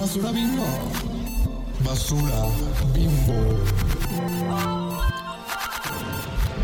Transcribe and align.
Basura 0.00 0.32
bimbo. 0.32 0.64
Basura 1.84 2.48
bimbo. 2.94 3.34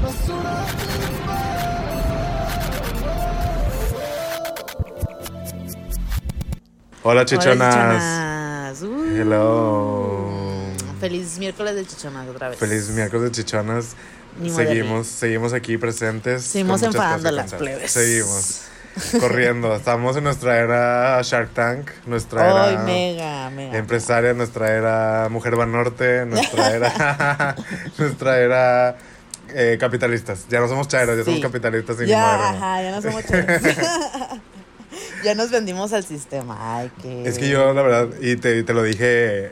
Basura 0.02 0.66
Hola, 7.02 7.26
chichonas. 7.26 7.74
Hola, 7.74 8.72
chichonas. 8.74 8.82
Uh. 8.82 9.16
Hello. 9.16 10.72
Feliz 10.98 11.38
miércoles 11.38 11.74
de 11.74 11.84
chichonas 11.84 12.26
otra 12.30 12.48
vez. 12.48 12.58
Feliz 12.58 12.88
miércoles 12.88 13.24
de 13.24 13.32
chichonas. 13.32 13.96
Ni 14.40 14.48
Seguimos, 14.48 15.08
seguimos 15.08 15.52
aquí 15.52 15.76
presentes. 15.76 16.42
Seguimos 16.42 16.82
enfadando 16.82 17.30
las 17.32 17.52
plebes. 17.52 17.90
Seguimos. 17.90 18.62
Corriendo. 19.20 19.74
Estamos 19.74 20.16
en 20.16 20.24
nuestra 20.24 20.58
era 20.58 21.20
Shark 21.22 21.50
Tank, 21.52 21.90
nuestra 22.06 22.70
era 22.72 22.82
mega, 22.82 23.50
mega. 23.50 23.76
empresaria, 23.78 24.32
nuestra 24.34 24.70
era 24.72 25.28
Mujer 25.30 25.56
Banorte, 25.56 26.24
nuestra 26.26 26.70
era. 26.74 27.56
nuestra 27.98 28.38
era. 28.38 28.96
eh, 29.54 29.76
capitalistas. 29.78 30.46
Ya 30.48 30.60
no 30.60 30.68
somos 30.68 30.88
chairos, 30.88 31.16
ya 31.16 31.24
somos 31.24 31.38
Sí. 31.38 31.42
capitalistas 31.42 32.00
y 32.00 32.06
Ya, 32.06 32.50
ajá, 32.50 32.82
ya 32.82 32.90
no 32.90 33.02
somos 33.02 33.24
chavos. 33.24 33.46
ya 35.24 35.34
nos 35.34 35.50
vendimos 35.50 35.92
al 35.92 36.04
sistema. 36.04 36.56
Ay, 36.78 36.90
que. 37.02 37.28
Es 37.28 37.38
que 37.38 37.48
yo, 37.48 37.72
la 37.74 37.82
verdad, 37.82 38.08
y 38.20 38.36
te, 38.36 38.62
te 38.62 38.72
lo 38.74 38.82
dije 38.82 39.04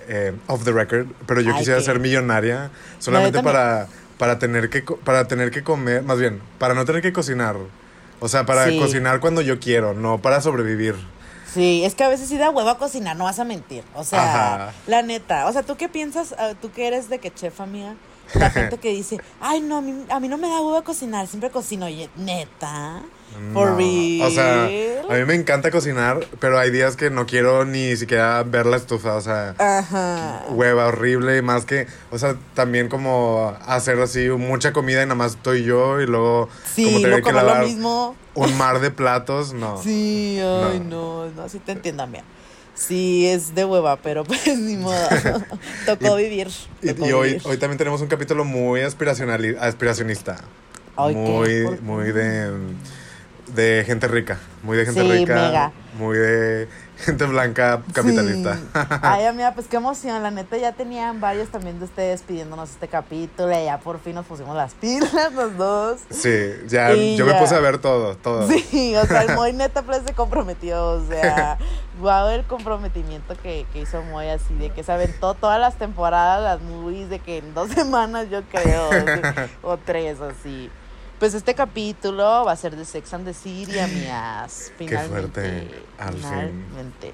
eh, 0.08 0.32
off 0.46 0.64
the 0.64 0.72
record, 0.72 1.06
pero 1.26 1.40
yo 1.42 1.52
Ay, 1.52 1.58
quisiera 1.58 1.80
ser 1.80 2.00
millonaria 2.00 2.70
solamente 2.98 3.42
para, 3.42 3.88
para, 4.18 4.38
tener 4.38 4.70
que, 4.70 4.82
para 4.82 5.28
tener 5.28 5.50
que 5.50 5.62
comer, 5.62 6.02
más 6.02 6.18
bien, 6.18 6.40
para 6.58 6.74
no 6.74 6.84
tener 6.84 7.02
que 7.02 7.12
cocinar. 7.12 7.56
O 8.24 8.28
sea, 8.28 8.46
para 8.46 8.66
Sí. 8.70 8.78
cocinar 8.78 9.20
cuando 9.20 9.42
yo 9.42 9.60
quiero, 9.60 9.92
no 9.92 10.16
para 10.16 10.40
sobrevivir. 10.40 10.94
Sí, 11.52 11.84
es 11.84 11.94
que 11.94 12.04
a 12.04 12.08
veces 12.08 12.26
sí 12.26 12.38
da 12.38 12.48
huevo 12.48 12.74
cocinar, 12.78 13.14
no 13.16 13.24
vas 13.24 13.38
a 13.38 13.44
mentir. 13.44 13.84
O 13.94 14.02
sea, 14.02 14.54
Ajá. 14.64 14.72
la 14.86 15.02
neta. 15.02 15.46
O 15.46 15.52
sea, 15.52 15.62
¿tú 15.62 15.76
qué 15.76 15.90
piensas? 15.90 16.34
Ah, 16.38 16.52
Tú 16.58 16.72
que 16.72 16.86
eres 16.86 17.10
de 17.10 17.18
que 17.18 17.30
chefa 17.32 17.66
mía. 17.66 17.96
La 18.32 18.48
gente 18.50 18.78
que 18.78 18.88
dice, 18.88 19.20
ay, 19.42 19.60
no, 19.60 19.76
a 19.76 19.80
mí, 19.82 20.06
a 20.08 20.20
mí 20.20 20.28
no 20.28 20.38
me 20.38 20.48
da 20.48 20.56
huevo 20.62 20.82
cocinar, 20.82 21.26
siempre 21.26 21.50
cocino. 21.50 21.84
Oye, 21.84 22.08
neta. 22.16 23.02
For 23.52 23.70
No. 23.78 24.24
O 24.24 24.30
sea, 24.30 24.64
a 24.64 25.14
mí 25.14 25.24
me 25.26 25.34
encanta 25.34 25.70
cocinar, 25.70 26.24
pero 26.40 26.58
hay 26.58 26.70
días 26.70 26.96
que 26.96 27.10
no 27.10 27.26
quiero 27.26 27.64
ni 27.64 27.96
siquiera 27.96 28.42
ver 28.44 28.66
la 28.66 28.76
estufa, 28.76 29.14
o 29.16 29.20
sea, 29.20 29.54
Ajá. 29.58 30.44
hueva 30.50 30.86
horrible, 30.86 31.36
y 31.38 31.42
más 31.42 31.64
que, 31.64 31.86
o 32.10 32.18
sea, 32.18 32.36
también 32.54 32.88
como 32.88 33.54
hacer 33.66 34.00
así 34.00 34.28
mucha 34.30 34.72
comida 34.72 35.02
y 35.02 35.06
nada 35.06 35.14
más 35.16 35.32
estoy 35.32 35.64
yo 35.64 36.00
y 36.00 36.06
luego 36.06 36.48
Sí, 36.74 36.84
como 36.86 37.00
tener 37.00 37.16
que 37.16 37.22
como 37.22 37.40
lo 37.40 37.46
lavar 37.46 37.64
mismo. 37.66 38.16
un 38.34 38.56
mar 38.56 38.80
de 38.80 38.90
platos, 38.90 39.52
no. 39.52 39.76
Sí, 39.82 40.38
ay, 40.40 40.80
no, 40.80 41.26
no, 41.30 41.48
sí 41.48 41.58
te 41.58 41.72
entiendan 41.72 42.10
bien. 42.12 42.24
Sí, 42.74 43.26
es 43.28 43.54
de 43.54 43.64
hueva, 43.64 43.96
pero 43.96 44.24
pues 44.24 44.58
ni 44.58 44.76
modo. 44.76 44.96
Tocó 45.86 46.16
vivir. 46.16 46.48
Y, 46.82 46.88
tocó 46.92 47.06
y 47.08 47.12
hoy, 47.12 47.28
vivir. 47.28 47.42
hoy 47.44 47.56
también 47.56 47.78
tenemos 47.78 48.00
un 48.00 48.08
capítulo 48.08 48.44
muy 48.44 48.80
aspiracionali- 48.80 49.56
aspiracionista. 49.60 50.38
Ay, 50.96 51.14
¿qué? 51.14 51.20
muy, 51.20 51.78
muy 51.82 52.12
de, 52.12 52.50
de 53.54 53.84
gente 53.86 54.08
rica. 54.08 54.38
Muy 54.62 54.76
de 54.76 54.84
gente 54.86 55.00
Sí, 55.02 55.10
rica. 55.12 55.34
mega. 55.34 55.72
Muy 55.98 56.16
de 56.18 56.68
gente 56.98 57.24
blanca 57.24 57.80
capitalista. 57.92 58.56
Sí. 58.56 58.62
Ay, 59.02 59.26
amiga, 59.26 59.52
pues 59.54 59.68
qué 59.68 59.76
emoción. 59.76 60.22
La 60.22 60.30
neta, 60.30 60.56
ya 60.56 60.72
tenían 60.72 61.20
varios 61.20 61.48
también 61.50 61.78
de 61.78 61.84
ustedes 61.84 62.22
pidiéndonos 62.22 62.70
este 62.70 62.88
capítulo 62.88 63.50
y 63.52 63.64
ya 63.66 63.78
por 63.78 64.00
fin 64.00 64.14
nos 64.16 64.26
pusimos 64.26 64.56
las 64.56 64.74
pilas 64.80 65.32
los 65.32 65.56
dos. 65.56 66.00
Sí, 66.10 66.50
ya, 66.66 66.92
Y 66.94 67.16
yo 67.16 67.26
me 67.26 67.34
puse 67.34 67.54
a 67.54 67.60
ver 67.60 67.78
todo, 67.78 68.16
todo. 68.16 68.48
Sí, 68.48 68.94
o 68.96 69.06
sea, 69.06 69.22
el 69.22 69.34
Moy 69.36 69.52
neta 69.54 69.82
pues 69.82 70.02
se 70.06 70.14
comprometió, 70.14 70.84
o 70.84 71.06
sea, 71.06 71.56
guau 72.00 72.28
el 72.30 72.44
comprometimiento 72.44 73.36
que, 73.40 73.66
que 73.72 73.82
hizo 73.82 74.02
Moy 74.02 74.28
así, 74.28 74.54
de 74.54 74.70
que 74.70 74.82
se 74.82 74.90
aventó 74.90 75.34
todas 75.34 75.60
las 75.60 75.76
temporadas, 75.76 76.42
las 76.42 76.60
movies, 76.60 77.08
de 77.08 77.20
que 77.20 77.38
en 77.38 77.54
dos 77.54 77.70
semanas 77.70 78.26
yo 78.30 78.42
creo, 78.50 78.90
o 79.62 79.76
tres 79.76 80.20
así. 80.20 80.70
Pues 81.24 81.32
este 81.32 81.54
capítulo 81.54 82.44
va 82.44 82.52
a 82.52 82.56
ser 82.56 82.76
de 82.76 82.84
Sex 82.84 83.14
and 83.14 83.24
the 83.24 83.32
City, 83.32 83.78
amigas, 83.78 84.70
Qué 84.78 84.88
finalmente. 84.88 85.08
fuerte, 85.40 85.82
al 85.98 86.12
fin. 86.12 86.20
finalmente. 86.22 87.12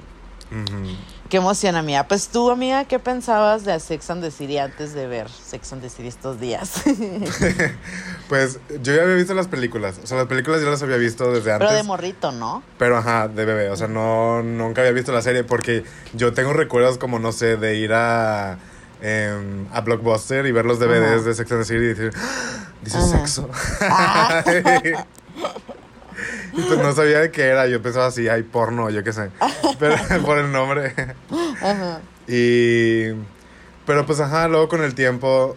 Qué 1.28 1.36
emoción, 1.36 1.76
amiga. 1.76 2.08
Pues 2.08 2.26
tú, 2.26 2.50
amiga, 2.50 2.86
¿qué 2.86 2.98
pensabas 2.98 3.64
de 3.64 3.78
Sex 3.78 4.10
and 4.10 4.20
the 4.24 4.32
City 4.32 4.58
antes 4.58 4.94
de 4.94 5.06
ver 5.06 5.28
Sex 5.28 5.72
and 5.72 5.82
the 5.82 5.88
City 5.88 6.08
estos 6.08 6.40
días? 6.40 6.82
Pues 8.28 8.58
yo 8.82 8.94
ya 8.96 9.02
había 9.02 9.14
visto 9.14 9.32
las 9.34 9.46
películas. 9.46 10.00
O 10.02 10.06
sea, 10.08 10.16
las 10.16 10.26
películas 10.26 10.60
ya 10.60 10.68
las 10.70 10.82
había 10.82 10.96
visto 10.96 11.30
desde 11.32 11.52
antes. 11.52 11.68
Pero 11.68 11.76
de 11.80 11.84
morrito, 11.84 12.32
¿no? 12.32 12.64
Pero 12.78 12.96
ajá, 12.96 13.28
de 13.28 13.44
bebé. 13.44 13.70
O 13.70 13.76
sea, 13.76 13.86
no, 13.86 14.42
nunca 14.42 14.80
había 14.80 14.92
visto 14.92 15.12
la 15.12 15.22
serie 15.22 15.44
porque 15.44 15.84
yo 16.14 16.32
tengo 16.32 16.52
recuerdos 16.52 16.98
como, 16.98 17.20
no 17.20 17.30
sé, 17.30 17.56
de 17.56 17.76
ir 17.76 17.92
a, 17.92 18.58
em, 19.02 19.68
a 19.72 19.80
Blockbuster 19.82 20.46
y 20.46 20.50
ver 20.52 20.64
los 20.64 20.80
DVDs 20.80 21.24
de 21.24 21.32
Sex 21.34 21.52
and 21.52 21.60
the 21.60 21.64
City 21.64 21.84
y 21.84 21.88
decir, 21.94 22.12
"Ah, 22.16 22.59
dice 22.82 22.98
Ajá. 22.98 23.06
sexo. 23.06 23.48
y 26.52 26.62
pues 26.62 26.78
no 26.78 26.92
sabía 26.92 27.20
de 27.20 27.30
qué 27.30 27.42
era. 27.42 27.66
Yo 27.66 27.82
pensaba 27.82 28.06
así, 28.06 28.28
hay 28.28 28.42
porno, 28.42 28.90
yo 28.90 29.02
qué 29.04 29.12
sé. 29.12 29.30
Pero 29.78 29.96
por 30.24 30.38
el 30.38 30.52
nombre. 30.52 30.94
Ajá. 31.62 32.00
Y. 32.28 33.12
Pero 33.86 34.06
pues 34.06 34.20
ajá, 34.20 34.46
luego 34.46 34.68
con 34.68 34.82
el 34.84 34.94
tiempo, 34.94 35.56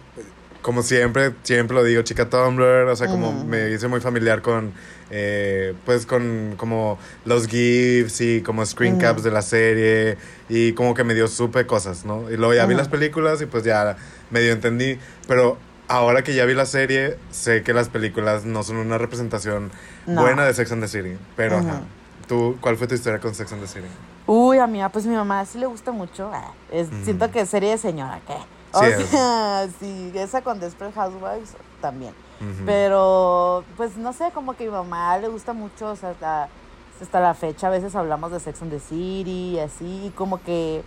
como 0.60 0.82
siempre, 0.82 1.34
siempre 1.44 1.76
lo 1.76 1.84
digo, 1.84 2.02
chica 2.02 2.28
Tumblr, 2.28 2.88
o 2.88 2.96
sea, 2.96 3.06
como 3.06 3.44
me 3.44 3.70
hice 3.70 3.86
muy 3.86 4.00
familiar 4.00 4.42
con, 4.42 4.72
eh, 5.10 5.74
pues 5.84 6.04
con 6.04 6.54
como 6.56 6.98
los 7.26 7.46
GIFs 7.46 8.22
y 8.22 8.40
como 8.40 8.64
screen 8.66 8.98
caps 8.98 9.22
de 9.22 9.30
la 9.30 9.42
serie 9.42 10.16
y 10.48 10.72
como 10.72 10.94
que 10.94 11.04
medio 11.04 11.28
supe 11.28 11.66
cosas, 11.66 12.04
¿no? 12.04 12.28
Y 12.28 12.36
luego 12.36 12.54
ya 12.54 12.66
vi 12.66 12.74
las 12.74 12.88
películas 12.88 13.40
y 13.40 13.46
pues 13.46 13.62
ya 13.62 13.96
medio 14.30 14.52
entendí, 14.52 14.98
pero 15.28 15.58
ahora 15.88 16.22
que 16.22 16.34
ya 16.34 16.44
vi 16.44 16.54
la 16.54 16.66
serie, 16.66 17.18
sé 17.30 17.62
que 17.62 17.72
las 17.72 17.88
películas 17.88 18.44
no 18.44 18.62
son 18.62 18.76
una 18.76 18.98
representación 18.98 19.70
No. 20.06 20.22
buena 20.22 20.44
de 20.44 20.54
Sex 20.54 20.72
and 20.72 20.82
the 20.82 20.88
City, 20.88 21.16
pero 21.36 21.58
ajá. 21.58 21.82
¿Tú, 22.28 22.56
cuál 22.60 22.76
fue 22.78 22.86
tu 22.86 22.94
historia 22.94 23.18
con 23.20 23.34
Sex 23.34 23.52
and 23.52 23.60
the 23.60 23.68
City? 23.68 23.86
Uy, 24.26 24.58
amiga, 24.58 24.88
pues 24.88 25.04
mi 25.06 25.14
mamá 25.14 25.44
sí 25.44 25.58
le 25.58 25.66
gusta 25.66 25.92
mucho. 25.92 26.30
ah. 26.32 26.52
Siento 27.04 27.30
que 27.30 27.40
es 27.40 27.48
serie 27.50 27.70
de 27.72 27.78
señora, 27.78 28.20
¿qué? 28.26 28.36
O 28.72 28.80
Sí, 28.80 28.86
es. 28.86 29.06
sea, 29.10 29.68
sí, 29.80 30.12
esa 30.14 30.40
con 30.42 30.58
Desperate 30.58 30.94
Housewives 30.94 31.50
también. 31.82 32.14
Pero, 32.66 33.64
pues 33.76 33.96
no 33.96 34.12
sé, 34.12 34.30
como 34.34 34.54
que 34.56 34.64
a 34.64 34.66
mi 34.66 34.72
mamá 34.72 35.16
le 35.18 35.28
gusta 35.28 35.52
mucho, 35.52 35.90
o 35.92 35.96
sea, 35.96 36.10
hasta, 36.10 36.48
hasta 37.00 37.20
la 37.20 37.34
fecha 37.34 37.68
a 37.68 37.70
veces 37.70 37.94
hablamos 37.94 38.32
de 38.32 38.40
Sex 38.40 38.60
and 38.62 38.70
the 38.70 38.80
City 38.80 39.52
y 39.54 39.58
así, 39.60 40.06
y 40.06 40.10
como 40.14 40.42
que 40.42 40.82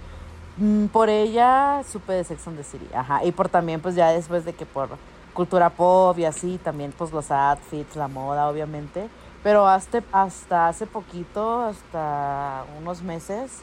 por 0.91 1.09
ella 1.09 1.84
supe 1.90 2.13
de 2.13 2.23
Sex 2.23 2.47
and 2.47 2.57
the 2.57 2.63
City, 2.63 2.88
ajá, 2.94 3.23
y 3.23 3.31
por 3.31 3.50
también, 3.50 3.79
pues 3.79 3.95
ya 3.95 4.09
después 4.09 4.45
de 4.45 4.53
que 4.53 4.66
por 4.66 4.90
cultura 5.34 5.69
pop 5.69 6.18
y 6.18 6.25
así, 6.25 6.59
también 6.63 6.91
pues 6.97 7.12
los 7.12 7.29
outfits, 7.29 7.95
la 7.95 8.07
moda, 8.07 8.50
obviamente, 8.50 9.07
pero 9.44 9.68
hasta, 9.68 10.03
hasta 10.12 10.68
hace 10.68 10.88
poquito, 10.88 11.62
hasta 11.62 12.66
unos 12.79 13.03
meses, 13.03 13.62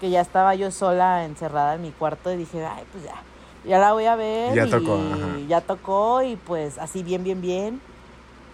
que 0.00 0.10
ya 0.10 0.20
estaba 0.20 0.54
yo 0.54 0.70
sola 0.70 1.24
encerrada 1.24 1.76
en 1.76 1.82
mi 1.82 1.90
cuarto 1.92 2.30
y 2.30 2.36
dije, 2.36 2.64
ay, 2.64 2.84
pues 2.92 3.04
ya, 3.04 3.14
ya 3.66 3.78
la 3.78 3.92
voy 3.92 4.04
a 4.04 4.16
ver. 4.16 4.54
Ya 4.54 4.66
y 4.66 4.70
tocó, 4.70 4.94
ajá. 4.94 5.38
ya 5.48 5.60
tocó 5.62 6.22
y 6.22 6.36
pues 6.36 6.78
así 6.78 7.02
bien, 7.02 7.24
bien, 7.24 7.40
bien. 7.40 7.80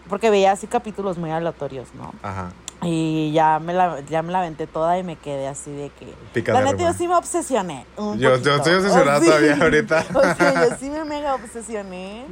Porque 0.08 0.30
veía 0.30 0.52
así 0.52 0.66
capítulos 0.66 1.18
muy 1.18 1.30
aleatorios, 1.30 1.88
¿no? 1.94 2.12
Ajá. 2.22 2.52
Y 2.82 3.32
ya 3.32 3.58
me 3.58 3.74
la, 3.74 4.00
ya 4.08 4.22
me 4.22 4.32
la 4.32 4.38
aventé 4.38 4.66
toda 4.66 4.98
y 4.98 5.02
me 5.02 5.16
quedé 5.16 5.46
así 5.48 5.70
de 5.70 5.90
que... 5.90 6.14
Picadera, 6.32 6.64
la 6.64 6.72
neta, 6.72 6.84
yo 6.84 6.92
sí 6.96 7.06
me 7.06 7.14
obsesioné. 7.14 7.84
un 7.98 8.18
Yo- 8.18 8.36
yo 8.38 8.54
estoy 8.56 8.74
obsesionada 8.74 9.16
Oh, 9.18 9.20
sí. 9.20 9.26
todavía 9.26 9.56
ahorita. 9.60 10.04
O 10.14 10.22
sea, 10.34 10.68
yo 10.68 10.76
sí 10.80 10.88
me 10.88 11.04
mega 11.04 11.34
obsesioné. 11.34 12.24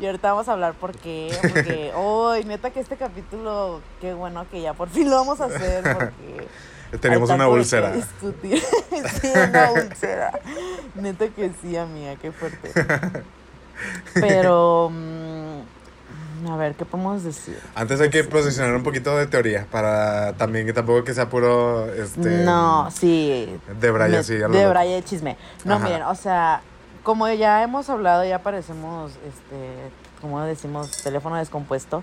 Y 0.00 0.06
ahorita 0.06 0.32
vamos 0.32 0.48
a 0.48 0.52
hablar 0.52 0.74
por 0.74 0.92
qué. 0.96 1.32
Porque, 1.40 1.92
¡ay, 1.96 2.44
neta 2.44 2.70
que 2.70 2.80
este 2.80 2.96
capítulo, 2.96 3.80
qué 4.00 4.12
bueno 4.12 4.44
que 4.50 4.60
ya 4.60 4.74
por 4.74 4.88
fin 4.90 5.08
lo 5.08 5.16
vamos 5.16 5.40
a 5.40 5.44
hacer! 5.46 5.82
Porque 5.84 6.48
Tenemos 7.00 7.30
una 7.30 7.48
úlcera. 7.48 7.92
discutir. 7.92 8.60
sí, 9.22 9.28
una 9.48 9.70
úlcera. 9.72 10.32
Neta 10.96 11.28
que 11.28 11.50
sí, 11.62 11.76
amiga, 11.76 12.16
qué 12.16 12.30
fuerte. 12.32 12.72
Pero, 14.14 14.90
mm, 14.92 15.60
a 16.52 16.56
ver, 16.56 16.74
¿qué 16.74 16.84
podemos 16.84 17.22
decir? 17.24 17.58
Antes 17.74 18.00
hay 18.00 18.10
que 18.10 18.24
posicionar 18.24 18.74
un 18.74 18.82
poquito 18.82 19.16
de 19.16 19.26
teoría 19.26 19.66
para 19.70 20.32
también 20.34 20.66
que 20.66 20.72
tampoco 20.72 21.04
que 21.04 21.14
sea 21.14 21.28
puro 21.28 21.92
este 21.92 22.44
no, 22.44 22.90
sí. 22.90 23.56
de 23.80 23.90
Brian, 23.90 24.10
Me- 24.10 24.22
sí, 24.22 24.38
lo 24.38 24.48
de 24.48 24.66
de 24.66 25.02
chisme. 25.04 25.36
No, 25.64 25.74
Ajá. 25.74 25.84
miren, 25.84 26.02
o 26.02 26.14
sea, 26.14 26.62
como 27.02 27.28
ya 27.30 27.62
hemos 27.62 27.88
hablado, 27.90 28.24
ya 28.24 28.40
parecemos, 28.42 29.12
este, 29.12 29.90
como 30.20 30.40
decimos, 30.42 30.90
teléfono 31.02 31.36
descompuesto. 31.36 32.02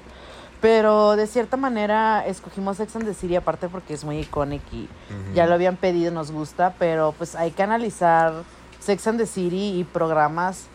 Pero 0.62 1.16
de 1.16 1.26
cierta 1.26 1.58
manera 1.58 2.24
escogimos 2.28 2.78
Sex 2.78 2.96
and 2.96 3.06
the 3.06 3.16
City 3.16 3.36
aparte 3.36 3.68
porque 3.68 3.96
es 3.96 4.04
muy 4.04 4.20
icónico 4.20 4.68
y 4.76 4.88
ya 5.34 5.48
lo 5.48 5.56
habían 5.56 5.76
pedido, 5.76 6.12
nos 6.12 6.32
gusta, 6.32 6.76
pero 6.78 7.16
pues 7.18 7.34
hay 7.36 7.50
que 7.50 7.64
analizar 7.64 8.34
Sex 8.80 9.08
and 9.08 9.18
the 9.20 9.26
City 9.26 9.80
y 9.80 9.84
programas, 9.84 10.66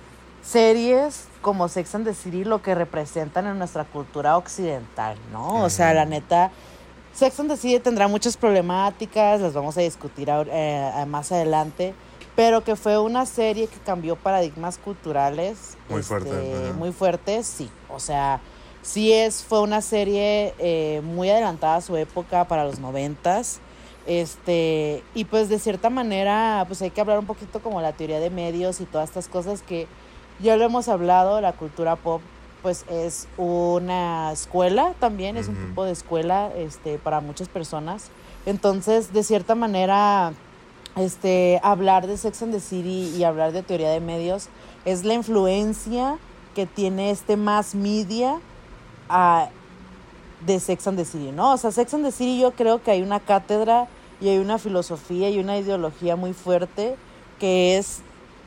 series 0.47 1.25
como 1.43 1.69
Sex 1.69 1.95
and 1.95 2.05
the 2.07 2.15
City, 2.15 2.45
lo 2.45 2.63
que 2.63 2.75
representan 2.75 3.47
en 3.47 3.59
nuestra 3.59 3.85
cultura 3.85 4.37
occidental, 4.37 5.17
¿no? 5.33 5.65
O 5.65 5.71
sea, 5.71 5.93
la 5.93 6.05
neta, 6.05 6.51
Sex 7.15 7.41
and 7.41 7.51
the 7.51 7.57
City 7.57 7.81
tendrá 7.81 8.07
muchas 8.09 8.37
problemáticas, 8.37 9.41
las 9.41 9.55
vamos 9.55 9.77
a 9.77 9.81
discutir 9.81 10.31
ahora- 10.31 10.51
eh, 10.53 11.07
más 11.07 11.33
adelante, 11.33 11.95
pero 12.37 12.63
que 12.63 12.77
fue 12.77 12.99
una 12.99 13.27
serie 13.27 13.67
que 13.67 13.79
cambió 13.79 14.15
paradigmas 14.17 14.79
culturales. 14.79 15.77
Muy 15.89 16.03
fuerte, 16.03 16.31
ajá. 16.31 16.73
Muy 16.75 16.93
fuertes, 16.93 17.47
sí. 17.47 17.71
O 17.89 17.99
sea, 17.99 18.41
sí 18.83 19.13
es, 19.13 19.43
fue 19.43 19.61
una 19.63 19.81
serie 19.81 20.55
eh, 20.59 21.01
muy 21.03 21.29
adelantada 21.31 21.77
a 21.77 21.81
su 21.81 21.97
época 21.97 22.45
para 22.45 22.65
los 22.65 22.79
noventas. 22.79 23.59
Este, 24.07 25.03
y 25.15 25.25
pues 25.25 25.49
de 25.49 25.59
cierta 25.59 25.91
manera, 25.91 26.65
pues 26.69 26.81
hay 26.83 26.91
que 26.91 27.01
hablar 27.01 27.19
un 27.19 27.27
poquito 27.27 27.61
como 27.61 27.81
la 27.81 27.93
teoría 27.93 28.21
de 28.21 28.31
medios 28.31 28.81
y 28.81 28.85
todas 28.85 29.09
estas 29.09 29.27
cosas 29.27 29.63
que 29.63 29.89
ya 30.41 30.57
lo 30.57 30.65
hemos 30.65 30.89
hablado, 30.89 31.41
la 31.41 31.53
cultura 31.53 31.97
pop 31.97 32.21
pues 32.63 32.85
es 32.91 33.29
una 33.37 34.33
escuela 34.33 34.95
también, 34.99 35.37
es 35.37 35.47
un 35.49 35.57
Ujú. 35.57 35.67
tipo 35.67 35.85
de 35.85 35.93
escuela 35.93 36.51
este, 36.57 36.99
para 36.99 37.21
muchas 37.21 37.49
personas. 37.49 38.09
Entonces, 38.45 39.13
de 39.13 39.23
cierta 39.23 39.55
manera, 39.55 40.33
este, 40.97 41.61
hablar 41.63 42.07
de 42.09 42.17
Sex 42.17 42.43
and 42.43 42.53
the 42.53 42.61
City 42.61 43.15
y 43.17 43.23
hablar 43.23 43.53
de 43.53 43.63
teoría 43.63 43.91
de 43.91 44.01
medios 44.01 44.49
es 44.85 45.05
la 45.05 45.15
influencia 45.15 46.19
que 46.57 46.67
tiene 46.67 47.11
este 47.11 47.37
mass 47.37 47.75
media 47.75 48.41
a- 49.09 49.49
de 50.45 50.59
Sex 50.59 50.87
and 50.89 50.99
the 50.99 51.05
City, 51.05 51.31
¿no? 51.33 51.53
O 51.53 51.57
sea, 51.59 51.71
Sex 51.71 51.95
and 51.95 52.05
the 52.05 52.13
City 52.13 52.41
yo 52.41 52.53
creo 52.53 52.83
que 52.83 52.91
hay 52.91 53.03
una 53.03 53.21
cátedra 53.21 53.87
y 54.21 54.29
hay 54.29 54.39
una 54.39 54.59
filosofía 54.59 55.29
y 55.31 55.39
una 55.39 55.57
ideología 55.59 56.17
muy 56.17 56.33
fuerte 56.33 56.97
que 57.39 57.77
es, 57.79 58.01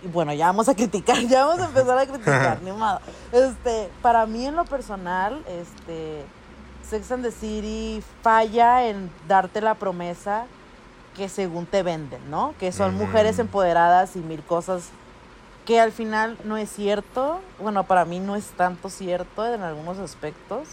bueno, 0.07 0.33
ya 0.33 0.47
vamos 0.47 0.69
a 0.69 0.75
criticar, 0.75 1.19
ya 1.27 1.45
vamos 1.45 1.61
a 1.61 1.65
empezar 1.65 1.97
a 1.97 2.05
criticar, 2.05 2.61
ni 2.63 2.71
modo. 2.71 2.99
Este, 3.31 3.89
para 4.01 4.25
mí 4.25 4.45
en 4.45 4.55
lo 4.55 4.65
personal, 4.65 5.43
este, 5.47 6.23
Sex 6.89 7.11
and 7.11 7.23
the 7.23 7.31
City 7.31 8.03
falla 8.21 8.87
en 8.87 9.11
darte 9.27 9.61
la 9.61 9.75
promesa 9.75 10.45
que 11.15 11.29
según 11.29 11.65
te 11.65 11.83
venden, 11.83 12.29
¿no? 12.29 12.53
Que 12.59 12.71
son 12.71 12.95
mujeres 12.95 13.39
empoderadas 13.39 14.15
y 14.15 14.19
mil 14.19 14.41
cosas 14.41 14.89
que 15.65 15.79
al 15.79 15.91
final 15.91 16.37
no 16.45 16.57
es 16.57 16.69
cierto. 16.69 17.41
Bueno, 17.59 17.83
para 17.83 18.05
mí 18.05 18.19
no 18.19 18.35
es 18.35 18.45
tanto 18.51 18.89
cierto 18.89 19.45
en 19.45 19.61
algunos 19.61 19.99
aspectos. 19.99 20.67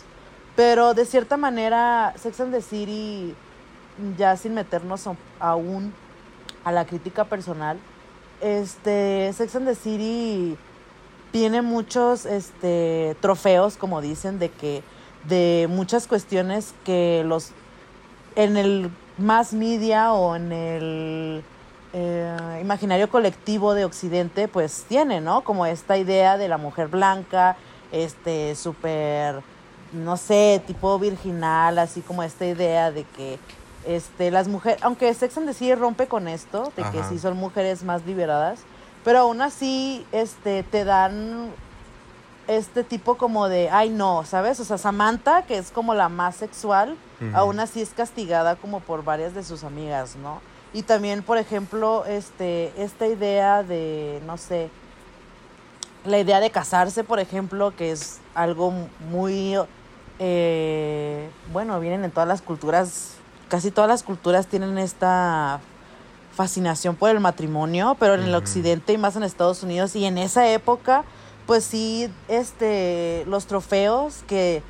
Pero 0.54 0.94
de 0.94 1.04
cierta 1.04 1.36
manera, 1.36 2.14
Sex 2.16 2.40
and 2.40 2.52
the 2.52 2.62
City, 2.62 3.34
ya 4.16 4.36
sin 4.36 4.54
meternos 4.54 5.06
aún 5.38 5.92
a 6.64 6.72
la 6.72 6.86
crítica 6.86 7.24
personal, 7.24 7.78
este, 8.40 9.32
Sex 9.32 9.56
and 9.56 9.66
the 9.66 9.74
City 9.74 10.56
tiene 11.32 11.62
muchos 11.62 12.26
este, 12.26 13.16
trofeos, 13.20 13.76
como 13.76 14.00
dicen, 14.00 14.38
de 14.38 14.50
que 14.50 14.82
de 15.24 15.66
muchas 15.68 16.06
cuestiones 16.06 16.74
que 16.84 17.24
los 17.26 17.50
en 18.36 18.56
el 18.56 18.90
mass 19.18 19.52
media 19.52 20.12
o 20.12 20.36
en 20.36 20.52
el 20.52 21.44
eh, 21.92 22.58
imaginario 22.60 23.08
colectivo 23.08 23.74
de 23.74 23.84
Occidente, 23.84 24.48
pues 24.48 24.84
tiene, 24.88 25.20
¿no? 25.20 25.42
Como 25.42 25.66
esta 25.66 25.96
idea 25.96 26.36
de 26.36 26.48
la 26.48 26.58
mujer 26.58 26.88
blanca, 26.88 27.56
este, 27.92 28.54
súper, 28.54 29.42
no 29.92 30.16
sé, 30.16 30.62
tipo 30.66 30.98
virginal, 30.98 31.78
así 31.78 32.02
como 32.02 32.22
esta 32.22 32.46
idea 32.46 32.90
de 32.90 33.04
que 33.04 33.38
este, 33.86 34.30
las 34.30 34.48
mujeres, 34.48 34.82
aunque 34.82 35.12
Sex 35.14 35.36
and 35.38 35.46
the 35.46 35.54
City 35.54 35.74
rompe 35.74 36.06
con 36.06 36.28
esto, 36.28 36.72
de 36.76 36.82
que 36.90 37.02
sí 37.04 37.18
son 37.18 37.36
mujeres 37.36 37.82
más 37.82 38.04
liberadas, 38.04 38.60
pero 39.04 39.20
aún 39.20 39.40
así 39.40 40.04
este, 40.12 40.62
te 40.62 40.84
dan 40.84 41.50
este 42.48 42.84
tipo 42.84 43.16
como 43.16 43.48
de, 43.48 43.70
ay 43.70 43.90
no, 43.90 44.24
¿sabes? 44.24 44.60
O 44.60 44.64
sea, 44.64 44.78
Samantha, 44.78 45.42
que 45.42 45.58
es 45.58 45.70
como 45.70 45.94
la 45.94 46.08
más 46.08 46.36
sexual, 46.36 46.96
aún 47.32 47.60
así 47.60 47.80
es 47.80 47.90
castigada 47.90 48.56
como 48.56 48.80
por 48.80 49.04
varias 49.04 49.34
de 49.34 49.42
sus 49.42 49.64
amigas, 49.64 50.16
¿no? 50.16 50.40
Y 50.72 50.82
también, 50.82 51.22
por 51.22 51.38
ejemplo, 51.38 52.04
este, 52.04 52.72
esta 52.76 53.06
idea 53.06 53.62
de, 53.62 54.20
no 54.26 54.36
sé, 54.36 54.68
la 56.04 56.18
idea 56.18 56.40
de 56.40 56.50
casarse, 56.50 57.04
por 57.04 57.18
ejemplo, 57.18 57.74
que 57.74 57.90
es 57.92 58.20
algo 58.34 58.72
muy, 59.10 59.56
eh, 60.18 61.28
bueno, 61.52 61.80
vienen 61.80 62.04
en 62.04 62.10
todas 62.10 62.28
las 62.28 62.42
culturas, 62.42 63.15
casi 63.48 63.70
todas 63.70 63.88
las 63.88 64.02
culturas 64.02 64.46
tienen 64.46 64.78
esta 64.78 65.60
fascinación 66.34 66.96
por 66.96 67.10
el 67.10 67.20
matrimonio, 67.20 67.96
pero 67.98 68.14
en 68.14 68.22
el 68.22 68.34
occidente 68.34 68.92
y 68.92 68.98
más 68.98 69.16
en 69.16 69.22
Estados 69.22 69.62
Unidos 69.62 69.96
y 69.96 70.04
en 70.04 70.18
esa 70.18 70.48
época, 70.48 71.04
pues 71.46 71.64
sí, 71.64 72.10
este, 72.28 73.24
los 73.26 73.46
trofeos 73.46 74.22
que 74.26 74.62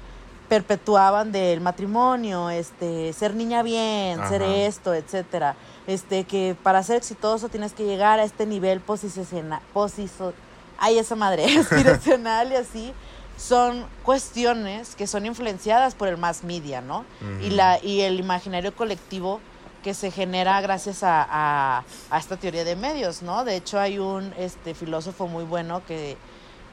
perpetuaban 0.48 1.32
del 1.32 1.60
matrimonio, 1.60 2.50
este, 2.50 3.12
ser 3.12 3.34
niña 3.34 3.64
bien, 3.64 4.20
ser 4.28 4.42
esto, 4.42 4.94
etcétera, 4.94 5.56
este, 5.88 6.22
que 6.22 6.56
para 6.62 6.82
ser 6.84 6.96
exitoso 6.96 7.48
tienes 7.48 7.72
que 7.72 7.84
llegar 7.84 8.20
a 8.20 8.24
este 8.24 8.46
nivel 8.46 8.80
posicional, 8.80 9.60
posiso, 9.72 10.32
ay 10.78 10.98
esa 10.98 11.16
madre, 11.16 11.46
aspiracional 11.58 12.52
y 12.52 12.54
así, 12.54 12.92
son 13.36 13.84
cuestiones 14.02 14.94
que 14.96 15.06
son 15.06 15.26
influenciadas 15.26 15.94
por 15.94 16.08
el 16.08 16.16
mass 16.16 16.42
media, 16.44 16.80
¿no? 16.80 17.04
y, 17.42 17.50
la, 17.50 17.78
y 17.82 18.00
el 18.00 18.18
imaginario 18.20 18.74
colectivo 18.74 19.40
que 19.82 19.94
se 19.94 20.10
genera 20.10 20.60
gracias 20.60 21.02
a, 21.04 21.26
a- 21.30 21.84
a 22.10 22.18
esta 22.18 22.36
teoría 22.36 22.64
de 22.64 22.74
medios, 22.76 23.22
¿no? 23.22 23.44
De 23.44 23.54
hecho, 23.56 23.78
hay 23.78 23.98
un 23.98 24.32
este, 24.36 24.74
filósofo 24.74 25.28
muy 25.28 25.44
bueno 25.44 25.82
que, 25.86 26.16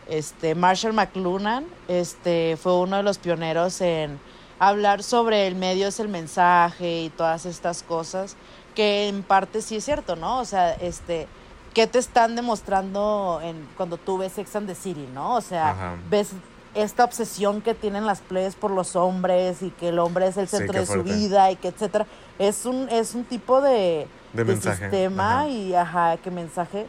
este, 0.09 0.55
Marshall 0.55 0.93
McLuhan, 0.93 1.65
este, 1.87 2.57
fue 2.61 2.75
uno 2.79 2.97
de 2.97 3.03
los 3.03 3.17
pioneros 3.19 3.79
en 3.81 4.19
hablar 4.59 5.03
sobre 5.03 5.45
el 5.47 5.55
medio 5.55 5.87
es 5.89 5.99
el 5.99 6.07
mensaje 6.09 7.03
y 7.03 7.09
todas 7.09 7.45
estas 7.45 7.83
cosas, 7.83 8.35
que 8.75 9.07
en 9.09 9.21
parte 9.21 9.61
sí 9.61 9.75
es 9.75 9.85
cierto, 9.85 10.15
¿no? 10.15 10.39
O 10.39 10.45
sea, 10.45 10.71
este, 10.73 11.27
¿qué 11.73 11.85
te 11.85 11.99
están 11.99 12.35
demostrando 12.35 13.39
en, 13.43 13.67
cuando 13.77 13.97
tú 13.97 14.17
ves 14.17 14.33
Sex 14.33 14.55
and 14.55 14.67
the 14.67 14.75
City, 14.75 15.07
¿no? 15.13 15.35
O 15.35 15.41
sea, 15.41 15.69
Ajá. 15.71 15.95
ves 16.09 16.29
esta 16.75 17.03
obsesión 17.03 17.61
que 17.61 17.73
tienen 17.73 18.05
las 18.05 18.21
playas 18.21 18.55
por 18.55 18.71
los 18.71 18.95
hombres 18.95 19.61
y 19.61 19.69
que 19.69 19.89
el 19.89 19.99
hombre 19.99 20.27
es 20.27 20.37
el 20.37 20.47
centro 20.47 20.73
qué 20.73 20.79
de 20.79 20.85
su 20.85 21.03
vida 21.03 21.51
y 21.51 21.55
que 21.55 21.69
etcétera. 21.69 22.05
Es 22.39 22.65
un, 22.65 22.89
es 22.89 23.13
un 23.13 23.23
tipo 23.23 23.61
de, 23.61 24.07
De 24.33 24.43
mensaje, 24.43 24.89
sistema 24.89 25.41
ajá. 25.41 25.47
y 25.49 25.75
ajá, 25.75 26.17
que 26.17 26.31
mensaje. 26.31 26.87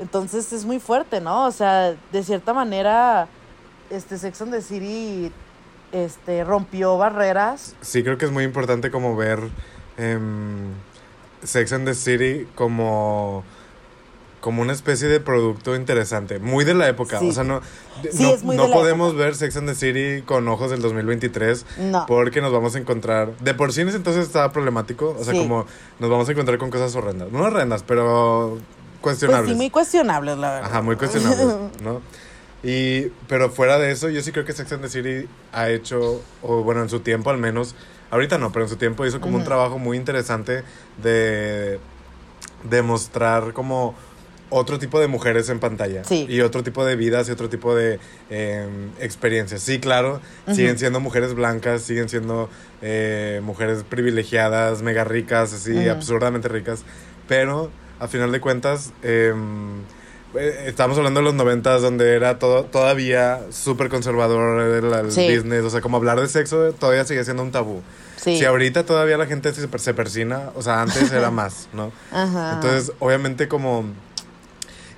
Entonces 0.00 0.52
es 0.52 0.64
muy 0.64 0.80
fuerte, 0.80 1.20
¿no? 1.20 1.46
O 1.46 1.50
sea, 1.52 1.94
de 2.12 2.22
cierta 2.22 2.52
manera, 2.52 3.28
este 3.90 4.18
Sex 4.18 4.42
and 4.42 4.52
the 4.52 4.62
City 4.62 5.32
este, 5.92 6.44
rompió 6.44 6.98
barreras. 6.98 7.74
Sí, 7.80 8.02
creo 8.02 8.18
que 8.18 8.24
es 8.24 8.32
muy 8.32 8.44
importante 8.44 8.90
como 8.90 9.16
ver 9.16 9.38
em, 9.96 10.72
Sex 11.42 11.72
and 11.72 11.86
the 11.86 11.94
City 11.94 12.48
como, 12.54 13.44
como 14.44 14.60
una 14.60 14.74
especie 14.74 15.08
de 15.08 15.20
producto 15.20 15.74
interesante, 15.74 16.38
muy 16.38 16.66
de 16.66 16.74
la 16.74 16.86
época. 16.86 17.18
Sí. 17.18 17.30
O 17.30 17.32
sea, 17.32 17.44
no, 17.44 17.62
Sí, 18.12 18.22
no, 18.24 18.34
es 18.34 18.42
muy 18.44 18.56
no 18.58 18.64
de 18.64 18.68
la 18.68 18.74
podemos 18.74 19.08
época. 19.12 19.24
ver 19.24 19.34
Sex 19.36 19.56
and 19.56 19.66
the 19.70 19.74
City 19.74 20.20
con 20.22 20.46
ojos 20.48 20.70
del 20.70 20.82
2023 20.82 21.64
No. 21.78 22.04
porque 22.06 22.42
nos 22.42 22.52
vamos 22.52 22.74
a 22.74 22.78
encontrar, 22.78 23.34
de 23.38 23.54
por 23.54 23.72
sí 23.72 23.80
en 23.80 23.88
ese 23.88 23.96
entonces 23.96 24.26
estaba 24.26 24.52
problemático, 24.52 25.16
o 25.18 25.24
sea, 25.24 25.32
Sí. 25.32 25.38
como 25.40 25.64
nos 25.98 26.10
vamos 26.10 26.28
a 26.28 26.32
encontrar 26.32 26.58
con 26.58 26.68
cosas 26.70 26.94
horrendas, 26.94 27.32
no 27.32 27.42
horrendas, 27.44 27.82
pero 27.84 28.58
Pues 29.00 29.00
cuestionables. 29.00 29.50
sí, 29.52 29.56
muy 29.56 29.70
cuestionables, 29.70 30.36
la 30.36 30.50
verdad. 30.56 30.70
Ajá, 30.70 30.82
muy 30.82 30.96
cuestionables, 30.96 31.46
¿no? 31.82 32.02
Y, 32.62 33.12
pero 33.28 33.48
fuera 33.48 33.78
de 33.78 33.92
eso, 33.92 34.10
yo 34.10 34.20
sí 34.20 34.30
creo 34.30 34.44
que 34.44 34.52
Sex 34.52 34.70
and 34.72 34.82
the 34.82 34.90
City 34.90 35.26
ha 35.52 35.70
hecho, 35.70 36.20
o 36.42 36.62
bueno, 36.62 36.82
en 36.82 36.90
su 36.90 37.00
tiempo 37.00 37.30
al 37.30 37.38
menos, 37.38 37.74
ahorita 38.10 38.36
no, 38.36 38.52
pero 38.52 38.66
en 38.66 38.68
su 38.68 38.76
tiempo 38.76 39.06
hizo 39.06 39.22
como 39.22 39.38
un 39.38 39.44
trabajo 39.44 39.78
muy 39.78 39.96
interesante 39.96 40.64
de 41.02 41.78
demostrar 42.62 43.54
como 43.54 43.94
otro 44.50 44.78
tipo 44.78 45.00
de 45.00 45.08
mujeres 45.08 45.48
en 45.48 45.58
pantalla. 45.58 46.04
Sí. 46.04 46.26
Y 46.28 46.40
otro 46.42 46.62
tipo 46.62 46.84
de 46.84 46.96
vidas 46.96 47.28
y 47.28 47.32
otro 47.32 47.48
tipo 47.48 47.74
de 47.74 47.98
eh, 48.30 48.66
experiencias. 49.00 49.62
Sí, 49.62 49.80
claro, 49.80 50.20
siguen 50.52 50.70
Ujú. 50.72 50.78
siendo 50.78 51.00
mujeres 51.00 51.34
blancas, 51.34 51.82
siguen 51.82 52.08
siendo 52.08 52.48
eh, 52.82 53.40
mujeres 53.42 53.82
privilegiadas, 53.88 54.82
mega 54.82 55.04
ricas, 55.04 55.52
así, 55.52 55.72
Ujú. 55.72 55.90
absurdamente 55.90 56.48
ricas. 56.48 56.82
Pero, 57.26 57.70
a 58.00 58.06
final 58.08 58.30
de 58.32 58.40
cuentas, 58.40 58.92
em, 59.02 59.80
eh, 60.36 60.64
estamos 60.66 60.98
hablando 60.98 61.20
de 61.20 61.24
los 61.24 61.34
noventas 61.34 61.80
donde 61.80 62.14
era 62.14 62.38
todo 62.38 62.64
todavía 62.64 63.40
súper 63.50 63.88
conservador 63.88 64.60
el, 64.60 64.92
el 64.92 65.10
Sí. 65.12 65.34
business, 65.34 65.62
o 65.64 65.70
sea, 65.70 65.80
como 65.80 65.96
hablar 65.96 66.20
de 66.20 66.28
sexo 66.28 66.72
todavía 66.74 67.04
sigue 67.04 67.24
siendo 67.24 67.42
un 67.42 67.50
tabú. 67.52 67.82
Sí. 68.16 68.38
Si 68.38 68.44
ahorita 68.44 68.84
todavía 68.84 69.16
la 69.18 69.26
gente 69.26 69.52
se, 69.52 69.66
se 69.78 69.94
persina, 69.94 70.50
o 70.54 70.62
sea, 70.62 70.82
antes 70.82 71.10
era 71.12 71.30
más, 71.32 71.68
¿no? 71.72 71.92
Ajá. 72.12 72.54
Entonces, 72.54 72.92
obviamente 72.98 73.48
como... 73.48 73.84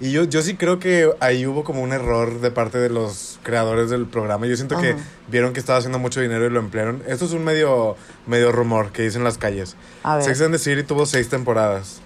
Y 0.01 0.13
yo, 0.13 0.25
yo 0.25 0.43
sí 0.43 0.57
creo 0.57 0.79
que 0.79 1.11
ahí 1.21 1.47
hubo 1.47 1.65
como 1.65 1.83
un 1.83 1.93
error 1.93 2.41
de 2.41 2.51
parte 2.51 2.79
de 2.79 2.91
los 2.91 3.39
creadores 3.43 3.89
del 3.91 4.07
programa. 4.07 4.47
Yo 4.47 4.57
siento 4.57 4.79
que 4.79 4.95
vieron 5.29 5.53
que 5.53 5.61
estaba 5.61 5.79
haciendo 5.79 5.99
mucho 5.99 6.21
dinero 6.21 6.45
y 6.47 6.51
lo 6.51 6.61
emplearon. 6.61 7.03
Esto 7.07 7.25
es 7.25 7.33
un 7.33 7.45
medio, 7.45 7.97
medio 8.27 8.53
rumor 8.53 8.93
que 8.93 9.03
dicen 9.03 9.25
las 9.25 9.39
calles. 9.39 9.77
A 10.03 10.17
ver. 10.17 10.25
Sex 10.25 10.41
and 10.43 10.53
the 10.53 10.59
City 10.59 10.83
tuvo 10.83 11.07
seis 11.07 11.29
temporadas. 11.29 12.03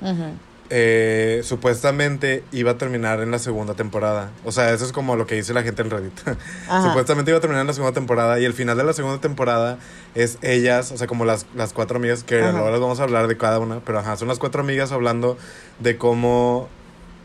Eh, 0.72 1.40
supuestamente 1.42 2.44
iba 2.52 2.70
a 2.70 2.78
terminar 2.78 3.20
en 3.20 3.32
la 3.32 3.40
segunda 3.40 3.74
temporada. 3.74 4.30
O 4.44 4.52
sea, 4.52 4.72
eso 4.72 4.84
es 4.84 4.92
como 4.92 5.16
lo 5.16 5.26
que 5.26 5.34
dice 5.34 5.52
la 5.52 5.64
gente 5.64 5.82
en 5.82 5.90
Reddit. 5.90 6.12
Supuestamente 6.84 7.32
iba 7.32 7.38
a 7.38 7.40
terminar 7.40 7.62
en 7.62 7.66
la 7.66 7.72
segunda 7.72 7.92
temporada 7.92 8.38
y 8.38 8.44
el 8.44 8.52
final 8.52 8.76
de 8.76 8.84
la 8.84 8.92
segunda 8.92 9.20
temporada 9.20 9.78
es 10.14 10.38
ellas, 10.42 10.92
o 10.92 10.96
sea, 10.96 11.08
como 11.08 11.24
las, 11.24 11.46
las 11.56 11.72
cuatro 11.72 11.96
amigas, 11.96 12.22
que 12.22 12.40
ahora 12.40 12.78
vamos 12.78 13.00
a 13.00 13.02
hablar 13.02 13.26
de 13.26 13.36
cada 13.36 13.58
una, 13.58 13.80
pero 13.80 13.98
ajá, 13.98 14.16
son 14.16 14.28
las 14.28 14.38
cuatro 14.38 14.60
amigas 14.60 14.92
hablando 14.92 15.36
de 15.80 15.96
cómo, 15.96 16.68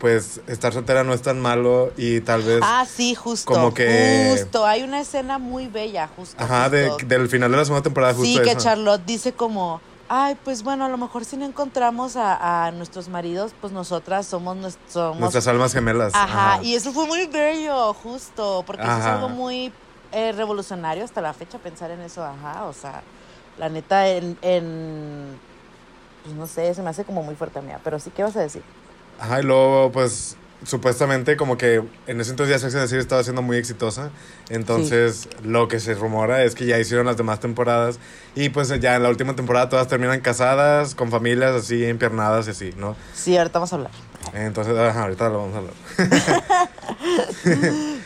pues, 0.05 0.39
estar 0.45 0.71
soltera 0.71 1.03
no 1.03 1.13
es 1.13 1.23
tan 1.23 1.39
malo 1.41 1.91
y 1.97 2.21
tal 2.21 2.43
vez... 2.43 2.59
Ah, 2.61 2.85
sí, 2.87 3.15
justo. 3.15 3.51
como 3.51 3.73
que- 3.73 4.27
Justo. 4.29 4.63
Hay 4.63 4.83
una 4.83 4.99
escena 5.01 5.39
muy 5.39 5.65
bella, 5.65 6.07
justo. 6.15 6.35
Ajá, 6.43 6.69
de, 6.69 6.91
del 7.07 7.27
final 7.27 7.49
de 7.49 7.57
la 7.57 7.65
segunda 7.65 7.81
temporada 7.81 8.13
justo 8.13 8.37
Sí, 8.37 8.39
que 8.45 8.51
eso. 8.51 8.59
Charlotte 8.59 9.01
dice 9.03 9.33
como, 9.33 9.81
ay, 10.07 10.37
pues 10.43 10.61
bueno, 10.61 10.85
a 10.85 10.89
lo 10.89 10.97
mejor 10.99 11.25
si 11.25 11.37
no 11.37 11.45
encontramos 11.47 12.17
a, 12.17 12.67
a 12.67 12.71
nuestros 12.71 13.09
maridos, 13.09 13.53
pues 13.59 13.73
nosotras 13.73 14.27
somos, 14.27 14.77
somos 14.87 15.19
Nuestras 15.19 15.47
almas 15.47 15.73
gemelas. 15.73 16.13
Ajá, 16.13 16.61
y 16.61 16.75
eso 16.75 16.93
fue 16.93 17.07
muy 17.07 17.25
bello, 17.25 17.91
justo, 17.95 18.63
porque 18.67 18.83
eso 18.83 18.99
es 18.99 19.05
algo 19.05 19.29
muy 19.29 19.73
eh, 20.11 20.33
revolucionario 20.33 21.03
hasta 21.03 21.19
la 21.19 21.33
fecha 21.33 21.57
pensar 21.57 21.89
en 21.89 22.01
eso, 22.01 22.23
ajá, 22.23 22.65
o 22.65 22.73
sea, 22.73 23.01
la 23.57 23.69
neta, 23.69 24.07
en, 24.07 24.37
en, 24.43 25.35
pues 26.23 26.35
no 26.35 26.45
sé, 26.45 26.75
se 26.75 26.83
me 26.83 26.91
hace 26.91 27.03
como 27.05 27.23
muy 27.23 27.33
fuerte 27.33 27.57
a 27.57 27.63
mí, 27.63 27.71
pero 27.83 27.97
sí, 27.97 28.11
¿qué 28.15 28.21
vas 28.21 28.35
a 28.35 28.41
decir? 28.41 28.61
Ajá, 29.19 29.39
y 29.39 29.43
luego, 29.43 29.91
pues, 29.91 30.35
supuestamente 30.65 31.37
como 31.37 31.57
que 31.57 31.83
en 32.07 32.19
ese 32.21 32.31
entonces 32.31 32.55
ya 32.55 32.59
Sex 32.59 32.73
and 32.73 32.83
the 32.85 32.87
City 32.89 32.99
estaba 32.99 33.23
siendo 33.23 33.41
muy 33.41 33.57
exitosa. 33.57 34.09
Entonces, 34.49 35.27
lo 35.43 35.67
que 35.67 35.79
se 35.79 35.93
rumora 35.93 36.43
es 36.43 36.55
que 36.55 36.65
ya 36.65 36.79
hicieron 36.79 37.05
las 37.05 37.17
demás 37.17 37.39
temporadas. 37.39 37.99
Y 38.35 38.49
pues 38.49 38.69
ya 38.79 38.95
en 38.95 39.03
la 39.03 39.09
última 39.09 39.35
temporada 39.35 39.69
todas 39.69 39.87
terminan 39.87 40.21
casadas, 40.21 40.95
con 40.95 41.11
familias 41.11 41.53
así, 41.55 41.85
empiernadas 41.85 42.47
y 42.47 42.51
así, 42.51 42.73
¿no? 42.77 42.95
Sí, 43.13 43.37
ahorita 43.37 43.59
vamos 43.59 43.73
a 43.73 43.75
hablar. 43.75 43.91
Entonces, 44.33 44.75
ajá, 44.75 45.03
ahorita 45.03 45.29
lo 45.29 45.37
vamos 45.47 45.55
a 45.55 45.57
hablar. 45.59 45.73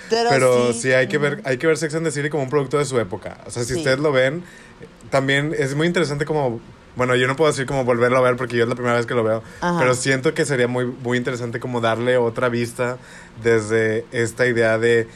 Pero, 0.09 0.29
Pero 0.29 0.73
sí, 0.73 0.91
hay 0.91 1.07
que 1.07 1.17
ver, 1.17 1.41
hay 1.45 1.57
que 1.57 1.67
ver 1.67 1.77
Sex 1.77 1.93
and 1.95 2.05
the 2.05 2.11
City 2.11 2.29
como 2.29 2.43
un 2.43 2.49
producto 2.49 2.77
de 2.77 2.85
su 2.85 2.99
época. 2.99 3.37
O 3.45 3.51
sea, 3.51 3.63
si 3.63 3.73
Sí. 3.73 3.79
ustedes 3.79 3.99
lo 3.99 4.11
ven, 4.11 4.43
también 5.09 5.55
es 5.57 5.75
muy 5.75 5.87
interesante 5.87 6.25
como. 6.25 6.59
Bueno, 6.99 7.15
yo 7.15 7.27
no 7.27 7.37
puedo 7.37 7.49
decir 7.49 7.65
como 7.65 7.85
volverlo 7.85 8.17
a 8.17 8.21
ver 8.21 8.35
porque 8.35 8.57
yo 8.57 8.63
es 8.63 8.69
la 8.69 8.75
primera 8.75 8.97
vez 8.97 9.05
que 9.05 9.13
lo 9.13 9.23
veo, 9.23 9.41
Ajá. 9.61 9.79
pero 9.79 9.95
siento 9.95 10.33
que 10.33 10.43
sería 10.43 10.67
muy, 10.67 10.85
muy 10.85 11.17
interesante 11.17 11.61
como 11.61 11.79
darle 11.79 12.17
otra 12.17 12.49
vista 12.49 12.97
desde 13.41 14.03
esta 14.11 14.45
idea 14.47 14.77
de 14.77 15.07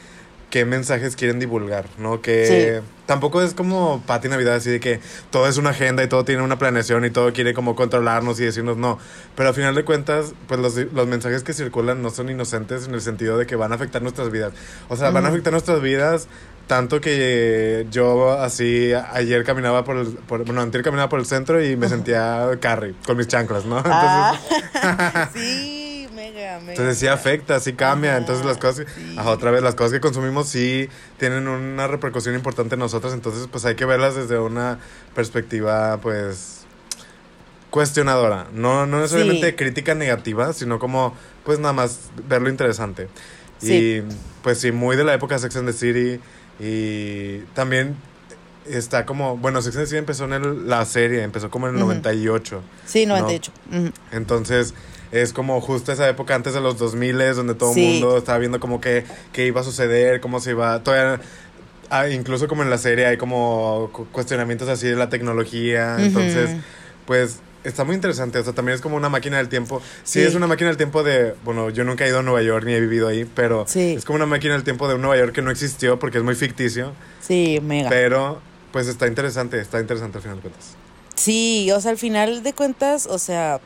qué 0.48 0.64
mensajes 0.64 1.14
quieren 1.14 1.40
divulgar, 1.40 1.84
¿no? 1.98 2.22
Que 2.22 2.80
tampoco 3.04 3.42
es 3.42 3.52
como 3.52 4.02
Pati 4.06 4.28
Navidad, 4.28 4.54
así 4.54 4.70
de 4.70 4.80
que 4.80 5.00
todo 5.30 5.46
es 5.46 5.58
una 5.58 5.70
agenda 5.70 6.02
y 6.02 6.08
todo 6.08 6.24
tiene 6.24 6.40
una 6.40 6.58
planeación 6.58 7.04
y 7.04 7.10
todo 7.10 7.34
quiere 7.34 7.52
como 7.52 7.76
controlarnos 7.76 8.40
y 8.40 8.44
decirnos 8.44 8.78
no. 8.78 8.98
Pero 9.36 9.50
al 9.50 9.54
final 9.54 9.74
de 9.74 9.84
cuentas, 9.84 10.32
pues 10.48 10.60
los, 10.60 10.76
los 10.76 11.06
mensajes 11.06 11.42
que 11.42 11.52
circulan 11.52 12.00
no 12.00 12.08
son 12.08 12.30
inocentes 12.30 12.86
en 12.88 12.94
el 12.94 13.02
sentido 13.02 13.36
de 13.36 13.46
que 13.46 13.56
van 13.56 13.72
a 13.72 13.74
afectar 13.74 14.00
nuestras 14.00 14.30
vidas. 14.30 14.54
O 14.88 14.96
sea, 14.96 15.10
van 15.10 15.26
a 15.26 15.28
afectar 15.28 15.52
nuestras 15.52 15.82
vidas 15.82 16.28
tanto 16.66 17.00
que 17.00 17.86
yo 17.90 18.32
así 18.32 18.92
ayer 19.12 19.44
caminaba 19.44 19.84
por 19.84 19.96
el, 19.98 20.06
por, 20.08 20.44
bueno, 20.44 20.60
antier 20.62 20.82
caminaba 20.82 21.08
por 21.08 21.20
el 21.20 21.26
centro 21.26 21.62
y 21.64 21.76
me 21.76 21.88
sentía 21.88 22.48
Carrie 22.60 22.94
con 23.06 23.16
mis 23.16 23.28
chanclas, 23.28 23.64
¿no? 23.66 23.76
Entonces, 23.78 24.00
Ah, 24.02 25.28
sí, 25.34 26.08
mega, 26.14 26.58
mega. 26.60 26.70
entonces 26.72 26.98
sí 26.98 27.06
afecta, 27.06 27.60
sí 27.60 27.74
cambia. 27.74 28.12
Ajá, 28.12 28.18
Entonces 28.20 28.46
las 28.46 28.56
cosas, 28.58 28.86
sí. 28.96 29.14
ajá, 29.18 29.30
otra 29.30 29.50
vez, 29.50 29.62
las 29.62 29.74
cosas 29.74 29.92
que 29.92 30.00
consumimos 30.00 30.48
sí 30.48 30.88
tienen 31.18 31.48
una 31.48 31.86
repercusión 31.86 32.34
importante 32.34 32.74
en 32.76 32.78
nosotros. 32.80 33.12
Entonces 33.12 33.46
pues 33.50 33.64
hay 33.66 33.74
que 33.74 33.84
verlas 33.84 34.14
desde 34.14 34.38
una 34.38 34.78
perspectiva 35.14 35.98
pues 36.00 36.64
cuestionadora. 37.70 38.46
No, 38.52 38.86
no 38.86 39.00
necesariamente 39.00 39.50
Sí. 39.50 39.56
crítica 39.56 39.94
negativa, 39.94 40.52
sino 40.52 40.78
como 40.78 41.14
pues 41.44 41.58
nada 41.58 41.72
más 41.74 42.10
verlo 42.28 42.48
interesante. 42.48 43.08
Sí. 43.58 43.98
Y 43.98 44.02
pues 44.42 44.58
sí, 44.60 44.72
muy 44.72 44.96
de 44.96 45.04
la 45.04 45.14
época 45.14 45.38
Sex 45.38 45.56
and 45.56 45.66
the 45.68 45.72
City. 45.72 46.20
Y 46.60 47.38
también 47.54 47.96
está 48.66 49.04
como, 49.06 49.36
bueno, 49.36 49.60
Sex 49.60 49.76
and 49.76 49.84
the 49.84 49.88
City 49.88 49.98
empezó 49.98 50.24
en 50.24 50.32
el- 50.34 50.68
la 50.68 50.84
serie, 50.84 51.22
empezó 51.22 51.50
como 51.50 51.66
en 51.68 51.74
el 51.74 51.82
Ujú. 51.82 51.88
98. 51.88 52.62
Sí, 52.86 53.06
98. 53.06 53.52
Ujú. 53.72 53.90
Entonces, 54.12 54.74
es 55.12 55.32
como 55.32 55.60
justo 55.60 55.92
esa 55.92 56.08
época 56.08 56.34
antes 56.34 56.54
de 56.54 56.60
los 56.60 56.78
2000 56.78 57.36
donde 57.36 57.54
todo 57.54 57.70
el 57.70 57.74
Sí. 57.74 57.86
mundo 58.00 58.16
estaba 58.16 58.38
viendo 58.38 58.58
como 58.60 58.80
que 58.80 59.04
qué 59.32 59.46
iba 59.46 59.60
a 59.60 59.64
suceder, 59.64 60.20
cómo 60.20 60.40
se 60.40 60.50
iba, 60.50 60.82
todavía 60.82 61.20
ah, 61.90 62.08
incluso 62.08 62.48
como 62.48 62.62
en 62.62 62.70
la 62.70 62.78
serie 62.78 63.06
hay 63.06 63.18
como 63.18 63.90
cu- 63.92 64.06
cuestionamientos 64.10 64.68
así 64.68 64.88
de 64.88 64.96
la 64.96 65.10
tecnología, 65.10 65.96
entonces, 65.98 66.56
pues 67.06 67.40
está 67.64 67.84
muy 67.84 67.94
interesante, 67.94 68.38
o 68.38 68.44
sea, 68.44 68.52
también 68.52 68.76
es 68.76 68.80
como 68.80 68.96
una 68.96 69.08
máquina 69.08 69.38
del 69.38 69.48
tiempo. 69.48 69.80
Sí, 70.04 70.20
Sí. 70.20 70.22
es 70.22 70.34
una 70.34 70.46
máquina 70.46 70.68
del 70.68 70.76
tiempo 70.76 71.02
de, 71.02 71.34
bueno, 71.44 71.70
yo 71.70 71.82
nunca 71.84 72.04
he 72.04 72.08
ido 72.08 72.20
a 72.20 72.22
Nueva 72.22 72.42
York 72.42 72.64
ni 72.66 72.72
he 72.74 72.80
vivido 72.80 73.08
ahí, 73.08 73.24
pero 73.24 73.64
Sí. 73.66 73.94
es 73.96 74.04
como 74.04 74.16
una 74.16 74.26
máquina 74.26 74.54
del 74.54 74.64
tiempo 74.64 74.86
de 74.88 74.94
un 74.94 75.00
Nueva 75.02 75.16
York 75.16 75.32
que 75.34 75.42
no 75.42 75.50
existió 75.50 75.98
porque 75.98 76.18
es 76.18 76.24
muy 76.24 76.34
ficticio, 76.34 76.92
Sí, 77.20 77.58
mega. 77.62 77.88
pero 77.90 78.40
pues 78.72 78.86
está 78.88 79.06
interesante, 79.06 79.60
está 79.60 79.80
interesante 79.80 80.18
al 80.18 80.22
final 80.22 80.36
de 80.36 80.42
cuentas. 80.42 80.66
Sí, 81.14 81.70
o 81.72 81.80
sea, 81.80 81.92
al 81.92 81.98
final 81.98 82.42
de 82.42 82.52
cuentas, 82.52 83.06
o 83.06 83.18
sea, 83.18 83.60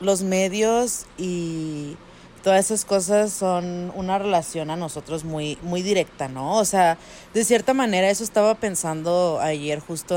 los 0.00 0.22
medios 0.22 1.06
y 1.18 1.96
todas 2.42 2.64
esas 2.66 2.84
cosas 2.84 3.32
son 3.32 3.92
una 3.94 4.18
relación 4.18 4.70
a 4.70 4.76
nosotros 4.76 5.24
muy, 5.24 5.56
muy 5.62 5.82
directa, 5.82 6.28
¿no? 6.28 6.58
O 6.58 6.64
sea, 6.64 6.98
de 7.32 7.44
cierta 7.44 7.74
manera, 7.74 8.10
eso 8.10 8.24
estaba 8.24 8.54
pensando 8.54 9.38
ayer 9.40 9.78
justo 9.80 10.16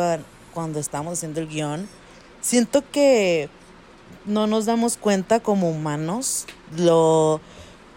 cuando 0.54 0.80
estábamos 0.80 1.14
haciendo 1.20 1.40
el 1.42 1.48
guion. 1.48 1.88
Siento 2.42 2.84
que 2.92 3.50
no 4.26 4.48
nos 4.48 4.66
damos 4.66 4.98
cuenta 4.98 5.40
como 5.40 5.70
humanos 5.70 6.46
lo 6.76 7.40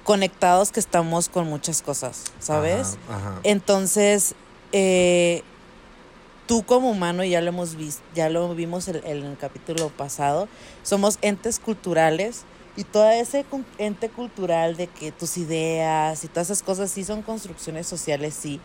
conectados 0.05 0.73
que 0.73 0.81
estamos 0.81 1.29
con 1.29 1.47
muchas 1.49 1.83
cosas, 1.83 2.25
¿sabes? 2.41 2.99
Ajá, 3.09 3.17
ajá. 3.31 3.41
Entonces, 3.45 4.35
eh, 4.73 5.43
tú 6.47 6.65
como 6.65 6.91
humano, 6.91 7.23
y 7.23 7.31
ya 7.31 7.41
lo 7.41 7.49
hemos 7.49 7.77
visto, 7.77 8.03
ya 8.15 8.29
lo 8.29 8.55
vimos 8.55 8.89
el- 8.89 9.03
en 9.05 9.25
el 9.25 9.37
capítulo 9.37 9.89
pasado, 9.91 10.49
somos 10.83 11.19
entes 11.23 11.59
culturales 11.61 12.43
y 12.77 12.85
todo 12.85 13.09
ese 13.11 13.45
ente 13.79 14.09
cultural 14.09 14.77
de 14.77 14.87
que 14.89 15.13
tus 15.13 15.37
ideas 15.37 16.25
y 16.25 16.29
todas 16.29 16.49
esas 16.51 16.63
cosas 16.63 16.91
sí 16.91 17.05
son 17.05 17.23
construcciones 17.23 17.87
sociales, 17.87 18.35
sí, 18.35 18.61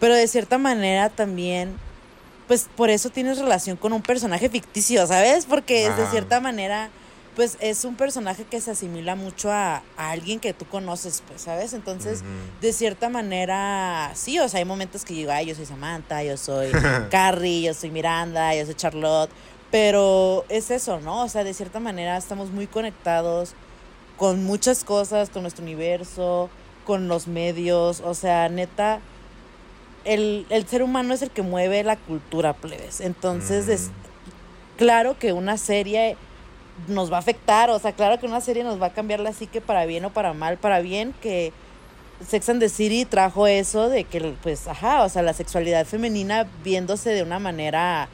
pero 0.00 0.14
de 0.14 0.28
cierta 0.28 0.56
manera 0.56 1.10
también, 1.10 1.74
pues 2.46 2.68
por 2.76 2.90
eso 2.90 3.10
tienes 3.10 3.38
relación 3.38 3.76
con 3.76 3.92
un 3.92 4.02
personaje 4.02 4.48
ficticio, 4.48 5.06
¿sabes? 5.06 5.46
Porque 5.46 5.86
es 5.86 5.96
de 5.96 6.06
cierta 6.06 6.40
manera, 6.40 6.90
pues 7.34 7.58
es 7.60 7.84
un 7.84 7.96
personaje 7.96 8.44
que 8.44 8.60
se 8.60 8.70
asimila 8.70 9.16
mucho 9.16 9.50
a, 9.50 9.82
a 9.96 10.10
alguien 10.10 10.38
que 10.38 10.54
tú 10.54 10.64
conoces, 10.64 11.22
pues, 11.26 11.42
¿sabes? 11.42 11.72
Entonces, 11.72 12.22
de 12.60 12.72
cierta 12.72 13.08
manera, 13.08 14.12
sí, 14.14 14.38
o 14.38 14.48
sea, 14.48 14.58
hay 14.58 14.64
momentos 14.64 15.04
que 15.04 15.14
digo, 15.14 15.32
ay, 15.32 15.46
yo 15.46 15.54
soy 15.54 15.66
Samantha, 15.66 16.22
yo 16.22 16.36
soy 16.36 16.70
Carrie, 17.10 17.62
yo 17.62 17.74
soy 17.74 17.90
Miranda, 17.90 18.54
yo 18.54 18.64
soy 18.64 18.74
Charlotte, 18.74 19.30
pero 19.70 20.44
es 20.48 20.70
eso, 20.70 21.00
¿no? 21.00 21.24
O 21.24 21.28
sea, 21.28 21.44
de 21.44 21.52
cierta 21.52 21.80
manera 21.80 22.16
estamos 22.16 22.50
muy 22.50 22.66
conectados 22.66 23.54
con 24.16 24.44
muchas 24.44 24.84
cosas, 24.84 25.28
con 25.30 25.42
nuestro 25.42 25.62
universo, 25.64 26.48
con 26.84 27.08
los 27.08 27.26
medios, 27.26 28.00
o 28.00 28.14
sea, 28.14 28.48
neta, 28.48 29.00
el, 30.06 30.46
el 30.50 30.66
ser 30.66 30.82
humano 30.82 31.12
es 31.12 31.22
el 31.22 31.30
que 31.30 31.42
mueve 31.42 31.82
la 31.82 31.96
cultura, 31.96 32.54
plebes. 32.54 33.00
Entonces, 33.00 33.68
es, 33.68 33.90
claro 34.76 35.18
que 35.18 35.32
una 35.32 35.58
serie 35.58 36.16
nos 36.88 37.10
va 37.10 37.16
a 37.16 37.20
afectar, 37.20 37.70
o 37.70 37.78
sea, 37.78 37.92
claro 37.92 38.18
que 38.18 38.26
una 38.26 38.40
serie 38.40 38.62
nos 38.62 38.80
va 38.80 38.86
a 38.86 38.92
cambiar 38.92 39.20
la 39.20 39.32
psique 39.32 39.60
para 39.60 39.84
bien 39.86 40.04
o 40.04 40.10
para 40.10 40.32
mal, 40.32 40.58
para 40.58 40.80
bien 40.80 41.14
que 41.20 41.52
Sex 42.26 42.48
and 42.48 42.60
the 42.60 42.68
City 42.68 43.04
trajo 43.04 43.46
eso 43.46 43.88
de 43.88 44.04
que, 44.04 44.34
pues, 44.42 44.68
ajá, 44.68 45.02
o 45.02 45.08
sea, 45.08 45.22
la 45.22 45.32
sexualidad 45.32 45.84
femenina 45.86 46.46
viéndose 46.62 47.10
de 47.10 47.22
una 47.22 47.38
manera 47.38 48.08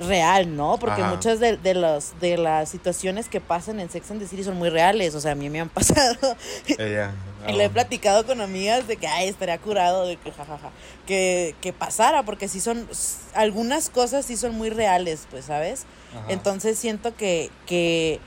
real, 0.00 0.56
¿no? 0.56 0.78
Porque 0.78 1.02
Ajá. 1.02 1.14
muchas 1.14 1.40
de, 1.40 1.56
de, 1.56 1.74
los, 1.74 2.18
de 2.20 2.36
las 2.36 2.68
situaciones 2.68 3.28
que 3.28 3.40
pasan 3.40 3.80
en 3.80 3.90
Sex 3.90 4.10
and 4.10 4.20
the 4.20 4.26
City 4.26 4.42
son 4.42 4.56
muy 4.56 4.70
reales, 4.70 5.14
o 5.14 5.20
sea, 5.20 5.32
a 5.32 5.34
mí 5.34 5.48
me 5.50 5.60
han 5.60 5.68
pasado 5.70 6.36
Ella. 6.66 7.12
y 7.48 7.52
lo 7.52 7.60
he 7.60 7.70
platicado 7.70 8.24
con 8.26 8.40
amigas 8.40 8.88
de 8.88 8.96
que, 8.96 9.06
ay, 9.06 9.28
estaría 9.28 9.58
curado, 9.58 10.06
de 10.06 10.16
que 10.16 10.32
jajaja, 10.32 10.70
que, 11.06 11.54
que 11.60 11.72
pasara, 11.72 12.22
porque 12.22 12.48
sí 12.48 12.60
son, 12.60 12.88
algunas 13.34 13.90
cosas 13.90 14.24
sí 14.24 14.36
son 14.36 14.54
muy 14.54 14.70
reales, 14.70 15.26
pues, 15.30 15.44
¿sabes? 15.44 15.84
ajá. 16.16 16.26
Entonces 16.32 16.78
siento 16.78 17.14
que, 17.14 17.50
que 17.66 18.20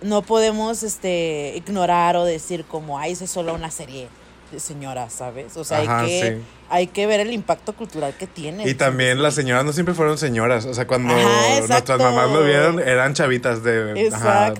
no 0.00 0.22
podemos 0.22 0.82
este, 0.82 1.52
ignorar 1.56 2.16
o 2.16 2.24
decir 2.24 2.64
como, 2.64 2.98
ay, 2.98 3.12
eso 3.12 3.24
es 3.24 3.30
solo 3.30 3.54
una 3.54 3.70
serie 3.70 4.08
de 4.52 4.60
señoras, 4.60 5.12
¿sabes? 5.12 5.56
O 5.56 5.64
sea, 5.64 5.80
Ajá, 5.80 6.00
hay, 6.00 6.06
que, 6.06 6.36
sí. 6.36 6.42
hay 6.68 6.86
que 6.86 7.06
ver 7.06 7.20
el 7.20 7.32
impacto 7.32 7.72
cultural 7.72 8.14
que 8.16 8.26
tiene. 8.26 8.68
Y 8.68 8.74
también 8.74 9.22
las 9.22 9.34
señoras 9.34 9.64
no 9.64 9.72
siempre 9.72 9.94
fueron 9.94 10.18
señoras. 10.18 10.66
O 10.66 10.74
sea, 10.74 10.86
cuando 10.86 11.14
Ajá, 11.14 11.66
nuestras 11.66 11.98
mamás 11.98 12.30
lo 12.30 12.44
vieron, 12.44 12.78
eran 12.78 13.14
chavitas 13.14 13.64
de 13.64 13.94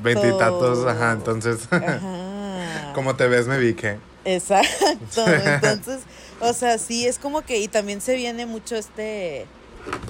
veintitantos. 0.03 0.87
Ajá, 0.87 1.13
entonces, 1.13 1.69
Ajá. 1.71 2.93
como 2.95 3.15
te 3.15 3.29
ves, 3.29 3.47
me 3.47 3.59
vi 3.59 3.75
que. 3.75 3.99
Exacto. 4.25 5.25
Entonces, 5.27 6.01
o 6.41 6.53
sea, 6.53 6.79
sí, 6.79 7.07
es 7.07 7.19
como 7.19 7.43
que, 7.43 7.59
y 7.59 7.69
también 7.69 8.01
se 8.01 8.15
viene 8.15 8.47
mucho 8.47 8.77
este, 8.77 9.47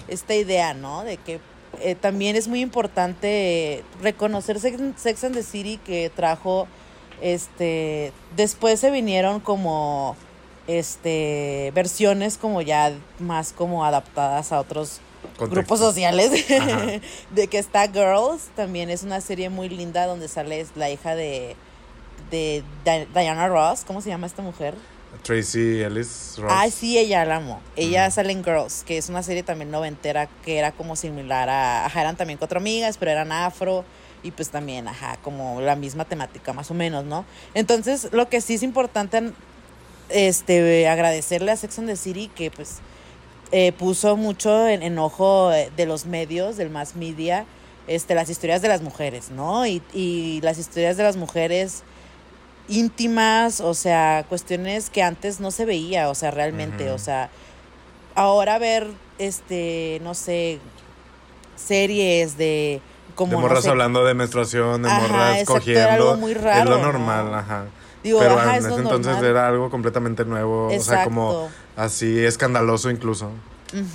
esta 0.08 0.34
idea, 0.34 0.74
¿no? 0.74 1.02
De 1.02 1.16
que 1.16 1.40
eh, 1.80 1.94
también 1.94 2.36
es 2.36 2.48
muy 2.48 2.60
importante 2.60 3.82
reconocer 4.02 4.60
Sex, 4.60 4.78
Sex 4.96 5.24
and 5.24 5.34
the 5.34 5.42
City 5.42 5.80
que 5.84 6.10
trajo, 6.14 6.68
este, 7.22 8.12
después 8.36 8.80
se 8.80 8.90
vinieron 8.90 9.40
como, 9.40 10.16
este, 10.66 11.70
versiones 11.74 12.36
como 12.38 12.60
ya 12.62 12.92
más 13.18 13.52
como 13.52 13.84
adaptadas 13.84 14.52
a 14.52 14.60
otros 14.60 15.00
grupos 15.38 15.78
sociales. 15.78 16.30
De 17.30 17.46
que 17.48 17.58
está 17.58 17.88
Girls 17.88 18.50
también 18.56 18.90
es 18.90 19.02
una 19.02 19.20
serie 19.20 19.48
muy 19.50 19.68
linda 19.68 20.06
donde 20.06 20.28
sale 20.28 20.66
la 20.74 20.90
hija 20.90 21.14
de 21.14 21.56
de 22.30 22.62
Di- 22.84 23.06
Diana 23.12 23.48
Ross. 23.48 23.84
¿cómo 23.86 24.00
se 24.00 24.08
llama 24.08 24.26
esta 24.26 24.42
mujer? 24.42 24.74
Tracy 25.22 25.82
Ellis 25.82 26.36
Ross. 26.38 26.50
Ay 26.54 26.70
sí 26.70 26.98
ella 26.98 27.24
la 27.24 27.36
amo. 27.36 27.60
Ella 27.76 28.10
sale 28.10 28.32
en 28.32 28.42
Girls 28.42 28.82
que 28.84 28.98
es 28.98 29.08
una 29.08 29.22
serie 29.22 29.42
también 29.42 29.70
noventera 29.70 30.28
que 30.44 30.58
era 30.58 30.72
como 30.72 30.96
similar 30.96 31.48
a 31.50 31.84
ajá, 31.86 32.00
eran 32.00 32.16
también 32.16 32.38
cuatro 32.38 32.58
amigas 32.58 32.96
pero 32.98 33.10
eran 33.10 33.30
afro 33.32 33.84
y 34.22 34.30
pues 34.30 34.50
también 34.50 34.88
ajá 34.88 35.18
como 35.22 35.60
la 35.60 35.76
misma 35.76 36.04
temática 36.04 36.52
más 36.52 36.70
o 36.70 36.74
menos 36.74 37.04
¿no? 37.04 37.24
entonces 37.54 38.08
lo 38.12 38.28
que 38.28 38.40
sí 38.40 38.54
es 38.54 38.62
importante 38.62 39.32
este 40.08 40.88
agradecerle 40.88 41.52
a 41.52 41.56
Sex 41.56 41.78
and 41.78 41.88
the 41.88 41.96
City 41.96 42.28
que 42.34 42.50
pues 42.50 42.80
eh, 43.54 43.72
puso 43.72 44.16
mucho 44.16 44.66
en, 44.66 44.82
en 44.82 44.98
ojo 44.98 45.52
eh, 45.52 45.70
de 45.76 45.84
los 45.84 46.06
medios, 46.06 46.56
del 46.56 46.70
mass 46.70 46.96
media, 46.96 47.44
este, 47.86 48.14
las 48.14 48.30
historias 48.30 48.62
de 48.62 48.68
las 48.68 48.80
mujeres, 48.80 49.30
¿no? 49.30 49.66
Y, 49.66 49.82
y 49.92 50.40
las 50.40 50.56
historias 50.56 50.96
de 50.96 51.02
las 51.02 51.18
mujeres 51.18 51.82
íntimas, 52.68 53.60
o 53.60 53.74
sea, 53.74 54.24
cuestiones 54.26 54.88
que 54.88 55.02
antes 55.02 55.38
no 55.38 55.50
se 55.50 55.66
veía, 55.66 56.08
o 56.08 56.14
sea, 56.14 56.30
realmente, 56.30 56.90
o 56.90 56.98
sea, 56.98 57.28
ahora 58.14 58.58
ver, 58.58 58.88
este, 59.18 60.00
no 60.02 60.14
sé, 60.14 60.58
series 61.54 62.38
de 62.38 62.80
como 63.14 63.30
de 63.30 63.36
no 63.36 63.42
morras 63.42 63.64
sé, 63.64 63.70
hablando 63.70 64.04
de 64.04 64.14
menstruación, 64.14 64.82
de 64.82 64.90
Ajá, 64.90 65.00
morras 65.00 65.44
cogiendo. 65.44 65.80
era 65.80 65.94
algo 65.94 66.16
muy 66.16 66.32
es 66.32 66.40
raro, 66.40 66.70
lo 66.70 66.76
¿no? 66.78 66.82
normal, 66.84 67.34
ajá. 67.34 67.64
Digo, 68.02 68.18
Pero 68.18 68.34
ajá, 68.38 68.50
en 68.50 68.56
es 68.56 68.58
ese 68.64 68.70
lo 68.70 68.76
entonces 68.78 69.12
normal. 69.12 69.30
era 69.30 69.48
algo 69.48 69.70
completamente 69.70 70.24
nuevo, 70.24 70.68
o 70.74 70.80
sea, 70.80 71.04
como 71.04 71.48
así 71.76 72.24
escandaloso 72.24 72.90
incluso. 72.90 73.30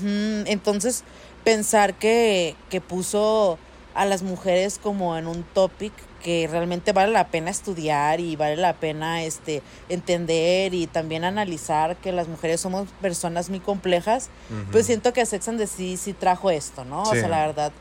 Entonces, 0.05 1.03
pensar 1.43 1.93
que, 1.95 2.55
que 2.69 2.81
puso 2.81 3.57
a 3.95 4.05
las 4.05 4.21
mujeres 4.24 4.79
como 4.81 5.17
en 5.17 5.27
un 5.27 5.43
topic 5.43 5.91
que 6.24 6.47
realmente 6.50 6.93
vale 6.93 7.12
la 7.12 7.27
pena 7.27 7.50
estudiar 7.51 8.19
y 8.19 8.36
vale 8.36 8.57
la 8.57 8.74
pena 8.74 9.24
este 9.24 9.62
entender 9.88 10.74
y 10.74 10.88
también 10.88 11.24
analizar 11.24 11.95
que 11.97 12.12
las 12.12 12.27
mujeres 12.27 12.59
somos 12.59 12.88
personas 13.01 13.50
muy 13.50 13.59
complejas, 13.59 14.29
pues 14.71 14.86
siento 14.88 15.13
que 15.13 15.25
Sex 15.25 15.47
and 15.47 15.59
the 15.59 15.67
City 15.67 15.95
sí 15.97 16.13
trajo 16.13 16.50
esto, 16.50 16.86
¿no? 16.86 17.03
O 17.03 17.13
sea, 17.13 17.27
la 17.27 17.45
verdad, 17.45 17.71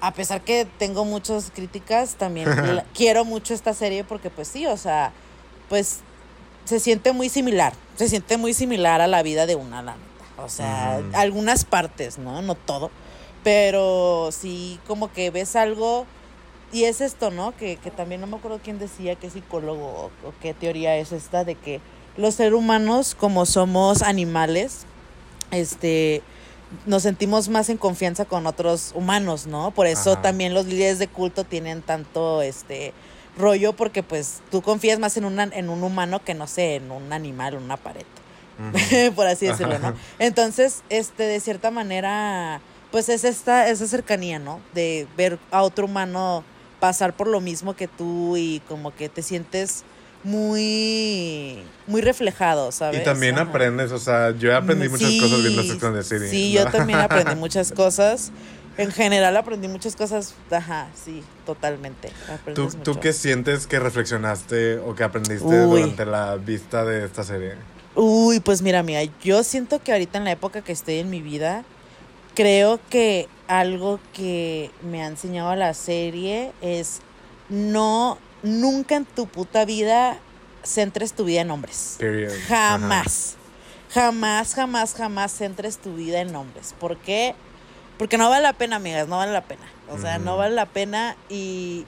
a 0.00 0.12
pesar 0.12 0.42
que 0.42 0.66
tengo 0.78 1.04
muchas 1.04 1.50
críticas, 1.54 2.14
también 2.16 2.48
la- 2.76 2.84
quiero 2.94 3.24
mucho 3.24 3.54
esta 3.54 3.74
serie 3.74 4.04
porque 4.04 4.30
pues 4.30 4.48
sí, 4.48 4.66
o 4.66 4.76
sea, 4.76 5.12
pues 5.68 6.00
se 6.64 6.80
siente 6.80 7.12
muy 7.12 7.28
similar, 7.28 7.72
se 7.96 8.08
siente 8.08 8.36
muy 8.36 8.54
similar 8.54 9.00
a 9.00 9.06
la 9.06 9.22
vida 9.22 9.46
de 9.46 9.54
una, 9.56 9.82
la 9.82 9.92
neta. 9.96 10.42
O 10.42 10.48
sea, 10.48 11.00
algunas 11.12 11.64
partes, 11.64 12.18
¿no? 12.18 12.42
No 12.42 12.54
todo. 12.56 12.90
Pero 13.44 14.30
sí, 14.32 14.80
como 14.86 15.12
que 15.12 15.30
ves 15.30 15.54
algo. 15.56 16.06
Y 16.72 16.84
es 16.84 17.00
esto, 17.00 17.30
¿no? 17.30 17.54
Que, 17.56 17.76
que 17.76 17.90
también 17.92 18.20
no 18.20 18.26
me 18.26 18.36
acuerdo 18.36 18.58
quién 18.64 18.78
decía, 18.80 19.14
qué 19.14 19.30
psicólogo 19.30 19.86
o, 19.86 20.06
o 20.28 20.32
qué 20.42 20.52
teoría 20.54 20.96
es 20.96 21.12
esta, 21.12 21.44
de 21.44 21.54
que 21.54 21.80
los 22.16 22.34
seres 22.34 22.54
humanos, 22.54 23.14
como 23.14 23.46
somos 23.46 24.02
animales, 24.02 24.86
este 25.52 26.22
nos 26.86 27.02
sentimos 27.02 27.48
más 27.48 27.68
en 27.68 27.76
confianza 27.76 28.24
con 28.24 28.46
otros 28.46 28.92
humanos, 28.94 29.46
¿no? 29.46 29.70
Por 29.70 29.86
eso 29.86 30.12
Ajá. 30.12 30.22
también 30.22 30.54
los 30.54 30.66
líderes 30.66 30.98
de 30.98 31.08
culto 31.08 31.44
tienen 31.44 31.82
tanto 31.82 32.42
este 32.42 32.92
rollo 33.36 33.72
porque 33.72 34.02
pues 34.02 34.40
tú 34.50 34.62
confías 34.62 34.98
más 34.98 35.16
en 35.16 35.24
una, 35.24 35.44
en 35.44 35.68
un 35.68 35.82
humano 35.82 36.22
que 36.24 36.34
no 36.34 36.46
sé, 36.46 36.76
en 36.76 36.90
un 36.90 37.12
animal, 37.12 37.54
en 37.54 37.62
una 37.62 37.76
pared. 37.76 38.04
Por 39.16 39.26
así 39.26 39.46
decirlo, 39.46 39.78
¿no? 39.78 39.94
Entonces, 40.18 40.82
este, 40.88 41.24
de 41.24 41.40
cierta 41.40 41.70
manera, 41.72 42.60
pues 42.92 43.08
es 43.08 43.24
esta, 43.24 43.68
esa 43.68 43.86
cercanía, 43.88 44.38
¿no? 44.38 44.60
De 44.74 45.08
ver 45.16 45.38
a 45.50 45.62
otro 45.62 45.86
humano 45.86 46.44
pasar 46.78 47.14
por 47.14 47.26
lo 47.26 47.40
mismo 47.40 47.74
que 47.74 47.88
tú 47.88 48.36
y 48.36 48.60
como 48.68 48.94
que 48.94 49.08
te 49.08 49.22
sientes 49.22 49.84
muy, 50.24 51.58
muy 51.86 52.00
reflejado, 52.00 52.72
¿sabes? 52.72 53.02
Y 53.02 53.04
también 53.04 53.34
Ajá. 53.38 53.50
aprendes, 53.50 53.92
o 53.92 53.98
sea, 53.98 54.30
yo 54.36 54.56
aprendí 54.56 54.88
muchas 54.88 55.10
Sí, 55.10 55.20
cosas 55.20 55.42
viendo 55.42 55.62
Sex 55.62 55.82
and 55.84 55.96
the 55.96 56.02
City. 56.02 56.28
Sí, 56.28 56.54
¿no? 56.54 56.64
yo 56.64 56.70
también 56.70 56.98
aprendí 57.00 57.34
muchas 57.36 57.70
cosas. 57.72 58.32
En 58.76 58.90
general 58.90 59.36
aprendí 59.36 59.68
muchas 59.68 59.94
cosas, 59.94 60.34
ajá, 60.50 60.88
sí, 61.04 61.22
totalmente. 61.46 62.10
¿Tú, 62.54 62.68
¿Tú 62.82 62.98
qué 62.98 63.12
sientes 63.12 63.68
que 63.68 63.78
reflexionaste 63.78 64.78
o 64.78 64.96
que 64.96 65.04
aprendiste 65.04 65.44
Uy. 65.44 65.80
durante 65.80 66.04
la 66.06 66.34
vista 66.36 66.84
de 66.84 67.04
esta 67.04 67.22
serie? 67.22 67.52
Uy, 67.94 68.40
pues 68.40 68.62
mira, 68.62 68.82
mira, 68.82 69.02
yo 69.22 69.44
siento 69.44 69.80
que 69.80 69.92
ahorita 69.92 70.18
en 70.18 70.24
la 70.24 70.32
época 70.32 70.62
que 70.62 70.72
estoy 70.72 70.96
en 70.96 71.08
mi 71.10 71.20
vida, 71.20 71.62
creo 72.34 72.80
que 72.90 73.28
algo 73.46 74.00
que 74.12 74.70
me 74.82 75.04
ha 75.04 75.06
enseñado 75.06 75.54
la 75.54 75.72
serie 75.74 76.50
es 76.60 77.00
no, 77.48 78.18
nunca 78.44 78.94
en 78.94 79.04
tu 79.04 79.26
puta 79.26 79.64
vida 79.64 80.18
centres 80.62 81.12
tu 81.12 81.24
vida 81.24 81.40
en 81.40 81.50
hombres. 81.50 81.96
Period. 81.98 82.32
Ajá. 82.32 82.78
Jamás. 82.78 83.36
Jamás, 83.90 84.54
jamás, 84.54 84.94
jamás 84.94 85.32
centres 85.32 85.78
tu 85.78 85.94
vida 85.94 86.20
en 86.20 86.34
hombres. 86.34 86.74
¿Por 86.78 86.96
qué? 86.98 87.34
Porque 87.98 88.18
no 88.18 88.28
vale 88.28 88.42
la 88.42 88.52
pena, 88.52 88.76
amigas, 88.76 89.08
no 89.08 89.18
vale 89.18 89.32
la 89.32 89.44
pena. 89.44 89.62
O 89.90 89.98
sea, 89.98 90.18
no 90.18 90.36
vale 90.36 90.54
la 90.54 90.66
pena 90.66 91.16
y 91.28 91.84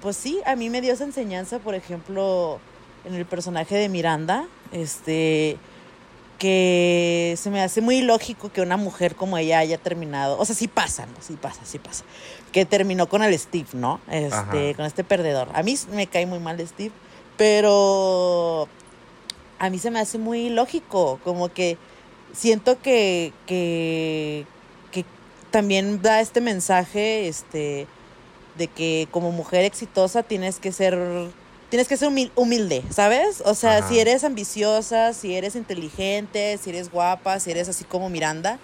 pues 0.00 0.16
sí, 0.16 0.40
a 0.46 0.56
mí 0.56 0.70
me 0.70 0.80
dio 0.80 0.92
esa 0.92 1.04
enseñanza, 1.04 1.58
por 1.58 1.74
ejemplo, 1.74 2.60
en 3.04 3.14
el 3.14 3.26
personaje 3.26 3.74
de 3.76 3.88
Miranda, 3.88 4.46
este 4.72 5.58
que 6.38 7.34
se 7.36 7.50
me 7.50 7.60
hace 7.60 7.82
muy 7.82 8.00
lógico 8.00 8.50
que 8.50 8.62
una 8.62 8.78
mujer 8.78 9.14
como 9.14 9.36
ella 9.36 9.58
haya 9.58 9.76
terminado, 9.76 10.38
o 10.38 10.44
sea, 10.46 10.54
sí 10.54 10.68
pasa, 10.68 11.04
¿no? 11.04 11.12
Sí 11.20 11.36
pasa, 11.40 11.60
sí 11.64 11.78
pasa. 11.78 12.04
Que 12.52 12.64
terminó 12.64 13.08
con 13.08 13.22
el 13.22 13.38
Steve, 13.38 13.68
¿no? 13.74 14.00
Este, 14.10 14.34
Ajá. 14.34 14.74
con 14.76 14.84
este 14.84 15.04
perdedor. 15.04 15.48
A 15.54 15.62
mí 15.62 15.76
me 15.92 16.06
cae 16.06 16.26
muy 16.26 16.38
mal 16.40 16.58
Steve, 16.66 16.92
pero 17.36 18.68
a 19.58 19.70
mí 19.70 19.78
se 19.78 19.90
me 19.90 20.00
hace 20.00 20.18
muy 20.18 20.48
lógico, 20.50 21.20
como 21.22 21.48
que 21.48 21.76
siento 22.32 22.80
que, 22.80 23.32
que, 23.46 24.46
que 24.90 25.04
también 25.50 26.00
da 26.02 26.20
este 26.20 26.40
mensaje, 26.40 27.28
este, 27.28 27.86
de 28.56 28.66
que 28.68 29.06
como 29.10 29.32
mujer 29.32 29.64
exitosa 29.64 30.22
tienes 30.22 30.58
que 30.60 30.72
ser, 30.72 30.98
tienes 31.68 31.88
que 31.88 31.96
ser 31.96 32.08
humil- 32.08 32.30
humilde, 32.36 32.82
¿sabes? 32.90 33.42
O 33.44 33.54
sea, 33.54 33.78
Ajá. 33.78 33.88
si 33.88 33.98
eres 33.98 34.24
ambiciosa, 34.24 35.12
si 35.12 35.34
eres 35.34 35.56
inteligente, 35.56 36.58
si 36.62 36.70
eres 36.70 36.90
guapa, 36.90 37.38
si 37.38 37.50
eres 37.50 37.68
así 37.68 37.84
como 37.84 38.08
Miranda, 38.10 38.58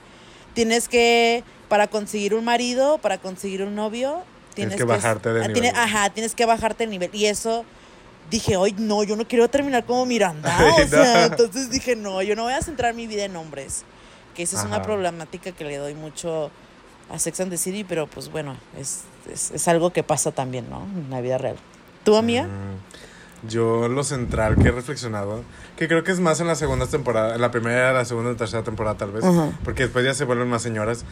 tienes 0.55 0.88
que, 0.88 1.44
para 1.68 1.87
conseguir 1.88 2.35
un 2.35 2.44
marido, 2.44 2.98
para 2.98 3.18
conseguir 3.18 3.62
un 3.62 3.74
novio, 3.74 4.22
Tienes 4.55 4.74
tienes, 4.74 4.76
que 4.76 4.85
bajarte 4.85 5.33
de 5.33 5.44
ah, 5.44 5.48
nivel. 5.48 5.72
ajá, 5.74 6.11
tienes 6.11 6.35
que 6.35 6.46
bajarte 6.46 6.85
de 6.85 6.90
nivel. 6.90 7.11
Y 7.12 7.26
eso 7.26 7.64
dije, 8.31 8.57
hoy 8.57 8.74
no, 8.79 9.02
yo 9.05 9.14
no 9.16 9.26
quiero 9.29 9.48
terminar 9.48 9.85
como 9.85 10.07
Miranda. 10.07 10.57
Ay, 10.59 10.85
o 10.85 10.88
sea, 10.88 11.14
no. 11.14 11.26
entonces 11.26 11.70
dije, 11.70 11.94
no, 11.94 12.22
yo 12.22 12.35
no 12.37 12.44
voy 12.44 12.55
a 12.55 12.62
centrar 12.62 12.94
mi 12.94 13.07
vida 13.07 13.24
en 13.24 13.37
hombres. 13.37 13.85
Que 14.35 14.42
esa 14.42 14.59
es 14.59 14.64
una 14.64 14.76
Ajá. 14.76 14.85
problemática 14.85 15.52
que 15.52 15.64
le 15.64 15.76
doy 15.76 15.94
mucho 15.94 16.50
a 17.11 17.18
Sex 17.18 17.40
and 17.40 17.50
the 17.50 17.57
City, 17.59 17.85
pero 17.85 18.07
pues 18.07 18.31
bueno, 18.31 18.57
es, 18.79 19.02
es, 19.33 19.50
es 19.50 19.68
algo 19.68 19.90
que 19.92 20.02
pasa 20.02 20.33
también, 20.33 20.68
¿no? 20.70 20.85
En 20.85 21.11
la 21.11 21.20
vida 21.20 21.38
real. 21.38 21.57
¿Tú, 22.05 22.16
amiga? 22.16 22.44
Mm, 22.44 22.79
Yo 23.46 23.88
lo 23.88 24.03
central 24.03 24.57
que 24.57 24.68
he 24.68 24.72
reflexionado, 24.72 25.42
que 25.77 25.88
creo 25.88 26.03
que 26.03 26.11
es 26.11 26.20
más 26.20 26.40
en 26.40 26.46
la 26.46 26.55
segunda 26.55 26.87
temporada, 26.87 27.35
en 27.35 27.40
la 27.40 27.51
primera, 27.51 27.92
la 27.92 28.05
segunda 28.05 28.33
y 28.33 28.35
tercera 28.35 28.62
temporada 28.62 28.96
tal 28.96 29.12
vez, 29.12 29.25
porque 29.64 29.85
después 29.85 30.05
ya 30.05 30.14
se 30.14 30.25
vuelven 30.25 30.49
más 30.49 30.62
señoras, 30.62 31.05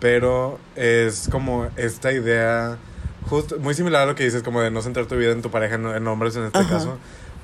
pero 0.00 0.58
es 0.76 1.28
como 1.30 1.66
esta 1.76 2.12
idea, 2.12 2.78
justo, 3.28 3.58
muy 3.58 3.74
similar 3.74 4.02
a 4.02 4.06
lo 4.06 4.14
que 4.14 4.24
dices, 4.24 4.42
como 4.42 4.60
de 4.60 4.70
no 4.70 4.80
centrar 4.80 5.06
tu 5.06 5.16
vida 5.16 5.32
en 5.32 5.42
tu 5.42 5.50
pareja, 5.50 5.74
en, 5.74 5.86
en 5.86 6.06
hombres 6.06 6.36
en 6.36 6.44
este 6.44 6.66
caso, 6.66 6.98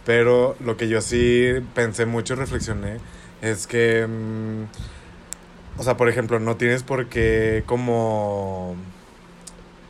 pero 0.07 0.57
lo 0.65 0.77
que 0.77 0.89
yo 0.89 1.01
sí 1.01 1.49
pensé 1.75 2.07
mucho 2.07 2.35
y 2.35 2.37
reflexioné 2.37 2.99
es 3.43 3.67
que, 3.67 4.07
mm, 4.07 5.81
o 5.81 5.83
sea, 5.83 5.97
por 5.97 6.09
ejemplo, 6.09 6.39
no 6.39 6.57
tienes 6.57 6.85
por 6.85 7.07
qué 7.09 7.65
como 7.67 8.77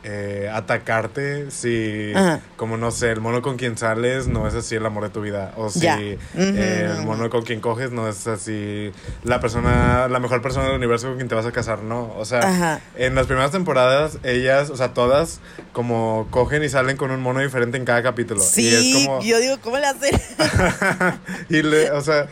eh, 0.03 0.49
atacarte 0.53 1.51
si, 1.51 2.13
Ajá. 2.15 2.39
como 2.55 2.77
no 2.77 2.91
sé, 2.91 3.11
el 3.11 3.19
mono 3.21 3.41
con 3.41 3.57
quien 3.57 3.77
sales 3.77 4.27
no 4.27 4.47
es 4.47 4.53
así 4.55 4.75
el 4.75 4.85
amor 4.85 5.03
de 5.03 5.09
tu 5.09 5.21
vida. 5.21 5.53
O 5.57 5.69
si 5.69 5.85
eh, 5.87 6.17
el 6.35 7.03
mono 7.05 7.29
con 7.29 7.43
quien 7.43 7.59
coges 7.59 7.91
no 7.91 8.07
es 8.07 8.25
así 8.27 8.91
la 9.23 9.39
persona, 9.39 10.07
la 10.07 10.19
mejor 10.19 10.41
persona 10.41 10.67
del 10.67 10.75
universo 10.75 11.07
con 11.07 11.17
quien 11.17 11.27
te 11.27 11.35
vas 11.35 11.45
a 11.45 11.51
casar, 11.51 11.83
no. 11.83 12.13
O 12.17 12.25
sea, 12.25 12.39
Ajá. 12.39 12.79
en 12.95 13.15
las 13.15 13.27
primeras 13.27 13.51
temporadas, 13.51 14.17
ellas, 14.23 14.69
o 14.69 14.77
sea, 14.77 14.93
todas, 14.93 15.39
como 15.73 16.27
cogen 16.31 16.63
y 16.63 16.69
salen 16.69 16.95
con 16.97 17.11
un 17.11 17.21
mono 17.21 17.39
diferente 17.41 17.77
en 17.77 17.85
cada 17.85 18.01
capítulo. 18.03 18.39
Sí, 18.41 18.69
Y 18.69 18.75
es 18.99 19.05
como. 19.05 19.21
yo 19.21 19.39
digo, 19.39 19.57
¿cómo 19.61 19.77
le 19.77 19.85
hacen? 19.87 20.19
y 21.49 21.61
le, 21.61 21.91
o 21.91 22.01
sea, 22.01 22.27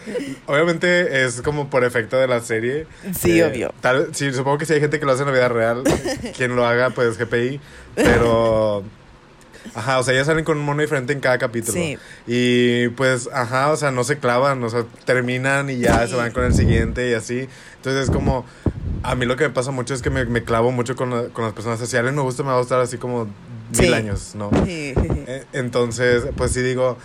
obviamente 0.46 1.26
es 1.26 1.42
como 1.42 1.70
por 1.70 1.84
efecto 1.84 2.18
de 2.18 2.28
la 2.28 2.40
serie. 2.42 2.88
Sí, 3.20 3.40
Eh, 3.40 3.46
obvio. 3.46 3.74
Tal, 3.82 4.10
sí, 4.14 4.32
supongo 4.34 4.58
que 4.58 4.66
si 4.66 4.74
hay 4.74 4.80
gente 4.80 5.00
que 5.00 5.06
lo 5.06 5.12
hace 5.12 5.24
en 5.24 5.28
la 5.28 5.34
vida 5.34 5.50
real, 5.50 5.84
quien 6.36 6.56
lo 6.56 6.66
haga, 6.66 6.90
pues 6.92 7.18
GPI. 7.18 7.57
Pero. 7.96 8.84
Ajá, 9.76 10.00
o 10.00 10.04
sea, 10.04 10.14
ya 10.14 10.24
salen 10.24 10.46
con 10.46 10.58
un 10.58 10.64
mono 10.64 10.82
diferente 10.82 11.12
en 11.12 11.20
cada 11.20 11.38
capítulo. 11.38 11.74
Sí. 11.74 11.98
Y 12.26 12.88
pues, 12.90 13.28
ajá, 13.34 13.72
o 13.72 13.76
sea, 13.76 13.92
no 13.92 14.06
se 14.06 14.18
clavan, 14.18 14.64
o 14.64 14.70
sea, 14.70 14.86
terminan 15.04 15.70
y 15.70 15.80
ya 15.80 16.06
Sí. 16.06 16.12
se 16.12 16.16
van 16.16 16.32
con 16.32 16.46
el 16.46 16.54
siguiente 16.54 17.10
y 17.10 17.14
así. 17.14 17.50
Entonces 17.76 18.04
es 18.06 18.10
como. 18.10 18.46
A 19.04 19.14
mí 19.16 19.26
lo 19.26 19.36
que 19.36 19.44
me 19.44 19.50
pasa 19.54 19.72
mucho 19.72 19.94
es 19.94 20.02
que 20.02 20.10
me, 20.10 20.26
me 20.26 20.44
clavo 20.44 20.72
mucho 20.72 20.96
con, 20.96 21.10
la- 21.12 21.28
con 21.30 21.44
las 21.44 21.54
personas. 21.54 21.80
Si 21.80 21.98
alguien 21.98 22.16
me 22.16 22.22
gusta, 22.22 22.44
me 22.44 22.50
va 22.50 22.56
a 22.56 22.60
gustar 22.60 22.80
así 22.80 22.98
como 22.98 23.28
mil 23.78 23.94
años, 23.94 24.34
¿no? 24.36 24.50
Sí, 24.66 24.94
sí, 24.96 25.08
sí. 25.14 25.24
Eh, 25.28 25.44
Entonces, 25.54 26.24
pues 26.38 26.52
sí 26.54 26.62
digo, 26.62 26.98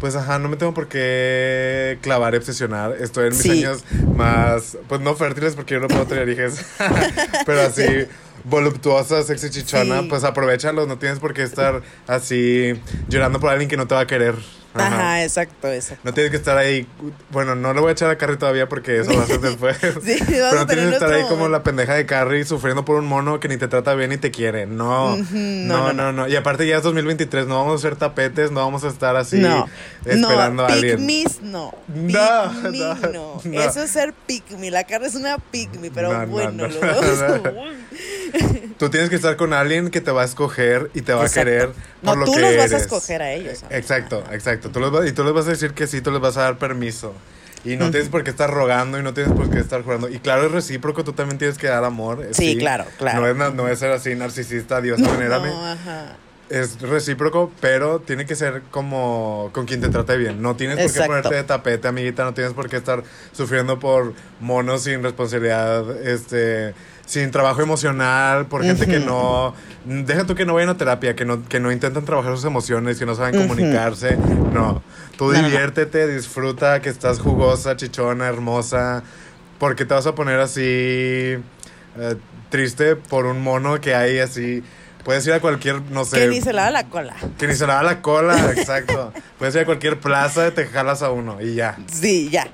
pues 0.00 0.14
ajá, 0.16 0.38
no 0.40 0.48
me 0.48 0.56
tengo 0.56 0.74
por 0.74 0.88
qué 0.88 1.98
clavar 2.02 2.34
y 2.34 2.38
obsesionar. 2.38 2.96
Estoy 3.00 3.28
en 3.28 3.36
mis 3.36 3.48
años 3.48 3.84
más, 4.16 4.76
pues 4.88 5.00
no 5.00 5.14
fértiles 5.14 5.54
porque 5.54 5.74
yo 5.74 5.80
no 5.80 5.88
puedo 5.88 6.04
tener 6.06 6.28
hijos, 6.28 6.60
pero 7.46 7.60
así 7.62 7.84
voluptuosa, 8.44 9.22
sexy 9.22 9.50
chichona, 9.50 10.00
Sí. 10.02 10.06
pues 10.08 10.24
aprovechalo, 10.24 10.86
no 10.86 10.98
tienes 10.98 11.18
por 11.18 11.34
qué 11.34 11.42
estar 11.42 11.82
así 12.06 12.80
llorando 13.08 13.40
por 13.40 13.50
alguien 13.50 13.68
que 13.68 13.76
no 13.76 13.86
te 13.86 13.94
va 13.94 14.02
a 14.02 14.06
querer. 14.06 14.34
Ajá. 14.74 14.86
Ajá, 14.86 15.24
exacto, 15.24 15.66
exacto. 15.72 16.02
No 16.04 16.12
tienes 16.12 16.30
que 16.30 16.36
estar 16.36 16.56
ahí, 16.56 16.86
bueno, 17.30 17.56
no 17.56 17.72
le 17.72 17.80
voy 17.80 17.88
a 17.88 17.92
echar 17.92 18.10
a 18.10 18.18
Carrie 18.18 18.36
todavía 18.36 18.68
porque 18.68 19.00
eso 19.00 19.12
va 19.16 19.24
a 19.24 19.26
ser 19.26 19.40
después. 19.40 19.76
Sí, 20.04 20.18
Pero 20.28 20.52
no 20.54 20.66
tienes 20.66 20.88
que 20.88 20.92
estar 20.94 21.10
ahí 21.12 21.24
como 21.24 21.48
la 21.48 21.62
pendeja 21.64 21.94
de 21.94 22.06
Carrie 22.06 22.44
sufriendo 22.44 22.84
por 22.84 22.96
un 22.96 23.06
mono 23.06 23.40
que 23.40 23.48
ni 23.48 23.56
te 23.56 23.66
trata 23.66 23.94
bien 23.94 24.10
ni 24.10 24.18
te 24.18 24.30
quiere. 24.30 24.66
No, 24.66 25.16
no, 25.16 25.24
no, 25.32 25.92
no, 25.94 26.12
no, 26.12 26.28
Y 26.28 26.36
aparte 26.36 26.66
ya 26.66 26.76
es 26.76 26.82
2023, 26.84 27.46
no 27.46 27.56
vamos 27.56 27.80
a 27.80 27.82
ser 27.82 27.96
tapetes, 27.96 28.52
no 28.52 28.60
vamos 28.60 28.84
a 28.84 28.88
estar 28.88 29.16
así 29.16 29.38
No, 29.38 29.66
esperando 30.04 30.64
a 30.64 30.68
alguien. 30.68 30.98
pygmies 30.98 31.40
no. 31.42 31.74
No, 31.88 32.52
Pygmy 32.62 32.78
no, 32.78 32.94
no. 32.94 33.40
no. 33.42 33.60
Eso 33.62 33.82
es 33.82 33.90
ser 33.90 34.12
pygmy. 34.12 34.70
La 34.70 34.84
carne 34.84 35.08
es 35.08 35.14
una 35.14 35.38
pygmy, 35.38 35.90
pero 35.90 36.12
No, 36.12 36.20
no, 36.20 36.26
bueno, 36.28 36.50
no, 36.52 36.68
lo. 36.68 36.78
Tú 38.78 38.90
tienes 38.90 39.10
que 39.10 39.16
estar 39.16 39.36
con 39.36 39.52
alguien 39.52 39.90
que 39.90 40.00
te 40.00 40.10
va 40.10 40.22
a 40.22 40.24
escoger 40.24 40.90
y 40.94 41.02
te 41.02 41.12
va 41.12 41.22
Exacto. 41.22 41.40
a 41.40 41.44
querer 41.44 41.68
No, 42.02 42.10
por 42.12 42.18
lo 42.18 42.24
tú 42.26 42.32
que 42.34 42.40
los 42.40 42.50
vas 42.56 42.60
a 42.72 42.76
eres. 42.76 42.82
escoger 42.82 43.22
a 43.22 43.32
ellos. 43.32 43.62
amiga. 43.62 43.76
Exacto, 43.78 44.24
exacto. 44.32 44.70
Tú 44.70 44.80
les 44.80 44.90
vas- 44.90 45.06
y 45.08 45.12
tú 45.12 45.24
les 45.24 45.32
vas 45.32 45.46
a 45.46 45.50
decir 45.50 45.72
que 45.72 45.86
sí, 45.86 46.00
tú 46.00 46.10
les 46.10 46.20
vas 46.20 46.36
a 46.36 46.42
dar 46.42 46.58
permiso. 46.58 47.12
Y 47.64 47.76
no 47.76 47.90
tienes 47.90 48.08
por 48.08 48.22
qué 48.22 48.30
estar 48.30 48.48
rogando 48.48 48.98
y 49.00 49.02
no 49.02 49.12
tienes 49.14 49.32
por 49.32 49.50
qué 49.50 49.58
estar 49.58 49.82
jugando. 49.82 50.08
Y 50.08 50.20
claro, 50.20 50.46
es 50.46 50.52
recíproco, 50.52 51.02
tú 51.02 51.12
también 51.12 51.38
tienes 51.38 51.58
que 51.58 51.66
dar 51.66 51.82
amor. 51.82 52.24
Sí, 52.30 52.56
claro, 52.56 52.84
claro. 52.98 53.34
No 53.34 53.46
es, 53.48 53.54
no 53.54 53.68
es 53.68 53.78
ser 53.80 53.90
así 53.90 54.14
narcisista, 54.14 54.80
Dios, 54.80 55.00
venérame. 55.00 55.48
No, 55.48 55.66
ajá. 55.72 56.16
Es 56.50 56.80
recíproco, 56.80 57.52
pero 57.60 58.00
tiene 58.00 58.24
que 58.24 58.34
ser 58.34 58.62
como 58.70 59.50
con 59.52 59.66
quien 59.66 59.82
te 59.82 59.90
trate 59.90 60.16
bien. 60.16 60.40
No 60.40 60.56
tienes 60.56 60.78
por 60.78 60.92
qué 60.92 61.06
ponerte 61.06 61.34
de 61.34 61.44
tapete, 61.44 61.88
amiguita. 61.88 62.24
No 62.24 62.32
tienes 62.32 62.54
por 62.54 62.70
qué 62.70 62.76
estar 62.76 63.02
sufriendo 63.32 63.78
por 63.78 64.14
monos 64.40 64.84
sin 64.84 65.02
responsabilidad, 65.02 65.90
este, 66.06 66.74
sin 67.04 67.30
trabajo 67.30 67.60
emocional, 67.60 68.46
por 68.46 68.62
gente 68.62 68.86
que 68.86 68.98
no. 68.98 69.54
Deja 69.84 70.24
tú 70.24 70.34
que 70.34 70.46
no 70.46 70.54
vayan 70.54 70.70
a 70.70 70.76
terapia, 70.78 71.14
que 71.14 71.26
no, 71.26 71.46
que 71.46 71.60
no 71.60 71.70
intentan 71.70 72.06
trabajar 72.06 72.34
sus 72.34 72.46
emociones, 72.46 72.98
que 72.98 73.04
no 73.04 73.14
saben 73.14 73.40
comunicarse. 73.40 74.16
No. 74.16 74.82
Tú 75.18 75.26
No, 75.26 75.32
no, 75.32 75.42
no. 75.42 75.48
diviértete, 75.48 76.06
disfruta 76.06 76.80
que 76.80 76.88
estás 76.88 77.18
jugosa, 77.18 77.76
chichona, 77.76 78.26
hermosa. 78.26 79.02
Porque 79.58 79.84
te 79.84 79.92
vas 79.92 80.06
a 80.06 80.14
poner 80.14 80.40
así 80.40 80.62
eh, 80.62 81.40
triste 82.48 82.96
por 82.96 83.26
un 83.26 83.42
mono 83.42 83.80
que 83.80 83.94
hay 83.94 84.18
así. 84.20 84.62
Puedes 85.04 85.26
ir 85.26 85.32
a 85.32 85.40
cualquier, 85.40 85.80
no 85.82 86.04
sé. 86.04 86.18
Que 86.18 86.26
ni 86.28 86.40
se 86.40 86.52
lava 86.52 86.70
la 86.70 86.84
cola. 86.88 87.16
Que 87.38 87.46
ni 87.46 87.54
se 87.54 87.66
le 87.66 87.72
da 87.72 87.82
la 87.82 88.02
cola, 88.02 88.52
exacto. 88.56 89.12
Puedes 89.38 89.54
ir 89.54 89.62
a 89.62 89.64
cualquier 89.64 90.00
plaza, 90.00 90.50
te 90.52 90.66
jalas 90.66 91.02
a 91.02 91.10
uno 91.10 91.40
y 91.40 91.54
ya. 91.54 91.78
Sí, 91.90 92.28
ya. 92.30 92.48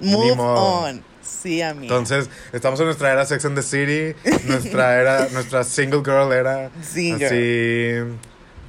Move 0.00 0.32
on. 0.38 1.04
Sí, 1.22 1.62
amiga. 1.62 1.84
Entonces, 1.84 2.28
estamos 2.52 2.78
en 2.80 2.86
nuestra 2.86 3.12
era 3.12 3.24
Sex 3.24 3.44
and 3.44 3.56
the 3.56 3.62
City, 3.62 4.14
nuestra 4.46 5.00
era, 5.00 5.28
nuestra 5.32 5.64
single 5.64 6.00
girl 6.04 6.32
era 6.32 6.70
Sí, 6.82 7.12
así 7.12 7.94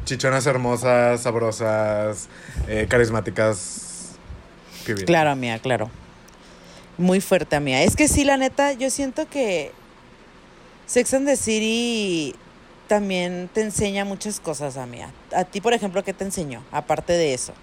chichonas 0.05 0.45
hermosas, 0.45 1.21
sabrosas, 1.21 2.29
eh, 2.67 2.85
carismáticas. 2.87 4.15
Claro, 5.05 5.31
amiga, 5.31 5.59
claro. 5.59 5.89
Muy 6.97 7.19
fuerte, 7.19 7.55
amiga. 7.55 7.81
Es 7.81 7.95
que 7.95 8.07
sí, 8.07 8.23
la 8.23 8.37
neta, 8.37 8.71
yo 8.73 8.89
siento 8.89 9.27
que 9.27 9.71
Sex 10.85 11.13
and 11.15 11.27
the 11.27 11.35
City 11.35 12.35
también 12.87 13.49
te 13.53 13.61
enseña 13.61 14.05
muchas 14.05 14.39
cosas, 14.39 14.77
amiga. 14.77 15.11
A 15.35 15.43
ti, 15.43 15.61
por 15.61 15.73
ejemplo, 15.73 16.03
¿qué 16.03 16.13
te 16.13 16.23
enseñó? 16.23 16.63
Aparte 16.71 17.13
de 17.13 17.33
eso. 17.33 17.53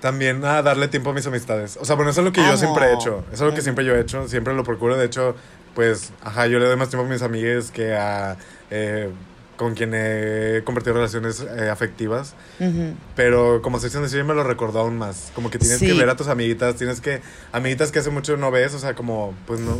También 0.00 0.44
a 0.44 0.62
darle 0.62 0.88
tiempo 0.88 1.10
a 1.10 1.12
mis 1.12 1.26
amistades. 1.26 1.78
O 1.80 1.84
sea, 1.84 1.94
bueno, 1.94 2.10
eso 2.10 2.20
es 2.22 2.24
lo 2.24 2.32
que 2.32 2.42
yo 2.42 2.56
siempre 2.56 2.86
he 2.86 2.94
hecho. 2.94 3.24
Eso 3.32 3.44
es 3.44 3.50
lo 3.50 3.54
que 3.54 3.62
siempre 3.62 3.84
yo 3.84 3.94
he 3.94 4.00
hecho. 4.00 4.26
Siempre 4.28 4.52
lo 4.52 4.64
procuro. 4.64 4.96
De 4.96 5.06
hecho, 5.06 5.36
pues, 5.76 6.12
ajá, 6.22 6.48
yo 6.48 6.58
le 6.58 6.66
doy 6.66 6.76
más 6.76 6.88
tiempo 6.88 7.06
a 7.06 7.08
mis 7.08 7.22
amigues 7.22 7.70
que 7.70 7.94
a 7.94 8.36
eh, 8.70 9.10
con 9.56 9.74
quien 9.74 9.92
he 9.94 10.62
compartido 10.64 10.94
relaciones 10.96 11.46
eh, 11.56 11.70
afectivas. 11.70 12.34
Pero 13.14 13.62
como 13.62 13.78
sección 13.78 14.04
de 14.04 14.24
me 14.24 14.34
lo 14.34 14.42
recordó 14.42 14.80
aún 14.80 14.98
más. 14.98 15.30
Como 15.36 15.50
que 15.50 15.58
tienes 15.60 15.78
Sí. 15.78 15.86
que 15.86 15.92
ver 15.92 16.08
a 16.08 16.16
tus 16.16 16.26
amiguitas, 16.26 16.74
tienes 16.74 17.00
que. 17.00 17.22
Amiguitas 17.52 17.92
que 17.92 18.00
hace 18.00 18.10
mucho 18.10 18.36
no 18.36 18.50
ves, 18.50 18.74
o 18.74 18.80
sea, 18.80 18.94
como, 18.94 19.34
pues 19.46 19.60
no. 19.60 19.78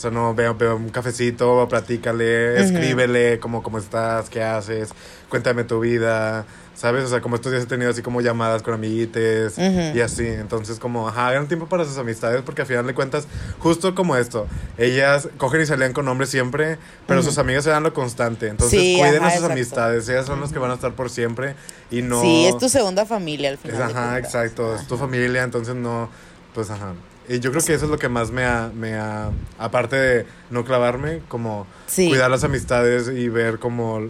O 0.00 0.02
sea, 0.02 0.10
no, 0.10 0.34
veo, 0.34 0.54
veo 0.54 0.76
un 0.76 0.88
cafecito, 0.88 1.66
platícale, 1.68 2.54
Ujú. 2.54 2.62
escríbele, 2.62 3.38
como, 3.38 3.62
cómo 3.62 3.76
estás, 3.76 4.30
qué 4.30 4.42
haces, 4.42 4.88
cuéntame 5.28 5.62
tu 5.64 5.78
vida, 5.80 6.46
¿sabes? 6.74 7.04
O 7.04 7.08
sea, 7.08 7.20
como 7.20 7.34
estos 7.36 7.52
días 7.52 7.64
he 7.64 7.66
tenido 7.66 7.90
así 7.90 8.00
como 8.00 8.22
llamadas 8.22 8.62
con 8.62 8.72
amiguites 8.72 9.58
y 9.58 10.00
así. 10.00 10.26
Entonces, 10.26 10.78
como, 10.78 11.06
ajá, 11.06 11.28
hagan 11.28 11.48
tiempo 11.48 11.66
para 11.66 11.84
sus 11.84 11.98
amistades 11.98 12.40
porque 12.46 12.62
al 12.62 12.66
final 12.66 12.86
de 12.86 12.94
cuentas, 12.94 13.26
justo 13.58 13.94
como 13.94 14.16
esto, 14.16 14.46
ellas 14.78 15.28
cogen 15.36 15.60
y 15.60 15.66
salían 15.66 15.92
con 15.92 16.08
hombres 16.08 16.30
siempre, 16.30 16.78
pero 17.06 17.20
Ujú. 17.20 17.28
sus 17.28 17.36
amigas 17.36 17.66
eran 17.66 17.82
lo 17.82 17.92
constante. 17.92 18.48
Entonces, 18.48 18.80
Sí, 18.80 18.94
cuiden 18.98 19.16
ajá, 19.18 19.26
a 19.26 19.30
sus 19.32 19.40
exacto. 19.40 19.52
amistades, 19.52 20.08
ellas 20.08 20.24
son 20.24 20.40
las 20.40 20.50
que 20.50 20.58
van 20.58 20.70
a 20.70 20.74
estar 20.76 20.94
por 20.94 21.10
siempre 21.10 21.56
y 21.90 22.00
no... 22.00 22.22
Sí, 22.22 22.46
es 22.46 22.56
tu 22.56 22.70
segunda 22.70 23.04
familia 23.04 23.50
al 23.50 23.56
Es, 23.56 23.60
final. 23.60 23.76
de 23.76 23.84
ajá, 23.84 24.10
cuentas. 24.12 24.34
exacto. 24.34 24.74
Es 24.76 24.86
tu 24.86 24.96
familia, 24.96 25.42
entonces 25.42 25.74
no. 25.74 26.08
Pues 26.54 26.70
ajá. 26.70 26.94
Y 27.30 27.38
yo 27.38 27.52
creo 27.52 27.62
que 27.62 27.74
eso 27.74 27.84
es 27.84 27.90
lo 27.90 27.98
que 27.98 28.08
más 28.08 28.32
me 28.32 28.44
ha, 28.44 28.70
me 28.74 28.94
ha. 28.94 29.30
Aparte 29.56 29.94
de 29.96 30.26
no 30.50 30.64
clavarme, 30.64 31.20
como 31.28 31.66
Sí. 31.86 32.08
cuidar 32.08 32.28
las 32.30 32.42
amistades 32.42 33.08
y 33.08 33.28
ver 33.28 33.60
como 33.60 34.08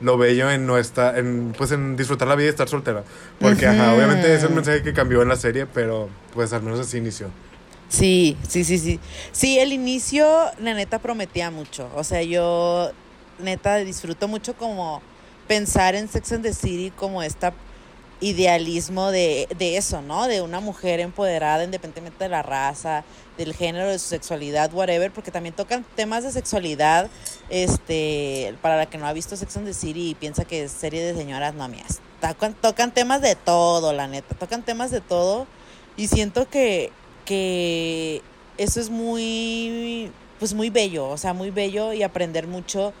lo 0.00 0.16
bello 0.16 0.50
en 0.50 0.66
nuestra. 0.66 1.18
En, 1.18 1.52
pues 1.56 1.70
en 1.72 1.96
disfrutar 1.96 2.26
la 2.28 2.34
vida 2.34 2.46
y 2.46 2.50
estar 2.50 2.66
soltera. 2.68 3.04
Porque, 3.38 3.66
ajá, 3.66 3.92
obviamente 3.94 4.34
es 4.34 4.42
el 4.42 4.50
mensaje 4.54 4.82
que 4.82 4.94
cambió 4.94 5.20
en 5.20 5.28
la 5.28 5.36
serie, 5.36 5.66
pero 5.66 6.08
pues 6.32 6.52
al 6.54 6.62
menos 6.62 6.80
así 6.80 6.96
inició. 6.96 7.28
Sí, 7.90 8.38
sí, 8.48 8.64
sí, 8.64 8.78
sí. 8.78 9.00
Sí, 9.32 9.58
el 9.58 9.72
inicio, 9.74 10.26
la 10.58 10.72
neta, 10.72 10.98
prometía 10.98 11.50
mucho. 11.50 11.90
O 11.94 12.04
sea, 12.04 12.22
yo, 12.22 12.90
neta, 13.38 13.76
disfruto 13.76 14.28
mucho 14.28 14.54
como 14.54 15.02
pensar 15.46 15.94
en 15.94 16.08
Sex 16.08 16.32
and 16.32 16.42
the 16.42 16.54
City 16.54 16.90
como 16.96 17.22
esta 17.22 17.52
idealismo 18.20 19.10
de, 19.10 19.46
de 19.58 19.76
eso, 19.76 20.00
¿no? 20.02 20.26
De 20.26 20.40
una 20.40 20.60
mujer 20.60 21.00
empoderada 21.00 21.64
independientemente 21.64 22.24
de 22.24 22.30
la 22.30 22.42
raza, 22.42 23.04
del 23.36 23.54
género, 23.54 23.88
de 23.88 23.98
su 23.98 24.08
sexualidad, 24.08 24.72
whatever, 24.72 25.10
porque 25.12 25.30
también 25.30 25.54
tocan 25.54 25.84
temas 25.94 26.24
de 26.24 26.32
sexualidad, 26.32 27.10
este, 27.50 28.54
para 28.62 28.76
la 28.76 28.86
que 28.86 28.98
no 28.98 29.06
ha 29.06 29.12
visto 29.12 29.36
Sex 29.36 29.56
and 29.56 29.66
the 29.66 29.74
City 29.74 30.10
y 30.10 30.14
piensa 30.14 30.44
que 30.44 30.64
es 30.64 30.72
serie 30.72 31.02
de 31.02 31.14
señoras, 31.14 31.54
no, 31.54 31.68
mías. 31.68 32.00
Tocan, 32.20 32.54
tocan 32.54 32.92
temas 32.94 33.20
de 33.20 33.34
todo, 33.34 33.92
la 33.92 34.08
neta, 34.08 34.34
tocan 34.34 34.64
temas 34.64 34.90
de 34.90 35.00
todo 35.00 35.46
y 35.96 36.08
siento 36.08 36.48
que, 36.48 36.90
que 37.26 38.22
eso 38.56 38.80
es 38.80 38.88
muy, 38.88 40.10
pues 40.38 40.54
muy 40.54 40.70
bello, 40.70 41.08
o 41.08 41.18
sea, 41.18 41.34
muy 41.34 41.50
bello 41.50 41.92
y 41.92 42.02
aprender 42.02 42.46
mucho 42.46 42.94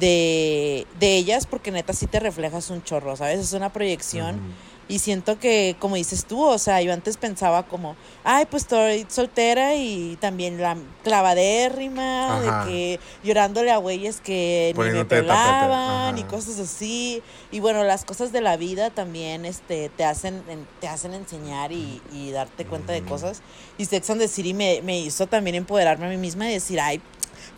de, 0.00 0.86
de 0.98 1.16
ellas 1.16 1.46
porque 1.46 1.70
neta 1.70 1.92
sí 1.92 2.06
te 2.06 2.20
reflejas 2.20 2.70
un 2.70 2.82
chorro, 2.82 3.16
¿sabes? 3.16 3.40
Es 3.40 3.52
una 3.52 3.72
proyección. 3.72 4.40
Y 4.88 5.00
siento 5.00 5.36
que, 5.40 5.74
como 5.80 5.96
dices 5.96 6.26
tú, 6.26 6.44
o 6.44 6.58
sea, 6.58 6.80
yo 6.80 6.92
antes 6.92 7.16
pensaba 7.16 7.64
como, 7.64 7.96
ay, 8.22 8.46
pues 8.48 8.62
estoy 8.62 9.04
soltera 9.08 9.74
y 9.74 10.16
también 10.20 10.60
la 10.62 10.76
clavadérrima, 11.02 12.36
Ajá. 12.38 12.64
de 12.66 12.70
que 12.70 13.00
llorándole 13.24 13.72
a 13.72 13.78
güeyes 13.78 14.20
que 14.20 14.72
ni 14.76 14.84
me 14.90 15.04
pelaban 15.04 16.16
y 16.18 16.22
cosas 16.24 16.60
así. 16.60 17.20
Y 17.50 17.58
bueno, 17.60 17.82
las 17.82 18.04
cosas 18.04 18.30
de 18.30 18.40
la 18.40 18.56
vida 18.56 18.90
también 18.90 19.44
este, 19.44 19.88
te, 19.88 20.04
hacen, 20.04 20.42
en- 20.48 20.66
te 20.80 20.86
hacen 20.88 21.14
enseñar 21.14 21.72
y, 21.72 22.00
y 22.12 22.30
darte 22.30 22.64
cuenta 22.64 22.92
de 22.92 23.02
cosas. 23.02 23.42
Y 23.78 23.86
Sex 23.86 24.08
and 24.10 24.20
the 24.20 24.28
City 24.28 24.54
me, 24.54 24.82
me 24.82 25.00
hizo 25.00 25.26
también 25.26 25.56
empoderarme 25.56 26.06
a 26.06 26.10
mí 26.10 26.16
misma 26.16 26.48
y 26.48 26.52
decir, 26.54 26.80
ay, 26.80 27.00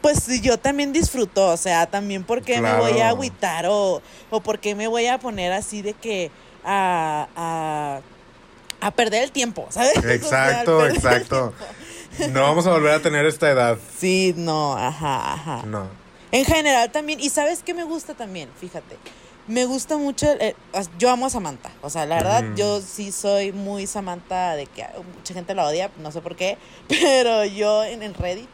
pues 0.00 0.40
yo 0.42 0.58
también 0.58 0.92
disfruto, 0.92 1.48
o 1.48 1.56
sea, 1.56 1.86
también 1.86 2.24
porque 2.24 2.60
me 2.60 2.74
voy 2.76 3.00
a 3.00 3.08
agüitar 3.08 3.66
o, 3.66 4.00
o 4.30 4.40
porque 4.40 4.74
me 4.74 4.86
voy 4.86 5.06
a 5.06 5.18
poner 5.18 5.52
así 5.52 5.82
de 5.82 5.94
que 5.94 6.30
a, 6.64 7.28
a, 7.36 8.00
a 8.86 8.90
perder 8.92 9.24
el 9.24 9.32
tiempo, 9.32 9.66
¿sabes? 9.70 9.96
O 9.98 10.00
sea, 10.02 10.08
al 10.08 10.12
Exacto, 10.14 10.86
exacto. 10.86 11.54
No 12.30 12.42
vamos 12.42 12.66
a 12.66 12.70
volver 12.70 12.92
a 12.94 13.00
tener 13.00 13.26
esta 13.26 13.50
edad. 13.50 13.78
Sí, 13.96 14.34
no, 14.36 14.76
ajá, 14.76 15.34
ajá. 15.34 15.62
No. 15.66 15.86
En 16.32 16.44
general 16.44 16.90
también, 16.90 17.20
y 17.20 17.30
sabes 17.30 17.62
qué 17.62 17.74
me 17.74 17.84
gusta 17.84 18.14
también, 18.14 18.50
fíjate, 18.60 18.96
me 19.46 19.64
gusta 19.64 19.96
mucho, 19.96 20.26
eh, 20.40 20.54
yo 20.98 21.10
amo 21.10 21.24
a 21.24 21.30
Samantha, 21.30 21.70
o 21.80 21.88
sea, 21.88 22.04
la 22.04 22.16
verdad, 22.16 22.44
Ujú. 22.44 22.54
yo 22.54 22.80
sí 22.82 23.12
soy 23.12 23.52
muy 23.52 23.86
Samantha 23.86 24.54
de 24.54 24.66
que 24.66 24.82
ah, 24.82 24.92
mucha 25.16 25.32
gente 25.32 25.54
la 25.54 25.64
odia, 25.66 25.90
no 25.98 26.12
sé 26.12 26.20
por 26.20 26.36
qué, 26.36 26.58
pero 26.88 27.46
yo 27.46 27.82
en, 27.82 28.02
en 28.02 28.12
Reddit, 28.12 28.48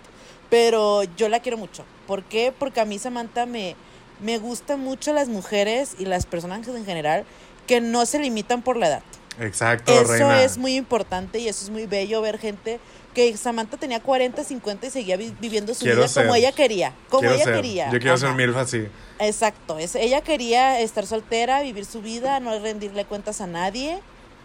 pero 0.54 1.02
yo 1.16 1.28
la 1.28 1.40
quiero 1.40 1.58
mucho. 1.58 1.84
¿Por 2.06 2.22
qué? 2.22 2.52
Porque 2.56 2.80
a 2.80 2.84
mí 2.84 2.96
Samantha 3.00 3.44
me, 3.44 3.74
me 4.20 4.38
gustan 4.38 4.78
mucho 4.78 5.12
las 5.12 5.26
mujeres 5.28 5.96
y 5.98 6.04
las 6.04 6.26
personas 6.26 6.68
en 6.68 6.84
general 6.86 7.24
que 7.66 7.80
no 7.80 8.06
se 8.06 8.20
limitan 8.20 8.62
por 8.62 8.76
la 8.76 8.86
edad. 8.86 9.02
Exacto, 9.40 9.90
Eso 9.92 10.12
reina. 10.12 10.44
es 10.44 10.56
muy 10.56 10.76
importante 10.76 11.40
y 11.40 11.48
eso 11.48 11.64
es 11.64 11.70
muy 11.70 11.86
bello 11.86 12.22
ver 12.22 12.38
gente 12.38 12.78
que 13.14 13.36
Samantha 13.36 13.78
tenía 13.78 13.98
40, 13.98 14.44
50 14.44 14.86
y 14.86 14.90
seguía 14.90 15.16
vi- 15.16 15.34
viviendo 15.40 15.74
su 15.74 15.80
Quiero 15.86 16.02
vida 16.04 16.22
como 16.22 16.36
ella 16.36 16.52
quería, 16.52 16.92
como 17.08 17.22
Quiero 17.22 17.34
ella 17.34 17.44
ser. 17.46 17.54
quería. 17.56 17.84
Yo 17.90 17.98
quiero 17.98 18.14
Ajá. 18.14 18.26
ser 18.28 18.34
milf 18.36 18.56
así. 18.56 18.86
Exacto, 19.18 19.80
es, 19.80 19.96
ella 19.96 20.20
quería 20.20 20.78
estar 20.78 21.04
soltera, 21.04 21.62
vivir 21.62 21.84
su 21.84 22.00
vida, 22.00 22.38
no 22.38 22.56
rendirle 22.60 23.06
cuentas 23.06 23.40
a 23.40 23.48
nadie. 23.48 23.98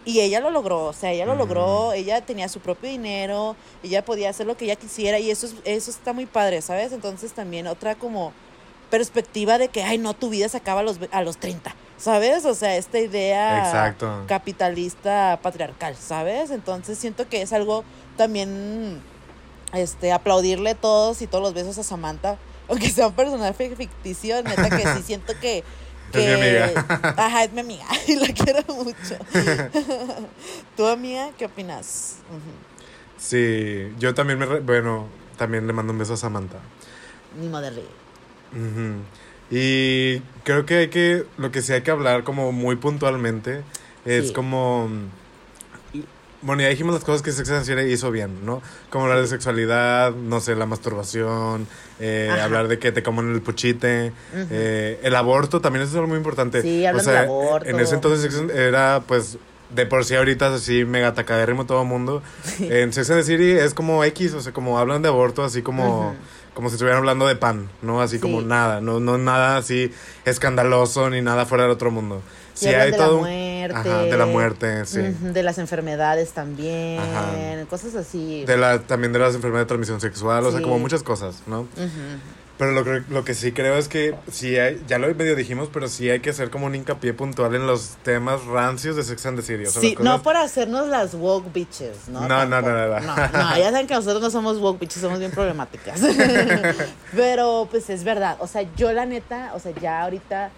Y 0.04 0.20
ella 0.20 0.40
lo 0.40 0.50
logró, 0.50 0.86
o 0.86 0.92
sea, 0.94 1.12
ella 1.12 1.26
lo 1.26 1.34
logró, 1.34 1.92
ella 1.92 2.22
tenía 2.22 2.48
su 2.48 2.60
propio 2.60 2.88
dinero, 2.88 3.54
ella 3.82 4.02
podía 4.04 4.30
hacer 4.30 4.46
lo 4.46 4.56
que 4.56 4.64
ella 4.64 4.76
quisiera 4.76 5.18
y 5.18 5.30
eso, 5.30 5.46
es- 5.46 5.54
eso 5.64 5.90
está 5.90 6.14
muy 6.14 6.24
padre, 6.26 6.62
¿sabes? 6.62 6.92
Entonces 6.92 7.32
también 7.32 7.66
otra 7.66 7.94
como 7.96 8.32
perspectiva 8.90 9.58
de 9.58 9.68
que, 9.68 9.82
ay, 9.82 9.98
no, 9.98 10.14
tu 10.14 10.30
vida 10.30 10.48
se 10.48 10.56
acaba 10.56 10.80
a 10.80 10.82
los, 10.82 10.98
a 11.12 11.22
los 11.22 11.36
30, 11.36 11.74
¿sabes? 11.98 12.44
O 12.46 12.54
sea, 12.54 12.76
esta 12.76 12.98
idea 12.98 13.58
Exacto. 13.58 14.24
capitalista 14.26 15.38
patriarcal, 15.42 15.94
¿sabes? 15.96 16.50
Entonces 16.50 16.98
siento 16.98 17.28
que 17.28 17.42
es 17.42 17.52
algo 17.52 17.84
también, 18.16 19.00
este, 19.74 20.12
aplaudirle 20.12 20.74
todos 20.74 21.20
y 21.22 21.26
todos 21.26 21.44
los 21.44 21.54
besos 21.54 21.78
a 21.78 21.84
Samantha, 21.84 22.36
aunque 22.68 22.88
sea 22.90 23.06
un 23.08 23.12
personaje 23.14 23.76
ficticio, 23.76 24.42
neta 24.42 24.70
que 24.70 24.86
sí 24.94 25.02
siento 25.02 25.34
que... 25.40 25.62
Es 26.12 26.26
mi 26.26 26.32
amiga. 26.32 27.14
Ajá, 27.16 27.44
es 27.44 27.52
mi 27.52 27.60
amiga 27.60 27.86
y 28.06 28.16
la 28.16 28.26
quiero 28.28 28.62
mucho. 28.74 29.16
¿Tu 30.76 30.86
amiga 30.86 31.30
qué 31.38 31.46
opinas? 31.46 32.16
Sí, 33.16 33.92
yo 33.98 34.14
también 34.14 34.38
me... 34.38 34.46
re- 34.46 34.60
Bueno, 34.60 35.06
también 35.36 35.66
le 35.66 35.72
mando 35.72 35.92
un 35.92 35.98
beso 35.98 36.14
a 36.14 36.16
Samantha. 36.16 36.58
Ni 37.40 37.48
modelo. 37.48 37.82
Ujú. 38.52 39.02
Y 39.50 40.20
creo 40.44 40.64
que 40.66 40.76
hay 40.78 40.88
que, 40.88 41.24
lo 41.36 41.50
que 41.50 41.60
sí 41.62 41.72
hay 41.72 41.82
que 41.82 41.90
hablar 41.90 42.24
como 42.24 42.52
muy 42.52 42.76
puntualmente 42.76 43.62
es 44.04 44.28
Sí. 44.28 44.32
como, 44.32 44.88
bueno, 46.42 46.62
ya 46.62 46.68
dijimos 46.68 46.94
las 46.94 47.04
cosas 47.04 47.22
que 47.22 47.32
Sex 47.32 47.50
and 47.50 47.64
the 47.64 47.74
City 47.76 47.92
hizo 47.92 48.10
bien, 48.10 48.44
¿no? 48.46 48.62
Como 48.90 49.04
hablar 49.04 49.20
de 49.20 49.26
sexualidad, 49.26 50.12
no 50.14 50.40
sé, 50.40 50.54
la 50.56 50.66
masturbación, 50.66 51.66
eh, 51.98 52.30
hablar 52.42 52.68
de 52.68 52.78
que 52.78 52.92
te 52.92 53.02
comen 53.02 53.32
el 53.34 53.42
puchite, 53.42 54.12
Ujú. 54.32 54.46
eh, 54.50 54.98
el 55.02 55.14
aborto 55.16 55.60
también 55.60 55.82
eso 55.82 55.90
es 55.92 55.96
algo 55.96 56.08
muy 56.08 56.16
importante. 56.18 56.62
Sí, 56.62 56.86
hablan 56.86 57.04
del 57.04 57.16
aborto. 57.16 57.68
En 57.68 57.78
ese 57.80 57.94
entonces 57.94 58.34
era 58.54 59.02
pues 59.06 59.36
de 59.74 59.86
por 59.86 60.04
sí 60.04 60.16
ahorita 60.16 60.48
es 60.48 60.62
así 60.62 60.84
mega 60.84 61.14
tacadérrimo 61.14 61.64
todo 61.66 61.82
el 61.82 61.88
mundo. 61.88 62.22
En 62.58 62.92
Sex 62.92 63.10
and 63.10 63.20
the 63.20 63.24
City 63.26 63.52
es 63.52 63.72
como 63.74 64.02
X, 64.04 64.34
o 64.34 64.40
sea, 64.40 64.52
como 64.52 64.78
hablan 64.78 65.02
de 65.02 65.08
aborto 65.08 65.44
así 65.44 65.62
como 65.62 66.08
Ujú. 66.08 66.16
como 66.54 66.68
si 66.70 66.74
estuvieran 66.74 66.98
hablando 66.98 67.26
de 67.28 67.36
pan, 67.36 67.68
¿no? 67.82 68.00
Así 68.02 68.18
como 68.18 68.40
Sí. 68.40 68.46
nada, 68.46 68.80
no, 68.80 68.98
no 68.98 69.16
nada 69.18 69.56
así 69.58 69.92
escandaloso 70.24 71.10
ni 71.10 71.20
nada 71.22 71.46
fuera 71.46 71.64
del 71.64 71.72
otro 71.72 71.90
mundo. 71.90 72.22
Sí, 72.54 72.66
Sí, 72.66 72.74
hablan 72.74 72.86
hay 72.92 72.98
todo. 72.98 73.18
un- 73.18 73.28
muerte. 73.68 73.90
Ajá, 73.90 74.02
de 74.02 74.16
la 74.16 74.26
muerte, 74.26 74.86
sí. 74.86 75.00
De 75.00 75.42
las 75.42 75.58
enfermedades 75.58 76.30
también. 76.32 77.00
Ajá. 77.00 77.66
Cosas 77.68 77.94
así. 77.94 78.44
De 78.44 78.56
la, 78.56 78.80
también 78.80 79.12
de 79.12 79.18
las 79.18 79.34
enfermedades 79.34 79.66
de 79.66 79.68
transmisión 79.68 80.00
sexual, 80.00 80.44
o 80.46 80.50
sea, 80.52 80.60
como 80.62 80.78
muchas 80.78 81.02
cosas, 81.02 81.42
¿no? 81.46 81.66
Pero 82.58 82.72
lo, 82.72 82.84
que- 82.84 83.02
lo 83.08 83.24
que 83.24 83.32
sí 83.32 83.52
creo 83.52 83.76
es 83.78 83.88
que 83.88 84.14
sí 84.30 84.58
hay, 84.58 84.82
ya 84.86 84.98
lo 84.98 85.06
medio 85.14 85.34
dijimos, 85.34 85.70
pero 85.72 85.88
sí 85.88 86.10
hay 86.10 86.20
que 86.20 86.28
hacer 86.28 86.50
como 86.50 86.66
un 86.66 86.74
hincapié 86.74 87.14
puntual 87.14 87.54
en 87.54 87.66
los 87.66 87.96
temas 88.02 88.44
rancios 88.44 88.96
de 88.96 89.02
Sex 89.02 89.24
and 89.24 89.38
the 89.38 89.42
City. 89.42 89.64
O 89.64 89.70
sea, 89.70 89.80
Sí, 89.80 89.96
no 89.98 90.22
por 90.22 90.36
hacernos 90.36 90.86
las 90.88 91.14
woke 91.14 91.50
bitches, 91.54 92.08
¿no? 92.08 92.20
No, 92.28 92.44
no, 92.44 92.60
no, 92.60 92.68
no, 92.70 92.86
no. 92.86 93.00
No, 93.00 93.16
no, 93.16 93.56
ya 93.56 93.70
saben 93.70 93.86
que 93.86 93.94
nosotros 93.94 94.20
no 94.20 94.30
somos 94.30 94.58
woke 94.58 94.78
bitches, 94.78 95.00
somos 95.00 95.18
bien 95.18 95.30
problemáticas. 95.30 96.02
Pero 97.16 97.66
pues 97.70 97.88
es 97.90 98.04
verdad, 98.04 98.36
o 98.40 98.46
sea, 98.46 98.62
yo 98.76 98.92
la 98.92 99.06
neta, 99.06 99.52
o 99.54 99.58
sea, 99.58 99.72
ya 99.80 100.02
ahorita 100.02 100.50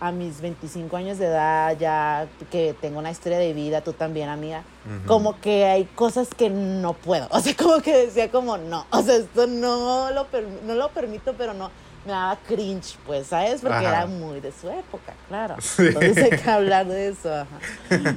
a 0.00 0.12
mis 0.12 0.40
25 0.40 0.96
años 0.96 1.18
de 1.18 1.26
edad, 1.26 1.76
ya 1.78 2.26
que 2.50 2.74
tengo 2.80 2.98
una 2.98 3.10
historia 3.10 3.38
de 3.38 3.52
vida, 3.52 3.80
tú 3.80 3.92
también, 3.92 4.28
amiga, 4.28 4.62
como 5.06 5.40
que 5.40 5.64
hay 5.64 5.84
cosas 5.84 6.28
que 6.36 6.50
no 6.50 6.92
puedo, 6.92 7.26
o 7.30 7.40
sea, 7.40 7.54
como 7.56 7.80
que 7.80 7.96
decía 7.96 8.30
como, 8.30 8.58
no, 8.58 8.86
o 8.90 9.02
sea, 9.02 9.16
esto 9.16 9.46
no 9.46 10.10
lo, 10.10 10.26
no 10.66 10.74
lo 10.74 10.88
permito, 10.90 11.34
pero 11.38 11.54
no, 11.54 11.70
me 12.04 12.12
daba 12.12 12.36
cringe, 12.46 12.96
pues, 13.06 13.28
¿sabes? 13.28 13.60
Porque 13.60 13.76
Ajá. 13.76 13.88
era 13.88 14.06
muy 14.06 14.40
de 14.40 14.52
su 14.52 14.68
época, 14.68 15.14
claro. 15.28 15.56
Sí. 15.60 15.86
Entonces 15.86 16.18
hay 16.18 16.38
que 16.38 16.50
hablar 16.50 16.86
de 16.86 17.08
eso, 17.08 17.34
ajá. 17.34 17.58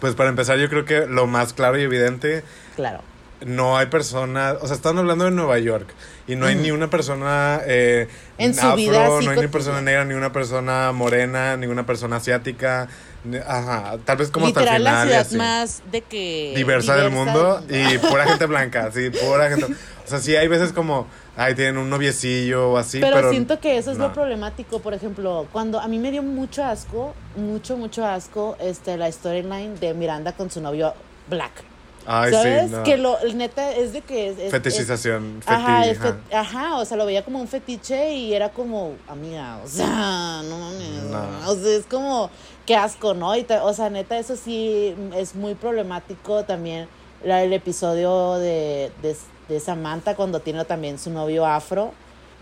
Pues 0.00 0.14
para 0.14 0.28
empezar, 0.28 0.58
yo 0.58 0.68
creo 0.68 0.84
que 0.84 1.06
lo 1.06 1.26
más 1.26 1.52
claro 1.52 1.76
y 1.76 1.82
evidente 1.82 2.44
Claro. 2.76 3.00
No 3.44 3.76
hay 3.78 3.86
personas, 3.86 4.56
o 4.60 4.66
sea, 4.66 4.74
están 4.76 4.98
hablando 4.98 5.24
de 5.24 5.30
Nueva 5.30 5.58
York 5.58 5.88
y 6.26 6.34
no 6.36 6.46
hay 6.46 6.56
ni 6.56 6.70
una 6.72 6.90
persona 6.90 7.60
eh, 7.66 8.08
En 8.36 8.52
su 8.54 8.60
afro, 8.60 8.76
vida 8.76 8.92
no 9.06 9.14
hay 9.14 9.18
ni 9.20 9.26
cotidiana. 9.26 9.50
persona 9.50 9.80
negra, 9.80 10.04
ni 10.04 10.14
una 10.14 10.32
persona 10.32 10.92
morena, 10.92 11.56
ninguna 11.56 11.86
persona 11.86 12.16
asiática, 12.16 12.88
ni- 13.24 13.36
ajá, 13.38 13.96
tal 14.04 14.16
vez 14.16 14.30
como 14.30 14.46
Literal 14.46 14.68
hasta 14.68 14.76
el 14.76 14.82
final 14.82 15.06
y 15.06 15.10
ciudad 15.10 15.20
así. 15.26 15.36
más 15.36 15.82
de 15.92 16.00
que 16.02 16.52
diversa 16.56 16.96
del 16.96 17.10
mundo 17.10 17.62
y 17.68 17.98
pura 17.98 18.26
gente 18.26 18.46
blanca, 18.46 18.90
sí, 18.94 19.10
pura 19.10 19.48
gente. 19.48 19.66
O 19.66 20.10
sea, 20.10 20.18
sí 20.18 20.34
hay 20.34 20.48
veces 20.48 20.72
como, 20.72 21.06
ay, 21.36 21.54
tienen 21.54 21.76
un 21.78 21.88
noviecillo 21.90 22.70
o 22.72 22.76
así, 22.76 22.98
pero, 22.98 23.16
pero, 23.16 23.30
siento 23.30 23.60
que 23.60 23.78
eso 23.78 23.92
es 23.92 23.98
lo 23.98 24.12
problemático, 24.12 24.80
por 24.80 24.94
ejemplo, 24.94 25.46
cuando 25.52 25.78
a 25.80 25.86
mí 25.86 25.98
me 25.98 26.10
dio 26.10 26.22
mucho 26.22 26.64
asco, 26.64 27.14
mucho 27.36 27.76
mucho 27.76 28.04
asco 28.04 28.56
este 28.58 28.96
la 28.96 29.10
storyline 29.12 29.78
de 29.78 29.94
Miranda 29.94 30.32
con 30.32 30.50
su 30.50 30.60
novio 30.60 30.94
Black. 31.28 31.67
Ay, 32.10 32.32
¿Sabes? 32.32 32.70
sí, 32.70 32.76
no. 32.76 32.82
Que 32.84 32.96
lo 32.96 33.18
el 33.20 33.36
neta 33.36 33.70
es 33.72 33.92
de 33.92 34.00
que 34.00 34.28
es, 34.30 34.50
Fetishización, 34.50 35.40
es- 35.42 35.48
ajá, 35.48 35.84
feti- 35.84 35.96
ajá. 36.32 36.40
ajá, 36.40 36.76
o 36.78 36.84
sea, 36.86 36.96
lo 36.96 37.04
veía 37.04 37.22
como 37.24 37.38
un 37.38 37.48
fetiche 37.48 38.14
y 38.14 38.32
era 38.32 38.48
como, 38.48 38.94
amiga, 39.08 39.60
o 39.62 39.68
sea, 39.68 40.40
no 40.44 40.58
mames. 40.58 41.02
No. 41.10 41.50
O 41.50 41.54
sea, 41.54 41.76
es 41.76 41.84
como 41.86 42.30
qué 42.64 42.76
asco, 42.76 43.12
¿no? 43.14 43.36
Y 43.36 43.46
o 43.62 43.74
sea, 43.74 43.90
neta 43.90 44.18
eso 44.18 44.36
sí 44.36 44.94
es 45.14 45.34
muy 45.34 45.54
problemático 45.54 46.44
también 46.44 46.88
la, 47.22 47.42
el 47.42 47.52
episodio 47.52 48.34
de, 48.36 48.90
de, 49.02 49.14
de 49.48 49.60
Samantha 49.60 50.14
cuando 50.16 50.40
tiene 50.40 50.64
también 50.64 50.98
su 50.98 51.10
novio 51.10 51.44
afro. 51.44 51.92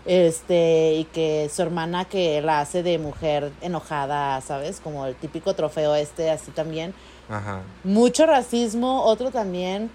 Este, 0.05 0.93
y 0.93 1.03
que 1.03 1.49
su 1.53 1.61
hermana 1.61 2.05
que 2.05 2.41
la 2.41 2.61
hace 2.61 2.81
de 2.81 2.97
mujer 2.97 3.51
enojada, 3.59 4.39
¿sabes? 4.39 4.79
Como 4.79 5.05
el 5.05 5.15
típico 5.15 5.53
trofeo 5.53 5.95
este, 5.95 6.29
así 6.31 6.51
también. 6.51 6.93
Ajá. 7.29 7.61
Mucho 7.83 8.25
racismo, 8.25 9.03
otro 9.03 9.31
también, 9.31 9.89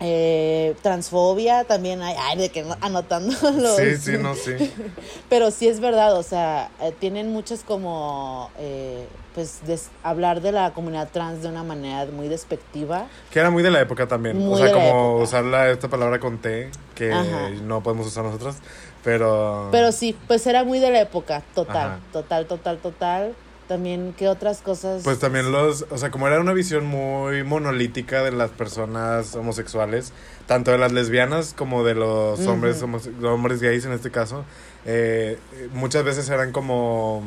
eh, 0.00 0.74
transfobia, 0.82 1.64
también 1.64 2.02
hay, 2.02 2.14
ay, 2.18 2.36
de 2.38 2.48
que 2.48 2.62
no- 2.62 2.76
anotando 2.80 3.32
los... 3.58 3.76
Sí, 3.76 3.96
sí, 3.96 4.12
no, 4.18 4.34
sí. 4.34 4.52
Pero 5.28 5.50
sí 5.50 5.68
es 5.68 5.80
verdad, 5.80 6.16
o 6.18 6.22
sea, 6.22 6.70
eh, 6.80 6.92
tienen 6.98 7.32
muchas 7.32 7.62
como, 7.64 8.50
eh, 8.58 9.06
pues, 9.34 9.60
des- 9.66 9.90
hablar 10.02 10.40
de 10.40 10.52
la 10.52 10.72
comunidad 10.72 11.08
trans 11.12 11.42
de 11.42 11.48
una 11.48 11.62
manera 11.62 12.06
muy 12.10 12.28
despectiva. 12.28 13.06
Que 13.30 13.38
era 13.40 13.50
muy 13.50 13.62
de 13.62 13.70
la 13.70 13.80
época 13.80 14.06
también. 14.08 14.38
Muy 14.38 14.54
o 14.54 14.56
sea, 14.56 14.72
como 14.72 15.16
usar 15.18 15.44
la- 15.44 15.70
esta 15.70 15.88
palabra 15.88 16.18
con 16.18 16.38
T, 16.38 16.70
que 16.94 17.12
Ajá. 17.12 17.50
no 17.62 17.82
podemos 17.82 18.06
usar 18.06 18.24
nosotros, 18.24 18.56
pero... 19.04 19.68
Pero 19.70 19.92
sí, 19.92 20.16
pues 20.26 20.46
era 20.46 20.64
muy 20.64 20.78
de 20.80 20.90
la 20.90 21.00
época, 21.00 21.42
total, 21.54 21.76
Ajá. 21.88 22.00
total, 22.12 22.46
total, 22.46 22.78
total. 22.78 23.34
También, 23.68 24.14
¿qué 24.18 24.28
otras 24.28 24.60
cosas? 24.60 25.02
Pues 25.04 25.18
también 25.18 25.50
los, 25.50 25.86
o 25.90 25.96
sea, 25.96 26.10
como 26.10 26.26
era 26.28 26.38
una 26.38 26.52
visión 26.52 26.84
muy 26.84 27.44
monolítica 27.44 28.22
de 28.22 28.30
las 28.30 28.50
personas 28.50 29.34
homosexuales, 29.34 30.12
tanto 30.46 30.70
de 30.70 30.76
las 30.76 30.92
lesbianas 30.92 31.54
como 31.56 31.82
de 31.82 31.94
los 31.94 32.46
hombres, 32.46 32.82
homose- 32.82 33.10
hombres 33.24 33.62
gays 33.62 33.86
en 33.86 33.92
este 33.92 34.10
caso, 34.10 34.44
eh, 34.84 35.38
muchas 35.72 36.04
veces 36.04 36.28
eran 36.28 36.52
como, 36.52 37.22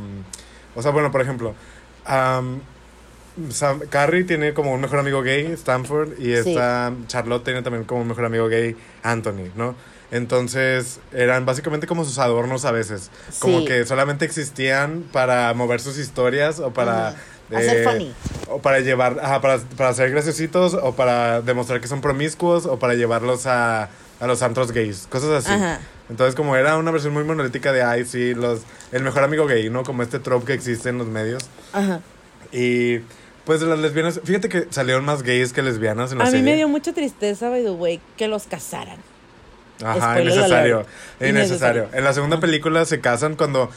o 0.75 0.81
sea, 0.83 0.91
bueno, 0.91 1.11
por 1.11 1.21
ejemplo, 1.21 1.55
am, 2.05 2.59
Sam- 3.49 3.87
Carrie 3.89 4.23
tiene 4.23 4.53
como 4.53 4.73
un 4.73 4.81
mejor 4.81 4.99
amigo 4.99 5.21
gay, 5.23 5.45
Stanford, 5.53 6.19
y 6.19 6.25
Sí. 6.25 6.49
esta 6.51 6.91
Charlotte 7.07 7.43
tiene 7.45 7.63
también 7.63 7.83
como 7.83 8.01
un 8.01 8.07
mejor 8.07 8.25
amigo 8.25 8.47
gay, 8.47 8.75
Anthony, 9.01 9.49
¿no? 9.55 9.73
Entonces 10.11 10.99
eran 11.13 11.45
básicamente 11.45 11.85
como 11.85 12.05
sus 12.05 12.17
adornos 12.17 12.63
a 12.65 12.71
veces, 12.71 13.11
como 13.39 13.65
que 13.65 13.85
solamente 13.85 14.25
existían 14.25 15.03
para 15.11 15.53
mover 15.53 15.79
sus 15.81 15.97
historias 15.97 16.59
o 16.59 16.71
para... 16.71 17.15
Hacer 17.49 17.77
eh, 17.77 17.83
funny. 17.85 18.13
o 18.49 18.61
para 18.61 18.81
llevar, 18.81 19.19
ajá, 19.21 19.39
para, 19.39 19.59
para 19.59 19.93
ser 19.93 20.11
graciositos, 20.11 20.73
o 20.73 20.95
para 20.95 21.41
demostrar 21.41 21.79
que 21.79 21.87
son 21.87 22.01
promiscuos, 22.01 22.65
o 22.65 22.77
para 22.77 22.93
llevarlos 22.95 23.47
a, 23.47 23.83
a 24.19 24.27
los 24.27 24.41
antros 24.41 24.73
gays, 24.73 25.07
cosas 25.09 25.45
así. 25.45 25.53
Ajá. 25.53 25.79
Entonces, 26.09 26.35
como 26.35 26.57
era 26.57 26.77
una 26.77 26.91
versión 26.91 27.13
muy 27.13 27.23
monolítica 27.23 27.71
de, 27.71 27.83
ay, 27.83 28.05
sí, 28.05 28.33
los, 28.33 28.61
el 28.91 29.03
mejor 29.03 29.23
amigo 29.23 29.45
gay, 29.45 29.69
¿no? 29.69 29.83
Como 29.83 30.03
este 30.03 30.19
trope 30.19 30.45
que 30.45 30.53
existe 30.53 30.89
en 30.89 30.97
los 30.97 31.07
medios. 31.07 31.45
Ajá. 31.71 32.01
Y 32.51 32.99
pues 33.45 33.61
las 33.61 33.79
lesbianas, 33.79 34.19
fíjate 34.23 34.49
que 34.49 34.67
salieron 34.69 35.05
más 35.05 35.23
gays 35.23 35.53
que 35.53 35.61
lesbianas 35.61 36.11
en 36.11 36.17
la 36.17 36.25
A 36.25 36.31
mí 36.31 36.41
me 36.41 36.55
dio 36.55 36.67
mucha 36.67 36.91
tristeza, 36.91 37.49
by 37.49 37.63
the 37.63 37.71
way, 37.71 38.01
que 38.17 38.27
los 38.27 38.43
casaran. 38.43 38.97
Ajá, 39.83 40.21
innecesario. 40.21 40.85
Innecesario. 41.19 41.89
En 41.93 42.03
la 42.03 42.13
segunda 42.13 42.39
película 42.39 42.85
se 42.85 42.99
casan 42.99 43.35
cuando 43.35 43.69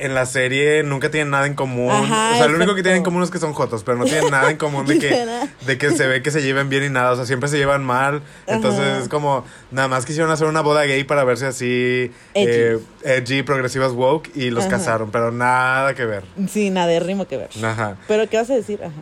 en 0.00 0.14
la 0.14 0.26
serie 0.26 0.84
nunca 0.84 1.10
tienen 1.10 1.30
nada 1.30 1.46
en 1.48 1.54
común. 1.54 1.90
Ajá, 1.90 2.30
o 2.34 2.38
sea, 2.38 2.46
lo 2.46 2.54
único 2.56 2.76
que 2.76 2.82
tienen 2.82 2.98
en 2.98 3.02
común 3.02 3.22
es 3.24 3.30
que 3.30 3.38
son 3.40 3.52
jotos, 3.52 3.82
pero 3.82 3.98
no 3.98 4.04
tienen 4.04 4.30
nada 4.30 4.48
en 4.48 4.56
común 4.56 4.86
de 4.86 4.98
que, 5.00 5.26
de 5.66 5.76
que 5.78 5.90
se 5.90 6.06
ve 6.06 6.22
que 6.22 6.30
se 6.30 6.40
lleven 6.40 6.68
bien 6.68 6.84
y 6.84 6.88
nada. 6.88 7.10
O 7.10 7.16
sea, 7.16 7.26
siempre 7.26 7.48
se 7.48 7.58
llevan 7.58 7.84
mal. 7.84 8.22
Entonces 8.46 8.80
Ajá. 8.80 8.98
es 9.00 9.08
como, 9.08 9.44
nada 9.72 9.88
más 9.88 10.06
quisieron 10.06 10.30
hacer 10.30 10.46
una 10.46 10.60
boda 10.60 10.84
gay 10.84 11.02
para 11.02 11.24
verse 11.24 11.46
así 11.46 12.12
Edgy. 12.34 12.46
eh, 12.46 12.78
edgy, 13.02 13.42
progresivas 13.42 13.90
woke 13.90 14.30
y 14.36 14.50
los 14.50 14.66
Ajá. 14.66 14.76
casaron, 14.76 15.10
pero 15.10 15.32
nada 15.32 15.94
que 15.94 16.04
ver. 16.04 16.22
Sí, 16.48 16.70
nada 16.70 16.86
de 16.86 17.00
rimo 17.00 17.26
que 17.26 17.36
ver. 17.36 17.48
Ajá. 17.64 17.96
Pero, 18.06 18.28
¿qué 18.28 18.36
vas 18.36 18.50
a 18.50 18.54
decir? 18.54 18.78
Ajá. 18.84 18.92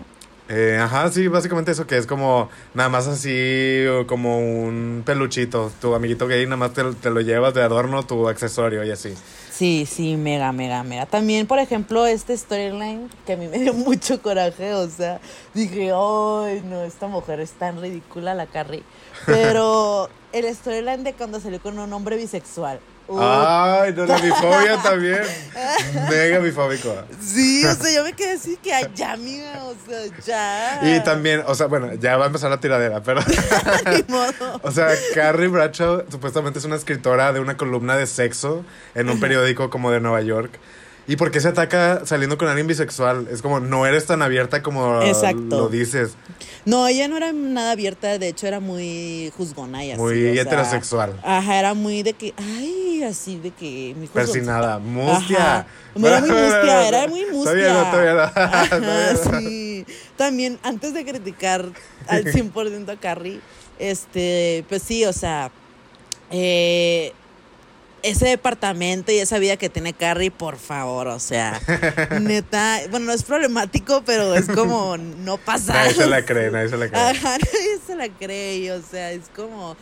Eh, 0.48 0.78
ajá, 0.80 1.10
sí, 1.10 1.26
básicamente 1.26 1.72
eso 1.72 1.86
que 1.86 1.96
es 1.96 2.06
como 2.06 2.48
nada 2.72 2.88
más 2.88 3.06
así, 3.08 3.84
como 4.06 4.38
un 4.38 5.02
peluchito. 5.04 5.72
Tu 5.80 5.94
amiguito 5.94 6.26
gay 6.28 6.44
nada 6.44 6.56
más 6.56 6.72
te, 6.72 6.84
te 6.94 7.10
lo 7.10 7.20
llevas 7.20 7.54
de 7.54 7.62
adorno, 7.62 8.04
tu 8.04 8.28
accesorio 8.28 8.84
y 8.84 8.90
así. 8.90 9.14
Sí, 9.50 9.86
sí, 9.90 10.16
mega, 10.16 10.52
mega, 10.52 10.82
mega. 10.82 11.06
También, 11.06 11.46
por 11.46 11.58
ejemplo, 11.58 12.06
este 12.06 12.36
storyline 12.36 13.08
que 13.24 13.32
a 13.32 13.36
mí 13.36 13.48
me 13.48 13.58
dio 13.58 13.72
mucho 13.74 14.20
coraje, 14.20 14.74
o 14.74 14.88
sea, 14.88 15.20
dije, 15.54 15.92
ay, 15.92 16.62
no, 16.64 16.82
esta 16.84 17.06
mujer 17.06 17.40
es 17.40 17.52
tan 17.52 17.80
ridícula, 17.80 18.34
la 18.34 18.46
Carrie. 18.46 18.82
Pero 19.24 20.10
el 20.32 20.54
storyline 20.54 21.04
de 21.04 21.14
cuando 21.14 21.40
salió 21.40 21.60
con 21.60 21.78
un 21.78 21.92
hombre 21.92 22.16
bisexual. 22.16 22.80
Uh, 23.08 23.20
Ay, 23.20 23.92
no, 23.94 24.04
la 24.04 24.16
bifobia 24.18 24.76
también. 24.82 25.22
Mega 26.10 26.38
bifóbico. 26.40 26.92
Sí, 27.20 27.64
o 27.64 27.74
sea, 27.74 27.94
yo 27.94 28.02
me 28.02 28.12
quedé 28.14 28.32
así 28.32 28.56
que 28.60 28.70
ya, 28.94 29.12
amiga, 29.12 29.62
o 29.64 29.76
sea, 29.86 30.80
ya. 30.80 30.96
Y 30.96 31.00
también, 31.04 31.42
o 31.46 31.54
sea, 31.54 31.66
bueno, 31.66 31.94
ya 31.94 32.16
va 32.16 32.24
a 32.24 32.26
empezar 32.26 32.50
la 32.50 32.58
tiradera, 32.58 33.02
pero. 33.02 33.20
Ni 33.92 34.02
modo. 34.12 34.60
O 34.62 34.70
sea, 34.72 34.88
Carrie 35.14 35.46
Bradshaw 35.48 36.04
supuestamente 36.10 36.58
es 36.58 36.64
una 36.64 36.76
escritora 36.76 37.32
de 37.32 37.40
una 37.40 37.56
columna 37.56 37.96
de 37.96 38.06
sexo 38.06 38.64
en 38.94 39.08
un 39.08 39.20
periódico 39.20 39.70
como 39.70 39.90
de 39.92 40.00
Nueva 40.00 40.22
York. 40.22 40.58
¿Y 41.08 41.16
por 41.16 41.30
qué 41.30 41.40
se 41.40 41.48
ataca 41.48 42.04
saliendo 42.04 42.36
con 42.36 42.48
alguien 42.48 42.66
bisexual? 42.66 43.28
Es 43.30 43.40
como, 43.40 43.60
no 43.60 43.86
eres 43.86 44.06
tan 44.06 44.22
abierta 44.22 44.62
como 44.62 45.02
Exacto. 45.02 45.60
lo 45.60 45.68
dices. 45.68 46.14
No, 46.64 46.88
ella 46.88 47.06
no 47.06 47.16
era 47.16 47.32
nada 47.32 47.72
abierta, 47.72 48.18
de 48.18 48.28
hecho 48.28 48.48
era 48.48 48.58
muy 48.58 49.32
juzgona 49.36 49.84
y 49.84 49.92
así. 49.92 50.00
Muy 50.00 50.30
o 50.30 50.32
sea, 50.32 50.42
heterosexual. 50.42 51.20
Ajá, 51.22 51.58
era 51.60 51.74
muy 51.74 52.02
de 52.02 52.14
que, 52.14 52.34
ay, 52.36 53.04
así 53.04 53.38
de 53.38 53.52
que 53.52 53.94
mi. 53.96 54.08
Persinada. 54.08 54.80
Mustia. 54.80 55.58
Ajá. 55.60 55.66
Era 55.94 56.20
muy 56.20 56.30
mustia, 56.30 56.88
era 56.88 57.06
muy 57.06 57.26
mustia. 57.32 57.52
Todavía 57.52 57.72
no, 57.72 57.90
todavía 57.90 58.12
no. 58.14 58.22
Ajá, 58.22 58.68
Todavía 58.68 59.12
no. 59.12 59.40
sí. 59.40 59.86
También, 60.16 60.58
antes 60.64 60.92
de 60.92 61.04
criticar 61.04 61.66
al 62.08 62.24
100% 62.32 62.88
a 62.90 62.96
Carrie, 62.96 63.40
este, 63.78 64.64
pues 64.68 64.82
sí, 64.82 65.04
o 65.04 65.12
sea, 65.12 65.52
eh, 66.30 67.12
ese 68.02 68.26
departamento 68.26 69.12
y 69.12 69.18
esa 69.18 69.38
vida 69.38 69.56
que 69.56 69.68
tiene 69.68 69.92
Carrie, 69.92 70.30
por 70.30 70.56
favor, 70.56 71.08
o 71.08 71.18
sea, 71.18 71.60
neta, 72.20 72.80
bueno, 72.90 73.06
no 73.06 73.12
es 73.12 73.22
problemático, 73.22 74.02
pero 74.04 74.34
es 74.34 74.46
como 74.46 74.96
no 74.96 75.38
pasa. 75.38 75.74
Nadie 75.74 75.94
se 75.94 76.06
la 76.06 76.24
cree, 76.24 76.50
nadie 76.50 76.68
se 76.68 76.76
la 76.76 76.88
cree. 76.88 77.00
Ajá, 77.00 77.38
nadie 77.38 77.80
se 77.86 77.96
la 77.96 78.08
cree, 78.08 78.56
y, 78.58 78.70
o 78.70 78.82
sea, 78.82 79.12
es 79.12 79.28
como... 79.34 79.76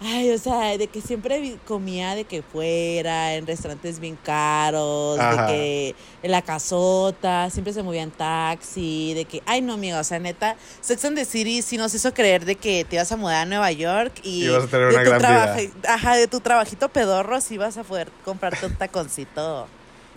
Ay, 0.00 0.30
o 0.32 0.38
sea, 0.38 0.76
de 0.76 0.88
que 0.88 1.00
siempre 1.00 1.56
comía 1.66 2.14
de 2.14 2.24
que 2.24 2.42
fuera, 2.42 3.34
en 3.34 3.46
restaurantes 3.46 4.00
bien 4.00 4.18
caros, 4.22 5.18
Ajá. 5.18 5.46
de 5.46 5.52
que 5.52 5.94
en 6.22 6.30
la 6.30 6.42
casota, 6.42 7.48
siempre 7.48 7.72
se 7.72 7.82
movía 7.82 8.02
en 8.02 8.10
taxi, 8.10 9.14
de 9.14 9.24
que, 9.24 9.42
ay 9.46 9.62
no, 9.62 9.74
amiga, 9.74 10.00
o 10.00 10.04
sea, 10.04 10.18
neta, 10.18 10.56
Sex 10.80 11.04
and 11.06 11.16
the 11.16 11.24
City 11.24 11.62
sí 11.62 11.78
nos 11.78 11.94
hizo 11.94 12.12
creer 12.12 12.44
de 12.44 12.56
que 12.56 12.84
te 12.84 12.96
ibas 12.96 13.10
a 13.12 13.16
mudar 13.16 13.42
a 13.42 13.46
Nueva 13.46 13.70
York 13.72 14.12
y 14.22 14.44
Ibas 14.46 14.64
a 14.64 14.66
tener 14.66 14.88
de 14.88 14.94
una 14.94 15.04
tu 15.04 15.10
gran 15.10 15.20
trabaja- 15.20 15.54
vida. 15.56 15.72
Ajá, 15.88 16.16
de 16.16 16.26
tu 16.26 16.40
trabajito 16.40 16.88
pedorro 16.90 17.40
sí 17.40 17.56
vas 17.56 17.78
a 17.78 17.84
poder 17.84 18.10
comprarte 18.24 18.66
un 18.66 18.74
taconcito. 18.74 19.68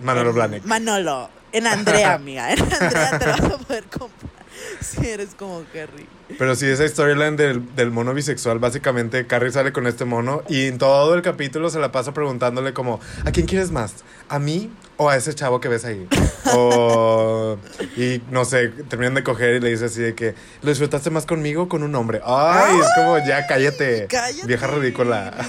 Manolo 0.02 0.34
Blahnik. 0.34 0.63
Manolo, 0.66 1.30
en 1.54 1.66
Andrea, 1.68 2.16
amiga, 2.16 2.52
en 2.52 2.62
Andrea 2.62 3.20
te 3.20 3.26
lo 3.26 3.32
vas 3.32 3.42
a 3.54 3.58
poder 3.60 3.84
comprar 3.86 4.37
si 4.82 5.08
eres 5.08 5.30
como 5.38 5.63
Kerry. 5.72 6.08
Pero 6.38 6.56
sí, 6.56 6.65
esa 6.67 6.88
storyline 6.88 7.38
del, 7.38 7.76
del 7.76 7.89
mono 7.91 8.13
bisexual, 8.13 8.60
básicamente 8.60 9.26
Carrie 9.28 9.52
sale 9.52 9.72
con 9.72 9.88
este 9.88 10.04
mono 10.06 10.43
y 10.50 10.67
en 10.67 10.78
todo 10.78 11.15
el 11.15 11.22
capítulo 11.22 11.70
se 11.70 11.80
la 11.80 11.91
pasa 11.91 12.13
preguntándole 12.13 12.74
como, 12.74 13.00
¿a 13.26 13.32
quién 13.32 13.46
quieres 13.46 13.72
más? 13.72 13.93
¿A 14.28 14.38
mí 14.39 14.70
o 14.98 15.10
a 15.10 15.15
ese 15.15 15.34
chavo 15.34 15.62
que 15.62 15.70
ves 15.70 15.86
ahí? 15.86 16.08
O, 16.54 17.58
y 17.98 18.22
no 18.32 18.46
sé, 18.46 18.70
terminan 18.70 19.13
de 19.15 19.22
coger 19.24 19.56
y 19.56 19.60
le 19.60 19.70
dice 19.70 19.86
así 19.86 20.00
de 20.02 20.15
que, 20.15 20.34
¿lo 20.62 20.70
disfrutaste 20.70 21.10
más 21.10 21.26
conmigo 21.26 21.63
o 21.63 21.67
con 21.67 21.84
un 21.84 21.93
hombre? 21.93 22.22
Ay, 22.26 22.74
es 22.80 22.88
como, 22.96 23.17
ya 23.17 23.46
cállate, 23.48 24.08
Cállate. 24.10 24.48
vieja 24.48 24.65
ridícula. 24.67 25.34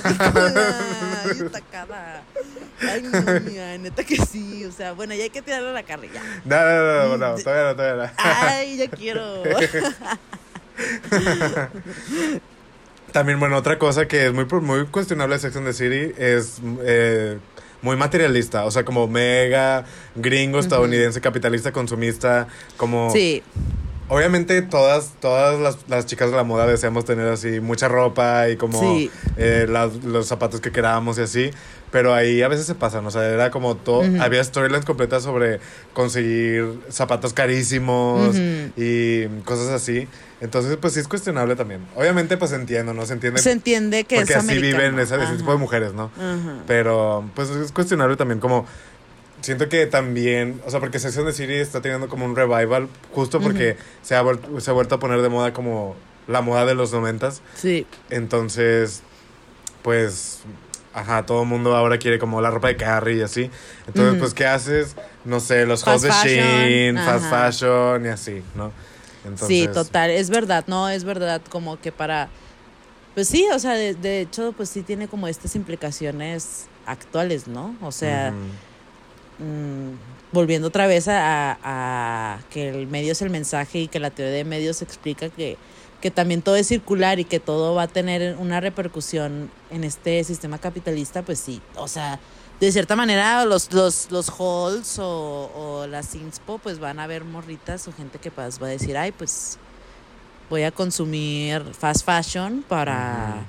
Ay, 2.81 3.03
no, 3.03 3.41
mía, 3.51 3.77
neta 3.79 4.05
que 4.05 4.17
sí. 4.17 4.65
O 4.65 4.73
sea, 4.73 4.93
bueno, 4.93 5.15
ya 5.15 5.25
hay 5.25 5.31
que 5.31 5.43
tirarle 5.43 5.71
a 5.71 5.73
la 5.73 5.83
carne, 5.83 6.09
ya. 6.13 6.23
No, 6.45 6.57
no, 6.57 6.85
no, 6.85 7.17
no, 7.19 7.37
no, 7.37 7.43
todavía 7.43 7.65
no, 7.71 7.77
todavía 7.77 8.07
no. 8.07 8.13
Ay, 8.19 8.77
ya 8.77 8.89
quiero. 8.89 9.43
También, 13.13 13.41
bueno, 13.41 13.57
otra 13.57 13.79
cosa 13.79 14.07
que 14.07 14.27
es 14.27 14.33
muy, 14.33 14.45
muy 14.45 14.85
cuestionable 14.87 15.37
de 15.37 15.41
Sex 15.41 15.57
and 15.57 15.67
the 15.67 15.73
City 15.73 16.13
es 16.19 16.61
eh, 16.83 17.39
muy 17.81 17.97
materialista. 17.97 18.65
O 18.67 18.71
sea, 18.71 18.85
como 18.85 19.09
mega 19.09 19.85
gringo, 20.15 20.59
estadounidense, 20.59 21.21
capitalista, 21.21 21.73
consumista. 21.73 22.49
Como. 22.77 23.11
Sí, 23.11 23.43
Obviamente, 24.11 24.63
todas, 24.63 25.13
todas 25.21 25.61
las, 25.61 25.77
las 25.87 26.07
chicas 26.07 26.31
de 26.31 26.37
la 26.39 26.43
moda 26.43 26.67
deseamos 26.67 27.05
tener 27.05 27.29
así 27.29 27.61
mucha 27.61 27.89
ropa 27.89 28.49
y 28.49 28.57
como 28.57 28.81
Sí. 28.81 29.11
eh, 29.37 29.67
las- 29.69 30.03
los 30.03 30.27
zapatos 30.27 30.63
que 30.63 30.73
querábamos 30.73 31.19
y 31.19 31.23
así. 31.23 31.51
Pero 31.91 32.13
ahí 32.15 32.43
a 32.43 32.49
veces 32.49 32.67
se 32.67 32.75
pasan. 32.75 33.07
O 33.07 33.11
sea, 33.11 33.25
era 33.25 33.51
como 33.51 33.75
todo. 33.77 34.03
Había 34.21 34.45
storylines 34.45 34.85
completas 34.85 35.23
sobre 35.23 35.61
conseguir 35.95 36.79
zapatos 36.91 37.33
carísimos 37.33 38.37
y 38.77 39.27
cosas 39.45 39.69
así. 39.69 40.07
Entonces, 40.41 40.77
pues 40.81 40.93
sí 40.95 41.01
es 41.01 41.09
cuestionable 41.09 41.57
también. 41.57 41.81
Obviamente, 41.97 42.37
pues 42.37 42.53
entiendo, 42.53 42.95
¿no? 42.95 43.05
Se 43.07 43.15
entiende. 43.15 43.41
se 43.41 43.51
entiende 43.53 44.05
que 44.05 44.17
porque 44.17 44.33
es 44.35 44.39
así 44.39 44.51
americano. 44.53 44.83
viven 44.85 44.99
esa- 45.01 45.23
ese 45.23 45.37
tipo 45.37 45.51
de 45.53 45.59
mujeres, 45.59 45.95
¿no? 45.95 46.11
Pero, 46.67 47.29
pues 47.35 47.51
es 47.51 47.73
cuestionable 47.73 48.17
también 48.17 48.39
como... 48.41 48.67
Siento 49.41 49.69
que 49.69 49.87
también, 49.87 50.61
o 50.67 50.71
sea, 50.71 50.81
porque 50.81 50.99
and 50.99 51.25
the 51.27 51.33
City 51.33 51.55
está 51.55 51.81
teniendo 51.81 52.09
como 52.09 52.25
un 52.25 52.35
revival 52.35 52.89
justo 53.15 53.41
porque 53.41 53.77
se, 54.03 54.17
ha 54.17 54.25
se 54.59 54.71
ha 54.71 54.73
vuelto 54.75 54.97
a 54.97 54.99
poner 54.99 55.23
de 55.23 55.29
moda 55.29 55.53
como 55.53 55.95
la 56.27 56.41
moda 56.41 56.67
de 56.67 56.75
los 56.75 56.93
noventas. 56.93 57.41
Sí, 57.55 57.87
Entonces, 58.11 59.03
pues, 59.83 60.41
ajá, 60.99 61.25
todo 61.27 61.43
el 61.43 61.49
mundo 61.49 61.75
ahora 61.77 61.99
quiere 61.99 62.19
como 62.19 62.41
la 62.41 62.51
ropa 62.51 62.69
de 62.69 62.77
Carrie 62.77 63.19
y 63.19 63.23
así. 63.23 63.51
Entonces, 63.87 64.17
pues, 64.19 64.35
¿qué 64.35 64.47
haces? 64.47 64.97
No 65.25 65.41
sé, 65.41 65.67
los 65.67 65.85
Fast 65.85 66.05
halls 66.05 66.23
de 66.25 66.31
Shein, 66.41 66.97
fast 66.99 67.25
fashion 67.31 68.05
y 68.07 68.09
así, 68.09 68.43
¿no? 68.55 68.73
Entonces, 69.25 69.47
sí, 69.49 69.69
total. 69.73 70.11
Es 70.11 70.31
verdad, 70.31 70.65
no, 70.67 70.89
es 70.89 71.05
verdad 71.05 71.41
como 71.51 71.81
que 71.81 71.93
para... 71.93 72.29
Pues 73.15 73.29
sí, 73.29 73.47
o 73.53 73.59
sea, 73.59 73.73
de, 73.73 73.95
de 73.95 74.21
hecho, 74.21 74.53
pues 74.57 74.69
sí 74.69 74.83
tiene 74.83 75.09
como 75.09 75.27
estas 75.29 75.57
implicaciones 75.57 76.67
actuales, 76.87 77.49
¿no? 77.49 77.75
O 77.83 77.91
sea... 77.93 78.33
mm, 79.39 79.93
volviendo 80.33 80.69
otra 80.69 80.87
vez 80.87 81.09
a, 81.09 81.53
a- 81.53 81.59
a 82.35 82.39
que 82.51 82.69
el 82.69 82.87
medio 82.87 83.13
es 83.13 83.23
el 83.23 83.31
mensaje 83.31 83.79
y 83.81 83.89
que 83.89 83.99
la 84.01 84.11
teoría 84.11 84.35
de 84.35 84.45
medios 84.45 84.83
explica 84.83 85.29
que, 85.31 85.57
que 86.01 86.11
también 86.11 86.43
todo 86.43 86.57
es 86.57 86.69
circular 86.69 87.19
y 87.19 87.25
que 87.25 87.41
todo 87.41 87.75
va 87.75 87.85
a 87.85 87.89
tener 87.89 88.37
una 88.39 88.61
repercusión 88.61 89.51
en 89.71 89.85
este 89.85 90.23
sistema 90.25 90.59
capitalista, 90.59 91.23
pues 91.23 91.41
sí, 91.41 91.61
o 91.77 91.89
sea, 91.89 92.21
de 92.61 92.73
cierta 92.73 92.97
manera 92.97 93.45
los, 93.45 93.73
los, 93.73 94.11
los 94.11 94.29
halls 94.31 94.99
o, 94.99 95.51
o 95.55 95.87
las 95.87 96.15
inspo 96.15 96.59
pues 96.59 96.79
van 96.79 96.99
a 96.99 97.07
ver 97.07 97.25
morritas 97.25 97.87
o 97.89 97.93
gente 97.93 98.19
que 98.19 98.31
pues 98.31 98.61
va 98.61 98.67
a 98.67 98.71
decir, 98.71 98.97
ay, 98.97 99.13
pues 99.13 99.59
voy 100.51 100.63
a 100.63 100.71
consumir 100.73 101.63
fast 101.75 102.05
fashion 102.05 102.65
para 102.67 103.45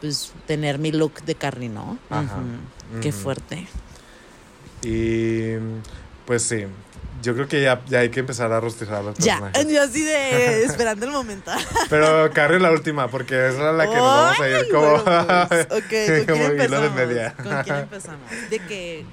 pues 0.00 0.32
tener 0.46 0.78
mi 0.78 0.92
look 0.92 1.22
de 1.24 1.34
carne, 1.34 1.68
¿no? 1.68 1.98
Ajá. 2.10 2.38
Qué 3.00 3.12
fuerte. 3.12 3.66
Y 4.82 5.54
pues 6.24 6.42
sí, 6.42 6.64
yo 7.22 7.34
creo 7.34 7.48
que 7.48 7.62
ya, 7.62 7.80
ya 7.88 8.00
hay 8.00 8.10
que 8.10 8.20
empezar 8.20 8.52
a 8.52 8.60
rostizar 8.60 9.02
los 9.04 9.16
Ya, 9.18 9.40
personajes. 9.40 9.72
yo 9.72 9.82
así 9.82 10.02
de 10.02 10.64
esperando 10.64 11.06
el 11.06 11.12
momento. 11.12 11.50
Pero 11.90 12.30
Carrie 12.32 12.58
la 12.60 12.70
última, 12.70 13.08
porque 13.08 13.48
esa 13.48 13.70
es 13.70 13.76
la 13.76 13.86
que 13.88 13.96
nos 13.96 14.04
vamos 14.04 14.40
a 14.40 14.48
ir 14.48 14.68
como, 14.70 15.02
bueno, 15.02 15.46
pues, 15.48 15.66
ok, 15.70 15.70
¿con 15.70 15.88
quién 15.88 16.26
como 16.26 16.52
hilo 16.64 16.80
de 16.80 16.90
media. 16.90 17.34
¿Con 17.34 17.62
quién 17.62 17.76
empezamos? 17.76 18.30
De 18.50 18.58
que 18.60 19.04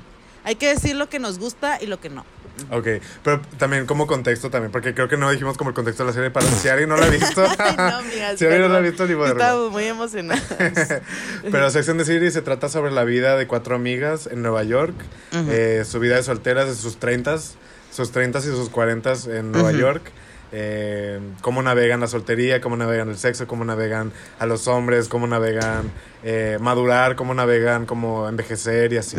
hay 0.43 0.55
que 0.55 0.67
decir 0.67 0.95
lo 0.95 1.09
que 1.09 1.19
nos 1.19 1.39
gusta 1.39 1.81
y 1.81 1.87
lo 1.87 1.99
que 1.99 2.09
no. 2.09 2.25
Ok, 2.71 2.87
pero 3.21 3.41
también 3.57 3.85
como 3.85 4.07
contexto 4.07 4.49
también, 4.49 4.71
porque 4.71 4.93
creo 4.93 5.09
que 5.09 5.17
no 5.17 5.29
dijimos 5.29 5.57
como 5.57 5.71
el 5.71 5.75
contexto 5.75 6.03
de 6.03 6.09
la 6.09 6.13
serie, 6.13 6.31
para 6.31 6.47
si 6.47 6.69
alguien 6.69 6.87
no 6.87 6.95
la 6.95 7.07
ha 7.07 7.09
visto. 7.09 7.43
Ay, 7.57 7.75
no, 7.75 7.83
amigas, 7.97 8.39
si 8.39 8.45
alguien 8.45 8.61
no 8.61 8.69
la 8.69 8.77
ha 8.77 8.81
visto, 8.81 9.05
ni 9.05 9.13
modo. 9.15 9.27
Estamos 9.27 9.71
muy 9.71 9.83
emocionadas. 9.83 10.43
Pero 11.51 11.65
and 11.65 11.97
the 11.99 12.05
City 12.05 12.31
se 12.31 12.41
trata 12.41 12.69
sobre 12.69 12.91
la 12.91 13.03
vida 13.03 13.35
de 13.35 13.45
cuatro 13.45 13.75
amigas 13.75 14.27
en 14.31 14.41
Nueva 14.41 14.63
York, 14.63 14.95
eh, 15.33 15.83
su 15.85 15.99
vida 15.99 16.15
de 16.15 16.23
solteras 16.23 16.67
de 16.67 16.75
sus 16.75 16.97
30, 16.97 17.35
sus 17.95 18.11
30 18.11 18.39
y 18.39 18.41
sus 18.41 18.69
40 18.69 19.13
en 19.27 19.51
Nueva. 19.51 19.71
York, 19.71 20.11
eh, 20.51 21.19
cómo 21.41 21.61
navegan 21.61 21.99
la 22.01 22.07
soltería, 22.07 22.61
cómo 22.61 22.75
navegan 22.77 23.09
el 23.09 23.17
sexo, 23.17 23.47
cómo 23.47 23.63
navegan 23.65 24.11
a 24.39 24.45
los 24.45 24.67
hombres, 24.67 25.07
cómo 25.07 25.27
navegan 25.27 25.89
eh, 26.23 26.57
madurar, 26.61 27.15
cómo 27.15 27.33
navegan 27.33 27.85
como 27.85 28.27
envejecer 28.27 28.93
y 28.93 28.97
así. 28.97 29.15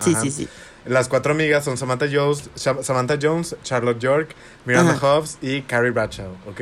Sí, 0.00 0.12
Ajá. 0.12 0.20
sí, 0.22 0.30
sí. 0.30 0.48
Las 0.86 1.08
cuatro 1.08 1.32
amigas 1.32 1.64
son 1.64 1.76
Samantha 1.76 2.06
Jones, 2.10 2.48
Samantha 2.54 3.18
Jones 3.20 3.56
Charlotte 3.62 3.98
York, 3.98 4.30
Miranda 4.64 4.92
Ajá. 4.92 5.16
Hobbs 5.18 5.36
y 5.42 5.60
Carrie 5.62 5.90
Bradshaw, 5.90 6.30
¿ok? 6.48 6.60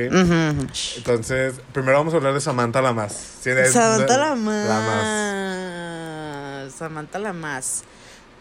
Entonces, 0.97 1.53
primero 1.71 1.97
vamos 1.97 2.13
a 2.13 2.17
hablar 2.17 2.33
de 2.33 2.41
Samantha 2.41 2.81
la 2.81 2.91
más. 2.91 3.13
Sí, 3.41 3.51
Samantha 3.71 4.13
de- 4.13 4.19
la 4.19 4.35
más. 4.35 4.67
La 4.67 4.79
más. 4.81 6.73
Samantha 6.73 7.19
la 7.19 7.31
más. 7.33 7.83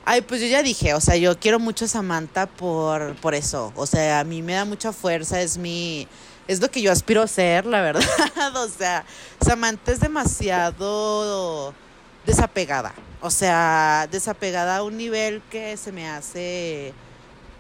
Ay, 0.09 0.21
pues 0.21 0.41
yo 0.41 0.47
ya 0.47 0.63
dije, 0.63 0.95
o 0.95 1.01
sea, 1.01 1.17
yo 1.17 1.37
quiero 1.37 1.59
mucho 1.59 1.85
a 1.85 1.89
Samantha 1.89 2.47
por, 2.47 3.17
por 3.17 3.35
eso. 3.35 3.73
O 3.75 3.87
sea, 3.87 4.21
a 4.21 4.25
mí 4.25 4.41
me 4.41 4.53
da 4.53 4.65
mucha 4.65 4.93
fuerza, 4.93 5.41
es 5.41 5.59
mi. 5.59 6.07
Es 6.47 6.61
lo 6.61 6.71
que 6.71 6.81
yo 6.81 6.93
aspiro 6.93 7.23
a 7.23 7.27
ser, 7.27 7.67
la 7.67 7.81
verdad. 7.83 8.05
o 8.55 8.69
sea, 8.69 9.05
Samantha 9.45 9.91
es 9.91 9.99
demasiado 9.99 11.75
desapegada. 12.25 12.95
O 13.21 13.31
sea, 13.31 14.07
desapegada 14.09 14.77
a 14.77 14.85
un 14.85 14.97
nivel 14.97 15.43
que 15.51 15.77
se 15.77 15.91
me 15.91 16.09
hace 16.09 16.95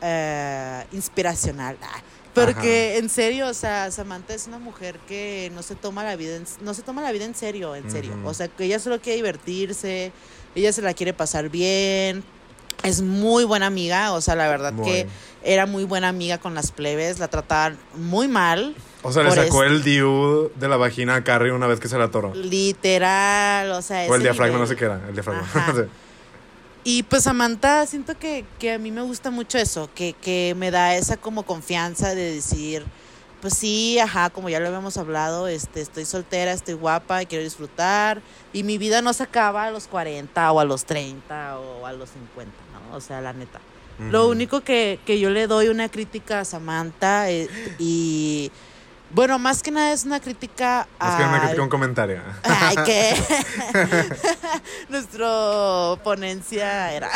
eh, 0.01 0.85
inspiracional. 0.93 1.77
Ah, 1.83 2.01
Porque 2.33 2.99
en 2.99 3.09
serio, 3.09 3.49
o 3.49 3.55
sea, 3.55 3.91
Samantha 3.91 4.35
es 4.35 4.47
una 4.47 4.61
mujer 4.61 5.01
que 5.09 5.51
no 5.53 5.65
se 5.65 5.75
toma 5.75 6.05
la 6.05 6.15
vida 6.15 6.37
en, 6.37 6.45
no 6.61 6.75
se 6.75 6.83
toma 6.83 7.03
la 7.03 7.11
vida 7.11 7.25
en 7.25 7.35
serio, 7.35 7.75
en 7.75 7.91
serio. 7.91 8.13
O 8.25 8.33
sea, 8.35 8.47
que 8.47 8.67
ella 8.67 8.79
solo 8.79 9.01
quiere 9.01 9.17
divertirse, 9.17 10.13
ella 10.55 10.73
se 10.73 10.83
la 10.83 10.95
quiere 10.95 11.13
pasar 11.13 11.49
bien. 11.49 12.23
Es 12.83 13.03
muy 13.03 13.45
buena 13.45 13.67
amiga, 13.67 14.13
o 14.13 14.21
sea, 14.21 14.35
la 14.37 14.49
verdad 14.49 14.73
Muy. 14.73 14.85
que 14.87 15.07
era 15.43 15.67
muy 15.67 15.85
buena 15.85 16.09
amiga 16.09 16.39
con 16.39 16.55
las 16.55 16.71
plebes, 16.73 17.19
la 17.19 17.29
trataban 17.29 17.79
muy 17.95 18.29
mal, 18.29 18.75
O 19.03 19.13
sea, 19.13 19.23
le 19.23 19.31
sacó 19.33 19.63
el 19.65 19.83
DIU 19.83 20.51
de 20.57 20.69
la 20.69 20.77
vagina 20.77 21.15
a 21.17 21.25
Carrie 21.25 21.53
una 21.53 21.67
vez 21.67 21.81
que 21.81 21.89
se 21.89 21.99
la 21.99 22.05
atoró. 22.05 22.35
literal, 22.35 23.71
o 23.73 23.83
sea, 23.83 24.07
O 24.11 24.15
el 24.15 24.23
diafragma, 24.23 24.59
nivel. 24.59 24.61
no 24.61 24.67
sé 24.67 24.77
qué 24.77 24.85
era. 24.85 25.01
El 25.09 25.15
diafragma. 25.15 25.47
Sí. 25.75 25.83
Y 26.89 27.03
pues 27.03 27.25
Samantha, 27.25 27.85
siento 27.87 28.17
que, 28.17 28.45
que 28.61 28.75
a 28.75 28.79
mí 28.79 28.93
me 28.93 29.03
gusta 29.03 29.31
mucho 29.33 29.59
eso, 29.59 29.91
que, 29.93 30.13
que 30.13 30.55
me 30.57 30.71
da 30.71 30.95
esa 30.95 31.17
como 31.17 31.43
confianza 31.43 32.15
de 32.15 32.35
decir, 32.35 32.85
pues 33.43 33.55
sí, 33.55 33.99
ajá, 33.99 34.31
como 34.31 34.49
ya 34.49 34.61
lo 34.61 34.69
habíamos 34.69 34.97
hablado, 34.97 35.49
este, 35.49 35.81
estoy 35.81 36.05
soltera, 36.05 36.53
estoy 36.53 36.75
guapa 36.75 37.25
quiero 37.25 37.43
disfrutar. 37.43 38.23
Y 38.53 38.63
mi 38.63 38.79
vida 38.79 39.03
no 39.03 39.13
se 39.15 39.25
acaba 39.25 39.65
a 39.65 39.71
los 39.73 39.89
40 39.89 40.53
o 40.53 40.61
a 40.61 40.65
los 40.65 40.85
30 40.85 41.59
o 41.59 41.87
a 41.87 41.93
los 41.93 42.09
50, 42.11 42.53
¿no? 42.66 42.66
O 42.93 43.01
sea, 43.01 43.21
la 43.21 43.33
neta. 43.33 43.61
Lo 43.99 44.29
único 44.29 44.61
que, 44.61 45.01
que 45.07 45.19
yo 45.19 45.31
le 45.31 45.47
doy 45.47 45.69
una 45.69 45.89
crítica 45.89 46.41
a 46.41 46.45
Samantha 46.45 47.31
eh, 47.31 47.49
y... 47.79 48.51
Bueno, 49.09 49.39
más 49.39 49.63
que 49.63 49.71
nada 49.71 49.93
es 49.93 50.05
una 50.05 50.19
crítica 50.19 50.89
a... 50.99 51.11
Es 51.11 51.25
que 51.25 51.33
me 51.33 51.41
criticó 51.41 51.63
un 51.63 51.69
comentario. 51.69 52.21
Ay, 52.43 52.77
que 52.85 53.15
nuestro 54.89 55.99
ponencia 56.03 56.93
era. 56.93 57.09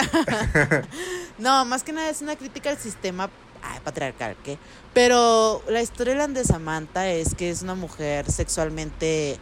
no, 1.38 1.64
más 1.64 1.82
que 1.82 1.92
nada 1.92 2.08
es 2.08 2.22
una 2.22 2.36
crítica 2.36 2.70
al 2.70 2.78
sistema 2.78 3.28
ay, 3.62 3.80
patriarcal, 3.84 4.36
¿qué? 4.44 4.58
Pero 4.92 5.62
la 5.68 5.82
historia 5.82 6.26
de 6.26 6.44
Samantha 6.44 7.08
es 7.08 7.34
que 7.34 7.50
es 7.50 7.62
una 7.62 7.74
mujer 7.74 8.30
sexualmente, 8.30 9.38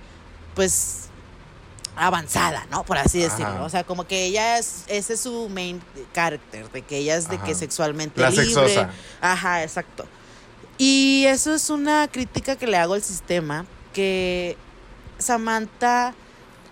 pues, 0.54 1.07
avanzada, 1.98 2.66
¿no? 2.70 2.84
Por 2.84 2.98
así 2.98 3.22
Ajá. 3.24 3.36
decirlo. 3.36 3.64
O 3.64 3.68
sea, 3.68 3.84
como 3.84 4.06
que 4.06 4.24
ella 4.24 4.58
es, 4.58 4.84
ese 4.88 5.14
es 5.14 5.20
su 5.20 5.48
main 5.48 5.82
character, 6.14 6.70
de 6.70 6.82
que 6.82 6.98
ella 6.98 7.16
es 7.16 7.28
de 7.28 7.36
Ajá. 7.36 7.44
que 7.44 7.54
sexualmente 7.54 8.20
La 8.20 8.30
libre. 8.30 8.44
sexosa. 8.46 8.90
Ajá, 9.20 9.62
exacto. 9.62 10.06
Y 10.78 11.24
eso 11.26 11.54
es 11.54 11.70
una 11.70 12.06
crítica 12.08 12.56
que 12.56 12.66
le 12.66 12.76
hago 12.76 12.94
al 12.94 13.02
sistema, 13.02 13.66
que 13.92 14.56
Samantha 15.18 16.14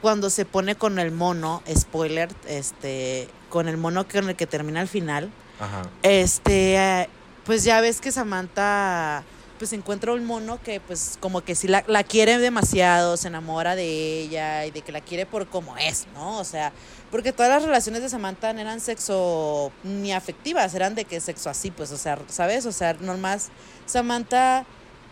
cuando 0.01 0.31
se 0.31 0.45
pone 0.45 0.77
con 0.77 0.99
el 0.99 1.11
mono, 1.11 1.63
spoiler, 1.77 2.29
este, 2.47 3.29
con 3.51 3.67
el 3.69 3.77
mono 3.77 4.07
con 4.07 4.29
el 4.29 4.37
que 4.37 4.47
termina 4.47 4.81
al 4.81 4.89
final, 4.89 5.31
Ajá. 5.59 5.83
este, 6.03 6.77
eh, 6.77 7.09
pues 7.45 7.65
ya 7.65 7.81
ves 7.81 8.01
que 8.01 8.13
Samantha 8.13 9.25
pues 9.59 9.73
encuentra 9.73 10.13
un 10.13 10.25
mono 10.25 10.61
que 10.63 10.81
pues 10.81 11.17
como 11.21 11.43
que 11.43 11.55
sí 11.55 11.69
la, 11.69 11.85
la 11.87 12.05
quiere 12.05 12.39
demasiado, 12.39 13.17
se 13.17 13.29
enamora 13.29 13.75
de 13.75 14.21
ella 14.21 14.67
y 14.67 14.71
de 14.71 14.83
que 14.83 14.93
la 14.93 15.01
quiere 15.01 15.27
por 15.27 15.49
como 15.49 15.77
es, 15.77 16.07
¿no? 16.15 16.39
O 16.39 16.45
sea, 16.45 16.73
porque 17.11 17.33
todas 17.33 17.51
las 17.51 17.63
relaciones 17.63 18.03
de 18.03 18.09
Samantha 18.09 18.53
no 18.53 18.61
eran 18.61 18.81
sexo 18.81 19.73
ni 19.85 20.13
afectivas, 20.13 20.75
eran 20.75 20.95
de 20.95 21.05
que 21.05 21.21
sexo 21.21 21.51
así, 21.51 21.71
pues, 21.71 21.91
o 21.93 21.97
sea, 21.97 22.19
¿sabes? 22.29 22.67
O 22.67 22.73
sea, 22.73 22.95
nomás 22.95 23.49
Samantha 23.87 24.67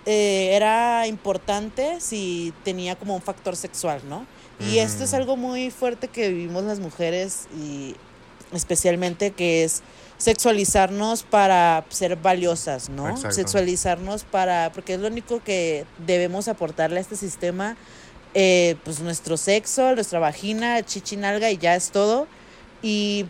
eh, 0.07 0.51
era 0.53 1.07
importante 1.07 2.01
si 2.01 2.53
tenía 2.65 2.97
como 2.97 3.15
un 3.15 3.23
factor 3.23 3.57
sexual, 3.57 4.03
¿no? 4.09 4.27
Y 4.61 4.79
esto 4.79 5.03
es 5.03 5.15
algo 5.15 5.37
muy 5.37 5.71
fuerte 5.71 6.07
que 6.07 6.29
vivimos 6.29 6.63
las 6.63 6.79
mujeres 6.79 7.49
y 7.57 7.97
especialmente 8.53 9.33
que 9.33 9.65
es 9.65 9.83
sexualizarnos 10.25 11.23
para 11.23 11.85
ser 11.91 12.17
valiosas, 12.17 12.89
¿no? 12.89 13.11
Exacto. 13.11 13.33
Sexualizarnos 13.33 14.25
para, 14.25 14.71
porque 14.73 14.95
es 14.95 15.01
lo 15.01 15.09
único 15.09 15.43
que 15.43 15.85
debemos 15.99 16.49
aportarle 16.49 16.97
a 16.99 17.01
este 17.03 17.15
sistema, 17.17 17.77
eh, 18.33 18.77
pues 18.85 19.01
nuestro 19.01 19.37
sexo, 19.37 19.95
nuestra 19.95 20.19
vagina, 20.21 20.83
chichinalga 20.83 21.51
y 21.51 21.59
ya 21.59 21.77
es 21.77 21.91
todo. 21.91 22.27
Y 22.83 23.27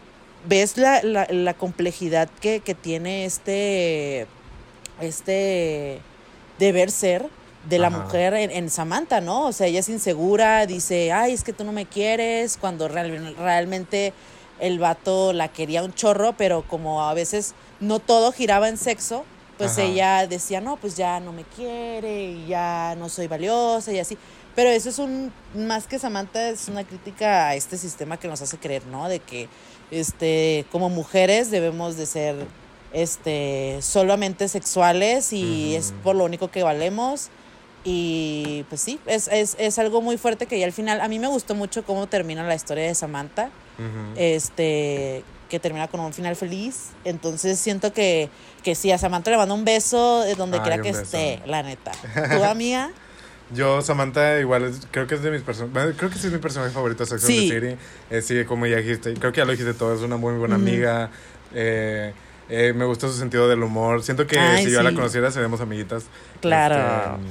ves 0.46 0.76
la, 0.76 1.02
la, 1.02 1.26
la 1.30 1.54
complejidad 1.54 2.28
que, 2.40 2.60
que 2.60 2.74
tiene 2.74 3.24
este, 3.24 4.26
este 5.00 6.00
deber 6.60 6.90
ser 6.92 7.26
de 7.68 7.78
la 7.78 7.88
Ajá. 7.88 7.98
mujer 7.98 8.34
en, 8.34 8.50
en 8.50 8.70
Samantha, 8.70 9.20
¿no? 9.20 9.46
O 9.46 9.52
sea, 9.52 9.66
ella 9.66 9.80
es 9.80 9.88
insegura, 9.88 10.66
dice, 10.66 11.12
ay, 11.12 11.32
es 11.32 11.42
que 11.42 11.52
tú 11.52 11.64
no 11.64 11.72
me 11.72 11.86
quieres, 11.86 12.56
cuando 12.56 12.88
real- 12.88 13.34
realmente 13.36 14.12
el 14.60 14.78
vato 14.78 15.32
la 15.32 15.48
quería 15.48 15.82
un 15.82 15.92
chorro, 15.92 16.34
pero 16.36 16.62
como 16.66 17.02
a 17.02 17.14
veces 17.14 17.54
no 17.80 17.98
todo 17.98 18.32
giraba 18.32 18.68
en 18.68 18.76
sexo, 18.76 19.24
pues 19.58 19.72
Ajá. 19.72 19.82
ella 19.82 20.26
decía, 20.26 20.60
no, 20.60 20.76
pues 20.76 20.96
ya 20.96 21.20
no 21.20 21.32
me 21.32 21.44
quiere 21.44 22.32
y 22.32 22.46
ya 22.46 22.94
no 22.98 23.08
soy 23.08 23.26
valiosa 23.26 23.92
y 23.92 23.98
así. 23.98 24.18
Pero 24.54 24.70
eso 24.70 24.88
es 24.88 24.98
un, 24.98 25.32
más 25.54 25.86
que 25.86 25.98
Samantha, 25.98 26.48
es 26.48 26.68
una 26.68 26.84
crítica 26.84 27.48
a 27.48 27.54
este 27.54 27.76
sistema 27.76 28.16
que 28.18 28.28
nos 28.28 28.40
hace 28.40 28.56
creer, 28.58 28.86
¿no? 28.86 29.08
De 29.08 29.18
que, 29.18 29.48
este, 29.90 30.64
como 30.70 30.88
mujeres 30.90 31.50
debemos 31.50 31.96
de 31.96 32.06
ser, 32.06 32.36
este, 32.92 33.78
solamente 33.82 34.48
sexuales 34.48 35.32
y 35.32 35.74
es 35.74 35.92
por 36.04 36.14
lo 36.14 36.24
único 36.24 36.50
que 36.50 36.62
valemos. 36.62 37.30
Y 37.82 38.64
pues 38.70 38.80
sí, 38.80 38.98
es, 39.04 39.28
es, 39.28 39.56
es 39.58 39.78
algo 39.78 40.00
muy 40.00 40.16
fuerte 40.16 40.46
que 40.46 40.58
ya 40.58 40.64
al 40.64 40.72
final, 40.72 41.02
a 41.02 41.08
mí 41.08 41.18
me 41.18 41.26
gustó 41.26 41.54
mucho 41.54 41.84
cómo 41.84 42.06
termina 42.06 42.42
la 42.46 42.54
historia 42.54 42.84
de 42.84 42.94
Samantha, 42.94 43.50
Este, 44.16 45.24
que 45.48 45.58
termina 45.60 45.88
con 45.88 46.00
un 46.00 46.12
final 46.12 46.36
feliz. 46.36 46.90
Entonces 47.04 47.58
siento 47.58 47.92
que, 47.92 48.28
que 48.62 48.74
sí, 48.74 48.90
a 48.92 48.98
Samantha 48.98 49.30
le 49.30 49.36
mando 49.36 49.54
un 49.54 49.64
beso 49.64 50.22
de 50.22 50.34
donde 50.34 50.58
Ay, 50.58 50.62
quiera 50.62 50.76
que 50.82 50.90
beso. 50.92 51.02
esté, 51.02 51.40
la 51.46 51.62
neta. 51.62 51.92
¿Tú, 52.36 52.42
amiga? 52.44 52.90
Yo, 53.54 53.82
Samantha, 53.82 54.38
igual 54.40 54.72
creo 54.90 55.06
que 55.06 55.14
es 55.16 55.22
de 55.22 55.30
mis 55.30 55.42
personajes. 55.42 55.94
Creo 55.96 56.10
que 56.10 56.18
sí 56.18 56.26
es 56.28 56.32
mi 56.32 56.38
personaje 56.38 56.72
favorito 56.72 57.04
de 57.04 57.10
Sex 57.10 57.22
and 57.24 57.30
Sí. 57.32 57.48
the 57.50 57.60
City. 57.60 57.76
Eh, 58.10 58.22
sí, 58.22 58.44
como 58.46 58.66
ya 58.66 58.78
dijiste. 58.78 59.14
Creo 59.14 59.32
que 59.32 59.38
ya 59.38 59.44
lo 59.44 59.52
dijiste 59.52 59.74
todo. 59.74 59.94
Es 59.94 60.00
una 60.00 60.16
muy 60.16 60.34
buena 60.34 60.54
amiga. 60.54 61.10
Eh, 61.54 62.12
eh, 62.48 62.72
me 62.74 62.84
gusta 62.86 63.06
su 63.08 63.14
sentido 63.14 63.48
del 63.48 63.62
humor. 63.62 64.02
Siento 64.02 64.26
que 64.26 64.38
Ay, 64.38 64.64
si 64.64 64.70
yo 64.72 64.82
la 64.82 64.92
conociera, 64.94 65.30
seríamos 65.30 65.60
amiguitas. 65.60 66.04
Claro. 66.40 66.74
Este, 67.16 67.28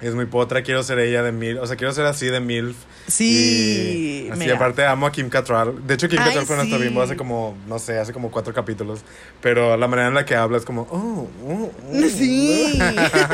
es 0.00 0.14
muy 0.14 0.26
potra. 0.26 0.62
Quiero 0.62 0.82
ser 0.82 0.98
ella 0.98 1.22
de 1.22 1.32
mil. 1.32 1.58
O 1.58 1.66
sea, 1.66 1.76
quiero 1.76 1.92
ser 1.92 2.06
así 2.06 2.26
de 2.26 2.40
MILF. 2.40 2.76
Sí. 3.06 4.24
Y 4.26 4.30
así, 4.30 4.38
mega. 4.38 4.56
aparte 4.56 4.84
amo 4.84 5.06
a 5.06 5.12
Kim 5.12 5.28
Cattrall. 5.28 5.86
De 5.86 5.94
hecho, 5.94 6.08
Kim 6.08 6.18
Ay, 6.20 6.26
Cattrall 6.26 6.46
fue 6.46 6.56
nuestra 6.56 6.78
sí. 6.78 6.84
bimbo 6.84 7.02
hace 7.02 7.16
como, 7.16 7.56
no 7.66 7.78
sé, 7.78 7.98
hace 7.98 8.12
como 8.12 8.30
cuatro 8.30 8.54
capítulos. 8.54 9.00
Pero 9.40 9.76
la 9.76 9.88
manera 9.88 10.08
en 10.08 10.14
la 10.14 10.24
que 10.24 10.34
habla 10.36 10.58
es 10.58 10.64
como, 10.64 10.82
oh, 10.90 11.28
oh, 11.46 11.72
oh. 11.88 12.08
Sí. 12.08 12.78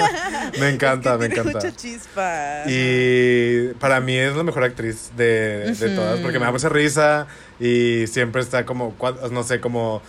me 0.61 0.69
encanta, 0.71 1.15
Es 1.15 1.19
que 1.21 1.29
me 1.29 1.35
tiene 1.35 1.51
encanta. 1.51 1.67
mucha 1.67 1.77
chispa. 1.77 2.63
Y 2.67 3.69
para 3.79 4.01
mí 4.01 4.17
es 4.17 4.35
la 4.35 4.43
mejor 4.43 4.65
actriz 4.65 5.11
de, 5.17 5.73
de 5.79 5.89
todas, 5.91 6.21
porque 6.21 6.39
me 6.39 6.47
da 6.47 6.53
mucha 6.53 6.69
risa 6.69 7.27
y 7.61 8.07
siempre 8.07 8.43
está 8.43 8.67
como, 8.67 8.95
no 9.31 9.43
sé, 9.43 9.61
como 9.61 10.03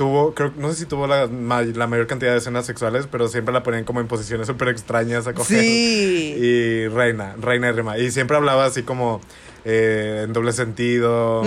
tuvo, 0.00 0.32
creo, 0.34 0.50
no 0.56 0.70
sé 0.70 0.76
si 0.76 0.86
tuvo 0.86 1.06
la, 1.06 1.26
la 1.26 1.86
mayor 1.86 2.06
cantidad 2.06 2.32
de 2.32 2.38
escenas 2.38 2.64
sexuales, 2.64 3.06
pero 3.12 3.28
siempre 3.28 3.52
la 3.52 3.62
ponían 3.62 3.84
como 3.84 4.00
en 4.00 4.06
posiciones 4.06 4.46
súper 4.46 4.68
extrañas 4.68 5.26
a 5.26 5.34
coger. 5.34 5.60
Sí. 5.60 6.34
Y 6.38 6.88
reina, 6.88 7.36
reina 7.38 7.68
y 7.68 7.72
rima. 7.72 7.98
Y 7.98 8.10
siempre 8.10 8.38
hablaba 8.38 8.64
así 8.64 8.82
como, 8.82 9.20
eh, 9.66 10.22
en 10.24 10.32
doble 10.32 10.54
sentido. 10.54 11.42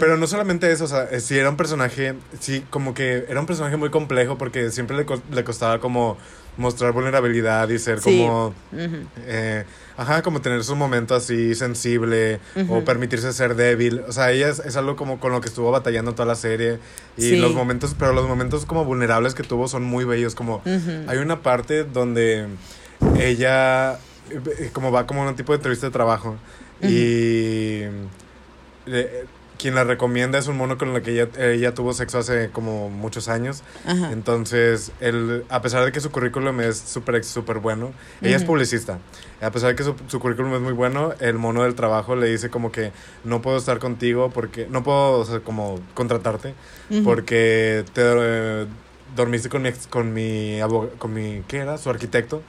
Pero 0.00 0.16
no 0.16 0.26
solamente 0.26 0.72
eso, 0.72 0.84
o 0.84 0.88
sea, 0.88 1.04
eh, 1.10 1.20
sí 1.20 1.36
era 1.36 1.50
un 1.50 1.58
personaje, 1.58 2.14
sí, 2.40 2.64
como 2.70 2.94
que 2.94 3.26
era 3.28 3.38
un 3.38 3.44
personaje 3.46 3.76
muy 3.76 3.90
complejo 3.90 4.38
porque 4.38 4.70
siempre 4.70 4.96
le, 4.96 5.04
co- 5.04 5.20
le 5.30 5.44
costaba 5.44 5.78
como 5.78 6.16
mostrar 6.56 6.92
vulnerabilidad 6.92 7.68
y 7.68 7.78
ser 7.78 8.00
Sí. 8.00 8.18
como, 8.18 8.54
Ujú. 8.72 8.96
eh, 9.26 9.64
ajá, 9.98 10.22
como 10.22 10.40
tener 10.40 10.64
su 10.64 10.74
momento 10.76 11.14
así 11.14 11.54
sensible 11.54 12.40
o 12.70 12.82
permitirse 12.84 13.32
ser 13.34 13.54
débil. 13.56 14.00
O 14.08 14.12
sea, 14.12 14.30
ella 14.32 14.48
es, 14.48 14.60
es 14.60 14.76
algo 14.76 14.96
como 14.96 15.20
con 15.20 15.32
lo 15.32 15.40
que 15.42 15.48
estuvo 15.48 15.70
batallando 15.70 16.14
toda 16.14 16.24
la 16.26 16.36
serie 16.36 16.78
y 17.16 17.22
Sí. 17.22 17.36
los 17.36 17.52
momentos, 17.52 17.94
pero 17.98 18.12
los 18.14 18.26
momentos 18.26 18.64
como 18.64 18.84
vulnerables 18.86 19.34
que 19.34 19.42
tuvo 19.42 19.68
son 19.68 19.82
muy 19.84 20.04
bellos, 20.04 20.34
como 20.34 20.62
hay 21.06 21.18
una 21.18 21.42
parte 21.42 21.84
donde 21.84 22.46
ella 23.18 23.98
eh, 24.30 24.70
como 24.72 24.90
va 24.92 25.06
como 25.06 25.22
un 25.26 25.34
tipo 25.36 25.52
de 25.52 25.56
entrevista 25.56 25.86
de 25.86 25.92
trabajo 25.92 26.36
y 26.82 27.82
quien 29.58 29.74
la 29.74 29.84
recomienda 29.84 30.38
es 30.38 30.46
un 30.46 30.56
mono 30.56 30.78
con 30.78 30.94
el 30.94 31.02
que 31.02 31.10
ella, 31.12 31.28
ella 31.38 31.74
tuvo 31.74 31.92
sexo 31.92 32.18
hace 32.18 32.50
como 32.50 32.88
muchos 32.90 33.28
años. 33.28 33.62
Ajá. 33.86 34.12
Entonces, 34.12 34.92
él, 35.00 35.44
a 35.48 35.60
pesar 35.62 35.84
de 35.84 35.90
que 35.92 36.00
su 36.00 36.10
currículum 36.10 36.60
es 36.60 36.78
súper 36.78 37.22
súper 37.24 37.58
bueno, 37.58 37.92
ella 38.22 38.36
es 38.36 38.44
publicista. 38.44 38.98
A 39.40 39.50
pesar 39.50 39.70
de 39.70 39.76
que 39.76 39.82
su, 39.84 39.94
su 40.08 40.20
currículum 40.20 40.54
es 40.54 40.60
muy 40.60 40.72
bueno, 40.72 41.12
el 41.20 41.34
mono 41.34 41.62
del 41.64 41.74
trabajo 41.74 42.14
le 42.16 42.28
dice 42.28 42.50
como 42.50 42.70
que 42.72 42.92
no 43.24 43.42
puedo 43.42 43.56
estar 43.58 43.78
contigo 43.78 44.30
porque 44.30 44.66
no 44.70 44.82
puedo 44.82 45.18
o 45.18 45.24
sea, 45.24 45.40
como 45.40 45.80
contratarte 45.94 46.54
porque 47.04 47.84
te 47.92 48.02
eh, 48.04 48.66
dormiste 49.16 49.48
con 49.48 49.62
mi 49.62 49.68
ex- 49.68 49.86
con 49.86 50.12
mi 50.12 50.58
con 50.98 51.12
mi 51.12 51.42
¿qué 51.48 51.58
era? 51.58 51.78
su 51.78 51.90
arquitecto. 51.90 52.42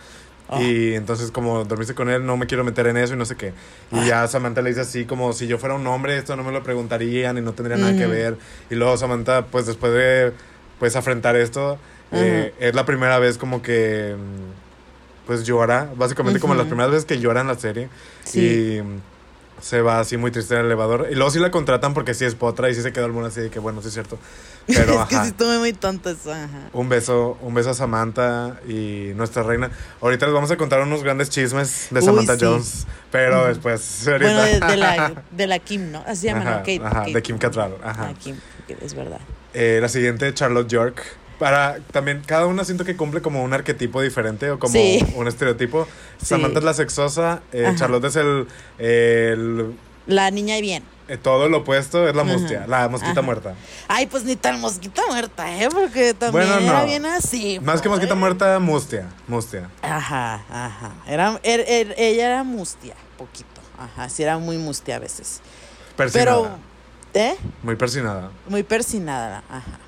Ah. 0.49 0.59
Y 0.61 0.95
entonces 0.95 1.29
como 1.31 1.63
dormiste 1.63 1.93
con 1.93 2.09
él, 2.09 2.25
no 2.25 2.35
me 2.35 2.47
quiero 2.47 2.63
meter 2.63 2.87
en 2.87 2.97
eso 2.97 3.13
y 3.13 3.17
no 3.17 3.25
sé 3.25 3.35
qué. 3.35 3.53
Y 3.91 3.99
Ah. 3.99 4.05
ya 4.07 4.27
Samantha 4.27 4.61
le 4.61 4.69
dice 4.69 4.81
así 4.81 5.05
como 5.05 5.31
si 5.33 5.45
yo 5.47 5.57
fuera 5.59 5.75
un 5.75 5.85
hombre, 5.87 6.17
esto 6.17 6.35
no 6.35 6.43
me 6.43 6.51
lo 6.51 6.63
preguntarían 6.63 7.37
y 7.37 7.41
no 7.41 7.53
tendría 7.53 7.77
nada 7.77 7.95
que 7.95 8.07
ver. 8.07 8.37
Y 8.69 8.75
luego 8.75 8.97
Samantha, 8.97 9.45
pues 9.45 9.65
después 9.67 9.93
de 9.93 10.33
pues 10.79 10.95
afrontar 10.95 11.35
esto, 11.35 11.77
eh, 12.11 12.53
es 12.59 12.73
la 12.73 12.85
primera 12.85 13.19
vez 13.19 13.37
como 13.37 13.61
que 13.61 14.15
pues 15.27 15.43
llora, 15.45 15.89
básicamente 15.95 16.39
como 16.39 16.55
las 16.55 16.65
primeras 16.65 16.89
veces 16.91 17.05
que 17.05 17.19
llora 17.19 17.41
en 17.41 17.47
la 17.47 17.55
serie. 17.55 17.89
Sí. 18.23 18.39
Y 18.39 18.81
se 19.61 19.81
va 19.81 19.99
así 19.99 20.17
muy 20.17 20.31
triste 20.31 20.53
en 20.53 20.61
el 20.61 20.65
elevador. 20.67 21.07
Y 21.11 21.15
luego 21.15 21.31
sí 21.31 21.39
la 21.39 21.51
contratan 21.51 21.93
porque 21.93 22.13
sí 22.13 22.25
es 22.25 22.35
potra 22.35 22.69
y 22.69 22.75
sí 22.75 22.81
se 22.81 22.91
quedó 22.93 23.05
alguna 23.05 23.27
así 23.27 23.41
de 23.41 23.49
que 23.49 23.59
bueno, 23.59 23.81
sí 23.81 23.87
es 23.87 23.93
cierto. 23.93 24.17
Pero 24.67 25.01
es 25.01 25.07
que 25.07 25.15
sí 25.15 25.27
estuve 25.27 25.57
muy 25.59 25.73
tonto 25.73 26.09
eso, 26.09 26.31
ajá. 26.31 26.69
Un 26.73 26.89
beso, 26.89 27.37
un 27.41 27.53
beso 27.53 27.71
a 27.71 27.73
Samantha 27.73 28.59
y 28.67 29.11
nuestra 29.15 29.43
reina. 29.43 29.71
Ahorita 30.01 30.25
les 30.25 30.33
vamos 30.33 30.51
a 30.51 30.57
contar 30.57 30.81
unos 30.81 31.03
grandes 31.03 31.29
chismes 31.29 31.87
de 31.91 31.99
Uy, 31.99 32.05
Samantha 32.05 32.37
sí. 32.37 32.45
Jones, 32.45 32.87
pero 33.11 33.47
después 33.47 34.07
ahorita. 34.07 34.33
Bueno, 34.33 34.41
de, 34.43 34.71
de 34.71 34.77
la, 34.77 35.23
de 35.31 35.47
la 35.47 35.59
Kim, 35.59 35.91
¿no? 35.91 36.03
Así 36.05 36.21
se 36.21 36.27
llama, 36.27 36.43
¿no? 36.43 36.57
Kate. 36.59 36.81
ajá, 36.83 36.99
Kate. 36.99 37.13
de 37.13 37.21
Kim 37.21 37.37
Cattrall, 37.37 37.75
ajá. 37.83 38.09
Ah, 38.09 38.13
Kim, 38.19 38.35
es 38.81 38.93
verdad. 38.93 39.19
Eh, 39.53 39.79
la 39.81 39.89
siguiente, 39.89 40.33
Charlotte 40.33 40.67
York. 40.67 41.03
Para 41.39 41.77
también, 41.91 42.21
cada 42.25 42.45
una 42.47 42.65
siento 42.65 42.83
que 42.83 42.95
cumple 42.97 43.21
como 43.21 43.41
un 43.43 43.53
arquetipo 43.53 44.01
diferente 44.01 44.51
o 44.51 44.59
como 44.59 44.73
Sí. 44.73 44.99
un 45.15 45.27
estereotipo. 45.27 45.87
Sí. 46.19 46.25
Samantha 46.27 46.59
es 46.59 46.65
la 46.65 46.73
sexosa, 46.73 47.41
eh. 47.53 47.71
Charlotte 47.77 48.03
es 48.05 48.15
el, 48.17 48.47
el 48.77 49.73
La 50.05 50.31
niña 50.31 50.57
y 50.57 50.61
bien. 50.61 50.83
eh, 51.07 51.17
todo 51.17 51.47
lo 51.49 51.59
opuesto, 51.59 52.07
es 52.07 52.13
la 52.15 52.23
Ajá. 52.23 52.31
mustia, 52.33 52.67
la 52.67 52.89
mosquita 52.89 53.11
Ajá. 53.13 53.21
muerta. 53.21 53.55
Ay, 53.87 54.07
pues 54.07 54.25
ni 54.25 54.35
tan 54.35 54.59
mosquita 54.59 55.01
muerta, 55.07 55.49
¿eh? 55.63 55.69
Porque 55.71 56.13
también 56.13 56.47
Bueno, 56.49 56.69
era 56.71 56.83
bien 56.83 57.05
así. 57.05 57.59
Más 57.61 57.81
que 57.81 57.87
mosquita 57.89 58.15
muerta, 58.15 58.59
mustia, 58.59 59.07
mustia. 59.27 59.69
Ajá, 59.81 60.43
ajá. 60.51 60.91
Era, 61.07 61.39
er- 61.43 61.65
er- 61.67 61.95
ella 61.97 62.25
era 62.27 62.43
mustia, 62.43 62.95
poquito. 63.17 63.47
Ajá, 63.77 64.09
sí 64.09 64.23
era 64.23 64.37
muy 64.37 64.57
mustia 64.57 64.97
a 64.97 64.99
veces. 64.99 65.39
Persinada. 65.95 66.59
Pero, 67.13 67.25
¿eh? 67.25 67.35
Muy 67.63 67.75
persinada. 67.77 68.29
Muy 68.47 68.63
persinada, 68.63 69.41
ajá. 69.49 69.79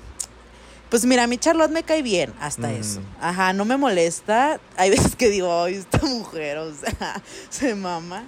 Pues 0.92 1.06
mira, 1.06 1.22
a 1.22 1.26
mí 1.26 1.38
Charlotte 1.38 1.70
me 1.70 1.84
cae 1.84 2.02
bien 2.02 2.34
hasta 2.38 2.68
Mm. 2.68 2.74
eso. 2.74 3.00
Ajá, 3.18 3.54
no 3.54 3.64
me 3.64 3.78
molesta. 3.78 4.60
Hay 4.76 4.90
veces 4.90 5.16
que 5.16 5.30
digo, 5.30 5.62
ay, 5.62 5.76
esta 5.76 5.98
mujer, 6.06 6.58
o 6.58 6.70
sea, 6.74 7.22
se 7.48 7.74
mama. 7.74 8.24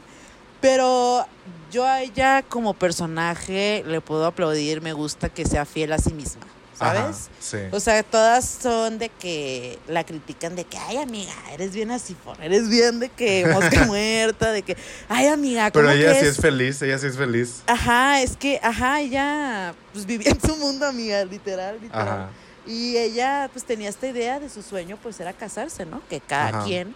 Pero 0.62 1.26
yo 1.70 1.84
a 1.86 2.00
ella 2.00 2.42
como 2.48 2.72
personaje 2.72 3.84
le 3.86 4.00
puedo 4.00 4.24
aplaudir, 4.24 4.80
me 4.80 4.94
gusta 4.94 5.28
que 5.28 5.44
sea 5.44 5.66
fiel 5.66 5.92
a 5.92 5.98
sí 5.98 6.14
misma, 6.14 6.46
¿sabes? 6.74 7.02
Ajá, 7.02 7.12
sí. 7.38 7.58
O 7.70 7.80
sea, 7.80 8.02
todas 8.02 8.46
son 8.62 8.98
de 8.98 9.10
que 9.10 9.78
la 9.86 10.04
critican 10.04 10.56
de 10.56 10.64
que, 10.64 10.78
ay, 10.78 10.96
amiga, 10.96 11.34
eres 11.52 11.74
bien 11.74 11.90
así, 11.90 12.16
eres 12.40 12.70
bien 12.70 12.98
de 12.98 13.10
que 13.10 13.44
mosca 13.52 13.84
muerta, 13.84 14.52
de 14.52 14.62
que, 14.62 14.74
ay, 15.10 15.26
amiga, 15.26 15.70
¿cómo 15.70 15.84
Pero 15.86 15.98
ella 15.98 16.14
que 16.14 16.20
sí 16.20 16.26
es 16.28 16.38
feliz, 16.40 16.80
ella 16.80 16.98
sí 16.98 17.08
es 17.08 17.18
feliz. 17.18 17.62
Ajá, 17.66 18.22
es 18.22 18.34
que, 18.38 18.58
ajá, 18.62 19.02
ella 19.02 19.74
pues 19.92 20.06
vivía 20.06 20.30
en 20.30 20.40
su 20.40 20.56
mundo, 20.56 20.86
amiga, 20.86 21.22
literal, 21.26 21.78
literal. 21.78 22.08
Ajá. 22.08 22.30
Y 22.66 22.96
ella 22.96 23.48
pues 23.52 23.64
tenía 23.64 23.88
esta 23.88 24.06
idea 24.08 24.40
de 24.40 24.48
su 24.48 24.62
sueño 24.62 24.98
pues 25.02 25.20
era 25.20 25.32
casarse, 25.32 25.84
¿no? 25.86 26.00
Que 26.08 26.20
cada 26.20 26.48
Ajá. 26.48 26.64
quien, 26.64 26.94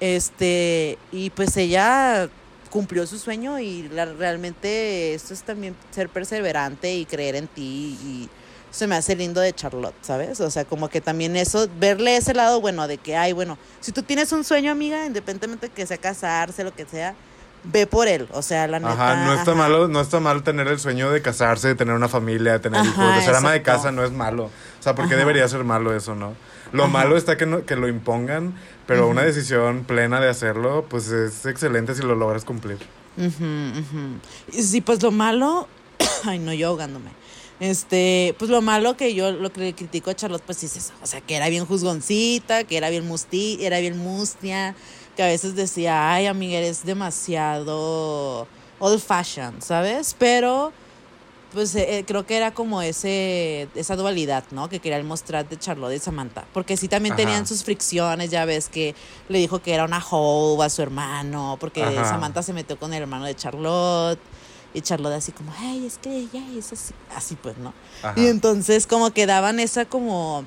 este, 0.00 0.98
y 1.12 1.30
pues 1.30 1.56
ella 1.56 2.28
cumplió 2.70 3.06
su 3.06 3.18
sueño 3.18 3.58
y 3.60 3.88
la- 3.88 4.06
realmente 4.06 5.14
esto 5.14 5.32
es 5.32 5.42
también 5.44 5.76
ser 5.92 6.08
perseverante 6.08 6.92
y 6.94 7.06
creer 7.06 7.36
en 7.36 7.46
ti 7.46 7.96
y 8.02 8.28
se 8.72 8.88
me 8.88 8.96
hace 8.96 9.14
lindo 9.14 9.40
de 9.40 9.52
Charlotte, 9.52 9.94
¿sabes? 10.02 10.40
O 10.40 10.50
sea, 10.50 10.64
como 10.64 10.88
que 10.88 11.00
también 11.00 11.36
eso, 11.36 11.68
verle 11.78 12.16
ese 12.16 12.34
lado 12.34 12.60
bueno 12.60 12.88
de 12.88 12.98
que, 12.98 13.14
ay, 13.16 13.32
bueno, 13.32 13.56
si 13.80 13.92
tú 13.92 14.02
tienes 14.02 14.32
un 14.32 14.42
sueño, 14.42 14.72
amiga, 14.72 15.06
independientemente 15.06 15.68
que 15.68 15.86
sea 15.86 15.96
casarse, 15.98 16.64
lo 16.64 16.74
que 16.74 16.84
sea, 16.84 17.14
ve 17.64 17.86
por 17.86 18.08
él, 18.08 18.28
o 18.32 18.42
sea, 18.42 18.66
la 18.68 18.78
neta. 18.78 18.92
Ajá, 18.92 19.24
no 19.26 19.32
está 19.34 19.52
ajá. 19.52 19.60
malo, 19.60 19.88
no 19.88 20.00
está 20.00 20.20
mal 20.20 20.42
tener 20.42 20.68
el 20.68 20.78
sueño 20.78 21.10
de 21.10 21.22
casarse, 21.22 21.68
de 21.68 21.74
tener 21.74 21.94
una 21.94 22.08
familia, 22.08 22.52
de 22.52 22.58
tener 22.60 22.80
Ajá, 22.80 22.90
hijos, 22.90 23.14
de 23.16 23.22
ser 23.22 23.34
ama 23.34 23.52
de 23.52 23.62
casa 23.62 23.90
no 23.92 24.04
es 24.04 24.12
malo. 24.12 24.44
O 24.44 24.82
sea, 24.82 24.94
¿por 24.94 25.06
qué 25.08 25.14
Ajá. 25.14 25.20
debería 25.20 25.48
ser 25.48 25.64
malo 25.64 25.94
eso, 25.96 26.14
no? 26.14 26.34
Lo 26.72 26.88
malo 26.88 27.16
está 27.16 27.36
que, 27.36 27.46
no- 27.46 27.64
que 27.64 27.76
lo 27.76 27.86
impongan, 27.88 28.54
pero 28.86 29.08
una 29.08 29.22
decisión 29.22 29.84
plena 29.84 30.20
de 30.20 30.28
hacerlo, 30.28 30.84
pues 30.88 31.08
es 31.08 31.46
excelente 31.46 31.94
si 31.94 32.02
lo 32.02 32.14
logras 32.16 32.44
cumplir. 32.44 32.78
Ujú, 33.16 33.44
ujú. 33.44 34.18
Y 34.52 34.62
Sí, 34.62 34.80
pues 34.80 35.00
lo 35.02 35.10
malo, 35.12 35.68
ay 36.24 36.38
no, 36.40 36.52
yo 36.52 36.68
ahogándome. 36.68 37.10
Este, 37.60 38.34
pues 38.38 38.50
lo 38.50 38.60
malo 38.60 38.96
que 38.96 39.14
yo 39.14 39.30
lo 39.30 39.52
que 39.52 39.60
le 39.60 39.74
critico 39.74 40.10
a 40.10 40.14
Charlotte, 40.14 40.42
pues 40.44 40.64
es 40.64 40.76
eso. 40.76 40.92
O 41.02 41.06
sea, 41.06 41.20
que 41.20 41.36
era 41.36 41.48
bien 41.48 41.64
juzgoncita, 41.64 42.64
que 42.64 42.76
era 42.76 42.90
bien 42.90 43.06
musti, 43.06 43.58
era 43.60 43.78
bien 43.78 43.96
mustia, 43.96 44.74
que 45.16 45.22
a 45.22 45.26
veces 45.26 45.54
decía, 45.54 46.12
ay 46.12 46.26
amiga, 46.26 46.58
eres 46.58 46.84
demasiado 46.84 48.46
old 48.78 49.00
fashion, 49.00 49.60
¿sabes? 49.62 50.14
Pero 50.18 50.72
pues 51.52 51.74
eh, 51.76 51.98
eh, 51.98 52.04
creo 52.04 52.26
que 52.26 52.36
era 52.36 52.52
como 52.52 52.82
ese 52.82 53.68
esa 53.76 53.94
dualidad, 53.96 54.44
¿no? 54.50 54.68
Que 54.68 54.80
quería 54.80 55.02
mostrar 55.04 55.48
de 55.48 55.56
Charlotte 55.56 55.94
y 55.94 55.98
Samantha. 56.00 56.44
Porque 56.52 56.76
sí 56.76 56.88
también 56.88 57.14
Ajá. 57.14 57.22
tenían 57.22 57.46
sus 57.46 57.62
fricciones, 57.62 58.30
ya 58.30 58.44
ves 58.44 58.68
que 58.68 58.94
le 59.28 59.38
dijo 59.38 59.60
que 59.60 59.72
era 59.72 59.84
una 59.84 60.04
hoe 60.04 60.64
a 60.64 60.68
su 60.68 60.82
hermano, 60.82 61.56
porque 61.60 61.82
Ajá. 61.82 62.04
Samantha 62.04 62.42
se 62.42 62.52
metió 62.52 62.78
con 62.78 62.92
el 62.92 63.02
hermano 63.02 63.24
de 63.24 63.34
Charlotte. 63.34 64.18
Y 64.76 64.80
Charlotte 64.80 65.14
así 65.14 65.30
como, 65.30 65.52
ay, 65.56 65.86
es 65.86 65.98
que 65.98 66.10
ella 66.10 66.42
es 66.58 66.72
así, 66.72 66.92
así 67.14 67.36
pues, 67.36 67.56
¿no? 67.58 67.72
Ajá. 68.02 68.20
Y 68.20 68.26
entonces 68.26 68.88
como 68.88 69.12
que 69.12 69.24
daban 69.24 69.60
esa 69.60 69.84
como, 69.84 70.44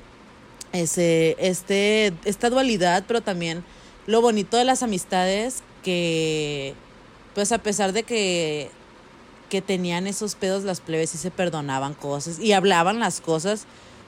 ese, 0.72 1.34
este, 1.38 2.12
esta 2.26 2.50
dualidad, 2.50 3.04
pero 3.08 3.22
también 3.22 3.64
lo 4.08 4.22
bonito 4.22 4.56
de 4.56 4.64
las 4.64 4.82
amistades 4.82 5.62
que, 5.84 6.74
pues 7.34 7.52
a 7.52 7.58
pesar 7.58 7.92
de 7.92 8.02
que, 8.04 8.70
que 9.50 9.60
tenían 9.62 10.06
esos 10.06 10.34
pedos 10.34 10.64
las 10.64 10.80
plebes 10.80 11.14
y 11.14 11.18
se 11.18 11.30
perdonaban 11.30 11.92
cosas 11.92 12.38
y 12.38 12.52
hablaban 12.54 12.98
las 13.00 13.20
cosas. 13.20 13.66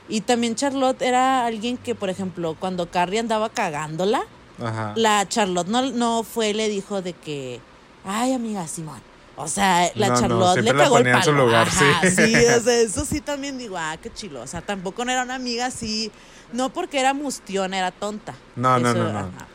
Y 0.08 0.22
también 0.22 0.56
Charlotte 0.56 1.02
era 1.02 1.44
alguien 1.46 1.76
que, 1.76 1.94
por 1.94 2.08
ejemplo, 2.10 2.56
cuando 2.58 2.90
Carrie 2.90 3.20
andaba 3.20 3.50
cagándola, 3.50 4.22
Ajá. 4.60 4.94
la 4.96 5.28
Charlotte 5.28 5.68
no, 5.68 5.82
no 5.92 6.22
fue 6.24 6.54
le 6.54 6.68
dijo 6.70 7.02
de 7.02 7.12
que, 7.12 7.60
ay, 8.04 8.32
amiga 8.32 8.66
Simón. 8.66 9.00
O 9.36 9.48
sea, 9.48 9.90
la 9.94 10.08
No, 10.08 10.14
no, 10.14 10.20
Charlotte 10.20 10.60
le 10.62 10.72
la 10.72 10.82
pegó 10.82 10.96
el 10.98 11.02
ponía 11.04 11.16
en 11.18 11.22
su 11.24 11.30
palo. 11.30 11.44
lugar, 11.44 11.68
Ajá, 11.68 12.00
sí. 12.02 12.10
sí, 12.10 12.34
o 12.34 12.60
sea, 12.60 12.80
eso 12.80 13.04
sí 13.04 13.20
también 13.20 13.58
digo, 13.58 13.76
ah, 13.78 13.96
qué 14.02 14.10
chilo. 14.12 14.40
O 14.42 14.46
sea, 14.46 14.62
tampoco 14.62 15.04
no 15.04 15.12
era 15.12 15.22
una 15.22 15.34
amiga 15.36 15.66
así, 15.66 16.10
no 16.52 16.70
porque 16.70 16.98
era 17.00 17.12
mustiona, 17.14 17.78
era 17.78 17.90
tonta. 17.90 18.34
No, 18.56 18.78
no, 18.78 18.90
Eso, 18.90 18.98
no, 18.98 19.12
no. 19.12 19.18
ajá. 19.20 19.46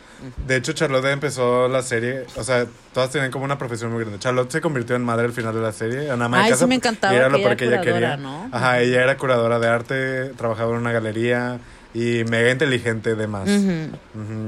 De 0.48 0.56
hecho, 0.56 0.74
Charlotte 0.74 1.06
empezó 1.06 1.68
la 1.68 1.82
serie, 1.82 2.26
o 2.36 2.44
sea, 2.44 2.66
todas 2.94 3.10
tenían 3.12 3.32
como 3.32 3.46
una 3.46 3.58
profesión 3.58 3.92
muy 3.92 4.02
grande. 4.02 4.20
Charlotte 4.20 4.52
se 4.52 4.62
convirtió 4.62 4.96
en 4.96 5.04
madre 5.04 5.26
al 5.26 5.34
final 5.34 5.54
de 5.54 5.62
la 5.62 5.72
serie, 5.72 6.08
en 6.12 6.22
ama 6.22 6.38
de 6.38 6.44
Ay, 6.46 6.50
casa. 6.52 6.64
sí 6.66 6.70
me 6.70 6.76
encantaba 6.76 7.14
y 7.14 7.18
era 7.18 7.26
que 7.28 7.32
lo 7.32 7.38
ella 7.40 7.56
que 7.56 7.66
ella 7.66 7.74
era 7.76 7.82
curadora, 7.84 8.16
quería. 8.16 8.18
¿no? 8.18 8.50
Ajá, 8.52 8.80
ella 8.82 9.04
era 9.04 9.18
curadora 9.18 9.60
de 9.60 9.68
arte, 9.68 10.26
trabajaba 10.38 10.72
en 10.72 10.78
una 10.78 10.92
galería, 10.92 11.60
y 11.96 12.26
mega 12.26 12.52
inteligente 12.52 13.16
de 13.16 13.26
más. 13.26 13.50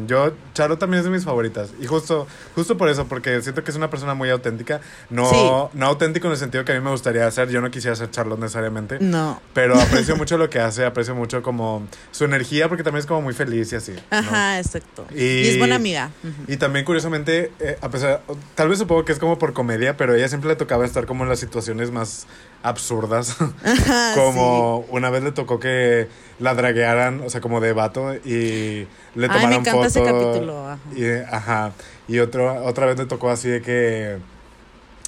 Yo, 0.06 0.34
Charo 0.54 0.78
también 0.78 1.00
es 1.00 1.06
de 1.06 1.12
mis 1.12 1.24
favoritas. 1.24 1.70
Y 1.80 1.86
justo, 1.88 2.28
justo 2.56 2.78
por 2.78 2.90
eso, 2.90 3.08
porque 3.08 3.42
siento 3.42 3.64
que 3.64 3.72
es 3.72 3.78
una 3.78 3.90
persona 3.90 4.14
muy 4.14 4.30
auténtica. 4.30 4.82
No, 5.10 5.30
Sí. 5.30 5.78
no 5.78 5.86
auténtico 5.86 6.28
en 6.28 6.34
el 6.34 6.38
sentido 6.38 6.66
que 6.66 6.74
a 6.74 6.76
mí 6.76 6.82
me 6.82 6.92
gustaría 6.92 7.26
hacer. 7.26 7.50
Yo 7.50 7.62
no 7.62 7.72
quisiera 7.72 7.96
ser 7.96 8.12
Charlotte 8.12 8.40
necesariamente. 8.40 8.98
No. 9.00 9.42
Pero 9.54 9.76
aprecio 9.82 10.16
mucho 10.18 10.38
lo 10.38 10.50
que 10.50 10.60
hace, 10.60 10.86
aprecio 10.86 11.16
mucho 11.16 11.42
como 11.42 11.88
su 12.12 12.26
energía, 12.26 12.68
porque 12.68 12.84
también 12.84 13.00
es 13.00 13.06
como 13.06 13.22
muy 13.22 13.34
feliz 13.34 13.72
y 13.72 13.78
así. 13.78 13.94
¿no? 13.94 14.18
Ajá, 14.18 14.60
exacto. 14.60 15.06
Y- 15.16 15.24
Y, 15.24 15.48
es 15.50 15.58
buena 15.58 15.76
amiga. 15.76 16.12
Ujú. 16.24 16.52
Y 16.52 16.58
también 16.58 16.84
curiosamente, 16.86 17.52
eh, 17.60 17.78
a 17.82 17.90
pesar, 17.90 18.22
tal 18.56 18.68
vez 18.70 18.80
supongo 18.80 19.06
que 19.06 19.14
es 19.14 19.20
como 19.20 19.40
por 19.40 19.54
comedia, 19.54 19.96
pero 19.96 20.14
ella 20.16 20.28
siempre 20.28 20.50
le 20.50 20.56
tocaba 20.58 20.86
estar 20.86 21.06
como 21.06 21.24
en 21.24 21.30
las 21.30 21.40
situaciones 21.40 21.92
más 21.92 22.28
absurdas. 22.64 23.38
Ajá, 23.64 24.14
como 24.16 24.80
una 24.90 25.10
vez 25.10 25.24
le 25.24 25.32
tocó 25.32 25.60
que 25.60 26.08
la 26.40 26.54
draguearan, 26.56 27.22
o 27.22 27.30
sea, 27.30 27.42
como 27.42 27.60
de 27.62 27.74
vato, 27.74 28.14
y 28.16 28.20
le 28.26 28.86
Ay, 28.86 28.88
me 29.16 29.28
tomaron 29.28 29.54
encanta 29.54 29.72
foto. 29.72 29.86
ese 29.86 30.04
capítulo, 30.04 30.68
ajá. 30.70 30.80
Y, 30.96 31.06
ajá. 31.34 31.72
Y 32.08 32.20
otro, 32.20 32.64
otra 32.66 32.86
vez 32.86 32.98
le 32.98 33.06
tocó 33.06 33.30
así 33.30 33.50
de 33.50 33.62
que. 33.62 34.18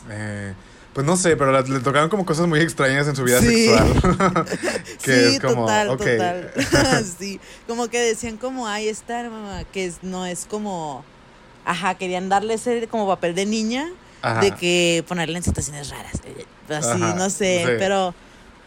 eh, 0.10 0.54
pues 0.94 1.06
no 1.06 1.16
sé, 1.16 1.38
pero 1.38 1.52
la- 1.52 1.62
le 1.62 1.80
tocaron 1.82 2.10
como 2.10 2.26
cosas 2.26 2.48
muy 2.48 2.60
extrañas 2.62 3.08
en 3.08 3.16
su 3.16 3.24
vida 3.24 3.40
Sí. 3.40 3.68
sexual. 3.68 4.46
que 5.04 5.14
sí, 5.30 5.36
es 5.36 5.40
como, 5.40 5.62
total, 5.66 5.88
total. 5.98 7.06
sí, 7.18 7.40
como 7.68 7.88
que 7.90 8.00
decían 8.02 8.38
como, 8.38 8.68
ay, 8.68 8.90
esta 8.90 9.22
mamá, 9.30 9.64
que 9.72 9.86
es- 9.86 10.02
no 10.04 10.26
es 10.26 10.46
como, 10.50 11.06
ajá, 11.64 11.96
querían 11.96 12.28
darle 12.28 12.56
ese 12.56 12.88
como 12.88 13.08
papel 13.08 13.36
de 13.36 13.46
niña, 13.46 13.88
Ajá. 14.22 14.42
de 14.42 14.52
que 14.52 15.04
ponerle 15.08 15.38
en 15.38 15.44
situaciones 15.44 15.90
raras, 15.90 16.14
eh, 16.26 16.46
así, 16.74 17.02
Ajá, 17.04 17.16
no 17.16 17.30
sé, 17.30 17.64
sí. 17.66 17.72
pero, 17.80 18.14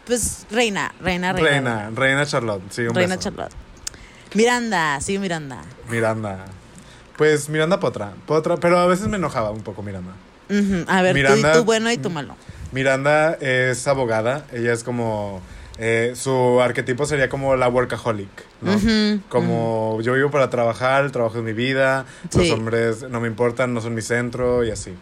pues, 0.05 0.45
reina, 0.51 0.93
reina, 1.01 1.31
reina. 1.33 1.49
Reina, 1.49 1.91
Reina 1.95 2.25
Charlotte, 2.25 2.63
sí, 2.71 2.81
un 2.83 2.95
Reina 2.95 3.15
beso. 3.17 3.29
Charlotte. 3.29 3.53
Miranda, 4.33 4.99
sí, 5.01 5.17
Miranda. 5.19 5.61
Miranda. 5.89 6.45
Pues 7.17 7.49
Miranda 7.49 7.79
Potra, 7.79 8.13
Potra, 8.25 8.57
pero 8.57 8.79
a 8.79 8.87
veces 8.87 9.07
me 9.07 9.17
enojaba 9.17 9.51
un 9.51 9.61
poco 9.61 9.83
Miranda. 9.83 10.13
A 10.87 11.01
ver, 11.01 11.13
tú 11.13 11.17
Miranda- 11.19 11.51
y 11.51 11.57
tú 11.57 11.63
bueno 11.63 11.91
y 11.91 11.97
tú 11.97 12.09
malo. 12.09 12.35
Miranda 12.71 13.33
es 13.39 13.87
abogada, 13.87 14.45
ella 14.51 14.73
es 14.73 14.83
como 14.83 15.41
eh, 15.77 16.13
su 16.15 16.59
arquetipo 16.61 17.05
sería 17.05 17.29
como 17.29 17.55
la 17.55 17.67
workaholic, 17.69 18.29
Como 19.29 19.99
yo 20.01 20.13
vivo 20.13 20.31
para 20.31 20.49
trabajar, 20.49 21.03
el 21.05 21.11
trabajo 21.11 21.37
es 21.37 21.43
mi 21.43 21.53
vida, 21.53 22.05
los 22.35 22.49
hombres 22.51 23.03
no 23.09 23.19
me 23.19 23.27
importan, 23.27 23.73
no 23.73 23.81
son 23.81 23.93
mi 23.93 24.01
centro 24.01 24.63
y 24.63 24.71
así. 24.71 24.93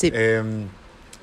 Sí. 0.00 0.10
Em, 0.14 0.66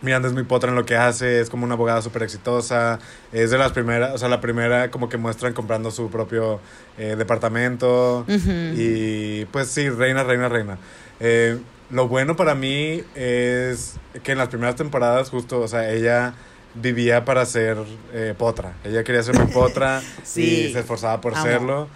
Miranda 0.03 0.27
es 0.27 0.33
muy 0.35 0.43
potra 0.43 0.69
en 0.69 0.75
lo 0.75 0.85
que 0.85 0.95
hace, 0.95 1.39
es 1.41 1.49
como 1.49 1.65
una 1.65 1.73
abogada 1.73 2.03
súper 2.03 2.21
exitosa, 2.21 2.99
es 3.31 3.49
de 3.49 3.57
las 3.57 3.71
primeras, 3.71 4.13
o 4.13 4.17
sea, 4.19 4.29
la 4.29 4.39
primera 4.39 4.91
como 4.91 5.09
que 5.09 5.17
muestran 5.17 5.53
comprando 5.53 5.89
su 5.89 6.11
propio 6.11 6.59
eh, 6.99 7.15
departamento 7.17 8.23
y 8.27 9.45
pues 9.45 9.69
sí, 9.69 9.89
reina, 9.89 10.23
reina, 10.23 10.49
reina. 10.49 10.77
Eh, 11.19 11.57
lo 11.89 12.07
bueno 12.07 12.35
para 12.35 12.53
mí 12.53 13.01
es 13.15 13.95
que 14.21 14.33
en 14.33 14.37
las 14.37 14.49
primeras 14.49 14.75
temporadas 14.75 15.31
justo, 15.31 15.61
o 15.61 15.67
sea, 15.67 15.89
ella 15.91 16.35
vivía 16.75 17.25
para 17.25 17.43
ser 17.47 17.77
eh, 18.13 18.35
potra, 18.37 18.73
ella 18.83 19.03
quería 19.03 19.23
ser 19.23 19.35
muy 19.35 19.47
potra 19.51 20.03
Sí. 20.23 20.67
y 20.67 20.73
se 20.73 20.81
esforzaba 20.81 21.19
por 21.21 21.33
Amo. 21.33 21.43
serlo. 21.43 21.87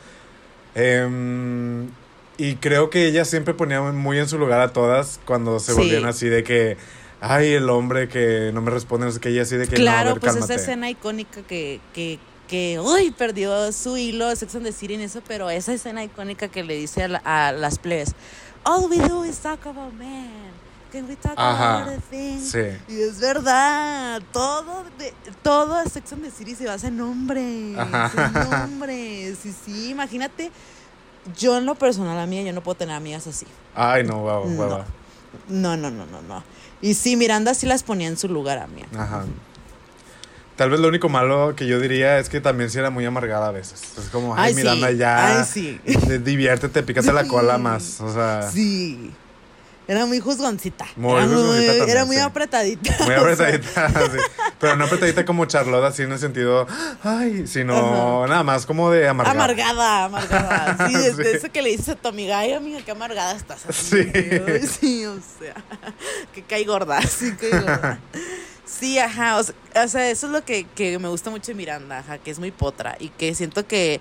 Y 2.41 2.55
creo 2.55 2.89
que 2.89 3.05
ella 3.05 3.23
siempre 3.23 3.53
ponía 3.53 3.81
muy 3.81 4.17
en 4.17 4.27
su 4.27 4.39
lugar 4.39 4.61
a 4.61 4.73
todas 4.73 5.19
cuando 5.25 5.59
se 5.59 5.73
Sí. 5.73 5.77
volvían 5.77 6.05
así 6.05 6.27
de 6.27 6.43
que, 6.43 6.75
ay, 7.19 7.53
el 7.53 7.69
hombre 7.69 8.07
que 8.07 8.49
no 8.51 8.61
me 8.61 8.71
responde, 8.71 9.05
no 9.05 9.11
sé 9.11 9.19
qué, 9.19 9.29
ella 9.29 9.43
así 9.43 9.57
de 9.57 9.67
que, 9.67 9.75
no, 9.75 9.81
a 9.81 9.83
Claro, 9.83 10.11
ver, 10.13 10.19
pues 10.19 10.33
cálmate. 10.33 10.53
esa 10.55 10.61
escena 10.63 10.89
icónica 10.89 11.43
que, 11.43 11.79
que, 11.93 12.19
que, 12.47 12.79
uy, 12.79 13.11
perdió 13.11 13.71
su 13.71 13.95
hilo 13.95 14.27
de 14.27 14.35
Sex 14.35 14.55
and 14.55 14.65
the 14.65 14.71
City 14.71 14.95
en 14.95 15.01
eso, 15.01 15.21
pero 15.27 15.51
esa 15.51 15.71
escena 15.71 16.03
icónica 16.03 16.47
que 16.47 16.63
le 16.63 16.75
dice 16.75 17.03
a, 17.03 17.07
la- 17.09 17.21
a 17.23 17.51
las 17.51 17.77
plebes, 17.77 18.15
all 18.65 18.89
we 18.89 18.97
do 18.97 19.23
is 19.23 19.37
talk 19.37 19.63
about 19.67 19.93
men, 19.93 20.51
can 20.91 21.07
we 21.07 21.15
talk 21.15 21.37
Ajá, 21.37 21.75
about 21.83 21.87
other 21.89 22.01
things? 22.01 22.51
sí. 22.51 22.59
Y 22.87 23.01
es 23.01 23.19
verdad, 23.19 24.19
todo, 24.33 24.85
de, 24.97 25.13
todo 25.43 25.83
Sex 25.87 26.11
and 26.13 26.23
the 26.23 26.31
City 26.31 26.55
se 26.55 26.65
basa 26.65 26.87
en 26.87 26.99
hombres, 27.01 27.77
Ajá. 27.77 28.11
en 28.17 28.47
hombres, 28.47 29.37
sí, 29.43 29.53
sí, 29.53 29.89
imagínate, 29.91 30.51
yo 31.37 31.57
en 31.57 31.65
lo 31.65 31.75
personal, 31.75 32.19
a 32.19 32.25
mí, 32.25 32.43
yo 32.43 32.53
no 32.53 32.61
puedo 32.61 32.75
tener 32.75 32.95
amigas 32.95 33.27
así. 33.27 33.45
Ay, 33.75 34.03
no, 34.03 34.19
guau, 34.21 34.43
guau. 34.55 34.83
No, 35.47 35.77
no, 35.77 35.89
no, 35.91 36.05
no, 36.05 36.21
no. 36.21 36.43
Y 36.81 36.93
sí, 36.95 37.15
Miranda 37.15 37.53
sí 37.53 37.65
las 37.67 37.83
ponía 37.83 38.07
en 38.07 38.17
su 38.17 38.27
lugar 38.27 38.57
a 38.57 38.67
mí. 38.67 38.81
Ajá. 38.97 39.23
Tal 40.55 40.69
vez 40.69 40.79
lo 40.79 40.89
único 40.89 41.09
malo 41.09 41.55
que 41.55 41.65
yo 41.65 41.79
diría 41.79 42.19
es 42.19 42.29
que 42.29 42.41
también 42.41 42.69
sí 42.69 42.77
era 42.77 42.89
muy 42.89 43.05
amargada 43.05 43.47
a 43.47 43.51
veces. 43.51 43.81
Es 43.97 44.09
como, 44.09 44.35
ay, 44.35 44.41
Ay, 44.49 44.53
sí. 44.53 44.57
Miranda, 44.59 44.91
ya. 44.91 45.39
Ay, 45.39 45.45
sí. 45.45 45.79
Diviértete, 46.23 46.83
pícate 46.83 47.13
la 47.13 47.25
cola 47.27 47.57
más. 47.57 48.01
O 48.01 48.13
sea, 48.13 48.49
Sí. 48.51 49.11
Era 49.91 50.05
muy 50.05 50.21
juzgoncita. 50.21 50.85
Muy 50.95 51.11
era, 51.15 51.23
juzgoncita 51.27 51.67
también, 51.73 51.89
era 51.89 52.05
muy 52.05 52.15
sí. 52.15 52.21
apretadita. 52.21 52.95
muy 53.03 53.13
apretadita. 53.15 53.89
sí. 53.89 54.17
Pero 54.57 54.75
no 54.77 54.85
apretadita 54.85 55.25
como 55.25 55.43
Charlotte, 55.45 55.83
así 55.83 56.03
en 56.03 56.13
el 56.13 56.19
sentido, 56.19 56.65
ay, 57.03 57.45
sino 57.45 58.25
nada 58.25 58.43
más 58.43 58.65
como 58.65 58.89
de 58.89 59.09
amargada. 59.09 59.35
Amargada, 59.43 60.05
amargada. 60.05 60.77
Sí, 60.87 60.93
de, 60.95 61.11
de 61.13 61.23
Sí. 61.31 61.37
eso 61.37 61.51
que 61.51 61.61
le 61.61 61.71
dices 61.71 61.89
a 61.89 61.95
tu 61.95 62.07
amiga, 62.07 62.39
ay, 62.39 62.53
amiga, 62.53 62.79
qué 62.85 62.91
amargada 62.91 63.33
estás. 63.35 63.65
así, 63.67 64.03
Sí. 64.03 64.11
ay, 64.13 64.67
sí, 64.67 65.05
o 65.05 65.15
sea, 65.39 65.55
que 66.33 66.41
cae 66.43 66.63
gorda, 66.63 67.01
sí, 67.01 67.33
cae 67.33 67.49
gorda. 67.49 67.99
Sí, 68.65 68.97
ajá, 68.97 69.39
o 69.39 69.43
sea, 69.43 69.55
o 69.83 69.87
sea, 69.89 70.09
eso 70.09 70.27
es 70.27 70.31
lo 70.31 70.45
que, 70.45 70.65
que 70.73 70.97
me 70.99 71.09
gusta 71.09 71.29
mucho 71.31 71.47
de 71.51 71.55
Miranda, 71.55 71.97
ajá, 71.99 72.17
que 72.19 72.31
es 72.31 72.39
muy 72.39 72.51
potra 72.51 72.95
y 72.97 73.09
que 73.09 73.35
siento 73.35 73.67
que 73.67 73.99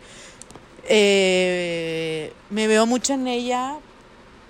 eh, 0.85 2.33
me 2.51 2.67
veo 2.69 2.87
mucho 2.87 3.15
en 3.15 3.27
ella 3.27 3.75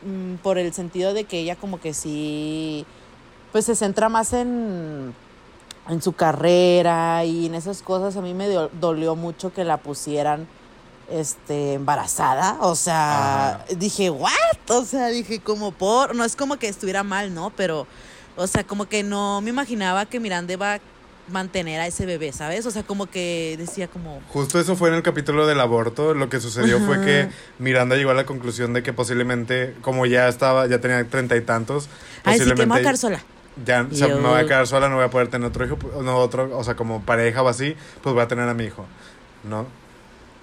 mm, 0.04 0.34
por 0.42 0.58
el 0.58 0.72
sentido 0.72 1.14
de 1.14 1.24
que 1.24 1.40
ella 1.40 1.56
como 1.56 1.80
que 1.80 1.94
sí, 1.94 2.84
pues 3.52 3.64
se 3.66 3.74
centra 3.74 4.08
más 4.08 4.32
en, 4.32 5.14
en 5.88 6.02
su 6.02 6.12
carrera 6.12 7.24
y 7.24 7.46
en 7.46 7.54
esas 7.54 7.82
cosas. 7.82 8.16
A 8.16 8.20
mí 8.22 8.34
me 8.34 8.48
do- 8.48 8.70
dolió 8.80 9.16
mucho 9.16 9.52
que 9.52 9.64
la 9.64 9.76
pusieran 9.78 10.46
este 11.10 11.74
embarazada, 11.74 12.58
o 12.60 12.76
sea, 12.76 13.48
Ajá. 13.56 13.64
dije, 13.76 14.10
"What?" 14.10 14.30
O 14.68 14.84
sea, 14.84 15.08
dije 15.08 15.40
como 15.40 15.72
por, 15.72 16.14
no 16.14 16.24
es 16.24 16.36
como 16.36 16.56
que 16.56 16.68
estuviera 16.68 17.02
mal, 17.02 17.34
¿no? 17.34 17.50
Pero 17.50 17.86
o 18.36 18.46
sea, 18.46 18.62
como 18.64 18.86
que 18.86 19.02
no 19.02 19.40
me 19.40 19.50
imaginaba 19.50 20.06
que 20.06 20.20
Miranda 20.20 20.52
iba 20.52 20.74
a 20.74 20.80
mantener 21.30 21.80
a 21.80 21.86
ese 21.86 22.06
bebé, 22.06 22.32
¿sabes? 22.32 22.66
O 22.66 22.70
sea, 22.70 22.82
como 22.82 23.06
que 23.06 23.56
decía 23.58 23.88
como 23.88 24.20
Justo 24.28 24.58
eso 24.60 24.76
fue 24.76 24.88
en 24.90 24.96
el 24.96 25.02
capítulo 25.02 25.46
del 25.46 25.60
aborto. 25.60 26.14
Lo 26.14 26.28
que 26.28 26.40
sucedió 26.40 26.78
fue 26.80 27.00
que 27.00 27.28
Miranda 27.58 27.96
llegó 27.96 28.10
a 28.10 28.14
la 28.14 28.24
conclusión 28.26 28.72
de 28.72 28.82
que 28.82 28.92
posiblemente, 28.92 29.74
como 29.82 30.06
ya 30.06 30.28
estaba, 30.28 30.66
ya 30.66 30.80
tenía 30.80 31.04
treinta 31.08 31.36
y 31.36 31.40
tantos, 31.40 31.88
Ay, 32.24 32.38
sí, 32.38 32.44
que 32.44 32.54
me 32.54 32.66
voy 32.66 32.78
a 32.78 32.78
posiblemente 32.78 32.80
quedar 32.82 32.96
sola. 32.98 33.20
ya 33.64 33.86
o 33.90 33.94
sea, 33.94 34.08
Yo- 34.08 34.16
me 34.18 34.28
voy 34.28 34.40
a 34.40 34.46
quedar 34.46 34.66
sola, 34.66 34.88
no 34.88 34.96
voy 34.96 35.04
a 35.04 35.10
poder 35.10 35.28
tener 35.28 35.48
otro 35.48 35.64
hijo, 35.66 35.78
no 36.02 36.16
otro, 36.18 36.56
o 36.56 36.64
sea, 36.64 36.74
como 36.76 37.02
pareja 37.02 37.42
o 37.42 37.48
así, 37.48 37.76
pues 38.02 38.14
voy 38.14 38.22
a 38.22 38.28
tener 38.28 38.48
a 38.48 38.54
mi 38.54 38.64
hijo, 38.64 38.86
¿no? 39.44 39.66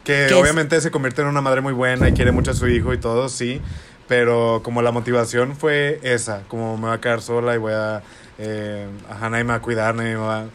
Que 0.04 0.34
obviamente 0.34 0.80
se 0.80 0.90
convierte 0.90 1.22
en 1.22 1.28
una 1.28 1.42
madre 1.42 1.60
muy 1.62 1.74
buena 1.74 2.08
y 2.08 2.14
quiere 2.14 2.32
mucho 2.32 2.52
a 2.52 2.54
su 2.54 2.68
hijo 2.70 2.94
y 2.94 2.98
todo, 2.98 3.28
sí, 3.28 3.62
pero 4.08 4.62
como 4.64 4.82
la 4.82 4.92
motivación 4.92 5.56
fue 5.56 6.00
esa, 6.02 6.44
como 6.48 6.78
me 6.78 6.88
voy 6.88 6.96
a 6.96 7.02
quedar 7.02 7.22
sola 7.22 7.54
y 7.56 7.58
voy 7.58 7.74
a, 7.74 8.02
eh, 8.38 8.88
ajá, 9.10 9.30
nadie 9.30 9.44
me 9.44 9.50
va 9.50 9.56
a 9.56 9.62
cuidar, 9.62 9.96
nadie 9.96 10.12
me 10.12 10.22
va, 10.22 10.46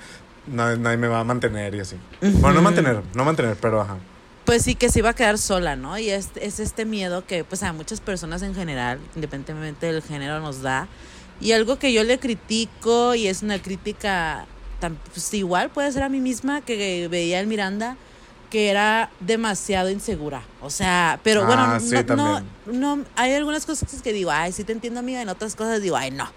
nadie, 0.46 0.78
nadie 0.78 0.96
me 0.96 1.08
va 1.08 1.20
a 1.20 1.24
mantener 1.24 1.74
y 1.74 1.80
así. 1.80 1.96
Bueno, 2.20 2.54
no 2.54 2.62
mantener, 2.62 3.02
no 3.14 3.24
mantener, 3.24 3.56
pero 3.60 3.80
ajá. 3.80 3.96
Pues 4.44 4.62
sí, 4.62 4.74
que 4.74 4.88
se 4.88 4.98
iba 4.98 5.10
a 5.10 5.14
quedar 5.14 5.38
sola, 5.38 5.76
¿no? 5.76 5.98
Y 5.98 6.10
es, 6.10 6.30
es 6.34 6.58
este 6.58 6.84
miedo 6.84 7.24
que 7.26 7.44
pues 7.44 7.62
a 7.62 7.72
muchas 7.72 8.00
personas 8.00 8.42
en 8.42 8.54
general, 8.54 8.98
independientemente 9.14 9.86
del 9.86 10.02
género, 10.02 10.40
nos 10.40 10.62
da. 10.62 10.88
Y 11.40 11.52
algo 11.52 11.78
que 11.78 11.92
yo 11.92 12.04
le 12.04 12.18
critico, 12.18 13.14
y 13.14 13.26
es 13.28 13.42
una 13.42 13.60
crítica 13.60 14.46
tan, 14.80 14.96
pues, 15.12 15.32
igual, 15.34 15.70
puede 15.70 15.90
ser 15.92 16.02
a 16.02 16.08
mí 16.08 16.20
misma, 16.20 16.60
que 16.60 17.08
veía 17.08 17.40
en 17.40 17.48
Miranda, 17.48 17.96
que 18.50 18.68
era 18.68 19.10
demasiado 19.20 19.90
insegura. 19.90 20.42
O 20.60 20.70
sea, 20.70 21.18
pero 21.22 21.46
bueno, 21.46 21.62
Ah, 21.62 21.80
sí, 21.80 21.94
no, 22.08 22.16
no, 22.16 22.42
no, 22.66 23.04
hay 23.16 23.32
algunas 23.32 23.64
cosas 23.64 24.02
que 24.02 24.12
digo, 24.12 24.30
ay, 24.30 24.52
sí 24.52 24.64
te 24.64 24.72
entiendo, 24.72 25.00
amiga, 25.00 25.22
en 25.22 25.28
otras 25.28 25.56
cosas 25.56 25.80
digo, 25.80 25.96
ay, 25.96 26.10
no, 26.10 26.28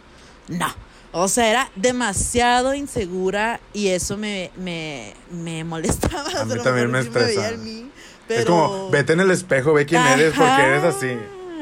no. 0.47 0.73
O 1.17 1.29
sea, 1.29 1.49
era 1.49 1.71
demasiado 1.77 2.73
insegura 2.73 3.61
y 3.71 3.87
eso 3.87 4.17
me, 4.17 4.51
me, 4.57 5.13
me 5.31 5.63
molestaba. 5.63 6.23
A 6.35 6.43
O 6.43 6.45
sea, 6.45 6.45
mí 6.45 6.61
también 6.61 6.91
me 6.91 6.99
estresa. 6.99 7.51
mí, 7.57 7.89
Es 8.27 8.43
como, 8.45 8.89
vete 8.89 9.13
en 9.13 9.21
el 9.21 9.31
espejo, 9.31 9.71
ve 9.71 9.85
quién 9.85 10.01
eres, 10.05 10.33
porque 10.35 10.61
eres 10.61 10.83
así. 10.83 11.17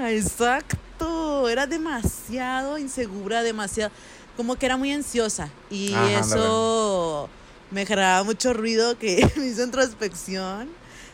Exacto, 0.07 1.47
era 1.49 1.67
demasiado 1.67 2.77
insegura, 2.79 3.43
demasiado, 3.43 3.91
como 4.35 4.55
que 4.55 4.65
era 4.65 4.77
muy 4.77 4.91
ansiosa 4.91 5.49
y 5.69 5.93
Ajá, 5.93 6.19
eso 6.19 7.29
me 7.69 7.85
generaba 7.85 8.23
mucho 8.23 8.53
ruido 8.53 8.97
que 8.97 9.29
me 9.37 9.45
hizo 9.45 9.63
introspección 9.63 10.69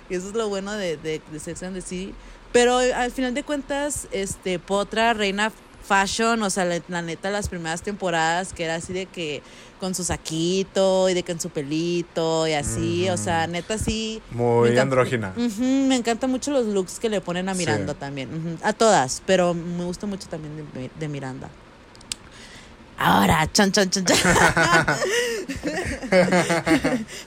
y 0.09 0.15
eso 0.15 0.29
es 0.29 0.33
lo 0.33 0.47
bueno 0.47 0.71
de, 0.73 0.95
de, 0.97 1.21
de 1.31 1.39
Sex 1.39 1.61
and 1.63 1.75
the 1.75 1.81
City. 1.81 2.13
Pero 2.51 2.77
al 2.77 3.11
final 3.11 3.33
de 3.33 3.43
cuentas, 3.43 4.07
este 4.11 4.57
Potra, 4.59 5.13
reina 5.13 5.51
fashion, 5.89 6.41
o 6.43 6.49
sea, 6.49 6.65
la, 6.65 6.79
la 6.87 7.01
neta, 7.01 7.29
las 7.31 7.49
primeras 7.49 7.81
temporadas 7.81 8.53
que 8.53 8.63
era 8.65 8.75
así 8.75 8.93
de 8.93 9.07
que 9.07 9.41
con 9.79 9.95
su 9.95 10.03
saquito 10.03 11.09
y 11.09 11.13
de 11.15 11.23
que 11.23 11.31
en 11.31 11.39
su 11.41 11.49
pelito 11.49 12.47
y 12.47 12.53
así, 12.53 13.09
o 13.09 13.17
sea, 13.17 13.47
neta 13.47 13.77
sí. 13.77 14.21
Muy 14.31 14.71
me 14.71 14.79
andrógina. 14.79 15.33
Ujú, 15.35 15.63
me 15.63 15.95
encantan 15.95 16.29
mucho 16.29 16.51
los 16.51 16.65
looks 16.67 16.99
que 16.99 17.09
le 17.09 17.21
ponen 17.21 17.49
a 17.49 17.53
Sí. 17.53 17.59
Miranda 17.59 17.93
también. 17.95 18.57
A 18.63 18.73
todas, 18.73 19.21
pero 19.25 19.53
me 19.53 19.83
gusta 19.85 20.05
mucho 20.05 20.27
también 20.29 20.55
de, 20.73 20.91
de 20.97 21.07
Miranda. 21.07 21.49
Ahora, 23.01 23.49
chan, 23.53 23.71
chan, 23.71 23.89
chan, 23.89 24.03
chan. 24.05 24.17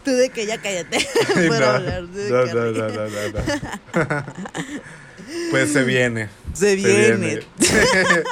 Tú 0.05 0.11
de 0.13 0.29
que 0.29 0.45
ya 0.47 0.59
cállate. 0.61 0.99
No, 1.35 1.59
no, 1.59 1.79
no, 1.81 2.01
no, 2.03 2.71
no, 2.73 3.41
Pues 5.51 5.73
se 5.73 5.83
viene. 5.85 6.29
Se 6.55 6.77
viene. 6.77 7.41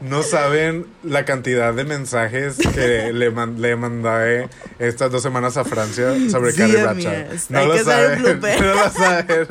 No 0.00 0.22
saben 0.22 0.86
la 1.02 1.24
cantidad 1.24 1.72
de 1.72 1.84
mensajes 1.84 2.56
que 2.74 3.10
le, 3.14 3.30
man- 3.30 3.62
le 3.62 3.74
mandé 3.74 4.50
estas 4.78 5.10
dos 5.10 5.22
semanas 5.22 5.56
a 5.56 5.64
Francia 5.64 6.12
sobre 6.30 6.52
Sí, 6.52 6.58
Carrie. 6.58 6.82
Bradshaw. 6.82 7.24
No 7.48 7.64
lo 7.66 7.78
saben. 7.84 8.22
No 8.22 8.74
lo 8.74 8.90
saben. 8.90 9.48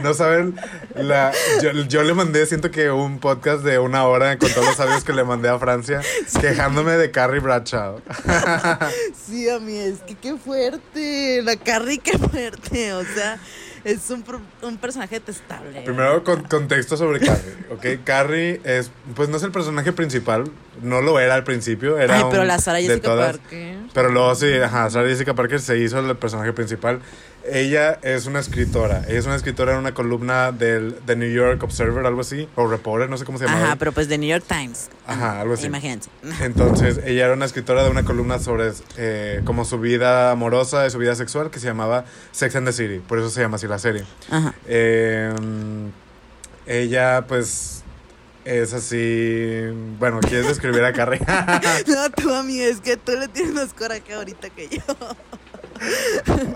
No 0.00 0.12
saben. 0.14 0.56
La, 0.96 1.32
yo, 1.62 1.70
yo 1.88 2.02
le 2.02 2.12
mandé, 2.12 2.44
siento 2.44 2.70
que 2.70 2.90
un 2.90 3.18
podcast 3.18 3.64
de 3.64 3.78
una 3.78 4.04
hora 4.06 4.36
con 4.36 4.50
todos 4.50 4.66
los 4.66 4.76
sabios 4.76 5.04
que 5.04 5.14
le 5.14 5.24
mandé 5.24 5.48
a 5.48 5.58
Francia, 5.58 6.02
quejándome 6.38 6.92
de 6.98 7.10
Carrie 7.10 7.40
Bradshaw. 7.40 8.02
Sí, 9.26 9.48
a 9.48 9.58
mí 9.58 9.78
es 9.78 10.00
que 10.00 10.16
qué 10.16 10.36
fuerte. 10.36 11.40
La 11.42 11.56
Carrie, 11.56 11.98
qué 11.98 12.18
fuerte. 12.18 12.92
O 12.92 13.04
sea, 13.04 13.38
es 13.84 14.10
un, 14.10 14.24
un 14.62 14.76
personaje 14.78 15.16
detestable. 15.16 15.82
Primero, 15.82 16.24
con, 16.24 16.42
contexto 16.44 16.96
sobre 16.96 17.20
Carrie. 17.20 18.00
Carrie 18.02 18.60
es, 18.64 18.90
pues 19.14 19.28
no 19.28 19.36
es 19.36 19.42
el 19.42 19.52
personaje 19.52 19.92
principal, 19.92 20.44
no 20.82 21.00
lo 21.02 21.18
era 21.20 21.34
al 21.34 21.44
principio, 21.44 21.98
era 21.98 22.16
Ay, 22.18 22.24
pero 22.30 22.42
un- 22.42 22.48
la 22.48 22.58
Sara 22.58 22.78
Jessica 22.80 23.00
todas. 23.00 23.38
Parker. 23.38 23.76
Pero 23.92 24.08
luego 24.10 24.34
sí, 24.34 24.52
ajá, 24.62 24.90
Sarah 24.90 25.08
Jessica 25.08 25.34
Parker 25.34 25.60
se 25.60 25.78
hizo 25.78 25.98
el 26.00 26.16
personaje 26.16 26.52
principal. 26.52 27.00
Ella 27.46 27.98
es 28.00 28.24
una 28.24 28.40
escritora, 28.40 29.02
ella 29.06 29.18
es 29.18 29.26
una 29.26 29.34
escritora 29.36 29.72
en 29.74 29.78
una 29.78 29.92
columna 29.92 30.50
del 30.50 30.94
The 31.04 31.14
New 31.14 31.28
York 31.30 31.62
Observer, 31.62 32.06
algo 32.06 32.22
así, 32.22 32.48
o 32.56 32.66
Reporter, 32.66 33.10
no 33.10 33.18
sé 33.18 33.26
cómo 33.26 33.36
se 33.38 33.44
llama. 33.44 33.62
Ajá, 33.62 33.76
pero 33.76 33.92
pues 33.92 34.08
de 34.08 34.16
New 34.16 34.30
York 34.30 34.44
Times. 34.48 34.88
Ajá, 35.06 35.42
algo 35.42 35.52
así. 35.52 35.66
Imagínense. 35.66 36.08
Entonces, 36.40 37.00
ella 37.04 37.26
era 37.26 37.34
una 37.34 37.44
escritora 37.44 37.84
de 37.84 37.90
una 37.90 38.02
columna 38.04 38.38
sobre 38.38 38.72
eh, 38.96 39.42
como 39.44 39.66
su 39.66 39.78
vida 39.78 40.30
amorosa 40.30 40.86
y 40.86 40.90
su 40.90 40.96
vida 40.96 41.14
sexual 41.16 41.50
que 41.50 41.58
se 41.60 41.66
llamaba 41.66 42.06
Sex 42.32 42.56
and 42.56 42.66
the 42.66 42.72
City, 42.72 43.00
por 43.06 43.18
eso 43.18 43.28
se 43.28 43.42
llama 43.42 43.56
así 43.56 43.66
la 43.68 43.78
serie. 43.78 44.04
Ajá. 44.30 44.54
Eh, 44.66 45.30
ella, 46.66 47.24
pues, 47.28 47.83
es 48.44 48.72
así. 48.72 49.62
Bueno, 49.98 50.20
¿quieres 50.20 50.46
describir 50.48 50.84
a 50.84 50.92
Carrie? 50.92 51.20
No, 51.86 52.10
tú 52.10 52.32
a 52.32 52.42
mí 52.42 52.60
es 52.60 52.80
que 52.80 52.96
tú 52.96 53.12
le 53.12 53.28
tienes 53.28 53.54
más 53.54 53.72
coraje 53.74 54.12
ahorita 54.14 54.50
que 54.50 54.68
yo. 54.68 54.82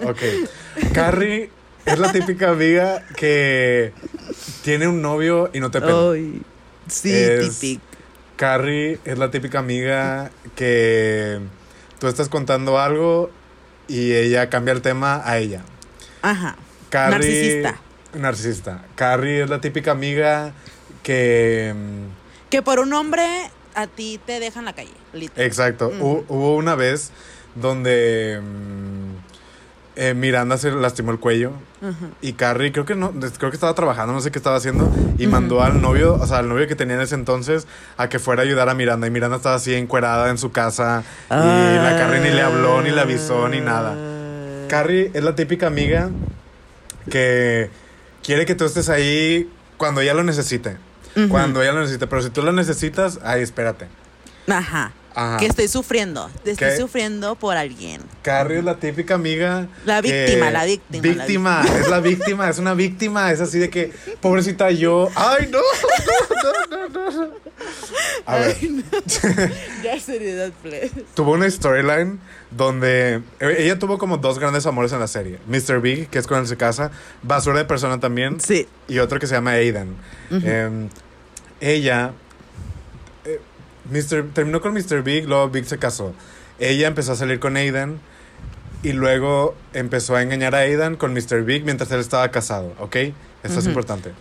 ok. 0.09 0.19
Carrie 0.93 1.51
es 1.87 1.99
la 1.99 2.13
típica 2.13 2.51
amiga 2.51 3.03
que 3.17 3.93
tiene 4.63 4.87
un 4.89 5.01
novio 5.03 5.51
y 5.53 5.61
no 5.61 5.71
te 5.71 5.81
pela. 5.81 6.13
Ay, 6.13 6.43
sí, 6.89 7.13
Es- 7.15 7.59
típico. 7.59 7.83
Carrie 8.37 9.01
es 9.05 9.19
la 9.19 9.31
típica 9.33 9.59
amiga 9.59 10.31
que 10.55 11.41
tú 11.99 12.07
estás 12.07 12.29
contando 12.29 12.79
algo 12.79 13.31
y 13.89 14.13
ella 14.13 14.49
cambia 14.49 14.73
el 14.73 14.81
tema 14.83 15.23
a 15.25 15.39
ella. 15.39 15.63
Ajá. 16.23 16.57
Carrie, 16.89 17.19
Narcisista. 17.19 17.81
Narcisista. 18.15 18.85
Carrie 18.95 19.43
es 19.43 19.51
la 19.51 19.61
típica 19.61 19.91
amiga 19.91 20.53
que. 21.13 21.75
mm, 21.75 22.49
Que 22.51 22.61
por 22.63 22.79
un 22.81 22.93
hombre 22.93 23.27
a 23.75 23.87
ti 23.87 24.21
te 24.27 24.41
dejan 24.41 24.65
la 24.67 24.73
calle, 24.75 24.93
literal. 25.15 25.47
Exacto. 25.47 25.91
Mm. 25.91 26.01
Hu- 26.03 26.25
Hubo 26.29 26.57
una 26.57 26.75
vez 26.75 27.11
donde 27.55 28.41
mm, 28.43 29.97
eh, 29.97 30.15
Miranda 30.15 30.59
se 30.59 30.71
lastimó 30.71 31.11
el 31.13 31.19
cuello 31.19 31.53
y 32.21 32.33
Carrie 32.35 32.73
creo 32.73 32.85
que 32.85 32.95
no, 32.95 33.13
creo 33.13 33.51
que 33.51 33.57
estaba 33.57 33.75
trabajando, 33.75 34.13
no 34.13 34.21
sé 34.21 34.31
qué 34.31 34.39
estaba 34.39 34.57
haciendo 34.57 34.89
y 35.19 35.27
mandó 35.27 35.63
al 35.63 35.81
novio, 35.81 36.15
o 36.15 36.27
sea, 36.27 36.39
al 36.39 36.49
novio 36.49 36.67
que 36.69 36.75
tenía 36.77 36.97
en 36.97 37.01
ese 37.03 37.15
entonces 37.15 37.67
a 37.97 38.09
que 38.09 38.19
fuera 38.19 38.43
a 38.43 38.45
ayudar 38.45 38.69
a 38.69 38.75
Miranda 38.75 39.07
y 39.07 39.11
Miranda 39.11 39.37
estaba 39.39 39.55
así 39.57 39.75
encuerada 39.75 40.29
en 40.31 40.39
su 40.39 40.51
casa 40.53 41.03
y 41.31 41.35
la 41.35 41.97
Carrie 41.99 42.21
ni 42.21 42.31
le 42.31 42.43
habló 42.43 42.83
ni 42.83 42.91
le 42.91 43.01
avisó 43.01 43.49
ni 43.49 43.61
nada. 43.61 43.97
Carrie 44.69 45.11
es 45.15 45.23
la 45.25 45.35
típica 45.35 45.67
amiga 45.69 46.11
que 47.11 47.71
quiere 48.23 48.45
que 48.47 48.55
tú 48.55 48.65
estés 48.67 48.89
ahí 48.89 49.51
cuando 49.77 50.01
ella 50.01 50.15
lo 50.15 50.23
necesite. 50.25 50.77
Cuando 51.29 51.63
ella 51.63 51.73
lo 51.73 51.81
necesite, 51.81 52.07
pero 52.07 52.23
si 52.23 52.31
tú 52.31 52.43
lo 52.43 52.53
necesitas, 52.53 53.19
ahí 53.25 53.43
espérate. 53.43 53.87
Ajá. 54.47 54.93
Ajá. 55.15 55.39
Que 55.39 55.47
estoy 55.47 55.67
sufriendo. 55.67 56.31
Te 56.45 56.53
estoy 56.53 56.77
sufriendo 56.77 57.35
por 57.35 57.57
alguien. 57.57 58.01
Carrie 58.23 58.59
es 58.59 58.65
la 58.65 58.77
típica 58.77 59.15
amiga. 59.15 59.67
La 59.85 60.01
víctima, 60.01 60.51
la 60.53 60.65
víctima, 60.65 61.03
la 61.03 61.11
Víctima, 61.25 61.63
es 61.81 61.89
la 61.89 62.01
víctima, 62.01 62.49
es 62.49 62.59
una 62.59 62.75
víctima. 62.75 63.33
Es 63.33 63.41
así 63.41 63.59
de 63.59 63.69
que, 63.69 63.93
pobrecita 64.21 64.71
yo. 64.71 65.09
¡Ay, 65.17 65.49
no! 65.51 65.59
No, 65.59 66.77
no, 66.89 66.89
no, 66.89 67.11
no. 67.25 67.31
A 68.27 68.37
ver, 68.37 68.57
Ya 69.83 69.99
seriedad, 69.99 70.53
please. 70.63 70.93
tuvo 71.15 71.33
una 71.33 71.51
storyline 71.51 72.21
donde 72.53 73.23
eh, 73.41 73.57
ella 73.59 73.79
tuvo 73.79 73.99
como 73.99 74.19
dos 74.19 74.39
grandes 74.39 74.67
amores 74.67 74.93
en 74.93 75.01
la 75.01 75.09
serie: 75.09 75.41
Mr. 75.49 75.81
Big, 75.81 76.09
que 76.11 76.19
es 76.21 76.27
con 76.29 76.39
el 76.39 76.47
se 76.47 76.57
casa, 76.57 76.93
Basura 77.23 77.59
de 77.59 77.65
persona 77.65 77.99
también, 77.99 78.41
Sí. 78.41 78.69
y 78.87 78.99
otro 79.01 79.19
que 79.19 79.27
se 79.27 79.35
llama 79.35 79.53
Aidan. 79.53 79.97
Em, 80.31 80.89
ella 81.61 82.13
eh, 83.25 83.41
Mr. 83.91 84.31
terminó 84.33 84.61
con 84.61 84.73
Mr. 84.73 85.03
Big, 85.03 85.27
luego 85.27 85.49
Big 85.49 85.65
se 85.65 85.79
casó. 85.79 86.15
Ella 86.59 86.89
empezó 86.89 87.13
a 87.13 87.17
salir 87.17 87.39
con 87.41 87.57
Aidan 87.57 88.01
y 88.83 88.93
luego 88.93 89.55
empezó 89.73 90.17
a 90.17 90.23
engañar 90.23 90.55
a 90.55 90.59
Aidan 90.59 90.97
con 90.97 91.13
Mr. 91.13 91.43
Big 91.45 91.65
mientras 91.65 91.91
él 91.91 92.01
estaba 92.01 92.29
casado, 92.31 92.75
¿ok? 92.79 92.97
Esto 93.43 93.61
es 93.61 93.67
importante. 93.67 94.13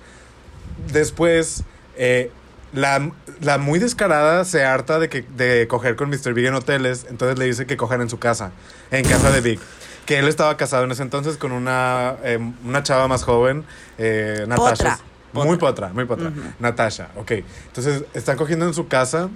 Después, 0.92 1.64
eh, 1.96 2.32
la, 2.74 3.12
la 3.42 3.58
muy 3.58 3.80
descarada 3.80 4.46
se 4.46 4.64
harta 4.64 5.00
de, 5.00 5.10
que, 5.10 5.24
de 5.24 5.68
coger 5.68 5.96
con 5.96 6.10
Mr. 6.10 6.34
Big 6.34 6.46
en 6.46 6.54
hoteles, 6.56 7.06
entonces 7.10 7.38
le 7.38 7.46
dice 7.46 7.66
que 7.66 7.78
cojan 7.78 8.02
en 8.02 8.10
su 8.10 8.20
casa, 8.20 8.52
en 8.92 9.04
casa 9.06 9.32
de 9.32 9.42
Big. 9.42 9.60
Que 10.06 10.20
él 10.20 10.28
estaba 10.28 10.56
casado 10.56 10.86
en 10.86 10.92
ese 10.92 11.04
entonces 11.04 11.38
con 11.38 11.52
una, 11.52 12.16
eh, 12.24 12.40
una 12.64 12.84
chava 12.84 13.08
más 13.08 13.24
joven, 13.24 13.66
eh, 13.98 14.46
Natasha. 14.48 14.68
Potra. 14.70 15.00
Muy 15.46 15.58
potra, 15.58 15.90
muy 15.90 16.06
potra. 16.06 16.30
Ujú. 16.30 16.42
Natasha, 16.60 17.10
ok. 17.16 17.32
Entonces, 17.68 18.04
están 18.14 18.38
cogiendo 18.38 18.66
en 18.66 18.74
su 18.74 18.88
casa 18.88 19.30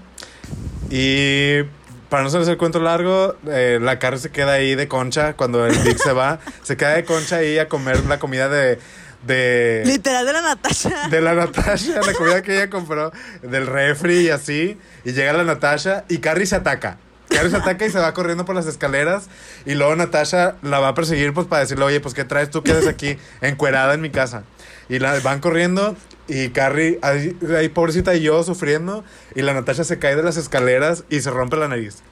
y 0.89 1.63
para 2.09 2.23
no 2.23 2.27
hacerles 2.27 2.49
el 2.49 2.57
cuento 2.57 2.79
largo, 2.79 3.35
eh, 3.47 3.79
la 3.81 3.97
Carrie 3.99 4.19
se 4.19 4.31
queda 4.31 4.53
ahí 4.53 4.75
de 4.75 4.87
concha 4.87 5.33
cuando 5.33 5.65
el 5.65 5.77
Vic 5.79 5.97
se 5.97 6.11
va. 6.11 6.39
Se 6.63 6.75
queda 6.75 6.89
de 6.95 7.05
concha 7.05 7.37
ahí 7.37 7.57
a 7.57 7.67
comer 7.69 8.05
la 8.05 8.19
comida 8.19 8.49
de... 8.49 8.79
de 9.25 9.83
Literal 9.85 10.25
de 10.25 10.33
la 10.33 10.41
Natasha. 10.41 11.07
de 11.09 11.21
la 11.21 11.33
Natasha, 11.33 12.01
la 12.05 12.13
comida 12.13 12.41
que 12.41 12.55
ella 12.55 12.69
compró 12.69 13.11
del 13.41 13.65
refri 13.65 14.25
y 14.25 14.29
así. 14.29 14.77
Y 15.05 15.13
llega 15.13 15.31
la 15.31 15.43
Natasha 15.45 16.03
y 16.09 16.17
Carrie 16.17 16.45
se 16.45 16.55
ataca. 16.57 16.97
Carrie 17.31 17.49
se 17.49 17.57
ataca 17.57 17.85
y 17.85 17.89
se 17.89 17.99
va 17.99 18.13
corriendo 18.13 18.45
por 18.45 18.55
las 18.55 18.67
escaleras. 18.67 19.27
Y 19.65 19.75
luego 19.75 19.95
Natasha 19.95 20.55
la 20.61 20.79
va 20.79 20.89
a 20.89 20.93
perseguir 20.95 21.33
pues 21.33 21.47
para 21.47 21.61
decirle, 21.61 21.85
oye, 21.85 21.99
pues 21.99 22.13
¿qué 22.13 22.23
traes 22.23 22.49
tú? 22.49 22.63
Quedas 22.63 22.87
aquí 22.87 23.17
encuerada 23.41 23.93
en 23.93 24.01
mi 24.01 24.09
casa. 24.09 24.43
Y 24.89 24.99
la 24.99 25.19
van 25.21 25.39
corriendo 25.39 25.95
y 26.27 26.49
Carrie, 26.49 26.99
ahí, 27.01 27.37
ahí 27.57 27.69
pobrecita 27.69 28.15
y 28.15 28.21
yo 28.21 28.43
sufriendo. 28.43 29.03
Y 29.35 29.41
la 29.41 29.53
Natasha 29.53 29.83
se 29.83 29.99
cae 29.99 30.15
de 30.15 30.23
las 30.23 30.37
escaleras 30.37 31.03
y 31.09 31.21
se 31.21 31.31
rompe 31.31 31.57
la 31.57 31.67
nariz. 31.67 32.03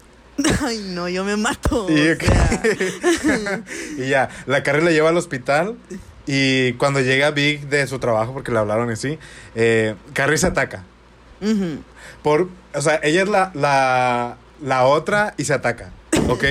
Ay, 0.62 0.86
no, 0.90 1.10
yo 1.10 1.24
me 1.24 1.38
mato. 1.38 1.88
Y, 1.90 2.10
o 2.10 2.16
sea. 2.20 3.64
y 3.98 4.10
ya, 4.10 4.30
la 4.46 4.64
Carrie 4.64 4.84
la 4.84 4.92
lleva 4.92 5.10
al 5.10 5.18
hospital. 5.18 5.76
Y 6.26 6.74
cuando 6.74 7.02
llega 7.02 7.32
Big 7.32 7.70
de 7.70 7.88
su 7.88 7.98
trabajo, 8.00 8.34
porque 8.34 8.52
le 8.52 8.60
hablaron 8.60 8.90
así, 8.90 9.18
eh, 9.56 9.96
Carrie 10.14 10.38
se 10.38 10.48
ataca. 10.48 10.84
Por, 12.22 12.50
o 12.76 12.82
sea, 12.82 13.00
ella 13.02 13.24
es 13.24 13.30
la, 13.30 13.52
la, 13.56 14.38
la 14.62 14.86
otra 14.86 15.34
y 15.38 15.46
se 15.46 15.54
ataca, 15.54 15.92
¿ok? 16.28 16.44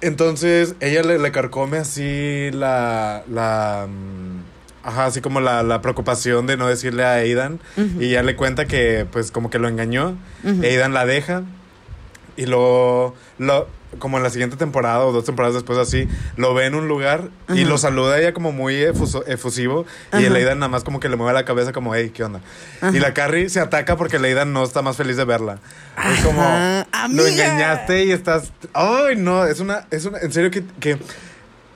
Entonces, 0.00 0.74
ella 0.80 1.02
le, 1.02 1.18
le 1.18 1.32
carcome 1.32 1.78
así 1.78 2.50
la, 2.52 3.24
la, 3.26 3.86
mm, 3.88 4.42
ajá, 4.86 5.06
así 5.06 5.20
como 5.22 5.40
la, 5.40 5.62
la 5.62 5.80
preocupación 5.80 6.46
de 6.46 6.56
no 6.56 6.68
decirle 6.68 7.04
a 7.04 7.14
Aidan. 7.14 7.58
Y 7.98 8.06
ella 8.06 8.22
le 8.22 8.36
cuenta 8.36 8.66
que, 8.66 9.06
pues, 9.10 9.30
como 9.30 9.48
que 9.48 9.58
lo 9.58 9.68
engañó. 9.68 10.16
Aidan 10.44 10.92
la 10.92 11.06
deja. 11.06 11.42
Y 12.36 12.46
luego, 12.46 13.14
lo, 13.38 13.66
como 13.98 14.16
en 14.16 14.22
la 14.22 14.30
siguiente 14.30 14.56
temporada 14.56 15.00
o 15.04 15.12
dos 15.12 15.24
temporadas 15.24 15.54
después 15.54 15.78
así, 15.78 16.08
lo 16.36 16.54
ve 16.54 16.66
en 16.66 16.74
un 16.74 16.88
lugar 16.88 17.28
y 17.48 17.64
lo 17.64 17.78
saluda 17.78 18.18
ella 18.18 18.32
como 18.34 18.52
muy 18.52 18.74
efuso- 18.76 19.24
efusivo. 19.26 19.86
Y 20.12 20.16
Ajá. 20.16 20.26
el 20.26 20.36
Aidan 20.36 20.58
nada 20.58 20.68
más 20.68 20.84
como 20.84 21.00
que 21.00 21.08
le 21.08 21.16
mueve 21.16 21.32
la 21.32 21.44
cabeza 21.44 21.72
como, 21.72 21.94
hey, 21.94 22.10
¿qué 22.14 22.24
onda? 22.24 22.40
Y 22.92 22.98
la 22.98 23.14
Carrie 23.14 23.48
se 23.48 23.60
ataca 23.60 23.96
porque 23.96 24.16
el 24.16 24.24
Aidan 24.24 24.52
no 24.52 24.62
está 24.64 24.82
más 24.82 24.96
feliz 24.96 25.16
de 25.16 25.24
verla. 25.24 25.58
Es 26.14 26.24
como, 26.24 26.42
lo 27.12 27.26
engañaste 27.26 28.04
y 28.04 28.12
estás... 28.12 28.52
Ay, 28.72 29.16
no, 29.16 29.44
es 29.46 29.60
una, 29.60 29.86
es 29.90 30.04
una, 30.04 30.18
en 30.18 30.32
serio 30.32 30.50
que, 30.50 30.64
que 30.80 30.98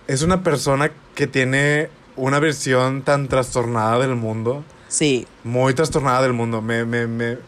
es 0.07 0.23
una 0.23 0.43
persona 0.43 0.91
que 1.15 1.27
tiene 1.27 1.89
una 2.17 2.39
versión 2.41 3.03
tan 3.03 3.29
trastornada 3.29 3.99
del 3.99 4.15
mundo. 4.17 4.65
Sí. 4.89 5.27
Muy 5.45 5.75
trastornada 5.75 6.23
del 6.23 6.33
mundo. 6.33 6.63
Me, 6.63 6.85
me, 6.85 7.07
me, 7.07 7.39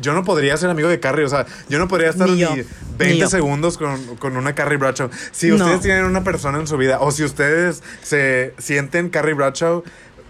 yo 0.00 0.12
no 0.14 0.24
podría 0.24 0.56
ser 0.56 0.70
amigo 0.70 0.88
de 0.88 1.00
Carrie. 1.00 1.24
O 1.24 1.28
sea, 1.28 1.46
yo 1.68 1.78
no 1.78 1.88
podría 1.88 2.10
estar 2.10 2.28
Ni 2.28 2.38
yo, 2.38 2.54
ni 2.54 2.62
20 2.98 3.18
yo. 3.18 3.28
segundos 3.28 3.78
con, 3.78 4.16
con 4.16 4.36
una 4.36 4.54
Carrie 4.54 4.78
Bradshaw. 4.78 5.10
Si 5.32 5.48
No. 5.48 5.56
ustedes 5.56 5.80
tienen 5.80 6.04
una 6.04 6.22
persona 6.24 6.58
en 6.58 6.66
su 6.66 6.76
vida 6.76 6.98
o 7.00 7.10
si 7.10 7.24
ustedes 7.24 7.82
se 8.02 8.54
sienten 8.58 9.08
Carrie 9.10 9.34
Bradshaw, 9.34 9.82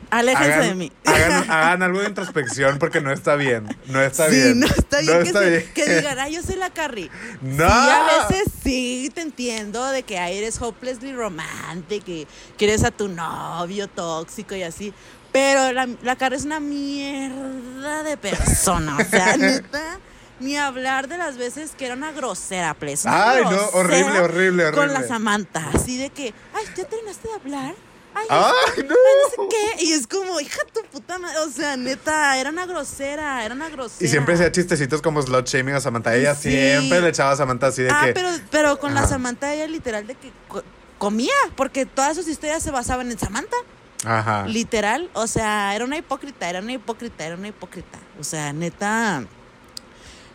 Aléjense 0.09 0.53
hagan, 0.53 0.69
de 0.69 0.75
mí. 0.77 0.93
hagan, 1.05 1.33
hagan 1.51 1.83
algo 1.83 2.01
de 2.01 2.07
introspección 2.09 2.79
porque 2.79 3.01
no 3.01 3.13
está 3.13 3.35
bien. 3.35 3.67
No 3.89 4.01
está 4.01 4.29
sí, 4.31 4.37
bien. 4.37 4.61
no 4.61 4.67
está 4.67 5.01
bien, 5.01 5.25
que, 5.25 5.33
se- 5.33 5.51
bien. 5.51 5.65
que 5.75 5.95
digan, 5.97 6.19
ay, 6.21 6.35
yo 6.37 6.43
soy 6.45 6.55
la 6.57 6.71
Carrie. 6.71 7.11
No. 7.43 7.67
Sí, 7.67 7.73
a 7.91 8.29
veces 8.29 8.53
sí 8.63 9.11
te 9.13 9.23
entiendo 9.23 9.85
de 9.91 10.05
que 10.05 10.17
eres 10.17 10.63
hopelessly 10.63 11.13
romantic, 11.13 12.05
que 12.05 12.29
quieres 12.57 12.85
a 12.85 12.93
tu 12.93 13.09
novio 13.09 13.89
tóxico 13.89 14.55
y 14.55 14.63
así. 14.63 14.95
Pero 15.37 15.73
la, 15.73 15.87
la 16.03 16.17
Carrie 16.17 16.39
es 16.39 16.45
una 16.47 16.61
mierda 16.61 18.03
de 18.03 18.17
persona. 18.17 18.97
O 18.97 19.05
sea, 19.05 19.37
neta, 19.39 19.99
ni 20.41 20.57
hablar 20.57 21.09
de 21.09 21.19
las 21.19 21.37
veces 21.37 21.73
que 21.77 21.87
era 21.87 21.95
una 21.95 22.13
grosera, 22.13 22.75
please. 22.75 23.07
Ay, 23.09 23.43
no, 23.45 23.51
grosera 23.51 23.71
horrible, 23.79 24.21
horrible, 24.21 24.65
Con 24.73 24.87
la 24.89 24.95
horrible. 24.95 25.09
Samantha, 25.09 25.71
así 25.75 25.99
de 25.99 26.11
que, 26.11 26.33
ay, 26.55 26.65
¿ya 26.77 26.85
terminaste 26.85 27.29
de 27.29 27.35
hablar? 27.35 27.75
Ay, 28.15 28.27
no. 28.31 28.41
no 28.41 28.95
sé 29.31 29.37
qué. 29.51 29.85
Y 29.85 29.93
es 29.93 30.07
como, 30.07 30.41
hija 30.41 30.61
tu 30.73 30.81
puta 30.91 31.19
madre. 31.19 31.37
O 31.41 31.51
sea, 31.51 31.77
neta, 31.77 32.39
era 32.39 32.49
una 32.49 32.65
grosera, 32.65 33.45
era 33.45 33.55
una 33.55 33.69
grosera. 33.69 34.07
Y 34.07 34.09
siempre 34.09 34.35
hacía 34.37 34.51
chistecitos 34.51 35.03
como 35.03 35.21
slot 35.21 35.47
shaming 35.47 35.75
a 35.75 35.81
Samantha. 35.81 36.15
Ella 36.17 36.35
Sí. 36.35 36.51
siempre 36.51 37.03
le 37.03 37.11
echaba 37.11 37.33
a 37.33 37.37
Samantha 37.37 37.67
así 37.67 37.83
de 37.83 37.91
Ah, 37.91 38.01
que. 38.07 38.13
pero, 38.15 38.31
pero 38.51 38.79
con 38.79 38.95
la 38.95 39.01
Ajá. 39.01 39.11
Samantha 39.11 39.53
ella 39.53 39.67
literal 39.67 40.07
de 40.07 40.15
que 40.15 40.33
co- 40.49 40.63
comía, 40.97 41.35
porque 41.57 41.85
todas 41.85 42.17
sus 42.17 42.27
historias 42.27 42.63
se 42.63 42.71
basaban 42.71 43.11
en 43.11 43.19
Samantha, 43.19 43.57
Ajá. 44.05 44.47
literal, 44.47 45.11
o 45.15 45.27
sea, 45.27 45.75
era 45.75 45.85
una 45.85 45.97
hipócrita, 45.97 46.49
era 46.49 46.61
una 46.61 46.73
hipócrita, 46.73 47.25
era 47.27 47.37
una 47.37 47.49
hipócrita, 47.49 47.99
o 48.21 48.25
sea, 48.25 48.53
neta, 48.53 49.25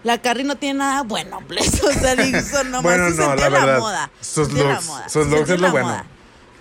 la 0.04 0.18
Carrie 0.20 0.44
no 0.44 0.56
tiene 0.56 0.80
nada 0.80 1.04
bueno, 1.04 1.40
please, 1.48 1.80
o 1.86 1.92
sea, 1.92 2.16
nomás 2.66 2.84
Bueno, 2.84 3.10
se 3.12 3.18
no, 3.18 3.36
la 3.36 3.50
verdad, 3.50 3.80
moda, 3.80 4.12
sus 4.20 4.52
la 4.52 4.64
looks, 4.64 4.86
moda, 4.88 5.10
sus 5.10 5.28
looks 5.28 5.50
es 5.50 5.60
lo 5.60 5.68
la 5.68 5.72
bueno. 5.72 5.88
moda. 5.88 6.06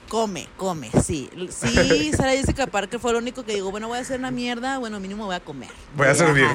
Come, 0.09 0.49
come, 0.57 0.91
sí. 1.05 1.31
Sí, 1.51 2.11
Sara 2.17 2.33
Jessica 2.33 2.67
Parker 2.67 2.99
fue 2.99 3.13
lo 3.13 3.19
único 3.19 3.45
que 3.45 3.55
digo, 3.55 3.71
bueno, 3.71 3.87
voy 3.87 3.99
a 3.99 4.01
hacer 4.01 4.19
una 4.19 4.33
mierda, 4.33 4.79
bueno, 4.79 4.99
mínimo 4.99 5.25
voy 5.25 5.37
a 5.37 5.41
comer. 5.41 5.71
Voy 5.97 6.09
a 6.09 6.11
Ajá. 6.11 6.19
servir. 6.19 6.47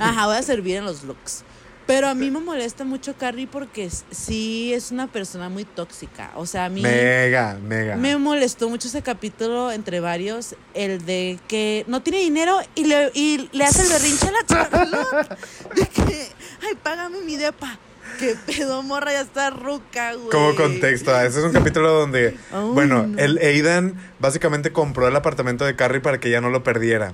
Ajá, 0.00 0.26
voy 0.26 0.36
a 0.36 0.42
servir 0.42 0.78
en 0.78 0.84
los 0.84 1.04
looks. 1.04 1.44
Pero 1.86 2.08
a 2.08 2.14
mí 2.14 2.30
me 2.30 2.40
molesta 2.40 2.84
mucho 2.84 3.14
Carrie 3.18 3.46
porque 3.46 3.90
sí 4.10 4.72
es 4.72 4.90
una 4.90 5.06
persona 5.06 5.48
muy 5.50 5.64
tóxica. 5.64 6.30
O 6.34 6.46
sea, 6.46 6.64
a 6.64 6.68
mí 6.70 6.80
Mega, 6.80 7.58
mega. 7.62 7.96
me 7.96 8.16
molestó 8.16 8.70
mucho 8.70 8.88
ese 8.88 9.02
capítulo 9.02 9.70
entre 9.70 10.00
varios, 10.00 10.54
el 10.72 11.04
de 11.04 11.38
que 11.46 11.84
no 11.86 12.02
tiene 12.02 12.20
dinero 12.20 12.58
y 12.74 12.84
le, 12.84 13.10
y 13.12 13.50
le 13.52 13.64
hace 13.64 13.82
el 13.82 13.88
berrinche 13.90 14.28
a 14.28 14.32
la 14.32 14.46
Charlotte. 14.46 15.38
De 15.74 15.86
que, 15.86 16.28
ay, 16.66 16.74
págame 16.82 17.20
mi 17.20 17.36
depa. 17.36 17.78
Que 18.18 18.36
pedo, 18.46 18.82
morra, 18.82 19.12
ya 19.12 19.22
está 19.22 19.50
ruca, 19.50 20.14
güey. 20.14 20.30
Como 20.30 20.54
contexto, 20.54 21.18
ese 21.20 21.40
es 21.40 21.44
un 21.44 21.52
capítulo 21.52 21.90
donde, 21.92 22.36
bueno, 22.72 23.08
no. 23.08 23.18
el 23.18 23.38
Aidan 23.38 23.94
básicamente 24.20 24.72
compró 24.72 25.08
el 25.08 25.16
apartamento 25.16 25.64
de 25.64 25.74
Carrie 25.74 26.00
para 26.00 26.20
que 26.20 26.28
ella 26.28 26.40
no 26.40 26.48
lo 26.50 26.62
perdiera. 26.62 27.12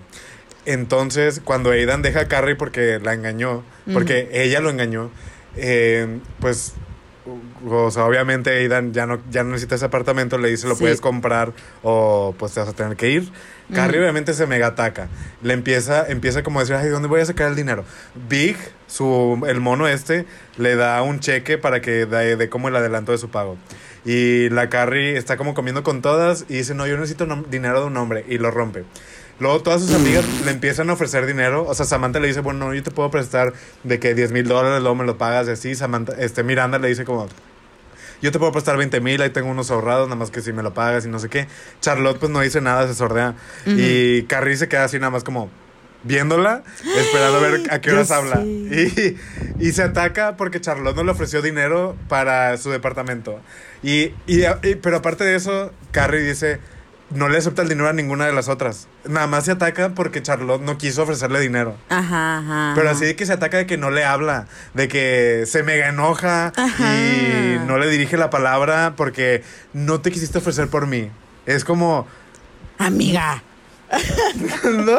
Entonces, 0.66 1.40
cuando 1.42 1.70
Aidan 1.70 2.02
deja 2.02 2.20
a 2.20 2.28
Carrie 2.28 2.54
porque 2.56 2.98
la 3.02 3.14
engañó, 3.14 3.64
porque 3.92 4.28
ella 4.32 4.60
lo 4.60 4.70
engañó, 4.70 5.10
eh, 5.56 6.18
pues, 6.38 6.74
o 7.66 7.90
sea, 7.90 8.04
obviamente 8.04 8.50
Aidan 8.50 8.92
ya 8.92 9.06
no, 9.06 9.20
ya 9.30 9.42
no 9.42 9.50
necesita 9.50 9.74
ese 9.76 9.84
apartamento, 9.86 10.36
le 10.38 10.48
dice 10.50 10.66
lo 10.68 10.74
Sí. 10.74 10.82
puedes 10.82 11.00
comprar 11.00 11.52
o 11.82 12.34
pues 12.38 12.52
te 12.52 12.60
vas 12.60 12.68
a 12.68 12.72
tener 12.72 12.96
que 12.96 13.10
ir. 13.10 13.30
Carrie 13.72 14.00
obviamente 14.00 14.34
se 14.34 14.46
mega 14.48 14.68
ataca. 14.68 15.08
Le 15.42 15.54
empieza, 15.54 16.04
empieza 16.08 16.42
como 16.42 16.58
a 16.58 16.62
decir, 16.62 16.74
ay, 16.74 16.86
¿de 16.86 16.90
dónde 16.90 17.06
voy 17.08 17.20
a 17.20 17.24
sacar 17.24 17.48
el 17.48 17.54
dinero? 17.56 17.84
Big, 18.28 18.56
su, 18.88 19.40
el 19.46 19.60
mono 19.60 19.86
este, 19.86 20.26
le 20.58 20.74
da 20.74 21.00
un 21.02 21.20
cheque 21.20 21.56
para 21.56 21.80
que 21.80 22.04
dé 22.04 22.34
de 22.36 22.48
como 22.48 22.68
el 22.68 22.74
adelanto 22.74 23.12
de 23.12 23.18
su 23.18 23.28
pago. 23.30 23.56
Y 24.04 24.48
la 24.48 24.68
Carrie 24.70 25.16
está 25.16 25.36
como 25.36 25.54
comiendo 25.54 25.84
con 25.84 26.02
todas 26.02 26.46
y 26.48 26.54
dice, 26.54 26.74
no, 26.74 26.86
yo 26.86 26.96
necesito 26.96 27.26
dinero 27.48 27.80
de 27.80 27.86
un 27.86 27.96
hombre. 27.96 28.24
Y 28.28 28.38
lo 28.38 28.50
rompe. 28.50 28.84
Luego 29.40 29.60
todas 29.62 29.80
sus 29.80 29.92
amigas 29.94 30.24
le 30.44 30.50
empiezan 30.50 30.90
a 30.90 30.92
ofrecer 30.92 31.26
dinero. 31.26 31.64
O 31.66 31.74
sea, 31.74 31.86
Samantha 31.86 32.20
le 32.20 32.28
dice, 32.28 32.40
bueno, 32.40 32.72
yo 32.74 32.82
te 32.82 32.90
puedo 32.90 33.10
prestar 33.10 33.52
de 33.84 33.98
que 33.98 34.14
10 34.14 34.32
mil 34.32 34.46
dólares, 34.46 34.80
luego 34.80 34.94
me 34.94 35.04
lo 35.06 35.16
pagas 35.18 35.48
y 35.48 35.52
así. 35.52 35.74
Samantha, 35.74 36.12
este, 36.18 36.42
Miranda 36.42 36.78
le 36.78 36.88
dice 36.88 37.04
como, 37.04 37.26
yo 38.22 38.30
te 38.32 38.38
puedo 38.38 38.52
prestar 38.52 38.76
20 38.76 39.00
mil, 39.00 39.22
ahí 39.22 39.30
tengo 39.30 39.48
unos 39.50 39.70
ahorrados, 39.70 40.08
nada 40.08 40.16
más 40.16 40.30
que 40.30 40.42
si 40.42 40.52
me 40.52 40.62
lo 40.62 40.74
pagas 40.74 41.06
y 41.06 41.08
no 41.08 41.18
sé 41.18 41.28
qué. 41.30 41.46
Charlotte 41.80 42.18
pues 42.18 42.30
no 42.30 42.40
dice 42.40 42.60
nada, 42.60 42.86
se 42.86 42.94
sordea. 42.94 43.34
Y 43.66 44.24
Carrie 44.24 44.56
se 44.58 44.68
queda 44.68 44.84
así 44.84 44.98
nada 44.98 45.10
más 45.10 45.24
como 45.24 45.50
viéndola, 46.02 46.62
esperando 46.96 47.38
a 47.38 47.40
ver 47.40 47.60
a 47.72 47.80
qué 47.80 47.92
horas 47.92 48.10
habla. 48.10 48.40
Y, 48.42 49.16
y 49.58 49.72
se 49.72 49.82
ataca 49.82 50.36
porque 50.36 50.60
Charlotte 50.60 50.96
no 50.96 51.04
le 51.04 51.12
ofreció 51.12 51.40
dinero 51.42 51.96
para 52.08 52.56
su 52.58 52.70
departamento. 52.70 53.40
Y, 53.82 54.12
y- 54.26 54.44
y- 54.62 54.74
pero 54.82 54.98
aparte 54.98 55.24
de 55.24 55.34
eso, 55.36 55.72
Carrie 55.92 56.20
dice, 56.22 56.58
no 57.10 57.28
le 57.28 57.38
acepta 57.38 57.62
el 57.62 57.68
dinero 57.68 57.88
a 57.88 57.92
ninguna 57.92 58.26
de 58.26 58.32
las 58.32 58.48
otras. 58.48 58.88
Nada 59.04 59.26
más 59.26 59.44
se 59.44 59.52
ataca 59.52 59.90
porque 59.90 60.22
Charlotte 60.22 60.62
no 60.62 60.78
quiso 60.78 61.02
ofrecerle 61.02 61.40
dinero. 61.40 61.76
Ajá, 61.88 62.38
ajá. 62.38 62.72
Pero 62.74 62.90
así 62.90 63.04
de 63.04 63.16
que 63.16 63.26
se 63.26 63.32
ataca 63.32 63.58
de 63.58 63.66
que 63.66 63.76
no 63.76 63.90
le 63.90 64.04
habla, 64.04 64.46
de 64.74 64.88
que 64.88 65.44
se 65.46 65.62
mega 65.62 65.88
enoja 65.88 66.52
Ajá. 66.56 66.94
y 66.96 67.60
no 67.66 67.78
le 67.78 67.88
dirige 67.88 68.16
la 68.16 68.30
palabra 68.30 68.94
porque 68.96 69.42
no 69.72 70.00
te 70.00 70.10
quisiste 70.10 70.38
ofrecer 70.38 70.68
por 70.68 70.86
mí. 70.86 71.10
Es 71.46 71.64
como, 71.64 72.06
Amiga. 72.78 73.42
¿no? 74.64 74.98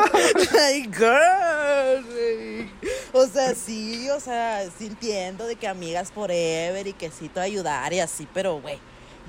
Ay, 0.60 0.84
girl. 0.84 2.70
O 3.14 3.26
sea, 3.26 3.56
sí, 3.56 4.08
o 4.10 4.20
sea, 4.20 4.64
sí 4.78 4.86
entiendo 4.88 5.48
de 5.48 5.56
que 5.56 5.68
amigas 5.68 6.12
forever 6.12 6.86
y 6.86 6.94
que 6.94 7.10
sí 7.10 7.28
te 7.28 7.40
ayudar 7.40 7.92
y 7.94 8.00
así, 8.00 8.28
pero 8.34 8.60
güey, 8.62 8.80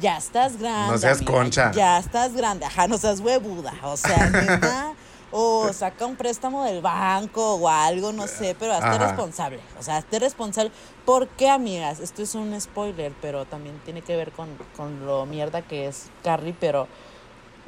ya 0.00 0.16
estás 0.16 0.56
grande. 0.56 0.92
No 0.92 0.98
seas 0.98 1.18
amiga, 1.18 1.32
concha. 1.32 1.72
Ya 1.72 1.98
estás 1.98 2.34
grande, 2.34 2.66
ajá, 2.66 2.88
no 2.88 2.98
seas 2.98 3.20
huevuda. 3.20 3.74
O 3.82 3.96
sea, 3.96 4.30
neta. 4.30 4.94
O 5.34 5.72
saca 5.72 6.04
un 6.04 6.14
préstamo 6.14 6.62
del 6.64 6.82
banco 6.82 7.54
o 7.54 7.66
algo, 7.66 8.12
no 8.12 8.26
sé, 8.26 8.54
pero 8.58 8.74
hazte 8.74 8.86
Ajá. 8.86 8.98
responsable. 8.98 9.60
O 9.80 9.82
sea, 9.82 9.96
hazte 9.96 10.18
responsable. 10.18 10.70
¿Por 11.06 11.26
qué, 11.26 11.48
amigas? 11.48 12.00
Esto 12.00 12.22
es 12.22 12.34
un 12.34 12.60
spoiler, 12.60 13.14
pero 13.22 13.46
también 13.46 13.80
tiene 13.82 14.02
que 14.02 14.14
ver 14.14 14.32
con, 14.32 14.50
con 14.76 15.06
lo 15.06 15.24
mierda 15.24 15.62
que 15.62 15.86
es 15.86 16.10
Carrie, 16.22 16.54
pero 16.60 16.86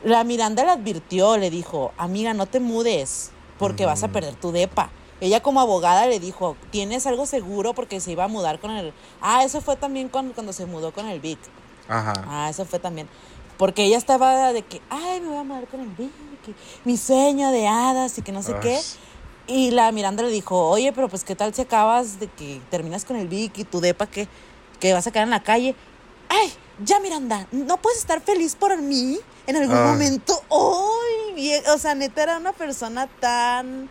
la 0.05 0.25
Miranda 0.25 0.63
le 0.63 0.73
advirtió, 0.73 1.39
le 1.39 1.49
dijo, 1.49 1.93
amiga, 1.97 2.35
no 2.35 2.45
te 2.45 2.61
mudes 2.61 3.31
porque 3.59 3.87
vas 3.87 4.03
a 4.03 4.09
perder 4.09 4.35
tu 4.35 4.53
depa. 4.53 4.91
Ella 5.23 5.41
como 5.43 5.61
abogada 5.61 6.07
le 6.07 6.21
dijo, 6.21 6.57
¿tienes 6.71 7.07
algo 7.07 7.25
seguro? 7.25 7.73
Porque 7.73 7.99
se 8.01 8.13
iba 8.13 8.25
a 8.25 8.29
mudar 8.29 8.61
con 8.61 8.73
el... 8.73 8.93
Ah, 9.23 9.43
eso 9.43 9.63
fue 9.63 9.77
también 9.77 10.11
cuando, 10.11 10.35
cuando 10.35 10.53
se 10.53 10.67
mudó 10.67 10.93
con 10.93 11.09
el 11.09 11.21
Vic. 11.21 11.39
Ajá. 11.89 12.13
Ah, 12.27 12.49
eso 12.51 12.65
fue 12.65 12.79
también. 12.79 13.09
Porque 13.59 13.85
ella 13.85 13.99
estaba 13.99 14.53
de 14.53 14.63
que, 14.63 14.81
ay, 14.91 15.21
me 15.21 15.29
voy 15.29 15.39
a 15.39 15.43
mudar 15.45 15.67
con 15.69 15.81
y 15.83 16.11
mi 16.85 16.97
sueño 16.97 17.51
de 17.53 17.67
hadas 17.69 18.19
y 18.19 18.23
que 18.23 18.33
no 18.33 18.43
sé 18.43 18.55
qué. 18.61 18.81
Y 19.47 19.71
la 19.71 19.93
Miranda 19.93 20.23
le 20.23 20.31
dijo, 20.31 20.69
oye, 20.69 20.93
pero 20.93 21.09
pues 21.09 21.23
qué 21.25 21.35
tal 21.37 21.55
si 21.55 21.63
acabas 21.63 22.19
de 22.19 22.29
que 22.29 22.61
terminas 22.71 23.05
con 23.05 23.17
el 23.17 23.29
Vic 23.29 23.59
y 23.59 23.65
tu 23.65 23.81
depa 23.81 24.07
que, 24.07 24.27
que 24.81 24.93
vas 24.93 25.07
a 25.07 25.11
quedar 25.11 25.25
en 25.25 25.31
la 25.31 25.43
calle. 25.43 25.75
Ay, 26.29 26.53
ya 26.83 26.99
Miranda, 27.01 27.47
¿no 27.53 27.77
puedes 27.77 27.99
estar 27.99 28.21
feliz 28.21 28.57
por 28.57 28.77
mí 28.81 29.19
en 29.47 29.57
algún 29.57 29.77
Ay. 29.77 29.85
momento? 29.85 30.43
Ay, 30.51 31.53
o 31.73 31.79
sea, 31.79 31.95
neta 31.95 32.23
era 32.23 32.39
una 32.39 32.53
persona 32.53 33.07
tan 33.07 33.89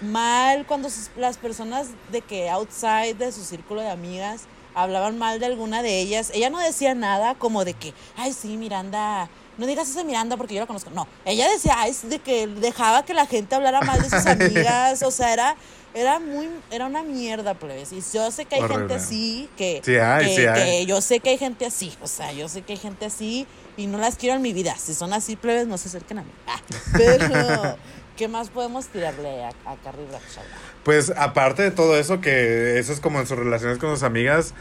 mal 0.00 0.66
cuando 0.66 0.90
sus- 0.90 1.10
las 1.16 1.36
personas 1.38 1.88
de 2.10 2.22
que 2.22 2.48
outside 2.50 3.14
de 3.14 3.30
su 3.32 3.44
círculo 3.44 3.80
de 3.80 3.90
amigas 3.90 4.42
hablaban 4.82 5.18
mal 5.18 5.38
de 5.40 5.46
alguna 5.46 5.82
de 5.82 6.00
ellas, 6.00 6.30
ella 6.34 6.50
no 6.50 6.58
decía 6.58 6.94
nada 6.94 7.34
como 7.34 7.64
de 7.64 7.74
que, 7.74 7.92
ay, 8.16 8.32
sí, 8.32 8.56
Miranda, 8.56 9.28
no 9.56 9.66
digas 9.66 9.88
eso 9.88 9.98
de 9.98 10.04
Miranda 10.04 10.36
porque 10.36 10.54
yo 10.54 10.60
la 10.60 10.66
conozco. 10.66 10.90
No, 10.90 11.06
ella 11.24 11.48
decía, 11.50 11.74
ay, 11.78 11.90
es 11.90 12.08
de 12.08 12.18
que 12.20 12.46
dejaba 12.46 13.04
que 13.04 13.12
la 13.14 13.26
gente 13.26 13.54
hablara 13.54 13.80
mal 13.82 14.00
de 14.00 14.08
sus 14.10 14.26
amigas, 14.26 15.02
o 15.02 15.10
sea, 15.10 15.32
era 15.32 15.56
era 15.94 16.20
muy 16.20 16.48
era 16.70 16.86
una 16.86 17.02
mierda, 17.02 17.54
plebes. 17.54 17.90
Y 17.92 18.02
yo 18.14 18.30
sé 18.30 18.44
que 18.44 18.56
hay 18.56 18.60
Horrible. 18.60 18.80
gente 18.88 18.94
así 18.94 19.48
que 19.56 19.80
Sí 19.84 19.96
hay, 19.96 20.26
que- 20.26 20.36
sí 20.36 20.46
hay. 20.46 20.64
que 20.64 20.86
yo 20.86 21.00
sé 21.00 21.18
que 21.20 21.30
hay 21.30 21.38
gente 21.38 21.66
así, 21.66 21.92
o 22.02 22.06
sea, 22.06 22.30
yo 22.32 22.48
sé 22.48 22.62
que 22.62 22.74
hay 22.74 22.78
gente 22.78 23.06
así 23.06 23.46
y 23.76 23.86
no 23.86 23.98
las 23.98 24.16
quiero 24.16 24.36
en 24.36 24.42
mi 24.42 24.52
vida. 24.52 24.76
Si 24.78 24.94
son 24.94 25.12
así, 25.12 25.34
plebes, 25.34 25.66
no 25.66 25.76
se 25.78 25.88
acerquen 25.88 26.18
a 26.18 26.22
mí. 26.22 26.30
Ah, 26.46 26.60
pero 26.92 27.76
¿qué 28.18 28.28
más 28.28 28.50
podemos 28.50 28.88
tirarle 28.88 29.44
a, 29.44 29.48
a 29.64 29.76
Carrie 29.82 30.04
Bradshaw? 30.06 30.42
Pues 30.84 31.10
aparte 31.16 31.62
de 31.62 31.70
todo 31.70 31.96
eso, 31.96 32.20
que 32.20 32.78
eso 32.78 32.92
es 32.92 33.00
como 33.00 33.18
en 33.20 33.26
sus 33.26 33.38
relaciones 33.38 33.78
con 33.78 33.88
sus 33.90 34.02
amigas, 34.02 34.52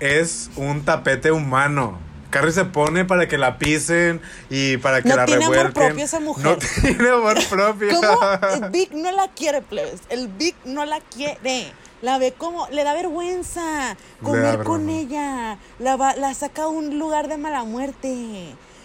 es 0.00 0.50
un 0.56 0.84
tapete 0.84 1.30
humano. 1.32 1.98
Carrie 2.30 2.52
se 2.52 2.64
pone 2.64 3.04
para 3.04 3.28
que 3.28 3.38
la 3.38 3.58
pisen 3.58 4.20
y 4.50 4.76
para 4.78 5.02
que 5.02 5.08
No 5.08 5.16
la 5.16 5.24
tiene 5.26 5.44
amor 5.44 5.56
revuelquen. 5.56 5.86
propio 5.88 6.04
esa 6.04 6.20
mujer. 6.20 6.44
No 6.44 6.56
tiene 6.82 7.08
amor 7.10 7.36
propio. 7.50 7.88
¿Cómo? 8.00 8.18
El 8.64 8.70
Vic 8.70 8.90
no 8.92 9.12
la 9.12 9.28
quiere, 9.28 9.62
plebes. 9.62 10.00
El 10.08 10.28
Vic 10.28 10.56
no 10.64 10.84
la 10.84 11.00
quiere. 11.00 11.72
La 12.02 12.18
ve 12.18 12.32
como, 12.36 12.66
le 12.68 12.82
da 12.84 12.92
vergüenza 12.92 13.96
comer 14.22 14.58
da 14.58 14.64
con 14.64 14.88
ella. 14.90 15.58
La, 15.78 15.96
va- 15.96 16.16
la 16.16 16.34
saca 16.34 16.64
a 16.64 16.68
un 16.68 16.98
lugar 16.98 17.28
de 17.28 17.38
mala 17.38 17.62
muerte. 17.64 18.08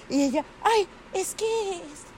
Y 0.09 0.23
ella, 0.23 0.45
ay, 0.63 0.87
es 1.13 1.33
que 1.35 1.45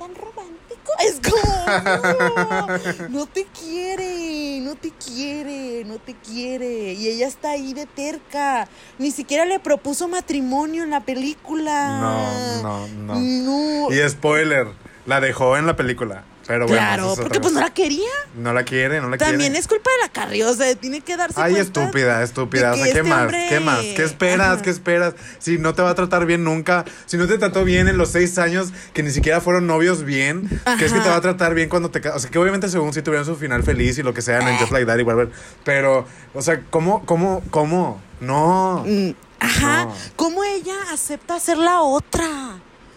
tan 0.02 0.16
romántico. 0.16 0.91
Es 0.99 1.20
como, 1.20 3.10
no, 3.10 3.10
no 3.10 3.26
te 3.28 3.45
quiere, 3.45 4.60
no 4.62 4.76
te 4.76 4.91
quiere, 4.91 5.84
no 5.86 5.99
te 5.99 6.16
quiere. 6.16 6.93
Y 6.93 7.08
ella 7.08 7.28
está 7.28 7.52
ahí 7.52 7.74
de 7.74 7.86
terca. 7.86 8.68
Ni 8.97 9.12
siquiera 9.12 9.45
le 9.45 9.60
propuso 9.60 10.08
matrimonio 10.08 10.84
en 10.84 10.89
la 10.89 11.02
película. 11.02 11.99
No, 11.99 12.88
no, 12.88 12.88
no. 12.88 13.20
No. 13.20 13.91
Y 13.91 14.10
spoiler, 14.10 14.68
la 15.06 15.22
dejó 15.22 15.58
en 15.58 15.68
la 15.68 15.76
película. 15.76 16.24
Pero 16.48 16.66
bueno, 16.68 16.82
claro, 16.82 17.14
porque 17.16 17.39
pues 17.39 17.54
no 17.54 17.60
la 17.62 17.74
quería. 17.74 18.10
No 18.36 18.52
la 18.54 18.64
quiere, 18.64 19.00
no 19.00 19.10
la 19.10 19.18
También 19.18 19.39
quiere. 19.52 19.60
es 19.60 19.68
culpa 19.68 19.89
de 19.92 19.98
la 20.06 20.10
Carrie, 20.12 20.44
o 20.44 20.54
sea, 20.54 20.74
tiene 20.76 21.02
que 21.02 21.16
darse 21.16 21.39
Ay, 21.39 21.54
cuenta. 21.54 21.82
estúpida, 21.84 22.24
estúpida. 22.24 22.72
O 22.72 22.76
sea, 22.76 22.84
¿qué 22.84 22.89
este 22.89 23.04
más? 23.04 23.22
hombre- 23.22 23.46
¿Qué 23.50 23.60
más? 23.60 23.80
¿Qué 23.80 24.04
esperas? 24.04 24.48
Ajá. 24.54 24.62
¿Qué 24.62 24.70
esperas? 24.72 25.14
Si 25.39 25.58
no 25.60 25.74
te 25.74 25.82
va 25.82 25.92
a 25.92 25.96
tratar 25.96 26.26
bien 26.26 26.44
nunca, 26.44 26.84
si 27.06 27.18
no 27.18 27.28
te 27.28 27.38
trató 27.38 27.64
bien 27.64 27.88
en 27.88 27.98
los 27.98 28.10
seis 28.10 28.38
años 28.38 28.70
que 28.94 29.04
ni 29.04 29.12
siquiera 29.12 29.39
fueron 29.39 29.68
novios 29.68 30.04
bien, 30.04 30.50
que 30.78 30.86
es 30.86 30.94
que 30.94 31.00
te 31.00 31.10
va 31.10 31.16
a 31.18 31.22
tratar 31.22 31.54
bien 31.54 31.70
cuando 31.70 31.89
te. 31.92 32.08
O 32.10 32.20
sea, 32.20 32.30
que 32.30 32.39
obviamente 32.39 32.70
según 32.70 32.94
si 32.94 33.02
tuvieron 33.02 33.26
su 33.26 33.36
final 33.36 33.64
feliz 33.64 33.98
y 34.00 34.04
lo 34.04 34.14
que 34.14 34.22
sea 34.22 34.39
en 34.39 34.58
Just 34.58 34.72
Like 34.72 34.86
That 34.88 34.98
y 34.98 35.04
whatever. 35.04 35.30
Pero, 35.64 36.06
o 36.34 36.42
sea, 36.42 36.62
¿cómo, 36.70 37.06
cómo, 37.06 37.44
cómo? 37.52 38.02
No. 38.20 38.84
Mm, 38.88 39.12
Ajá. 39.39 39.86
No. 39.86 39.96
¿Cómo 40.16 40.44
ella 40.44 40.76
acepta 40.92 41.39
ser 41.39 41.58
la 41.58 41.82
otra? 41.82 42.28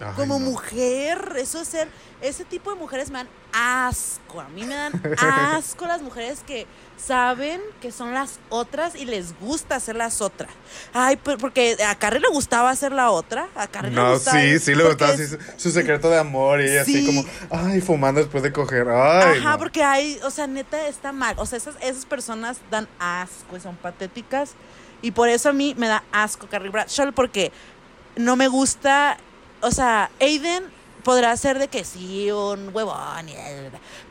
Ay, 0.05 0.13
Como 0.17 0.39
no. 0.39 0.47
mujer, 0.51 1.35
eso 1.37 1.61
es 1.61 1.69
ser. 1.69 1.89
Ese 2.21 2.45
tipo 2.45 2.71
de 2.73 2.77
mujeres 2.79 3.11
me 3.11 3.19
dan 3.19 3.29
asco. 3.53 4.41
A 4.41 4.49
mí 4.49 4.65
me 4.65 4.75
dan 4.75 4.93
asco 5.21 5.87
las 5.87 6.01
mujeres 6.03 6.43
que 6.47 6.67
saben 6.97 7.61
que 7.83 7.93
son 7.93 8.15
las 8.15 8.39
otras 8.49 8.95
y 8.95 9.05
les 9.05 9.39
gusta 9.41 9.79
ser 9.81 9.97
las 9.97 10.21
otras. 10.23 10.51
Ay, 10.95 11.17
por- 11.17 11.39
porque 11.39 11.77
a 11.87 11.95
Carrie 11.97 12.21
le 12.21 12.29
gustaba 12.29 12.75
ser 12.77 12.93
la 12.93 13.11
otra. 13.11 13.49
A 13.55 13.67
Carrie 13.67 13.91
le 13.91 13.97
No, 13.97 14.13
gustaba. 14.15 14.39
sí, 14.41 14.59
sí 14.59 14.75
le 14.75 14.85
gustaba 14.85 15.13
es- 15.13 15.39
su, 15.57 15.71
secreto 15.71 16.09
de 16.09 16.19
amor 16.19 16.61
y 16.61 16.65
ella 16.71 16.83
así 16.83 17.05
Sí. 17.05 17.07
como, 17.07 17.25
ay, 17.51 17.81
fumando 17.81 18.21
después 18.21 18.43
de 18.43 18.53
coger. 18.53 18.89
Ay, 18.89 19.39
Ajá, 19.41 19.53
no. 19.53 19.59
porque 19.59 19.83
hay, 19.83 20.19
o 20.25 20.31
sea, 20.31 20.47
neta 20.47 20.87
está 20.87 21.13
mal. 21.13 21.35
O 21.39 21.45
sea, 21.47 21.59
esas, 21.59 21.75
esas 21.83 22.07
personas 22.07 22.59
dan 22.71 22.89
asco 22.99 23.57
y 23.57 23.61
son 23.61 23.77
patéticas. 23.77 24.53
Y 25.03 25.11
por 25.11 25.29
eso 25.29 25.51
a 25.51 25.53
mí 25.53 25.75
me 25.77 25.89
da 25.89 26.03
asco 26.13 26.47
Carrie 26.49 26.71
Bradshaw, 26.71 27.13
porque 27.13 27.53
no 28.17 28.37
me 28.37 28.49
gusta. 28.49 29.19
O 29.65 29.71
sea, 29.71 30.11
Aiden 30.21 30.65
podrá 31.03 31.35
ser 31.39 31.59
de 31.59 31.69
que 31.69 31.85
sí, 31.85 32.31
un 32.31 32.71
huevón, 32.75 33.29
y 33.31 33.35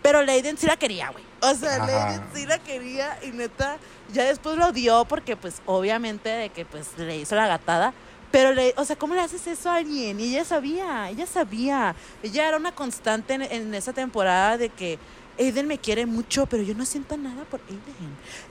pero 0.01 0.23
Leiden 0.23 0.57
sí 0.57 0.65
la 0.65 0.77
quería, 0.77 1.09
güey. 1.09 1.23
O 1.41 1.53
sea. 1.53 1.85
Leiden 1.85 2.23
sí 2.33 2.45
la 2.47 2.57
quería 2.57 3.19
y 3.21 3.27
neta, 3.27 3.77
ya 4.11 4.23
después 4.23 4.57
lo 4.57 4.67
odió 4.67 5.05
porque, 5.05 5.35
pues, 5.35 5.61
obviamente, 5.67 6.29
de 6.29 6.49
que 6.49 6.65
pues 6.65 6.97
le 6.97 7.17
hizo 7.17 7.35
la 7.35 7.47
gatada. 7.47 7.93
Pero, 8.31 8.51
le, 8.51 8.73
o 8.77 8.83
sea, 8.83 8.95
¿cómo 8.95 9.13
le 9.13 9.21
haces 9.21 9.45
eso 9.45 9.69
a 9.69 9.75
alguien? 9.75 10.19
Y 10.19 10.29
ella 10.29 10.43
sabía, 10.43 11.07
ella 11.11 11.27
sabía. 11.27 11.95
Ella 12.23 12.47
era 12.47 12.57
una 12.57 12.73
constante 12.73 13.35
en, 13.35 13.43
en 13.43 13.75
esa 13.75 13.93
temporada 13.93 14.57
de 14.57 14.69
que 14.69 14.97
Aiden 15.39 15.67
me 15.67 15.77
quiere 15.77 16.05
mucho, 16.05 16.45
pero 16.45 16.63
yo 16.63 16.75
no 16.75 16.86
siento 16.86 17.17
nada 17.17 17.43
por 17.49 17.59
Aiden. 17.67 17.81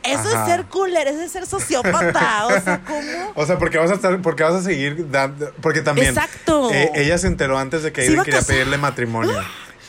Eso 0.02 0.34
Ajá. 0.34 0.44
es 0.44 0.50
ser 0.50 0.66
cooler, 0.66 1.06
eso 1.08 1.20
es 1.20 1.30
ser 1.32 1.46
sociópata. 1.46 2.46
o 2.46 2.60
sea, 2.60 2.82
¿cómo? 2.86 3.32
O 3.34 3.46
sea, 3.46 3.58
porque 3.58 3.78
vas 3.78 3.90
a 3.90 3.94
estar, 3.94 4.20
porque 4.20 4.42
vas 4.42 4.54
a 4.54 4.62
seguir 4.62 5.10
dando, 5.10 5.52
porque 5.60 5.80
también 5.82 6.08
Exacto. 6.08 6.70
eh, 6.72 6.90
ella 6.94 7.18
se 7.18 7.28
enteró 7.28 7.58
antes 7.58 7.82
de 7.82 7.92
que 7.92 8.02
Aiden 8.02 8.22
quería 8.22 8.42
pedirle 8.42 8.78
matrimonio. 8.78 9.40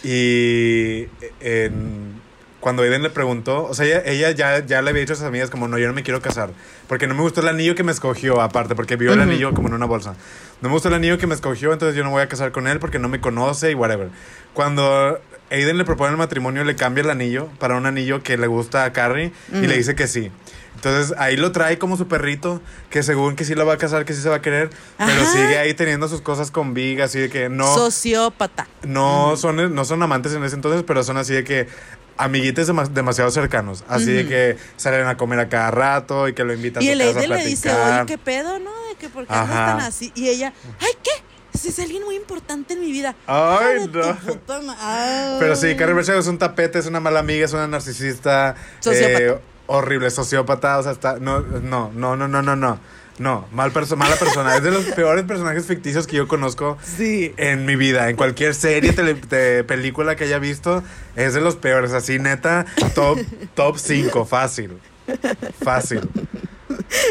Y 0.04 1.08
eh, 1.39 1.72
cuando 2.60 2.84
Aiden 2.84 3.04
le 3.04 3.10
preguntó, 3.10 3.66
o 3.66 3.74
sea, 3.74 3.86
ella, 3.86 4.04
ella 4.06 4.32
ya, 4.32 4.66
ya 4.66 4.82
le 4.82 4.89
había 4.91 5.02
dicho 5.02 5.14
a 5.14 5.16
sus 5.18 5.26
amigas 5.26 5.50
como, 5.50 5.68
no, 5.68 5.78
yo 5.78 5.88
no 5.88 5.94
me 5.94 6.02
quiero 6.04 6.22
casar, 6.22 6.52
porque 6.88 7.08
no 7.08 7.14
me 7.14 7.22
gustó 7.22 7.41
el 7.41 7.50
anillo 7.50 7.76
que 7.76 7.84
me 7.84 7.91
escogió, 7.91 8.39
aparte, 8.41 8.74
porque 8.76 8.96
vio 8.96 9.14
el 9.14 9.22
anillo 9.22 9.54
como 9.54 9.68
en 9.68 9.74
una 9.74 9.86
bolsa. 9.86 10.16
No 10.62 10.70
me 10.70 10.74
gustó 10.74 10.88
el 10.88 10.94
anillo 10.94 11.18
que 11.18 11.28
me 11.28 11.36
escogió, 11.36 11.74
entonces 11.74 11.96
yo 11.96 12.06
no 12.06 12.12
voy 12.12 12.22
a 12.22 12.30
casar 12.30 12.54
con 12.54 12.68
él 12.68 12.80
porque 12.80 13.00
no 13.00 13.10
me 13.10 13.20
conoce 13.20 13.72
y 13.72 13.74
whatever. 13.74 14.10
Cuando 14.54 15.20
Aiden 15.52 15.78
le 15.78 15.86
propone 15.86 16.12
el 16.12 16.18
matrimonio, 16.18 16.64
le 16.64 16.76
cambia 16.76 17.04
el 17.04 17.10
anillo 17.10 17.48
para 17.60 17.76
un 17.76 17.86
anillo 17.86 18.24
que 18.24 18.38
le 18.38 18.48
gusta 18.48 18.86
a 18.86 18.94
Carrie 18.94 19.32
y 19.52 19.58
Ujú. 19.58 19.66
le 19.68 19.78
dice 19.78 19.96
que 19.96 20.08
sí. 20.08 20.32
Entonces 20.76 21.16
ahí 21.18 21.38
lo 21.38 21.52
trae 21.52 21.78
como 21.78 21.96
su 21.96 22.08
perrito, 22.08 22.62
que 22.89 23.04
según 23.04 23.36
que 23.36 23.46
sí 23.46 23.56
lo 23.56 23.66
va 23.66 23.74
a 23.74 23.78
casar, 23.78 24.04
que 24.04 24.14
sí 24.14 24.22
se 24.22 24.30
va 24.30 24.38
a 24.38 24.41
querer, 24.41 24.70
pero 24.98 25.22
Ajá. 25.22 25.26
sigue 25.32 25.58
ahí 25.58 25.74
teniendo 25.74 26.08
sus 26.10 26.22
cosas 26.22 26.52
con 26.52 26.74
Big, 26.74 27.02
así 27.02 27.20
de 27.20 27.30
que 27.30 27.48
no, 27.50 27.74
Sociópata. 27.74 28.68
no, 28.84 29.38
son, 29.38 29.74
no 29.74 29.86
son 29.86 30.04
amantes 30.04 30.34
en 30.34 30.44
ese 30.44 30.56
entonces, 30.56 30.84
pero 30.86 31.04
son 31.04 31.16
así 31.18 31.34
de 31.34 31.44
que 31.46 31.68
amiguites 32.18 32.68
dema- 32.70 32.88
demasiado 32.89 33.32
cercanos, 33.32 33.84
así 33.88 34.12
de 34.12 34.22
Ujú. 34.22 34.30
que 34.30 34.58
salen 34.76 35.08
a 35.08 35.16
comer 35.16 35.39
a 35.39 35.48
cada 35.50 35.72
rato 35.72 36.28
y 36.28 36.34
que 36.34 36.44
lo 36.44 36.54
invitan 36.54 36.84
Y 36.84 36.89
a 36.89 36.94
el 36.94 37.00
su 37.02 37.06
casa 37.08 37.20
a 37.20 37.22
Aiden 37.22 37.38
le 37.38 37.46
dice, 37.46 37.72
oye, 37.72 38.06
¿qué 38.08 38.18
pedo, 38.18 38.60
no? 38.60 38.72
De 38.89 38.96
que 39.00 39.10
por 39.10 39.26
qué 39.26 39.34
Ajá. 39.34 39.66
tan 39.78 39.80
así. 39.82 40.12
Y 40.16 40.28
ella, 40.28 40.52
ay, 40.82 40.91
¿qué? 41.02 41.12
Ese 41.54 41.70
es 41.70 41.80
alguien 41.80 42.04
muy 42.04 42.16
importante 42.16 42.74
en 42.74 42.82
mi 42.82 42.91
vida. 42.91 43.16
Ay, 43.28 43.88
no. 43.91 44.16
puta 44.18 44.60
Ay. 44.80 45.38
Pero 45.39 45.56
sí, 45.56 45.76
Carrie 45.76 45.93
Bradshaw 45.93 46.18
es 46.20 46.28
un 46.28 46.38
tapete, 46.38 46.80
es 46.80 46.86
una 46.88 46.99
mala 46.99 47.20
amiga, 47.20 47.45
es 47.45 47.54
una 47.54 47.68
narcisista. 47.68 48.56
Sociópata. 48.80 49.20
eh, 49.24 49.38
horrible, 49.68 50.10
sociópata, 50.12 50.78
o 50.80 50.84
sea, 50.84 50.91
está... 50.91 51.20
No, 51.20 51.39
no, 51.41 51.91
no, 51.93 52.16
no, 52.16 52.28
no, 52.28 52.41
no, 52.41 52.56
no. 52.56 52.80
No, 53.20 53.45
mal 53.51 53.72
perso 53.72 53.95
mala 53.95 54.16
persona. 54.16 54.56
es 54.58 54.64
de 54.64 54.72
los 54.72 54.86
peores 54.86 55.24
personajes 55.26 55.68
ficticios 55.68 56.08
que 56.08 56.16
yo 56.16 56.28
conozco 56.28 56.80
Sí. 56.97 57.32
en 57.38 57.64
mi 57.68 57.76
vida. 57.76 58.10
En 58.10 58.16
cualquier 58.16 58.56
serie, 58.56 58.91
tele- 58.91 59.64
película 59.64 60.16
que 60.16 60.24
haya 60.24 60.39
visto, 60.39 60.82
es 61.16 61.36
de 61.36 61.41
los 61.41 61.56
peores. 61.56 61.93
Así, 61.93 62.18
neta, 62.18 62.66
top, 62.95 63.20
top 63.54 63.78
5, 63.78 64.26
fácil. 64.26 64.80
Fácil. 65.64 66.01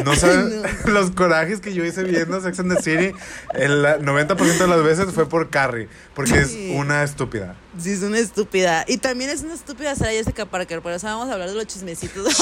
No 0.05 0.15
saben 0.17 0.63
los 0.87 1.11
corajes 1.13 1.61
que 1.61 1.75
yo 1.75 1.85
hice 1.85 2.05
viendo 2.05 2.41
Sex 2.41 2.59
and 2.61 2.75
the 2.77 2.83
City. 2.83 3.15
El 3.55 3.85
90% 3.85 4.37
de 4.59 4.67
las 4.67 4.83
veces 4.83 5.13
fue 5.15 5.29
por 5.29 5.51
Carrie, 5.51 5.89
porque 6.15 6.45
Sí. 6.45 6.71
es 6.73 6.79
una 6.79 7.03
estúpida. 7.03 7.57
Sí, 7.79 7.93
es 7.93 8.03
una 8.03 8.19
estúpida. 8.19 8.85
Y 8.87 8.99
también 8.99 9.31
es 9.31 9.43
una 9.43 9.55
estúpida 9.55 9.95
Sarah 9.95 10.13
Jessica 10.13 10.47
Parker. 10.47 10.81
Por 10.83 10.93
eso 10.93 11.07
vamos 11.07 11.29
a 11.29 11.33
hablar 11.35 11.49
de 11.49 11.55
los 11.55 11.67
chismecitos 11.67 12.39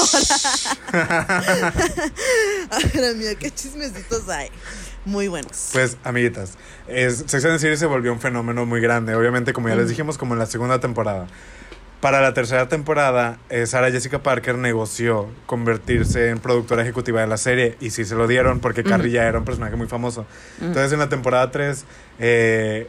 ahora. 0.93 1.71
Ahora, 2.69 3.13
mía, 3.15 3.35
qué 3.35 3.51
chismecitos 3.51 4.27
hay. 4.29 4.49
Muy 5.05 5.27
buenos. 5.27 5.69
Pues, 5.73 5.97
amiguitas, 6.03 6.51
es, 6.87 7.23
Sex 7.27 7.43
and 7.45 7.53
the 7.55 7.59
City 7.59 7.77
se 7.77 7.85
volvió 7.87 8.13
un 8.13 8.19
fenómeno 8.19 8.65
muy 8.65 8.81
grande. 8.81 9.15
Obviamente, 9.15 9.51
como 9.53 9.67
ya 9.69 9.75
les 9.75 9.89
dijimos, 9.89 10.17
como 10.17 10.33
en 10.33 10.39
la 10.39 10.45
segunda 10.45 10.79
temporada. 10.79 11.27
Para 12.01 12.19
la 12.19 12.33
tercera 12.33 12.67
temporada, 12.67 13.37
eh, 13.51 13.67
Sarah 13.67 13.91
Jessica 13.91 14.23
Parker 14.23 14.57
negoció 14.57 15.29
convertirse 15.45 16.29
en 16.29 16.39
productora 16.39 16.81
ejecutiva 16.81 17.21
de 17.21 17.27
la 17.27 17.37
serie 17.37 17.77
y 17.79 17.91
sí 17.91 18.05
se 18.05 18.15
lo 18.15 18.27
dieron 18.27 18.59
porque 18.59 18.83
Carrie 18.83 19.11
ya 19.11 19.27
era 19.27 19.37
un 19.37 19.45
personaje 19.45 19.75
muy 19.75 19.85
famoso. 19.85 20.25
Entonces, 20.59 20.91
en 20.93 20.97
la 20.97 21.09
temporada 21.09 21.51
3, 21.51 21.85
eh, 22.17 22.87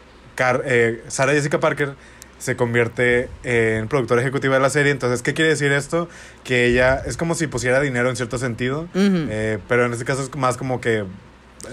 eh, 0.65 1.05
Sarah 1.09 1.33
Jessica 1.33 1.61
Parker 1.61 1.95
se 2.39 2.57
convierte 2.57 3.29
en 3.45 3.87
productora 3.87 4.23
ejecutiva 4.23 4.55
de 4.55 4.61
la 4.61 4.71
serie. 4.71 4.91
Entonces, 4.91 5.23
¿qué 5.23 5.35
quiere 5.35 5.51
decir 5.51 5.71
esto? 5.73 6.09
Que 6.43 6.67
ella 6.67 7.03
es 7.07 7.19
como 7.19 7.35
si 7.35 7.47
pusiera 7.47 7.81
dinero 7.81 8.09
en 8.09 8.17
cierto 8.17 8.39
sentido, 8.39 8.89
eh, 8.95 9.59
pero 9.69 9.85
en 9.85 9.93
este 9.93 10.05
caso 10.07 10.23
es 10.23 10.35
más 10.35 10.57
como 10.57 10.81
que 10.81 10.99
eh, 10.99 11.05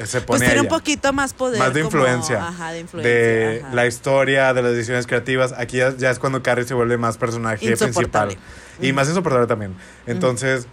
se 0.06 0.22
pone 0.22 0.40
pues 0.40 0.42
tiene 0.44 0.62
un 0.62 0.68
poquito 0.68 1.12
más 1.14 1.34
poder. 1.34 1.60
más 1.60 1.74
de 1.74 1.82
como- 1.82 1.88
influencia, 1.98 2.48
ajá, 2.48 2.72
de 2.72 2.80
influencia. 2.80 3.12
de 3.14 3.62
ajá. 3.64 3.76
la 3.76 3.86
historia, 3.88 4.54
de 4.54 4.62
las 4.62 4.72
decisiones 4.74 5.08
creativas. 5.08 5.54
Aquí 5.58 5.78
ya, 5.78 5.96
ya 5.96 6.10
es 6.12 6.20
cuando 6.20 6.42
Carrie 6.44 6.66
se 6.66 6.74
vuelve 6.74 6.98
más 6.98 7.18
personaje 7.18 7.76
principal. 7.76 8.38
Y 8.82 8.94
más 8.94 9.08
insoportable 9.10 9.48
también. 9.48 9.76
Entonces, 10.08 10.68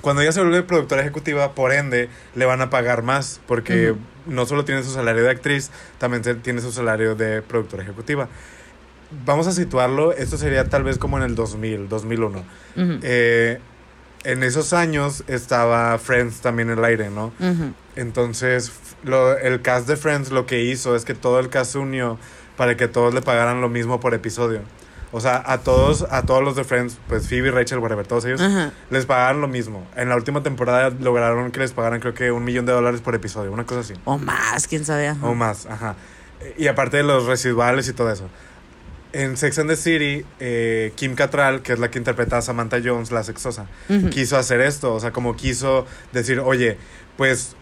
cuando 0.00 0.22
ella 0.22 0.32
se 0.32 0.40
vuelve 0.40 0.62
productora 0.62 1.02
ejecutiva, 1.02 1.52
por 1.54 1.72
ende, 1.72 2.08
le 2.34 2.44
van 2.46 2.60
a 2.62 2.70
pagar 2.70 3.02
más. 3.02 3.40
Porque 3.46 3.94
no 4.26 4.46
solo 4.46 4.64
tiene 4.64 4.82
su 4.82 4.90
salario 4.92 5.22
de 5.22 5.30
actriz, 5.30 5.70
también 5.98 6.22
tiene 6.42 6.60
su 6.60 6.72
salario 6.72 7.14
de 7.14 7.42
productora 7.42 7.82
ejecutiva. 7.82 8.28
Vamos 9.24 9.46
a 9.46 9.52
situarlo, 9.52 10.12
esto 10.12 10.36
sería 10.36 10.64
tal 10.68 10.82
vez 10.82 10.98
como 10.98 11.16
en 11.16 11.22
el 11.24 11.34
2000, 11.36 11.88
2001. 11.88 12.38
Ujú, 12.76 12.98
Eh, 13.02 13.60
en 14.30 14.42
esos 14.42 14.72
años 14.72 15.24
estaba 15.28 15.96
Friends 15.98 16.40
también 16.40 16.70
en 16.70 16.78
el 16.78 16.84
aire, 16.84 17.10
¿no? 17.10 17.32
ujú. 17.40 17.72
Entonces, 17.96 18.68
f- 18.68 18.96
lo- 19.04 19.36
el 19.38 19.62
cast 19.62 19.88
de 19.88 19.96
Friends 19.96 20.30
lo 20.30 20.46
que 20.46 20.62
hizo 20.62 20.94
es 20.96 21.04
que 21.04 21.14
todo 21.14 21.38
el 21.40 21.48
cast 21.48 21.72
se 21.72 21.78
unió 21.78 22.18
para 22.56 22.76
que 22.76 22.88
todos 22.88 23.14
le 23.14 23.22
pagaran 23.22 23.60
lo 23.60 23.68
mismo 23.68 24.00
por 24.00 24.14
episodio. 24.14 24.60
O 25.12 25.20
sea, 25.20 25.42
a 25.46 25.58
todos, 25.58 26.04
a 26.10 26.22
todos 26.22 26.42
los 26.42 26.56
de 26.56 26.64
Friends, 26.64 26.98
pues 27.08 27.28
Phoebe, 27.28 27.50
Rachel, 27.50 27.78
whatever, 27.78 28.06
todos 28.06 28.24
ellos, 28.26 28.40
Ajá. 28.40 28.72
les 28.90 29.06
pagaron 29.06 29.40
lo 29.40 29.48
mismo. 29.48 29.86
En 29.96 30.08
la 30.08 30.16
última 30.16 30.42
temporada 30.42 30.90
lograron 30.90 31.50
que 31.52 31.60
les 31.60 31.72
pagaran 31.72 32.00
creo 32.00 32.12
que 32.12 32.30
un 32.32 32.44
millón 32.44 32.66
de 32.66 32.72
dólares 32.72 33.00
por 33.00 33.14
episodio, 33.14 33.52
una 33.52 33.64
cosa 33.64 33.80
así. 33.80 33.94
O 34.04 34.18
más, 34.18 34.66
quién 34.66 34.84
sabe. 34.84 35.08
ajá. 35.08 35.26
O 35.26 35.34
más, 35.34 35.66
ajá. 35.66 35.94
Y 36.58 36.66
aparte 36.66 36.98
de 36.98 37.02
los 37.02 37.24
residuales 37.26 37.88
y 37.88 37.92
todo 37.92 38.10
eso. 38.10 38.28
En 39.22 39.36
Sex 39.36 39.58
and 39.58 39.70
the 39.70 39.76
City, 39.76 40.24
eh, 40.40 40.92
Kim 40.96 41.14
Cattrall, 41.14 41.62
que 41.62 41.72
es 41.72 41.78
la 41.78 41.90
que 41.90 41.98
interpreta 41.98 42.38
a 42.38 42.42
Samantha 42.42 42.78
Jones, 42.84 43.10
la 43.12 43.22
sexosa, 43.24 43.66
quiso 44.10 44.36
hacer 44.36 44.60
esto. 44.60 44.94
O 44.94 45.00
sea, 45.00 45.10
como 45.12 45.36
quiso 45.36 45.86
decir, 46.12 46.40
oye, 46.40 46.76
pues 47.16 47.56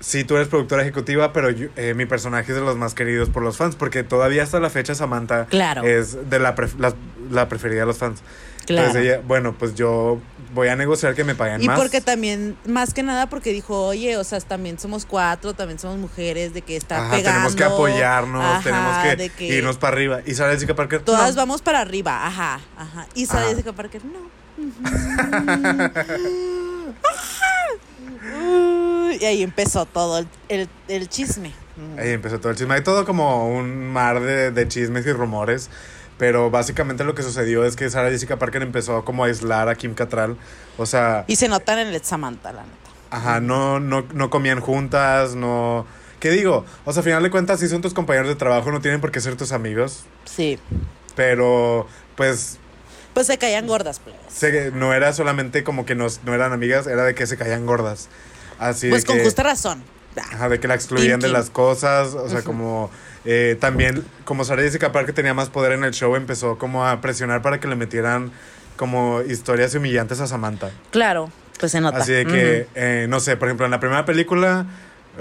sí, 0.00 0.24
tú 0.24 0.36
eres 0.36 0.48
productora 0.48 0.82
ejecutiva, 0.82 1.32
pero 1.32 1.50
yo- 1.50 1.68
eh, 1.76 1.94
mi 1.94 2.06
personaje 2.06 2.52
es 2.52 2.56
de 2.58 2.64
los 2.64 2.76
más 2.76 2.94
queridos 2.94 3.30
por 3.30 3.42
los 3.42 3.56
fans, 3.56 3.74
porque 3.76 4.02
todavía 4.04 4.42
hasta 4.42 4.60
la 4.60 4.70
fecha 4.70 4.94
Samantha 4.94 5.46
Claro. 5.46 5.82
es 5.84 6.28
de 6.30 6.38
la, 6.38 6.54
pref- 6.54 6.78
la, 6.78 6.94
la 7.30 7.48
preferida 7.48 7.80
de 7.80 7.86
los 7.86 7.98
fans. 7.98 8.20
Claro. 8.66 8.88
Entonces 8.88 9.10
ella, 9.10 9.22
bueno, 9.26 9.54
pues 9.58 9.74
yo 9.74 10.20
voy 10.54 10.68
a 10.68 10.76
negociar 10.76 11.14
que 11.14 11.24
me 11.24 11.34
paguen 11.34 11.62
Y 11.62 11.66
más. 11.66 11.78
porque 11.78 12.00
también, 12.00 12.56
más 12.66 12.94
que 12.94 13.02
nada, 13.02 13.28
porque 13.28 13.52
dijo, 13.52 13.86
oye, 13.86 14.16
o 14.16 14.24
sea, 14.24 14.40
también 14.40 14.78
somos 14.78 15.06
cuatro, 15.06 15.54
también 15.54 15.78
somos 15.78 15.98
mujeres, 15.98 16.52
de 16.54 16.62
que 16.62 16.76
está 16.76 16.98
Ajá, 16.98 17.10
pegando. 17.16 17.30
tenemos 17.30 17.56
que 17.56 17.64
apoyarnos, 17.64 18.44
Ajá, 18.44 18.62
tenemos 18.62 19.30
que, 19.36 19.46
irnos 19.46 19.78
para 19.78 19.94
arriba. 19.94 20.20
Y 20.26 20.34
Sarah 20.34 20.52
Jessica 20.52 20.74
Parker, 20.74 21.02
Todas 21.02 21.30
no. 21.30 21.36
vamos 21.42 21.62
para 21.62 21.80
arriba, 21.80 22.26
ajá, 22.26 22.60
ajá. 22.76 23.06
Y 23.14 23.26
Sarah. 23.26 23.48
Jessica 23.48 23.72
Parker, 23.72 24.02
no. 24.04 24.42
Y 29.20 29.24
ahí 29.24 29.42
empezó 29.42 29.84
todo 29.86 30.18
el, 30.18 30.28
el, 30.48 30.68
el 30.88 31.08
chisme. 31.08 31.52
Ahí 31.98 32.10
empezó 32.10 32.38
todo 32.40 32.50
el 32.50 32.56
chisme. 32.56 32.74
Hay 32.74 32.82
todo 32.82 33.04
como 33.04 33.48
un 33.48 33.92
mar 33.92 34.20
de, 34.20 34.50
de 34.50 34.68
chismes 34.68 35.06
y 35.06 35.12
rumores. 35.12 35.70
Pero 36.18 36.50
básicamente 36.50 37.04
lo 37.04 37.14
que 37.14 37.22
sucedió 37.22 37.64
es 37.64 37.74
que 37.74 37.88
Sarah 37.90 38.10
Jessica 38.10 38.38
Parker 38.38 38.62
empezó 38.62 39.04
como 39.04 39.24
a 39.24 39.26
aislar 39.28 39.68
a 39.68 39.74
Kim 39.74 39.94
Cattrall. 39.94 40.36
O 40.78 40.86
sea, 40.86 41.24
Y 41.26 41.36
se 41.36 41.48
notan 41.48 41.78
en 41.80 41.88
el 41.88 42.02
Samantha, 42.04 42.52
la 42.52 42.62
neta. 42.62 42.76
ajá, 43.10 43.40
no, 43.40 43.80
no, 43.80 44.04
no 44.14 44.30
comían 44.30 44.60
juntas, 44.60 45.34
no... 45.34 45.86
¿Qué 46.20 46.30
digo? 46.30 46.64
O 46.84 46.92
sea, 46.92 47.00
a 47.00 47.04
final 47.04 47.22
de 47.24 47.30
cuentas, 47.30 47.58
si 47.58 47.66
son 47.68 47.80
tus 47.82 47.94
compañeros 47.94 48.28
de 48.28 48.36
trabajo, 48.36 48.70
no 48.70 48.80
tienen 48.80 49.00
por 49.00 49.10
qué 49.10 49.20
ser 49.20 49.36
tus 49.36 49.50
amigos. 49.50 50.04
Sí. 50.24 50.58
Pero, 51.16 51.88
pues, 52.16 52.58
Pues 53.12 53.26
se 53.26 53.38
caían 53.38 53.66
gordas, 53.66 54.00
se- 54.28 54.70
no 54.70 54.94
era 54.94 55.12
solamente 55.12 55.64
como 55.64 55.84
que 55.84 55.94
nos, 55.96 56.22
no 56.24 56.32
eran 56.34 56.52
amigas, 56.52 56.86
era 56.86 57.02
de 57.04 57.14
que 57.16 57.26
se 57.26 57.36
caían 57.36 57.66
gordas. 57.66 58.08
Así 58.58 58.88
Pues 58.88 59.02
de 59.02 59.06
con 59.08 59.16
que, 59.18 59.24
justa 59.24 59.42
razón. 59.42 59.82
Ajá, 60.16 60.48
de 60.48 60.60
que 60.60 60.68
la 60.68 60.74
excluían 60.74 61.20
de 61.20 61.28
las 61.28 61.50
cosas, 61.50 62.14
o 62.14 62.28
sea, 62.28 62.42
como 62.42 62.90
eh, 63.24 63.56
también, 63.60 64.04
como 64.24 64.44
Sarah 64.44 64.62
Jessica 64.62 64.92
Parker 64.92 65.14
tenía 65.14 65.34
más 65.34 65.48
poder 65.48 65.72
en 65.72 65.84
el 65.84 65.92
show, 65.92 66.14
empezó 66.16 66.58
como 66.58 66.86
a 66.86 67.00
presionar 67.00 67.42
para 67.42 67.60
que 67.60 67.68
le 67.68 67.76
metieran 67.76 68.30
como 68.76 69.20
historias 69.22 69.74
humillantes 69.74 70.20
a 70.20 70.26
Samantha. 70.26 70.70
Claro, 70.90 71.30
pues 71.60 71.72
se 71.72 71.80
nota. 71.80 71.98
Así 71.98 72.12
de 72.12 72.26
que, 72.26 72.66
eh, 72.74 73.06
no 73.08 73.20
sé, 73.20 73.36
por 73.36 73.48
ejemplo, 73.48 73.64
en 73.66 73.70
la 73.70 73.80
primera 73.80 74.04
película, 74.04 74.66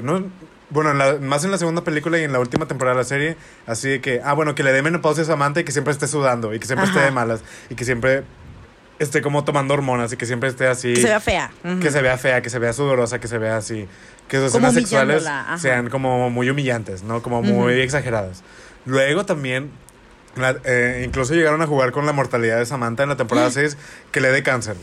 no, 0.02 0.24
bueno, 0.70 0.92
en 0.92 0.98
la- 0.98 1.18
más 1.20 1.44
en 1.44 1.52
la 1.52 1.58
segunda 1.58 1.84
película 1.84 2.18
y 2.18 2.24
en 2.24 2.32
la 2.32 2.40
última 2.40 2.66
temporada 2.68 2.96
de 2.96 3.02
la 3.04 3.08
serie, 3.08 3.38
así 3.68 3.90
de 3.90 4.02
que, 4.02 4.22
ah, 4.24 4.34
bueno, 4.34 4.56
que 4.56 4.64
le 4.64 4.72
dé 4.72 4.82
menopausia 4.82 5.24
a 5.24 5.28
Samantha 5.28 5.60
y 5.60 5.64
que 5.66 5.72
siempre 5.74 5.92
esté 5.92 6.08
sudando 6.08 6.54
y 6.54 6.60
que 6.60 6.66
siempre 6.66 6.88
esté 6.88 7.02
de 7.02 7.12
malas 7.12 7.42
y 7.70 7.76
que 7.76 7.84
siempre 7.84 8.24
esté 9.02 9.22
como 9.22 9.44
tomando 9.44 9.74
hormonas 9.74 10.14
y 10.14 10.18
que 10.18 10.26
siempre 10.26 10.50
esté 10.50 10.68
así. 10.68 10.94
Que 10.94 11.02
se 11.02 11.08
vea 11.08 11.20
fea. 11.20 11.52
Que 11.82 11.92
se 11.92 12.02
vea 12.02 12.18
fea, 12.18 12.42
que 12.42 12.50
se 12.50 12.60
vea 12.60 12.74
sudorosa, 12.74 13.20
que 13.20 13.28
se 13.28 13.38
vea 13.38 13.58
así. 13.58 13.88
Que 14.28 14.38
sus 14.38 14.52
Como 14.52 14.68
escenas 14.68 14.74
sexuales 14.90 15.26
ajá. 15.26 15.58
sean 15.58 15.90
como 15.90 16.30
muy 16.30 16.50
humillantes, 16.50 17.04
¿no? 17.04 17.22
Como 17.22 17.42
muy 17.42 17.74
Ujú. 17.74 17.82
exageradas. 17.82 18.44
Luego 18.86 19.26
también, 19.26 19.72
la- 20.36 20.58
eh, 20.64 21.04
incluso 21.06 21.34
llegaron 21.34 21.62
a 21.62 21.68
jugar 21.68 21.92
con 21.92 22.06
la 22.06 22.14
mortalidad 22.14 22.58
de 22.60 22.66
Samantha 22.66 23.04
en 23.04 23.10
la 23.10 23.18
temporada 23.18 23.50
6, 23.52 23.78
que 24.12 24.22
le 24.22 24.30
dé 24.32 24.44
cáncer. 24.44 24.76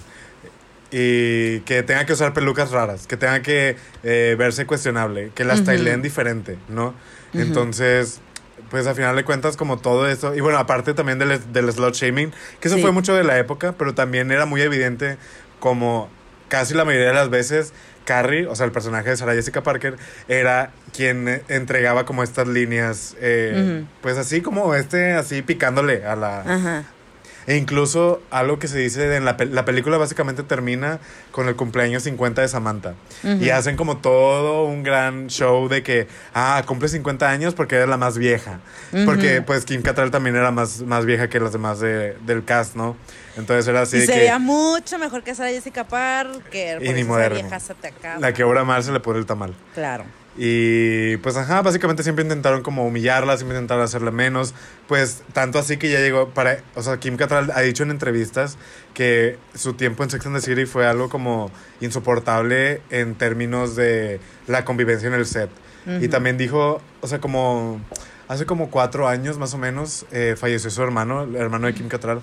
Y 0.91 1.61
que 1.61 1.83
tenga 1.83 2.07
que 2.07 2.15
usar 2.15 2.33
pelucas 2.33 2.71
raras, 2.71 3.07
que 3.07 3.17
tenga 3.19 3.43
que 3.43 3.77
eh, 4.05 4.37
verse 4.39 4.65
cuestionable, 4.65 5.31
que 5.35 5.45
la 5.45 5.55
Ujú. 5.55 5.63
styleen 5.65 6.01
diferente, 6.01 6.57
¿no? 6.69 6.95
Entonces, 7.35 8.21
pues 8.71 8.87
a 8.87 8.95
final 8.95 9.17
de 9.17 9.25
cuentas, 9.25 9.57
como 9.57 9.79
todo 9.79 10.09
eso, 10.09 10.35
y 10.35 10.41
bueno, 10.41 10.59
aparte 10.59 10.95
también 10.95 11.19
del, 11.19 11.53
del 11.53 11.73
slot 11.73 11.95
shaming, 11.95 12.33
que 12.61 12.69
eso 12.69 12.77
Sí. 12.77 12.83
fue 12.83 12.93
mucho 12.93 13.15
de 13.15 13.25
la 13.25 13.39
época, 13.39 13.75
pero 13.79 13.95
también 13.95 14.31
era 14.31 14.45
muy 14.47 14.61
evidente 14.63 15.17
como 15.61 16.09
casi 16.49 16.75
la 16.75 16.85
mayoría 16.85 17.09
de 17.09 17.15
las 17.15 17.31
veces 17.31 17.73
Carrie, 18.05 18.47
o 18.47 18.57
sea, 18.57 18.65
el 18.65 18.73
personaje 18.73 19.11
de 19.11 19.17
Sarah 19.19 19.35
Jessica 19.35 19.63
Parker, 19.63 19.97
era 20.29 20.71
quien 20.97 21.29
eh, 21.29 21.43
entregaba 21.49 22.07
como 22.07 22.23
estas 22.23 22.49
líneas, 22.49 23.15
eh, 23.21 23.85
pues 24.01 24.17
así 24.17 24.41
como 24.41 24.75
este, 24.75 25.13
así 25.13 25.43
picándole 25.43 26.07
a 26.07 26.17
la... 26.17 26.41
Ajá. 26.41 26.85
E 27.49 27.57
incluso 27.57 28.21
algo 28.31 28.59
que 28.59 28.69
se 28.69 28.77
dice 28.79 29.17
en 29.17 29.25
la, 29.25 29.39
pel- 29.39 29.51
la 29.51 29.65
película 29.65 29.97
básicamente 29.97 30.43
termina 30.43 30.99
con 31.33 31.49
el 31.49 31.57
cumpleaños 31.57 32.03
50 32.03 32.43
de 32.43 32.49
Samantha. 32.49 32.95
Y 33.25 33.49
hacen 33.49 33.75
como 33.77 33.97
todo 33.97 34.65
un 34.67 34.83
gran 34.83 35.29
show 35.29 35.67
de 35.69 35.83
que, 35.83 36.07
ah, 36.35 36.63
cumple 36.67 36.89
50 36.89 37.29
años 37.29 37.55
porque 37.55 37.77
era 37.77 37.87
la 37.87 37.97
más 37.97 38.19
vieja. 38.19 38.61
Porque 39.07 39.41
pues 39.43 39.65
Kim 39.65 39.81
Cattrall 39.81 40.11
también 40.11 40.37
era 40.37 40.51
más, 40.51 40.83
más 40.83 41.07
vieja 41.07 41.29
que 41.31 41.41
las 41.41 41.53
demás 41.53 41.81
de- 41.81 42.17
del 42.27 42.45
cast, 42.45 42.77
¿no? 42.77 42.97
Entonces 43.39 43.67
era 43.67 43.81
así 43.83 43.97
y 43.97 44.01
de 44.01 44.07
se 44.07 44.13
que 44.13 44.19
veía 44.19 44.39
mucho 44.39 44.99
mejor 44.99 45.23
que 45.23 45.35
Sarah 45.35 45.51
Jessica 45.51 45.85
Parker. 45.85 46.83
Y 46.83 46.87
por 46.87 46.95
ni 46.95 47.05
moderno. 47.05 47.41
vieja 47.41 47.61
se 47.61 47.73
te 47.75 47.89
acaba. 47.89 48.19
la 48.21 48.33
que 48.35 48.45
obra 48.45 48.65
mal 48.65 48.83
se 48.85 48.93
le 48.93 49.01
pone 49.01 49.21
el 49.21 49.27
tamal. 49.27 49.55
Claro. 49.75 50.05
Y 50.41 51.17
pues 51.17 51.37
ajá, 51.37 51.63
básicamente 51.63 52.05
siempre 52.05 52.23
intentaron 52.23 52.63
como 52.63 52.87
humillarla, 52.87 53.37
siempre 53.37 53.57
intentaron 53.57 53.83
hacerla 53.83 54.13
menos. 54.13 54.55
Pues 54.87 55.23
tanto 55.33 55.59
así 55.59 55.77
que 55.79 55.91
ya 55.91 55.99
llegó 55.99 56.29
para... 56.31 56.59
O 56.77 56.83
sea, 56.83 56.99
Kim 56.99 57.17
Cattrall 57.17 57.51
ha 57.51 57.61
dicho 57.61 57.83
en 57.83 57.91
entrevistas 57.91 58.57
que 58.95 59.37
su 59.55 59.75
tiempo 59.75 60.05
en 60.05 60.11
Sex 60.11 60.25
and 60.27 60.37
the 60.37 60.41
City 60.41 60.65
fue 60.65 60.87
algo 60.87 61.09
como 61.09 61.51
insoportable 61.81 62.81
en 62.91 63.17
términos 63.17 63.75
de 63.75 64.21
la 64.47 64.65
convivencia 64.65 65.09
en 65.09 65.15
el 65.15 65.27
set. 65.27 65.51
Y 65.87 65.97
Ujú. 65.97 66.09
también 66.09 66.39
dijo, 66.39 66.81
o 67.01 67.07
sea, 67.09 67.19
como... 67.19 67.81
Hace 68.29 68.45
como 68.45 68.71
cuatro 68.71 69.09
años 69.09 69.39
más 69.39 69.55
o 69.55 69.59
menos 69.59 70.05
eh, 70.13 70.35
falleció 70.39 70.69
su 70.69 70.83
hermano, 70.83 71.23
el 71.23 71.35
hermano 71.37 71.67
de 71.67 71.73
Kim 71.73 71.89
Cattrall. 71.89 72.21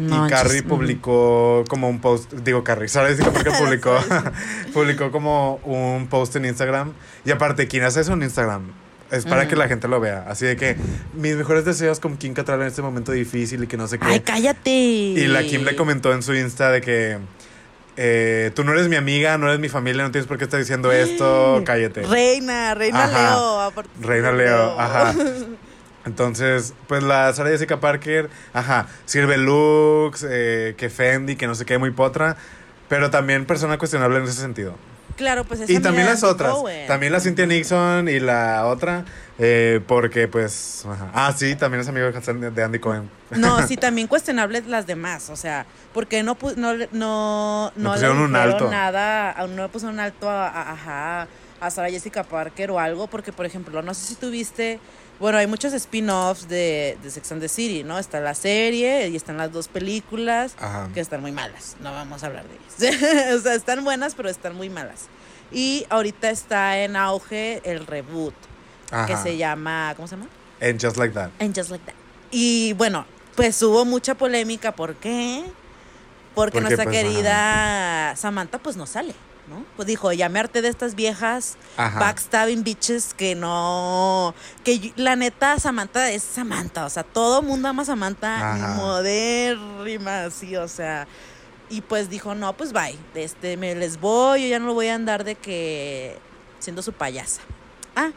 No, 0.00 0.26
y 0.26 0.30
Carrie 0.30 0.62
publicó 0.62 1.64
como 1.68 1.88
un 1.88 2.00
post, 2.00 2.32
digo 2.32 2.64
Carrie, 2.64 2.88
Sarah 2.88 3.08
Jessica 3.08 3.30
Parker 3.32 3.52
publicó, 3.58 3.98
publicó 4.72 5.10
como 5.12 5.56
un 5.64 6.06
post 6.08 6.36
en 6.36 6.46
Instagram. 6.46 6.92
Y 7.24 7.30
aparte, 7.30 7.68
¿quién 7.68 7.84
hace 7.84 8.00
eso 8.00 8.14
en 8.14 8.22
Instagram? 8.22 8.72
Es 9.10 9.26
para 9.26 9.48
que 9.48 9.56
la 9.56 9.66
gente 9.68 9.88
lo 9.88 9.98
vea. 10.00 10.24
Así 10.28 10.46
de 10.46 10.56
que 10.56 10.76
mis 11.14 11.34
mejores 11.34 11.64
deseos 11.64 11.98
con 11.98 12.16
Kim 12.16 12.32
Cattrall 12.32 12.62
en 12.62 12.68
este 12.68 12.80
momento 12.80 13.12
difícil 13.12 13.64
y 13.64 13.66
que 13.66 13.76
no 13.76 13.88
sé 13.88 13.98
qué. 13.98 14.06
Ay, 14.06 14.20
cállate. 14.20 14.70
y 14.70 15.26
la 15.26 15.42
Kim 15.42 15.64
le 15.64 15.74
comentó 15.76 16.12
en 16.12 16.22
su 16.22 16.32
Insta 16.34 16.70
de 16.70 16.80
que 16.80 17.18
eh, 17.96 18.50
tú 18.54 18.64
no 18.64 18.72
eres 18.72 18.88
mi 18.88 18.96
amiga, 18.96 19.36
no 19.36 19.48
eres 19.48 19.58
mi 19.58 19.68
familia, 19.68 20.04
no 20.04 20.10
tienes 20.10 20.26
por 20.28 20.38
qué 20.38 20.44
estar 20.44 20.60
diciendo 20.60 20.92
esto, 20.92 21.62
cállate. 21.66 22.02
Reina, 22.02 22.74
reina 22.74 23.04
Ajá. 23.04 23.36
Leo. 23.36 23.84
Reina 24.00 24.32
Leo, 24.32 24.80
ajá. 24.80 25.14
Entonces, 26.06 26.74
pues 26.88 27.02
la 27.02 27.32
Sarah 27.32 27.50
Jessica 27.50 27.78
Parker, 27.80 28.30
ajá, 28.54 28.86
sirve 29.04 29.36
looks, 29.36 30.26
eh, 30.28 30.74
que 30.76 30.88
Fendi, 30.90 31.36
que 31.36 31.46
no 31.46 31.54
sé 31.54 31.64
qué, 31.66 31.76
muy 31.78 31.90
potra, 31.90 32.36
pero 32.88 33.10
también 33.10 33.44
persona 33.46 33.76
cuestionable 33.78 34.18
en 34.18 34.24
ese 34.24 34.40
sentido. 34.40 34.74
Claro, 35.16 35.44
pues 35.44 35.60
esa 35.60 35.70
Y 35.70 35.80
también 35.80 36.06
las 36.06 36.22
otras, 36.24 36.54
Cohen. 36.54 36.86
también 36.86 37.12
la 37.12 37.20
Cynthia 37.20 37.44
Nixon 37.44 38.08
y 38.08 38.20
la 38.20 38.64
otra, 38.66 39.04
eh, 39.38 39.80
porque 39.86 40.26
pues, 40.28 40.86
ajá. 40.88 41.10
ah, 41.12 41.34
sí, 41.36 41.54
también 41.56 41.82
es 41.82 41.88
amigo 41.88 42.06
de 42.10 42.62
Andy 42.62 42.78
Cohen. 42.78 43.10
No, 43.36 43.60
sí, 43.68 43.76
también 43.76 44.06
cuestionables 44.06 44.66
las 44.66 44.86
demás, 44.86 45.28
o 45.28 45.36
sea, 45.36 45.66
porque 45.92 46.22
no 46.22 46.38
no 46.56 46.72
le- 46.72 46.88
no 46.92 47.70
no, 47.76 47.88
le 47.88 47.90
pusieron 47.92 48.18
un 48.18 48.32
dijeron 48.32 48.52
alto. 48.52 48.70
nada, 48.70 49.46
no 49.48 49.62
le 49.64 49.68
pusieron 49.68 49.94
un 49.96 50.00
alto 50.00 50.30
a, 50.30 50.48
a- 50.48 50.72
ajá, 50.72 51.28
a 51.60 51.70
Sarah 51.70 51.90
Jessica 51.90 52.22
Parker 52.24 52.70
o 52.70 52.78
algo, 52.78 53.06
porque 53.06 53.30
por 53.32 53.44
ejemplo, 53.44 53.82
no 53.82 53.92
sé 53.92 54.06
si 54.06 54.14
tuviste, 54.14 54.80
bueno, 55.20 55.38
hay 55.38 55.46
muchos 55.46 55.72
spin-offs 55.74 56.48
de, 56.48 56.98
de 57.02 57.10
Sex 57.10 57.30
and 57.32 57.40
the 57.40 57.48
City, 57.48 57.84
¿no? 57.84 57.98
Está 57.98 58.20
la 58.20 58.34
serie 58.34 59.08
y 59.08 59.16
están 59.16 59.36
las 59.36 59.52
dos 59.52 59.68
películas 59.68 60.54
Ajá. 60.58 60.88
que 60.92 61.00
están 61.00 61.20
muy 61.20 61.30
malas, 61.30 61.76
no 61.80 61.92
vamos 61.92 62.22
a 62.22 62.26
hablar 62.26 62.46
de 62.48 62.54
ellas. 62.54 63.34
o 63.34 63.40
sea, 63.40 63.54
están 63.54 63.84
buenas, 63.84 64.14
pero 64.14 64.28
están 64.30 64.56
muy 64.56 64.70
malas. 64.70 65.08
Y 65.52 65.86
ahorita 65.90 66.30
está 66.30 66.78
en 66.78 66.96
auge 66.96 67.60
el 67.64 67.86
reboot, 67.86 68.34
que 68.88 68.96
Ajá. 68.96 69.22
se 69.22 69.36
llama, 69.36 69.92
¿cómo 69.94 70.08
se 70.08 70.16
llama? 70.16 70.28
And 70.60 70.82
Just 70.82 70.96
Like 70.96 71.14
That. 71.14 71.30
And 71.38 71.56
Just 71.56 71.70
Like 71.70 71.84
That. 71.84 71.94
Y 72.30 72.72
bueno, 72.74 73.04
pues 73.36 73.62
hubo 73.62 73.84
mucha 73.84 74.14
polémica. 74.14 74.72
¿Por 74.72 74.94
qué? 74.96 75.44
Porque, 76.34 76.52
Porque, 76.52 76.60
nuestra 76.60 76.84
pues, 76.84 76.96
querida 76.96 78.14
Samantha 78.16 78.58
pues 78.58 78.76
no 78.76 78.86
sale, 78.86 79.14
¿no? 79.50 79.64
Pues 79.76 79.86
dijo, 79.86 80.10
harté 80.10 80.62
de 80.62 80.68
estas 80.68 80.94
viejas 80.94 81.56
Ajá. 81.76 81.98
backstabbing 81.98 82.62
bitches 82.64 83.12
que 83.12 83.34
no... 83.34 84.34
Que 84.64 84.78
yo- 84.78 84.92
la 84.96 85.16
neta 85.16 85.58
Samantha 85.58 86.10
es 86.10 86.22
Samantha, 86.22 86.86
o 86.86 86.90
sea, 86.90 87.02
todo 87.02 87.42
mundo 87.42 87.68
ama 87.68 87.82
a 87.82 87.86
Samantha 87.86 88.52
Ajá. 88.54 88.74
modérrima, 88.76 90.24
así, 90.24 90.56
o 90.56 90.68
sea... 90.68 91.06
Y 91.68 91.82
pues 91.82 92.10
dijo, 92.10 92.34
no, 92.34 92.52
pues 92.56 92.72
bye, 92.72 92.96
este, 93.14 93.56
me 93.56 93.76
les 93.76 94.00
voy, 94.00 94.42
yo 94.42 94.48
ya 94.48 94.58
no 94.58 94.66
lo 94.66 94.74
voy 94.74 94.88
a 94.88 94.94
andar 94.96 95.22
de 95.22 95.36
que 95.36 96.16
siendo 96.58 96.82
su 96.82 96.92
payasa. 96.92 97.42
Ah, 97.94 98.10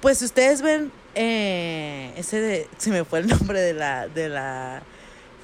pues 0.00 0.22
ustedes 0.22 0.62
ven 0.62 0.92
eh, 1.16 2.12
ese 2.16 2.40
de, 2.40 2.68
se 2.78 2.90
me 2.90 3.04
fue 3.04 3.18
el 3.20 3.26
nombre 3.26 3.60
de 3.60 3.72
la 3.74 4.06
de 4.06 4.28
la 4.28 4.82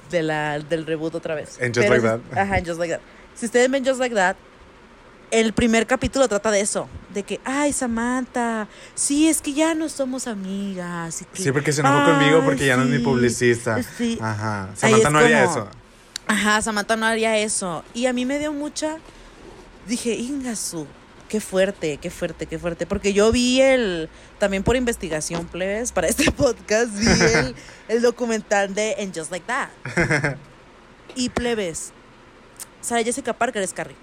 de 0.09 0.23
la 0.23 0.59
del 0.59 0.85
reboot 0.85 1.15
otra 1.15 1.35
vez. 1.35 1.57
En 1.59 1.73
Just 1.73 1.87
Pero 1.89 2.01
Like 2.01 2.07
That. 2.29 2.37
Ajá, 2.39 2.57
en 2.59 2.65
Just 2.65 2.79
Like 2.79 2.93
That. 2.93 3.01
Si 3.35 3.45
ustedes 3.47 3.69
ven 3.69 3.85
Just 3.85 3.99
Like 3.99 4.15
That, 4.15 4.37
el 5.33 5.53
primer 5.53 5.87
capítulo 5.87 6.27
trata 6.27 6.51
de 6.51 6.61
eso, 6.61 6.87
de 7.13 7.23
que, 7.23 7.41
ay, 7.43 7.73
Samantha, 7.73 8.67
sí, 8.95 9.27
es 9.27 9.41
que 9.41 9.53
ya 9.53 9.73
no 9.75 9.89
somos 9.89 10.27
amigas. 10.27 11.25
que, 11.33 11.43
Sí, 11.43 11.51
porque 11.51 11.71
se 11.73 11.81
enojó 11.81 12.05
conmigo 12.05 12.37
"Ay, 12.37 12.45
porque 12.45 12.65
ya 12.67 12.77
no 12.77 12.83
es 12.83 12.89
mi 12.89 12.99
publicista. 12.99 13.81
Sí. 13.97 14.17
Ajá. 14.21 14.69
Samantha 14.75 15.09
no 15.09 15.19
haría 15.19 15.43
eso. 15.43 15.67
Ajá, 16.27 16.61
Samantha 16.61 16.95
no 16.95 17.05
haría 17.05 17.37
eso. 17.37 17.83
Y 17.93 18.05
a 18.05 18.13
mí 18.13 18.25
me 18.25 18.39
dio 18.39 18.53
mucha. 18.53 18.97
Dije, 19.87 20.13
Ingasu, 20.15 20.87
qué 21.27 21.41
fuerte, 21.41 21.97
qué 21.97 22.09
fuerte, 22.09 22.45
qué 22.45 22.57
fuerte. 22.59 22.85
Porque 22.85 23.11
yo 23.13 23.31
vi 23.31 23.59
el. 23.59 24.09
También 24.39 24.63
por 24.63 24.75
investigación, 24.75 25.45
plebes, 25.47 25.91
para 25.91 26.07
este 26.07 26.31
podcast, 26.31 26.93
vi 26.93 27.07
el, 27.07 27.55
el 27.89 28.01
documental 28.01 28.73
de 28.73 28.95
And 28.99 29.17
Just 29.17 29.31
Like 29.31 29.45
That. 29.47 29.69
Y 31.15 31.29
plebes. 31.29 31.91
Sarah 32.81 33.03
Jessica 33.03 33.33
Parker 33.33 33.61
es 33.61 33.71
Carrie. 33.73 33.95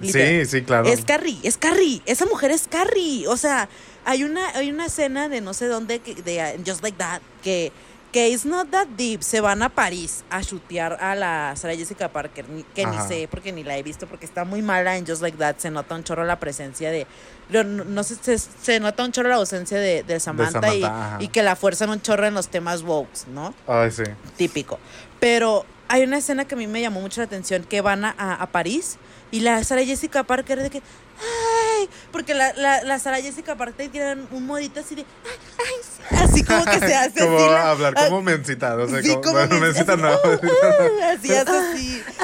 Sí, 0.00 0.06
Literal. 0.08 0.46
sí, 0.46 0.62
claro. 0.62 0.88
Es 0.88 1.04
Carrie, 1.04 1.38
es 1.42 1.56
Carrie. 1.56 2.02
Esa 2.06 2.26
mujer 2.26 2.50
es 2.50 2.68
Carrie. 2.68 3.26
O 3.28 3.36
sea, 3.36 3.68
hay 4.04 4.24
una, 4.24 4.46
hay 4.50 4.70
una 4.70 4.86
escena 4.86 5.28
de 5.28 5.40
no 5.40 5.54
sé 5.54 5.66
dónde, 5.66 6.00
que- 6.00 6.14
de 6.22 6.56
uh, 6.58 6.62
Just 6.66 6.82
Like 6.82 6.98
That, 6.98 7.20
que, 7.42 7.72
que 8.12 8.28
it's 8.28 8.44
not 8.44 8.70
that 8.70 8.86
deep. 8.96 9.22
Se 9.22 9.40
van 9.40 9.62
a 9.62 9.68
París 9.70 10.22
a 10.30 10.42
chutear 10.42 10.98
a 11.00 11.14
la 11.14 11.54
Sarah 11.56 11.74
Jessica 11.74 12.08
Parker, 12.08 12.48
ni- 12.48 12.62
que 12.74 12.82
Ajá. 12.84 13.02
ni 13.02 13.08
sé 13.08 13.26
porque 13.30 13.52
ni 13.52 13.64
la 13.64 13.76
he 13.78 13.82
visto, 13.82 14.06
porque 14.06 14.26
está 14.26 14.44
muy 14.44 14.60
mala 14.62 14.96
en 14.96 15.06
Just 15.06 15.22
Like 15.22 15.38
That. 15.38 15.56
Se 15.58 15.70
nota 15.70 15.94
un 15.94 16.04
chorro 16.04 16.24
la 16.24 16.38
presencia 16.38 16.90
de. 16.90 17.06
No, 17.48 17.64
no- 17.64 18.02
sé, 18.02 18.16
se, 18.20 18.38
se 18.38 18.80
nota 18.80 19.02
un 19.04 19.12
chorro 19.12 19.28
la 19.30 19.36
ausencia 19.36 19.78
de, 19.78 20.02
de 20.02 20.20
Samantha, 20.20 20.58
ajá. 20.60 21.16
y, 21.20 21.28
que 21.28 21.42
la 21.42 21.56
fuerzan 21.56 21.88
un 21.90 22.02
chorro 22.02 22.26
en 22.26 22.34
los 22.34 22.48
temas 22.48 22.82
woke, 22.82 23.08
¿no? 23.32 23.54
Ay, 23.66 23.90
sí. 23.90 24.02
típico. 24.36 24.78
Pero 25.20 25.64
hay 25.88 26.02
una 26.02 26.18
escena 26.18 26.44
que 26.44 26.54
a 26.54 26.58
mí 26.58 26.66
me 26.66 26.80
llamó 26.80 27.00
mucho 27.00 27.20
la 27.20 27.26
atención, 27.26 27.64
que 27.64 27.80
van 27.80 28.04
a, 28.04 28.14
a- 28.18 28.34
a 28.34 28.46
París 28.46 28.96
y 29.30 29.40
la 29.40 29.62
Sara 29.64 29.84
Jessica 29.84 30.24
Parker 30.24 30.62
de 30.62 30.70
que, 30.70 30.78
ay, 30.78 31.88
porque 32.12 32.34
la, 32.34 32.52
la, 32.54 32.82
la 32.82 32.98
Sara 32.98 33.20
Jessica 33.20 33.56
Parker 33.56 33.90
tiene 33.90 34.22
un 34.30 34.46
modito 34.46 34.80
así 34.80 34.94
de, 34.94 35.02
ay, 35.24 35.38
ay, 35.58 35.74
sí", 35.82 36.16
así 36.24 36.44
como 36.44 36.64
que 36.64 36.78
se 36.78 36.94
hace 36.94 37.20
Como 37.24 37.36
así. 37.38 37.50
la- 37.50 37.70
hablar 37.70 37.94
ah, 37.96 38.04
como 38.08 38.22
mencita, 38.22 38.76
o 38.76 38.88
sea, 38.88 39.02
sí, 39.02 39.08
como, 39.08 39.22
como 39.22 39.32
bueno, 39.34 39.58
mencita, 39.60 39.96
mencita 39.96 39.96
no. 39.96 41.08
así 41.10 41.32
hace 41.34 41.56
así. 41.58 42.02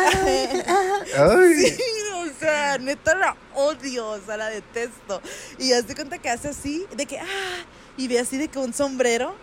Ay. 1.16 1.70
Sí, 1.70 1.82
o 2.14 2.38
sea, 2.40 2.78
neta 2.78 3.14
la 3.14 3.36
odio, 3.54 4.08
o 4.08 4.20
sea, 4.24 4.36
la 4.36 4.48
detesto. 4.48 5.20
Y 5.58 5.72
hace 5.72 5.94
cuenta 5.94 6.18
que 6.18 6.30
hace 6.30 6.48
así, 6.48 6.86
de 6.96 7.06
que, 7.06 7.18
ah, 7.18 7.64
y 7.96 8.08
ve 8.08 8.18
así 8.20 8.38
de 8.38 8.48
que 8.48 8.58
un 8.58 8.72
sombrero 8.72 9.34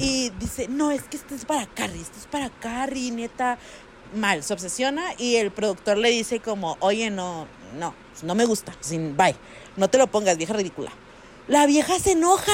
y 0.00 0.30
dice, 0.38 0.66
no, 0.68 0.90
es 0.90 1.02
que 1.04 1.16
esto 1.16 1.34
es 1.34 1.44
para 1.44 1.66
Carrie, 1.66 2.00
esto 2.02 2.18
es 2.18 2.26
para 2.26 2.50
Carrie, 2.50 3.10
neta. 3.12 3.58
Mal, 4.14 4.42
se 4.42 4.54
obsesiona 4.54 5.02
y 5.18 5.36
el 5.36 5.50
productor 5.50 5.98
le 5.98 6.10
dice 6.10 6.40
como, 6.40 6.76
oye, 6.80 7.10
no, 7.10 7.46
no, 7.78 7.94
no 8.22 8.34
me 8.34 8.44
gusta, 8.44 8.74
sin, 8.80 9.16
bye, 9.16 9.34
no 9.76 9.88
te 9.88 9.98
lo 9.98 10.06
pongas, 10.06 10.36
vieja 10.36 10.54
ridícula. 10.54 10.90
La 11.48 11.66
vieja 11.66 11.98
se 11.98 12.12
enoja, 12.12 12.52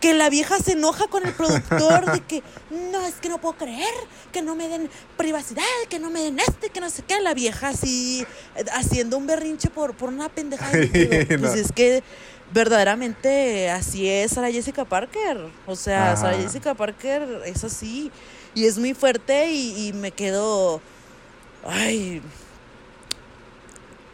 que 0.00 0.14
la 0.14 0.30
vieja 0.30 0.58
se 0.58 0.72
enoja 0.72 1.06
con 1.08 1.26
el 1.26 1.32
productor 1.34 2.12
de 2.12 2.20
que, 2.20 2.42
no, 2.70 3.06
es 3.06 3.14
que 3.14 3.28
no 3.28 3.38
puedo 3.38 3.56
creer, 3.56 3.94
que 4.32 4.42
no 4.42 4.54
me 4.54 4.68
den 4.68 4.88
privacidad, 5.16 5.64
que 5.88 5.98
no 5.98 6.10
me 6.10 6.20
den 6.22 6.38
este, 6.38 6.70
que 6.70 6.80
no 6.80 6.90
sé 6.90 7.02
qué. 7.02 7.20
La 7.20 7.34
vieja 7.34 7.68
así, 7.68 8.24
haciendo 8.72 9.18
un 9.18 9.26
berrinche 9.26 9.70
por, 9.70 9.94
por 9.94 10.08
una 10.08 10.28
pendejada. 10.28 10.70
Pues 10.70 11.40
no. 11.40 11.52
es 11.52 11.72
que 11.72 12.02
verdaderamente 12.52 13.70
así 13.70 14.08
es 14.08 14.32
Sara 14.32 14.50
Jessica 14.50 14.84
Parker. 14.84 15.48
O 15.66 15.76
sea, 15.76 16.12
Ajá. 16.12 16.22
Sara 16.22 16.36
Jessica 16.38 16.74
Parker 16.74 17.42
es 17.44 17.64
así. 17.64 18.10
Y 18.58 18.66
es 18.66 18.76
muy 18.76 18.92
fuerte 18.92 19.52
y, 19.52 19.86
y 19.86 19.92
me 19.92 20.10
quedo. 20.10 20.80
Ay. 21.64 22.20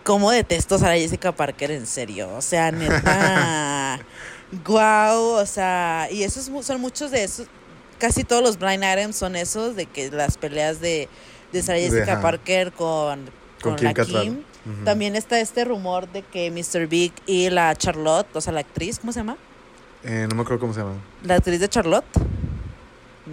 ¿Cómo 0.03 0.31
detesto 0.31 0.75
a 0.75 0.79
Sara 0.79 0.97
Jessica 0.97 1.33
Parker 1.33 1.71
en 1.71 1.87
serio? 1.87 2.29
O 2.37 2.43
sea, 2.43 2.71
neta. 2.71 4.01
Guau, 4.66 5.41
o 5.41 5.47
sea, 5.47 6.09
y 6.11 6.25
esos 6.25 6.51
son 6.62 6.79
muchos 6.79 7.11
de 7.11 7.25
esos. 7.25 7.47
Casi 7.99 8.23
todos 8.23 8.43
los 8.43 8.59
blind 8.59 8.85
items 8.85 9.16
son 9.16 9.35
esos, 9.35 9.77
de 9.77 9.87
que 9.87 10.11
las 10.11 10.37
peleas 10.37 10.79
de, 10.79 11.09
de 11.51 11.62
Sarah 11.62 11.79
Jessica. 11.79 12.21
Parker 12.21 12.71
con, 12.73 13.25
Con 13.62 13.77
con 13.77 13.77
Kim 13.77 13.87
la. 13.87 13.95
Kim. 13.95 14.43
También 14.85 15.16
está 15.16 15.41
este 15.41 15.65
rumor 15.65 16.07
de 16.12 16.21
que 16.21 16.51
Mr. 16.51 16.87
Big 16.87 17.15
y 17.25 17.49
la 17.49 17.75
Charlotte, 17.77 18.29
o 18.37 18.43
sea, 18.43 18.53
la 18.53 18.61
actriz, 18.61 18.99
¿cómo 18.99 19.11
se 19.11 19.21
llama? 19.21 19.39
Eh, 20.03 20.27
no 20.29 20.35
me 20.37 20.43
acuerdo 20.43 20.61
cómo 20.61 20.75
se 20.75 20.81
llama. 20.81 20.97
La 21.23 21.37
actriz 21.37 21.61
de 21.61 21.69
Charlotte. 21.71 22.05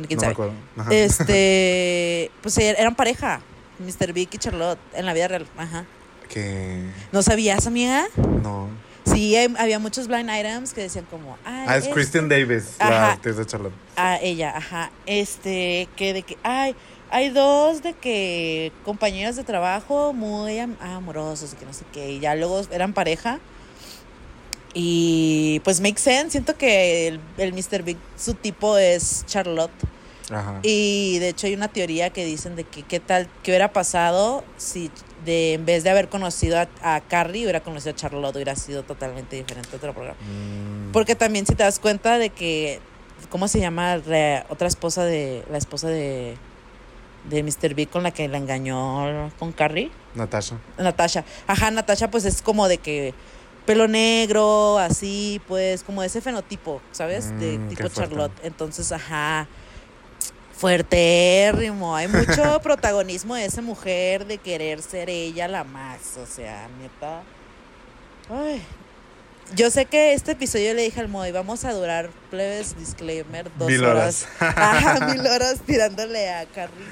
¿Quién 0.08 0.20
no 0.20 0.26
me 0.26 0.32
acuerdo. 0.32 0.54
Este, 0.90 2.32
pues 2.42 2.58
er- 2.58 2.76
eran 2.78 2.96
pareja, 2.96 3.42
Mr. 3.80 4.14
Big 4.14 4.30
y 4.32 4.38
Charlotte, 4.38 4.80
en 4.94 5.06
la 5.06 5.14
vida 5.14 5.28
real. 5.28 5.48
Ajá. 5.58 5.86
Que. 6.30 6.84
¿No 7.12 7.22
sabías, 7.24 7.68
amiga? 7.68 8.06
No. 8.44 8.70
Sí, 9.06 9.36
hay- 9.36 9.54
había 9.58 9.80
muchos 9.80 10.08
blind 10.08 10.30
items 10.30 10.74
que 10.74 10.82
decían 10.82 11.06
como, 11.10 11.38
"Ay, 11.44 11.66
Ah, 11.68 11.78
es 11.78 11.84
este- 11.84 11.94
Christian 11.94 12.30
Davis, 12.30 12.76
Ajá. 12.80 12.90
la 12.92 13.12
actriz 13.14 13.36
de 13.38 13.46
Charlotte. 13.46 13.74
a 13.98 14.18
ella, 14.22 14.56
ajá, 14.56 14.92
este, 15.06 15.90
que 15.96 16.14
de 16.14 16.22
que, 16.24 16.38
ay, 16.44 16.76
hay 17.10 17.30
dos 17.30 17.82
de 17.84 17.94
que 17.94 18.72
compañeros 18.86 19.36
de 19.36 19.44
trabajo 19.44 20.14
muy 20.14 20.60
am- 20.60 20.78
amorosos 20.80 21.52
y 21.54 21.56
que 21.58 21.66
no 21.66 21.74
sé 21.74 21.84
qué, 21.92 22.12
y 22.14 22.20
ya 22.20 22.36
luego 22.36 22.62
eran 22.72 22.94
pareja. 22.94 23.40
Y 24.74 25.60
pues 25.64 25.82
make 25.82 26.00
sense, 26.00 26.32
siento 26.32 26.58
que 26.58 27.08
el, 27.08 27.20
el 27.38 27.54
Mr. 27.54 27.84
Big, 27.84 27.98
su 28.18 28.34
tipo 28.34 28.78
es 28.78 29.26
Charlotte. 29.26 29.72
Ajá. 30.30 30.60
Y 30.64 31.20
de 31.20 31.30
hecho 31.30 31.48
hay 31.48 31.54
una 31.54 31.68
teoría 31.68 32.10
que 32.12 32.24
dicen 32.24 32.56
de 32.56 32.64
que 32.64 32.84
qué 32.84 33.02
tal, 33.02 33.28
qué 33.44 33.52
hubiera 33.52 33.74
pasado 33.74 34.46
si 34.58 34.90
de 35.26 35.54
en 35.54 35.66
vez 35.66 35.84
de 35.84 35.90
haber 35.90 36.10
conocido 36.10 36.58
a, 36.58 36.68
a 36.82 37.02
Carrie, 37.02 37.44
hubiera 37.44 37.62
conocido 37.62 37.92
a 37.92 37.96
Charlotte, 37.96 38.36
hubiera 38.36 38.56
sido 38.56 38.84
totalmente 38.84 39.36
diferente 39.36 39.76
otro 39.76 39.94
programa. 39.94 40.18
Mm, 40.22 40.92
Porque 40.92 41.16
también 41.16 41.46
si 41.46 41.56
te 41.56 41.64
das 41.64 41.80
cuenta 41.80 42.18
de 42.18 42.30
que, 42.30 42.80
¿cómo 43.30 43.48
se 43.48 43.60
llama 43.60 43.98
la 43.98 44.46
otra 44.50 44.68
esposa 44.68 45.04
de, 45.04 45.44
la 45.52 45.58
esposa 45.58 45.90
de, 45.90 46.38
de 47.30 47.44
Mr. 47.44 47.76
Big 47.76 47.90
con 47.90 48.04
la 48.04 48.12
que 48.12 48.28
la 48.28 48.38
engañó 48.38 49.32
con 49.38 49.52
Carrie? 49.52 49.92
Natasha. 50.16 50.58
Natasha. 50.78 51.24
Ajá, 51.48 51.72
Natasha 51.72 52.10
pues 52.10 52.26
es 52.26 52.42
como 52.42 52.68
de 52.68 52.78
que 52.78 53.14
pelo 53.66 53.88
negro, 53.88 54.78
así, 54.80 55.42
pues 55.48 55.84
como 55.84 56.04
ese 56.04 56.22
fenotipo, 56.22 56.82
¿sabes? 56.92 57.38
De 57.40 57.58
Mm, 57.58 57.70
tipo. 57.70 57.88
Charlotte. 57.90 58.34
Entonces, 58.44 58.92
ajá, 58.92 59.48
fuertérrimo. 60.58 61.96
Hay 61.96 62.08
mucho 62.08 62.60
protagonismo 62.64 63.36
de 63.36 63.46
esa 63.46 63.62
mujer 63.62 64.26
de 64.26 64.38
querer 64.38 64.82
ser 64.82 65.10
ella 65.10 65.48
la 65.48 65.64
más. 65.64 66.18
O 66.18 66.26
sea, 66.26 66.68
neta. 66.80 67.22
Ay. 68.30 68.62
Yo 69.54 69.70
sé 69.70 69.86
que 69.86 70.14
este 70.14 70.32
episodio 70.32 70.74
le 70.74 70.84
dije 70.84 71.02
al 71.02 71.10
Moy, 71.10 71.32
vamos 71.34 71.66
a 71.66 71.74
durar, 71.74 72.10
plebes, 72.30 72.78
disclaimer, 72.78 73.52
dos 73.58 73.68
Mil 73.68 73.84
horas. 73.84 74.26
horas. 74.40 74.56
Ajá, 74.58 75.08
mil 75.08 75.28
horas 75.28 75.60
tirándole 75.66 76.30
a 76.30 76.46
Carrie. 76.46 76.86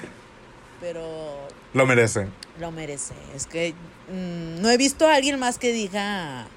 Pero 0.82 1.48
Lo 1.74 1.86
merece. 1.86 2.28
lo 2.60 2.72
merece. 2.72 3.14
Es 3.34 3.46
que 3.46 3.74
mm, 4.12 4.62
no 4.62 4.70
he 4.70 4.76
visto 4.78 5.08
a 5.08 5.16
alguien 5.16 5.40
más 5.40 5.58
que 5.58 5.72
diga 5.72 6.48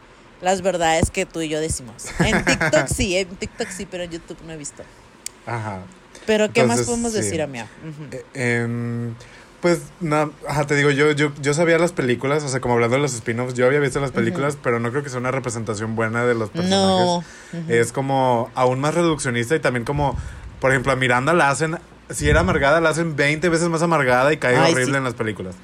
las 0.43 0.60
verdades 0.60 1.10
que 1.10 1.24
tú 1.24 1.40
y 1.40 1.48
yo 1.48 1.60
decimos. 1.60 2.06
En 2.19 2.44
TikTok 2.44 2.89
sí, 2.89 3.16
en 3.16 3.28
TikTok 3.28 3.69
sí, 3.69 3.86
pero 3.90 4.05
en 4.05 4.10
YouTube 4.10 4.39
no 4.44 4.52
he 4.52 4.56
visto. 4.56 4.82
Ajá. 5.47 5.81
Pero 6.27 6.52
¿qué 6.52 6.64
más 6.64 6.82
podemos 6.82 7.12
sí. 7.12 7.19
decir, 7.19 7.40
Amia? 7.40 7.66
Ujú. 7.89 8.16
Eh, 8.35 8.60
em, 8.62 9.14
pues, 9.60 9.81
no, 10.01 10.32
ajá, 10.48 10.66
te 10.66 10.74
digo, 10.74 10.90
yo, 10.90 11.12
yo, 11.12 11.32
yo 11.40 11.55
sabía 11.55 11.78
las 11.78 11.93
películas, 11.93 12.43
o 12.43 12.48
sea, 12.48 12.60
como 12.60 12.74
hablando 12.74 12.97
de 12.97 13.02
los 13.02 13.14
spin-offs, 13.14 13.55
yo 13.55 13.66
había 13.66 13.78
visto 13.78 14.01
las 14.01 14.10
películas, 14.10 14.59
pero 14.60 14.81
no 14.81 14.90
creo 14.90 15.05
que 15.05 15.09
sea 15.09 15.20
una 15.20 15.31
representación 15.31 15.94
buena 15.94 16.24
de 16.27 16.35
los 16.35 16.51
personajes. 16.51 17.24
No. 17.52 17.69
Es 17.69 17.93
como 17.93 18.51
aún 18.56 18.81
más 18.81 18.94
reduccionista 18.94 19.55
y 19.55 19.60
también 19.60 19.85
como, 19.85 20.19
por 20.60 20.73
ejemplo, 20.73 20.90
a 20.90 20.97
Miranda 20.97 21.32
la 21.32 21.51
hacen, 21.51 21.78
si 22.10 22.28
era 22.28 22.40
amargada, 22.40 22.81
la 22.81 22.90
hacen 22.90 23.14
20 23.14 23.48
veces 23.48 23.69
más 23.69 23.82
amargada 23.82 24.32
y 24.32 24.39
cae 24.39 24.56
Ay, 24.56 24.73
horrible 24.73 24.93
sí. 24.93 24.98
en 24.98 25.05
las 25.05 25.14
películas. 25.14 25.55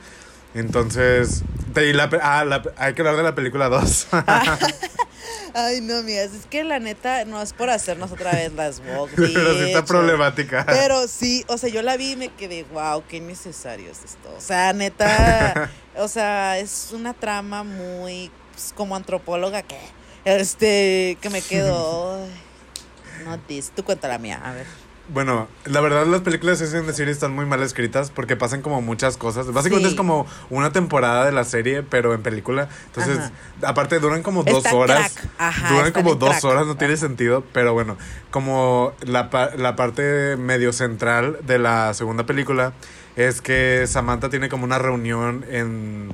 Entonces, 0.55 1.43
te- 1.75 1.93
la 1.95 2.09
ah, 2.23 2.45
la- 2.45 2.63
hay 2.77 2.95
que 2.95 3.03
hablar 3.03 3.17
de 3.17 3.23
la 3.23 3.35
película 3.35 3.69
2. 3.69 4.09
Ay, 5.55 5.81
no, 5.81 5.97
amigas, 5.99 6.33
es 6.35 6.47
que 6.47 6.63
la 6.63 6.79
neta 6.79 7.25
no 7.25 7.41
es 7.43 7.53
por 7.53 7.71
hacernos 7.71 8.13
otra 8.13 8.33
vez 8.33 8.53
las 8.53 8.81
woke, 8.87 9.11
pero 9.17 9.55
sí 9.55 9.65
está 9.65 9.85
problemática. 9.85 10.65
Pero 10.67 11.09
sí, 11.09 11.45
o 11.49 11.59
sea, 11.59 11.69
yo 11.69 11.83
la 11.83 11.97
vi 11.97 12.13
y 12.13 12.17
me 12.17 12.29
quedé, 12.29 12.65
wow, 12.65 13.03
qué 13.09 13.21
necesario 13.21 13.91
es 13.91 14.05
esto. 14.05 14.33
O 14.37 14.41
sea, 14.41 14.73
neta, 14.73 15.71
o 15.97 16.09
sea, 16.09 16.59
es 16.59 16.91
una 16.93 17.15
trama 17.15 17.65
muy, 17.65 18.31
pues, 18.53 18.73
como 18.77 18.95
antropóloga 18.97 19.63
que, 19.63 19.79
este, 20.25 21.19
que 21.21 21.31
me 21.31 21.43
quedo, 21.43 22.17
ay, 22.25 23.25
no 23.25 23.39
this, 23.41 23.73
tú 23.75 23.83
cuenta 23.85 24.07
la 24.09 24.19
mía, 24.19 24.41
a 24.45 24.53
ver. 24.53 24.67
Bueno, 25.11 25.49
la 25.65 25.81
verdad 25.81 26.07
las 26.07 26.21
películas 26.21 26.59
de 26.59 26.83
the 26.83 26.93
City 26.93 27.11
están 27.11 27.33
muy 27.33 27.47
mal 27.47 27.63
escritas 27.63 28.11
porque 28.11 28.37
pasan 28.37 28.61
como 28.61 28.83
muchas 28.83 29.17
cosas. 29.17 29.51
Básicamente 29.53 29.89
Sí. 29.89 29.95
es 29.95 29.97
como 29.99 30.27
una 30.51 30.71
temporada 30.71 31.25
de 31.25 31.33
la 31.33 31.45
serie, 31.45 31.83
pero 31.83 32.13
en 32.13 32.23
película. 32.23 32.69
Entonces, 32.87 33.19
Ajá. 33.19 33.31
aparte 33.63 34.01
duran 34.01 34.23
como 34.23 34.43
dos 34.45 34.67
horas. 34.73 35.17
Ajá, 35.39 35.75
duran 35.75 35.93
como 35.93 36.15
dos 36.17 36.29
crack. 36.31 36.45
horas, 36.45 36.67
no 36.67 36.77
tiene 36.77 36.97
sentido. 36.99 37.43
Pero 37.55 37.73
bueno, 37.73 37.97
como 38.31 38.93
la, 39.01 39.31
la 39.57 39.77
parte 39.77 40.37
medio 40.37 40.75
central 40.75 41.39
de 41.47 41.59
la 41.59 41.95
segunda 41.95 42.27
película 42.27 42.75
es 43.17 43.41
que 43.41 43.87
Samantha 43.87 44.29
tiene 44.29 44.49
como 44.49 44.65
una 44.65 44.79
reunión 44.79 45.45
en... 45.51 46.13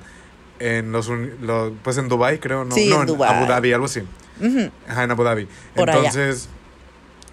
En 0.60 0.92
los, 0.92 1.08
uni- 1.08 1.32
lo- 1.42 1.72
pues 1.82 1.98
en 1.98 2.08
Dubai 2.08 2.38
creo, 2.38 2.64
¿no? 2.64 2.72
Sí, 2.76 2.88
no, 2.88 3.02
en. 3.02 3.10
Abu 3.10 3.46
Dhabi, 3.46 3.72
algo 3.72 3.86
así. 3.86 4.02
Ajá, 4.88 5.02
en 5.02 5.10
Abu 5.10 5.24
Dhabi. 5.24 5.48
Por 5.74 5.90
allá. 5.90 6.10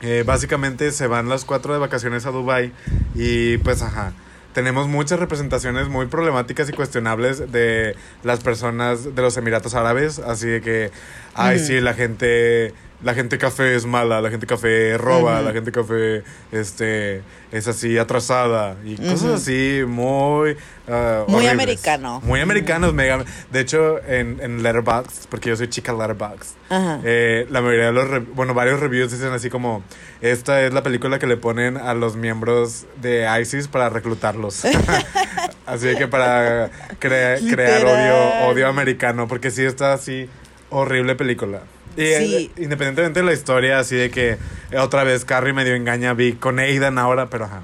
Eh, 0.02 0.24
básicamente 0.26 0.92
se 0.92 1.08
van 1.08 1.30
las 1.30 1.46
cuatro 1.46 1.74
de 1.74 1.80
vacaciones 1.80 2.26
a 2.26 2.32
Dubai 2.32 2.72
y 3.16 3.58
pues 3.60 3.82
ajá. 3.82 4.14
Tenemos 4.54 4.90
muchas 4.90 5.18
representaciones 5.18 5.88
muy 5.88 6.08
problemáticas 6.08 6.68
y 6.68 6.74
cuestionables 6.74 7.52
de 7.54 7.96
las 8.24 8.42
personas 8.42 9.16
de 9.16 9.22
los 9.22 9.38
Emiratos 9.38 9.76
Árabes, 9.76 10.20
así 10.20 10.48
de 10.48 10.62
que, 10.62 10.92
ay, 11.36 11.56
Ujú. 11.56 11.66
sí, 11.68 11.80
la 11.80 11.94
gente 11.94 12.74
la 13.04 13.14
gente 13.14 13.38
café 13.38 13.76
es 13.76 13.86
mala, 13.86 14.22
la 14.22 14.30
gente 14.30 14.46
café 14.48 14.98
roba, 14.98 15.42
la 15.42 15.52
gente 15.54 15.72
café 15.72 16.24
este, 16.52 17.22
es 17.52 17.68
así 17.68 17.98
atrasada 17.98 18.76
y 18.86 18.96
cosas 18.98 19.42
así 19.42 19.82
muy... 19.88 20.56
ah, 20.88 21.24
Muy 21.28 21.36
horribles. 21.38 21.52
americano. 21.52 22.22
Muy 22.24 22.40
americanos, 22.42 22.94
mega. 22.94 23.24
De 23.52 23.60
hecho, 23.60 23.98
en, 24.08 24.40
en 24.42 24.62
Letterboxd, 24.64 25.28
porque 25.30 25.50
yo 25.50 25.56
soy 25.56 25.68
chica 25.70 25.94
Letterboxd, 25.94 26.56
eh, 27.04 27.48
la 27.50 27.62
mayoría 27.62 27.88
de 27.88 27.92
los, 27.94 28.36
bueno, 28.36 28.54
varios 28.54 28.80
reviews 28.80 29.12
dicen 29.12 29.34
así 29.34 29.50
como, 29.50 29.84
esta 30.22 30.62
es 30.62 30.74
la 30.74 30.84
película 30.84 31.18
que 31.20 31.28
le 31.28 31.38
ponen 31.38 31.78
a 31.78 31.94
los 31.94 32.16
miembros 32.16 32.86
de 33.02 33.28
ISIS 33.42 33.68
para 33.68 33.90
reclutarlos. 33.90 34.64
así 35.66 35.96
que 35.98 36.08
para 36.08 36.70
crea- 37.00 37.38
crear 37.50 37.84
odio, 37.86 38.50
odio 38.52 38.68
americano, 38.68 39.28
porque 39.28 39.50
sí 39.52 39.64
está 39.64 39.94
así 39.94 40.30
horrible 40.70 41.16
película. 41.16 41.62
Y 41.98 42.02
Sí. 42.02 42.52
eh, 42.58 42.62
independientemente 42.64 43.20
de 43.20 43.26
la 43.26 43.34
historia, 43.34 43.80
así 43.80 43.96
de 43.96 44.10
que 44.12 44.38
eh, 44.72 44.78
otra 44.78 45.04
vez 45.04 45.26
Carrie 45.26 45.54
medio 45.54 45.76
engaña 45.76 46.12
a 46.12 46.14
Vic 46.14 46.40
con 46.40 46.60
Aidan 46.60 46.98
ahora, 46.98 47.28
pero 47.30 47.46
ajá. 47.46 47.62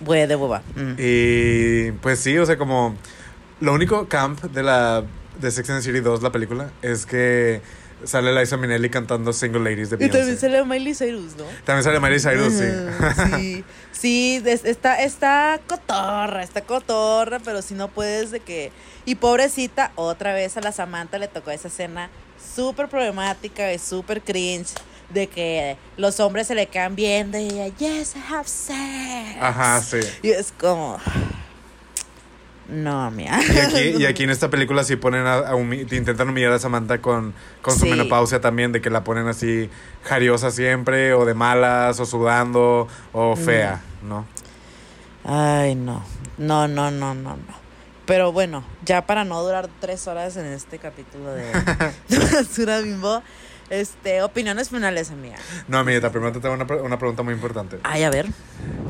Güey, 0.00 0.26
de 0.26 0.34
boba. 0.34 0.62
Mm. 0.76 0.94
Y 0.98 1.92
pues 2.00 2.18
sí, 2.20 2.38
o 2.38 2.46
sea, 2.46 2.56
como 2.56 2.96
lo 3.60 3.72
único 3.74 4.08
camp 4.08 4.40
de 4.42 4.62
la 4.62 5.04
de 5.40 5.50
Sex 5.50 5.68
and 5.70 5.80
the 5.80 5.84
City 5.86 6.00
2, 6.00 6.22
la 6.22 6.30
película, 6.32 6.70
es 6.82 7.04
que 7.06 7.60
sale 8.04 8.32
Liza 8.38 8.56
Minnelli 8.56 8.88
cantando 8.88 9.32
Single 9.34 9.60
Ladies 9.60 9.90
de 9.90 9.96
Y 9.96 9.98
Beyoncé. 10.08 10.18
también 10.18 10.38
sale 10.38 10.64
Miley 10.64 10.94
Cyrus, 10.94 11.36
¿no? 11.36 11.44
También 11.64 11.84
sale 11.84 12.00
Miley 12.00 12.18
Cyrus, 12.20 12.52
sí. 12.54 12.64
Sí. 13.36 13.64
Sí, 14.00 14.42
es- 14.46 14.64
está, 14.64 15.02
está 15.02 15.60
cotorra, 15.66 16.42
está 16.42 16.62
cotorra, 16.62 17.38
pero 17.44 17.60
si 17.60 17.74
no 17.74 17.88
puedes 17.88 18.30
de 18.30 18.40
que... 18.40 18.72
Y 19.04 19.16
pobrecita, 19.16 19.92
otra 19.94 20.32
vez 20.32 20.56
a 20.56 20.62
la 20.62 20.72
Samantha 20.72 21.18
le 21.18 21.28
tocó 21.28 21.50
esa 21.50 21.68
escena 21.68 22.08
súper 22.54 22.88
problemática 22.88 23.72
y 23.72 23.78
súper 23.78 24.22
cringe 24.22 24.70
de 25.10 25.26
que 25.26 25.76
los 25.96 26.20
hombres 26.20 26.46
se 26.46 26.54
le 26.54 26.66
quedan 26.68 26.94
viendo 26.94 27.36
y 27.38 27.46
ella, 27.48 27.66
yes, 27.78 28.14
I 28.16 28.20
have 28.32 28.46
sex. 28.48 29.36
Ajá, 29.40 29.80
sí. 29.80 29.98
Y 30.22 30.30
es 30.30 30.52
como... 30.58 30.98
No, 32.68 33.10
mía. 33.10 33.40
Y 33.52 33.58
aquí, 33.58 34.02
y 34.02 34.06
aquí 34.06 34.22
en 34.22 34.30
esta 34.30 34.48
película 34.48 34.84
sí 34.84 34.94
ponen 34.94 35.26
a, 35.26 35.34
a 35.38 35.54
humi- 35.56 35.92
intentan 35.92 36.28
humillar 36.28 36.52
a 36.52 36.58
Samantha 36.60 37.00
con, 37.00 37.34
con 37.62 37.74
su 37.74 37.86
Sí. 37.86 37.90
menopausia 37.90 38.40
también, 38.40 38.70
de 38.70 38.80
que 38.80 38.90
la 38.90 39.02
ponen 39.02 39.26
así 39.26 39.68
jariosa 40.04 40.52
siempre, 40.52 41.12
o 41.14 41.24
de 41.24 41.34
malas, 41.34 41.98
o 41.98 42.06
sudando, 42.06 42.86
o 43.12 43.34
fea, 43.34 43.80
¿no? 44.04 44.24
Ay, 45.24 45.74
no. 45.74 46.04
No, 46.38 46.68
no, 46.68 46.92
no, 46.92 47.14
no, 47.14 47.36
no. 47.36 47.60
Pero 48.06 48.30
bueno, 48.30 48.62
ya 48.90 49.06
para 49.06 49.24
no 49.24 49.40
durar 49.40 49.68
tres 49.80 50.08
horas 50.08 50.36
en 50.36 50.46
este 50.46 50.80
capítulo 50.80 51.32
de, 51.32 51.44
de 52.08 52.18
Basura 52.18 52.80
Bimbo, 52.80 53.22
este, 53.68 54.20
opiniones 54.20 54.68
finales, 54.68 55.12
amiga. 55.12 55.36
No, 55.68 55.78
amiguita, 55.78 56.10
primero 56.10 56.32
te 56.32 56.40
tengo 56.40 56.56
una, 56.56 56.64
una 56.82 56.98
pregunta 56.98 57.22
muy 57.22 57.32
importante. 57.32 57.78
Ay, 57.84 58.02
a 58.02 58.10
ver. 58.10 58.26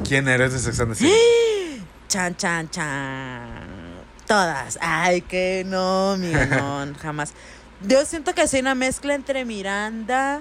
¿Quién 0.09 0.27
eres 0.27 0.55
de 0.55 0.59
Sex 0.59 0.81
and 0.81 0.93
the 0.93 0.99
City? 0.99 1.13
Chan, 2.09 2.35
chan, 2.39 2.71
chan. 2.71 4.01
Todas. 4.27 4.79
Ay, 4.81 5.21
que 5.21 5.65
no, 5.67 6.13
amiga, 6.13 6.47
no, 6.47 6.95
jamás. 7.03 7.35
Yo 7.83 8.07
siento 8.07 8.35
que 8.35 8.49
soy 8.49 8.61
una 8.61 8.75
mezcla 8.75 9.15
entre 9.15 9.45
Miranda, 9.45 10.41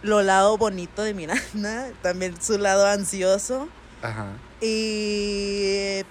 lo 0.00 0.22
lado 0.22 0.56
bonito 0.56 1.02
de 1.02 1.12
Miranda, 1.12 1.90
también 2.02 2.40
su 2.40 2.56
lado 2.56 2.86
ansioso. 2.86 3.68
Ajá. 4.00 4.28
Y 4.62 6.04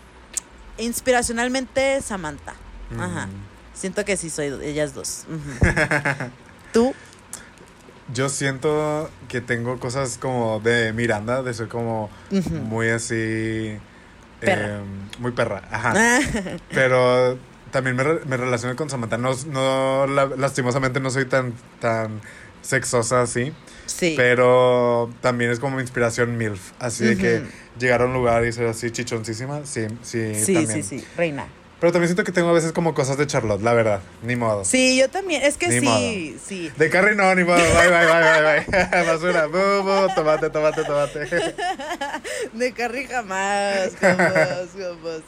inspiracionalmente 0.77 2.03
Samantha. 2.03 2.53
Ajá. 2.99 3.27
Mm. 3.27 3.31
Siento 3.73 4.03
que 4.05 4.17
sí 4.17 4.29
soy 4.29 4.47
ellas 4.63 4.93
dos. 4.93 5.25
¿Tú? 6.73 6.93
Yo 8.13 8.29
siento 8.29 9.09
que 9.27 9.41
tengo 9.41 9.79
cosas 9.79 10.17
como 10.17 10.59
de 10.61 10.93
Miranda, 10.93 11.43
de 11.43 11.53
ser 11.53 11.67
como 11.67 12.09
muy 12.63 12.89
así. 12.89 13.77
Perra. 14.39 14.67
eh, 14.77 14.81
muy 15.19 15.31
perra, 15.31 15.63
ajá. 15.71 15.93
Pero 16.69 17.37
también 17.71 17.95
me, 17.95 18.03
re- 18.03 18.21
me 18.25 18.37
relaciono 18.37 18.75
con 18.75 18.89
Samantha. 18.89 19.17
No, 19.17 19.31
no 19.47 20.07
la- 20.07 20.27
lastimosamente 20.37 20.99
no 20.99 21.09
soy 21.09 21.25
tan, 21.25 21.53
tan 21.81 22.21
sexosa 22.61 23.21
así. 23.23 23.51
sí. 23.87 24.13
Pero 24.15 25.11
también 25.21 25.51
es 25.51 25.59
como 25.59 25.75
mi 25.75 25.81
inspiración 25.81 26.37
MILF. 26.37 26.71
Así 26.79 27.03
de 27.03 27.17
que 27.17 27.43
llegar 27.79 28.01
a 28.01 28.05
un 28.05 28.13
lugar 28.13 28.45
y 28.45 28.53
ser 28.53 28.67
así 28.67 28.89
chichoncísima, 28.91 29.65
sí, 29.65 29.87
sí, 30.03 30.33
sí, 30.35 30.53
también. 30.53 30.83
sí, 30.83 30.99
sí, 30.99 31.07
reina. 31.17 31.47
Pero 31.79 31.91
también 31.91 32.07
siento 32.07 32.23
que 32.23 32.31
tengo 32.31 32.49
a 32.49 32.53
veces 32.53 32.71
como 32.71 32.95
cosas 32.95 33.17
de 33.19 33.27
Charlotte, 33.27 33.61
la 33.61 33.73
verdad. 33.73 33.99
Ni 34.23 34.35
modo. 34.35 34.65
Sí, 34.65 34.97
yo 34.97 35.09
también. 35.09 35.43
Es 35.43 35.57
que 35.57 35.67
Ni 35.67 35.79
sí, 35.79 36.37
sí. 36.43 36.71
De 36.75 36.89
Carrie 36.89 37.13
no, 37.15 37.35
ni 37.35 37.43
modo. 37.43 37.57
Bye, 37.57 37.89
bye, 37.89 38.05
bye, 38.07 38.65
bye, 38.65 38.81
bye. 38.81 39.03
Basura. 39.05 39.45
Bu, 39.45 39.83
bu, 39.83 40.07
tomate, 40.15 40.49
tomate, 40.49 40.83
tomate. 40.83 41.19
De 42.53 42.71
Carrie 42.73 43.05
jamás, 43.07 43.91
jamás, 43.99 44.33
jamás, 44.33 44.67
jamás. 44.73 45.21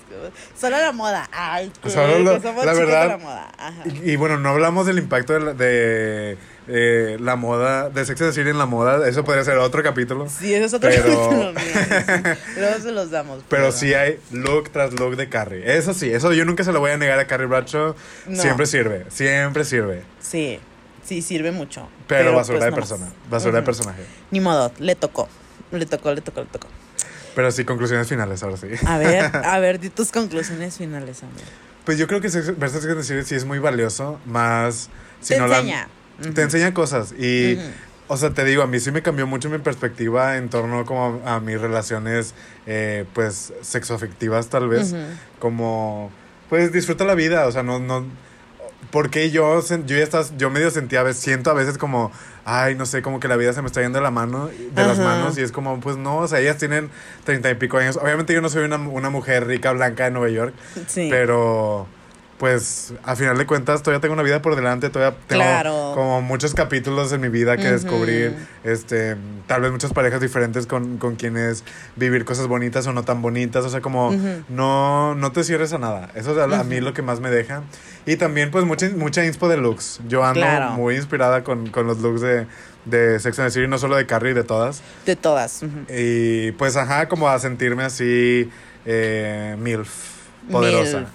Solo 0.59 0.77
la 0.77 0.91
moda. 0.91 1.29
Ay, 1.31 1.71
Solo 1.85 2.19
lo- 2.19 2.33
que 2.41 2.47
somos 2.47 2.65
la 2.65 2.71
chicas 2.73 2.87
de 2.87 2.93
verdad- 2.93 3.07
la 3.09 3.17
moda. 3.17 3.51
Ajá. 3.57 3.83
Y, 3.85 4.11
y 4.11 4.15
bueno, 4.15 4.37
no 4.39 4.49
hablamos 4.49 4.87
del 4.87 4.97
impacto 4.97 5.33
de 5.33 5.39
la, 5.39 5.53
de, 5.53 6.37
eh, 6.69 7.17
la 7.19 7.35
moda, 7.35 7.89
de 7.89 8.05
Sex 8.05 8.21
and 8.21 8.29
the 8.31 8.35
City 8.35 8.49
en 8.49 8.57
la 8.57 8.65
moda. 8.65 9.07
Eso 9.07 9.23
podría 9.23 9.43
ser 9.43 9.57
otro 9.57 9.81
capítulo. 9.83 10.27
Sí, 10.29 10.53
eso 10.53 10.65
es 10.65 10.73
otro 10.73 10.89
Pero- 10.89 11.03
capítulo 11.03 11.53
mío. 11.53 11.63
sí. 11.63 12.59
Luego 12.59 12.79
se 12.81 12.91
los 12.91 13.11
damos. 13.11 13.43
Pero 13.49 13.71
sí 13.71 13.93
hay 13.93 14.19
look 14.31 14.69
tras 14.69 14.93
look 14.93 15.15
de 15.15 15.27
Carrie. 15.29 15.77
Eso 15.77 15.93
sí, 15.93 16.11
eso 16.11 16.31
yo 16.33 16.45
nunca 16.45 16.63
se 16.63 16.71
lo 16.71 16.79
voy 16.79 16.91
a 16.91 16.97
negar 16.97 17.19
a 17.19 17.27
Carrie 17.27 17.47
Bradshaw. 17.47 17.95
No. 18.27 18.41
Siempre 18.41 18.65
sirve, 18.65 19.05
siempre 19.09 19.65
sirve. 19.65 20.03
Sí, 20.21 20.59
sí, 21.03 21.21
sirve 21.21 21.51
mucho. 21.51 21.89
Pero, 22.07 22.33
basura 22.35 22.59
pues, 22.59 22.65
de 22.65 22.71
no 22.71 22.77
más. 22.77 22.89
persona. 22.89 23.11
Basura 23.29 23.57
de 23.59 23.63
personaje. 23.63 24.03
Ni 24.31 24.39
modo, 24.39 24.71
le 24.79 24.95
tocó. 24.95 25.27
Le 25.71 25.85
tocó, 25.85 26.13
le 26.13 26.21
tocó, 26.21 26.41
le 26.41 26.47
tocó. 26.47 26.67
Pero 27.35 27.51
sí, 27.51 27.63
conclusiones 27.63 28.07
finales, 28.07 28.41
ahora 28.43 28.57
sí. 28.57 28.67
A 28.85 28.97
ver, 28.97 29.31
a 29.45 29.59
ver, 29.59 29.79
di 29.79 29.89
tus 29.89 30.11
conclusiones 30.11 30.77
finales. 30.77 31.21
Pues 31.85 31.97
yo 31.97 32.07
creo 32.07 32.21
que 32.21 32.29
Sex- 32.29 32.57
ver 32.57 32.69
Sex 32.69 32.85
and 32.85 32.97
the 32.97 33.03
City 33.03 33.23
sí 33.23 33.35
es 33.35 33.45
muy 33.45 33.59
valioso. 33.59 34.19
Más 34.25 34.89
si 35.21 35.33
Te 35.35 35.39
no 35.39 35.47
la- 35.47 35.61
te 36.33 36.41
enseña 36.41 36.73
cosas. 36.73 37.13
Y, 37.13 37.57
o 38.07 38.17
sea, 38.17 38.31
te 38.31 38.43
digo, 38.45 38.63
a 38.63 38.67
mí 38.67 38.79
sí 38.79 38.91
me 38.91 39.01
cambió 39.01 39.27
mucho 39.27 39.49
mi 39.49 39.57
perspectiva 39.59 40.37
en 40.37 40.49
torno 40.49 40.85
como 40.85 41.21
a, 41.25 41.35
a 41.35 41.39
mis 41.39 41.59
relaciones, 41.59 42.33
eh, 42.65 43.05
pues, 43.13 43.53
sexoafectivas 43.61 44.47
tal 44.49 44.67
vez. 44.69 44.95
Como, 45.39 46.11
pues, 46.49 46.71
disfruta 46.71 47.05
la 47.05 47.15
vida. 47.15 47.45
O 47.47 47.51
sea, 47.51 47.63
no, 47.63 47.79
no... 47.79 48.05
Porque 48.91 49.29
yo, 49.29 49.61
yo 49.61 49.97
ya 49.97 50.03
estás, 50.03 50.33
yo 50.37 50.49
medio 50.49 50.71
sentía, 50.71 51.01
a 51.01 51.03
veces, 51.03 51.21
siento 51.21 51.51
a 51.51 51.53
veces 51.53 51.77
como, 51.77 52.11
ay, 52.45 52.73
no 52.75 52.85
sé, 52.87 53.01
como 53.03 53.19
que 53.19 53.27
la 53.27 53.35
vida 53.35 53.53
se 53.53 53.61
me 53.61 53.67
está 53.67 53.81
yendo 53.81 53.99
de 53.99 54.03
la 54.03 54.09
mano, 54.09 54.47
de 54.47 54.83
las 54.83 54.97
manos, 54.97 55.37
y 55.37 55.41
es 55.41 55.51
como, 55.51 55.79
pues 55.81 55.97
no, 55.97 56.17
o 56.19 56.27
sea, 56.27 56.39
ellas 56.39 56.57
tienen 56.57 56.89
treinta 57.25 57.51
y 57.51 57.55
pico 57.55 57.77
años. 57.77 57.97
Obviamente 57.97 58.33
yo 58.33 58.41
no 58.41 58.49
soy 58.49 58.63
una, 58.63 58.77
una 58.77 59.09
mujer 59.11 59.45
rica, 59.45 59.73
blanca 59.73 60.05
de 60.05 60.11
Nueva 60.11 60.29
York, 60.29 60.53
Sí. 60.87 61.07
pero 61.11 61.87
pues 62.39 62.93
a 63.03 63.15
final 63.17 63.37
de 63.37 63.45
cuentas 63.45 63.83
todavía 63.83 63.99
tengo 64.01 64.13
una 64.13 64.23
vida 64.23 64.41
por 64.41 64.55
delante, 64.55 64.89
todavía 64.89 65.17
tengo 65.27 65.43
Claro. 65.43 65.91
como 65.93 66.21
muchos 66.21 66.53
capítulos 66.53 67.11
en 67.11 67.19
mi 67.21 67.27
vida 67.29 67.57
que 67.57 67.69
descubrir, 67.69 68.33
este, 68.63 69.17
tal 69.45 69.61
vez 69.61 69.71
muchas 69.71 69.91
parejas 69.93 70.21
diferentes 70.21 70.65
con, 70.65 70.97
con 70.97 71.15
quienes 71.17 71.65
vivir 71.97 72.23
cosas 72.25 72.47
bonitas 72.47 72.87
o 72.87 72.93
no 72.93 73.03
tan 73.03 73.21
bonitas, 73.21 73.65
o 73.65 73.69
sea, 73.69 73.81
como 73.81 74.15
no, 74.47 75.13
no 75.15 75.31
te 75.33 75.43
cierres 75.43 75.73
a 75.73 75.77
nada, 75.77 76.09
eso 76.15 76.31
es 76.31 76.37
a, 76.37 76.59
a 76.59 76.63
mí 76.63 76.79
lo 76.79 76.93
que 76.93 77.01
más 77.01 77.19
me 77.19 77.29
deja. 77.29 77.61
Y 78.05 78.15
también 78.15 78.49
pues 78.51 78.63
mucha, 78.65 78.89
mucha 78.95 79.25
inspo 79.25 79.49
de 79.49 79.57
looks, 79.57 79.99
yo 80.07 80.23
ando 80.23 80.39
Claro. 80.39 80.71
muy 80.71 80.95
inspirada 80.95 81.43
con, 81.43 81.69
con 81.69 81.85
los 81.85 81.99
looks 81.99 82.21
de, 82.21 82.47
de 82.85 83.19
Sex 83.19 83.37
and 83.39 83.49
the 83.49 83.53
City, 83.53 83.67
no 83.67 83.77
solo 83.77 83.97
de 83.97 84.05
Carrie, 84.05 84.33
de 84.33 84.43
todas. 84.45 84.81
De 85.05 85.17
todas. 85.17 85.61
Y 85.89 86.53
pues 86.53 86.77
ajá, 86.77 87.09
como 87.09 87.27
a 87.27 87.37
sentirme 87.37 87.83
así, 87.83 88.49
eh, 88.85 89.57
MILF, 89.59 89.89
poderosa. 90.51 91.07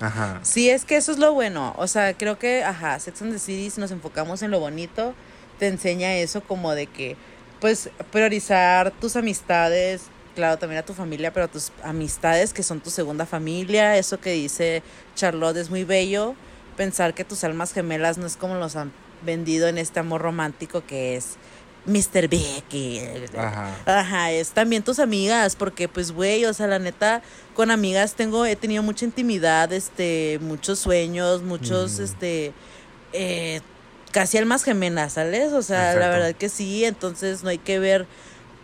Ajá. 0.00 0.40
Sí, 0.42 0.70
es 0.70 0.84
que 0.84 0.96
eso 0.96 1.12
es 1.12 1.18
lo 1.18 1.32
bueno. 1.32 1.74
O 1.76 1.86
sea, 1.86 2.14
creo 2.14 2.38
que, 2.38 2.64
ajá, 2.64 2.98
Sex 2.98 3.22
and 3.22 3.32
the 3.32 3.38
City, 3.38 3.70
si 3.70 3.80
nos 3.80 3.90
enfocamos 3.90 4.42
en 4.42 4.50
lo 4.50 4.60
bonito, 4.60 5.14
te 5.58 5.68
enseña 5.68 6.14
eso 6.14 6.42
como 6.42 6.74
de 6.74 6.86
que, 6.86 7.16
pues, 7.60 7.90
priorizar 8.10 8.90
tus 8.90 9.16
amistades, 9.16 10.02
claro, 10.34 10.58
también 10.58 10.80
a 10.80 10.84
tu 10.84 10.94
familia, 10.94 11.32
pero 11.32 11.46
a 11.46 11.48
tus 11.48 11.72
amistades 11.82 12.52
que 12.52 12.62
son 12.62 12.80
tu 12.80 12.90
segunda 12.90 13.26
familia. 13.26 13.96
Eso 13.96 14.18
que 14.20 14.32
dice 14.32 14.82
Charlotte 15.14 15.56
es 15.56 15.70
muy 15.70 15.84
bello. 15.84 16.34
Pensar 16.76 17.14
que 17.14 17.24
tus 17.24 17.44
almas 17.44 17.72
gemelas 17.72 18.18
no 18.18 18.26
es 18.26 18.36
como 18.36 18.56
los 18.56 18.76
han 18.76 18.92
vendido 19.24 19.68
en 19.68 19.78
este 19.78 20.00
amor 20.00 20.20
romántico 20.20 20.84
que 20.84 21.16
es 21.16 21.36
Mr. 21.86 22.28
Big 22.28 22.64
y 22.72 23.00
Ajá. 23.36 23.74
Ajá, 23.84 24.30
es 24.32 24.50
también 24.50 24.82
tus 24.82 24.98
amigas, 24.98 25.54
porque 25.56 25.88
pues, 25.88 26.12
güey, 26.12 26.44
o 26.46 26.54
sea, 26.54 26.66
la 26.66 26.78
neta, 26.78 27.22
con 27.54 27.70
amigas 27.70 28.14
tengo, 28.14 28.46
he 28.46 28.56
tenido 28.56 28.82
mucha 28.82 29.04
intimidad, 29.04 29.72
este, 29.72 30.38
muchos 30.40 30.78
sueños, 30.78 31.42
muchos, 31.42 31.94
Ujú. 31.94 32.02
este, 32.04 32.52
eh, 33.12 33.60
casi 34.12 34.38
almas 34.38 34.64
gemelas, 34.64 35.14
¿sales? 35.14 35.52
O 35.52 35.62
sea, 35.62 35.94
la 35.94 36.08
verdad 36.08 36.34
que 36.34 36.48
sí, 36.48 36.84
entonces 36.84 37.42
no 37.42 37.50
hay 37.50 37.58
que 37.58 37.78
ver 37.78 38.06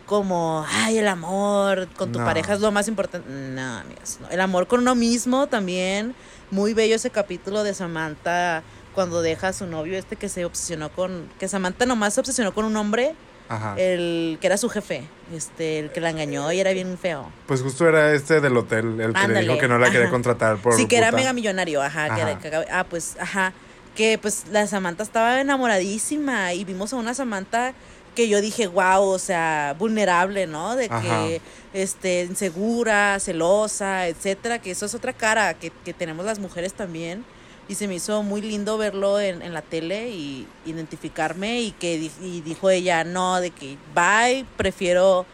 como, 0.05 0.65
ay, 0.67 0.97
el 0.97 1.07
amor 1.07 1.87
con 1.95 2.11
tu 2.11 2.19
No. 2.19 2.25
pareja 2.25 2.53
es 2.53 2.59
lo 2.59 2.71
más 2.71 2.87
importante. 2.87 3.29
No, 3.29 3.77
amigas, 3.77 4.17
no. 4.21 4.29
El 4.29 4.41
amor 4.41 4.67
con 4.67 4.81
uno 4.81 4.95
mismo 4.95 5.47
también, 5.47 6.15
muy 6.49 6.73
bello 6.73 6.95
ese 6.95 7.11
capítulo 7.11 7.63
de 7.63 7.73
Samantha 7.73 8.63
cuando 8.93 9.21
deja 9.21 9.49
a 9.49 9.53
su 9.53 9.65
novio 9.67 9.97
este 9.97 10.15
que 10.15 10.29
se 10.29 10.45
obsesionó 10.45 10.89
con, 10.89 11.29
que 11.39 11.47
Samantha 11.47 11.85
nomás 11.85 12.13
se 12.13 12.19
obsesionó 12.19 12.53
con 12.53 12.65
un 12.65 12.75
hombre, 12.77 13.13
Ajá. 13.49 13.75
el 13.77 14.37
que 14.41 14.47
era 14.47 14.57
su 14.57 14.69
jefe, 14.69 15.03
este, 15.33 15.79
el 15.79 15.91
que 15.91 15.99
la 16.01 16.09
engañó 16.09 16.51
y 16.51 16.59
era 16.59 16.71
bien 16.71 16.97
feo. 16.97 17.29
Pues 17.47 17.61
justo 17.61 17.87
era 17.87 18.13
este 18.13 18.39
del 18.41 18.55
hotel, 18.57 18.99
el 19.01 19.13
que 19.13 19.19
le 19.19 19.25
Ándale, 19.25 19.41
dijo 19.41 19.57
que 19.57 19.67
no 19.67 19.77
la 19.77 19.91
quería 19.91 20.09
contratar 20.09 20.57
por 20.57 20.73
sí, 20.73 20.87
que 20.87 20.97
era 20.97 21.11
mega 21.11 21.33
millonario, 21.33 21.81
ajá, 21.81 22.15
que 22.15 22.21
era- 22.21 22.39
que 22.39 22.65
ah, 22.71 22.85
pues, 22.89 23.17
ajá, 23.19 23.53
que 23.95 24.17
pues 24.21 24.45
la 24.49 24.65
Samantha 24.67 25.03
estaba 25.03 25.41
enamoradísima 25.41 26.53
y 26.53 26.63
vimos 26.63 26.93
a 26.93 26.95
una 26.97 27.13
Samantha 27.13 27.73
que 28.15 28.27
yo 28.27 28.41
dije, 28.41 28.67
wow, 28.67 29.03
o 29.03 29.19
sea, 29.19 29.73
vulnerable, 29.79 30.45
¿no? 30.45 30.75
De 30.75 30.89
que, 30.89 31.41
este, 31.73 32.23
insegura, 32.23 33.17
celosa, 33.21 34.07
etcétera, 34.07 34.59
que 34.59 34.71
eso 34.71 34.85
es 34.85 34.93
otra 34.93 35.13
cara 35.13 35.53
que, 35.53 35.71
que 35.85 35.93
tenemos 35.93 36.25
las 36.25 36.37
mujeres 36.39 36.73
también. 36.73 37.23
Y 37.71 37.75
se 37.75 37.87
me 37.87 37.95
hizo 37.95 38.21
muy 38.21 38.41
lindo 38.41 38.77
verlo 38.77 39.17
en, 39.17 39.41
en 39.41 39.53
la 39.53 39.61
tele 39.61 40.09
y 40.09 40.45
identificarme 40.65 41.61
y 41.61 41.71
que 41.71 42.11
y 42.21 42.41
dijo 42.41 42.69
ella, 42.69 43.05
no, 43.05 43.39
de 43.39 43.51
que 43.51 43.77
bye, 43.95 44.45
prefiero 44.57 45.25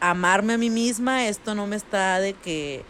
amarme 0.00 0.52
a 0.52 0.58
mí 0.58 0.68
misma, 0.68 1.26
esto 1.26 1.54
no 1.54 1.66
me 1.66 1.76
está 1.76 2.20
de 2.20 2.34
que 2.34 2.84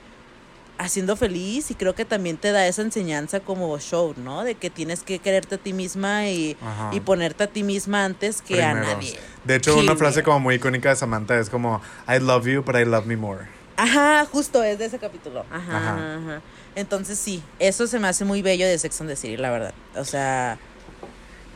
haciendo 0.78 1.14
feliz 1.14 1.70
y 1.70 1.74
creo 1.74 1.94
que 1.94 2.04
también 2.04 2.36
te 2.36 2.50
da 2.52 2.66
esa 2.66 2.82
enseñanza 2.82 3.38
como 3.40 3.78
show, 3.78 4.14
¿no? 4.16 4.42
De 4.42 4.56
que 4.56 4.68
tienes 4.68 5.02
que 5.02 5.20
quererte 5.20 5.54
a 5.54 5.58
ti 5.58 5.72
misma 5.72 6.26
y, 6.28 6.56
y 6.92 7.00
ponerte 7.00 7.44
a 7.44 7.46
ti 7.46 7.62
misma 7.62 8.04
antes 8.04 8.42
que 8.42 8.62
a 8.62 8.74
nadie. 8.74 9.16
De 9.44 9.56
hecho, 9.56 9.78
una 9.78 9.96
frase 9.96 10.22
como 10.22 10.40
muy 10.40 10.56
icónica 10.56 10.90
de 10.90 10.96
Samantha 10.96 11.38
es 11.38 11.48
como 11.48 11.80
I 12.08 12.18
love 12.18 12.46
you, 12.46 12.62
but 12.62 12.74
I 12.74 12.84
love 12.84 13.06
me 13.06 13.16
more. 13.16 13.46
Ajá, 13.76 14.26
justo 14.26 14.62
es 14.62 14.78
de 14.78 14.86
ese 14.86 14.98
capítulo. 14.98 15.44
Ajá. 15.50 15.76
ajá, 15.76 16.16
ajá. 16.16 16.42
Entonces 16.76 17.18
sí, 17.18 17.42
eso 17.58 17.86
se 17.86 17.98
me 17.98 18.06
hace 18.06 18.24
muy 18.24 18.42
bello 18.42 18.66
de 18.66 18.78
Sex 18.78 19.00
and 19.00 19.12
the 19.12 19.38
la 19.38 19.50
verdad. 19.50 19.74
O 19.96 20.04
sea, 20.04 20.58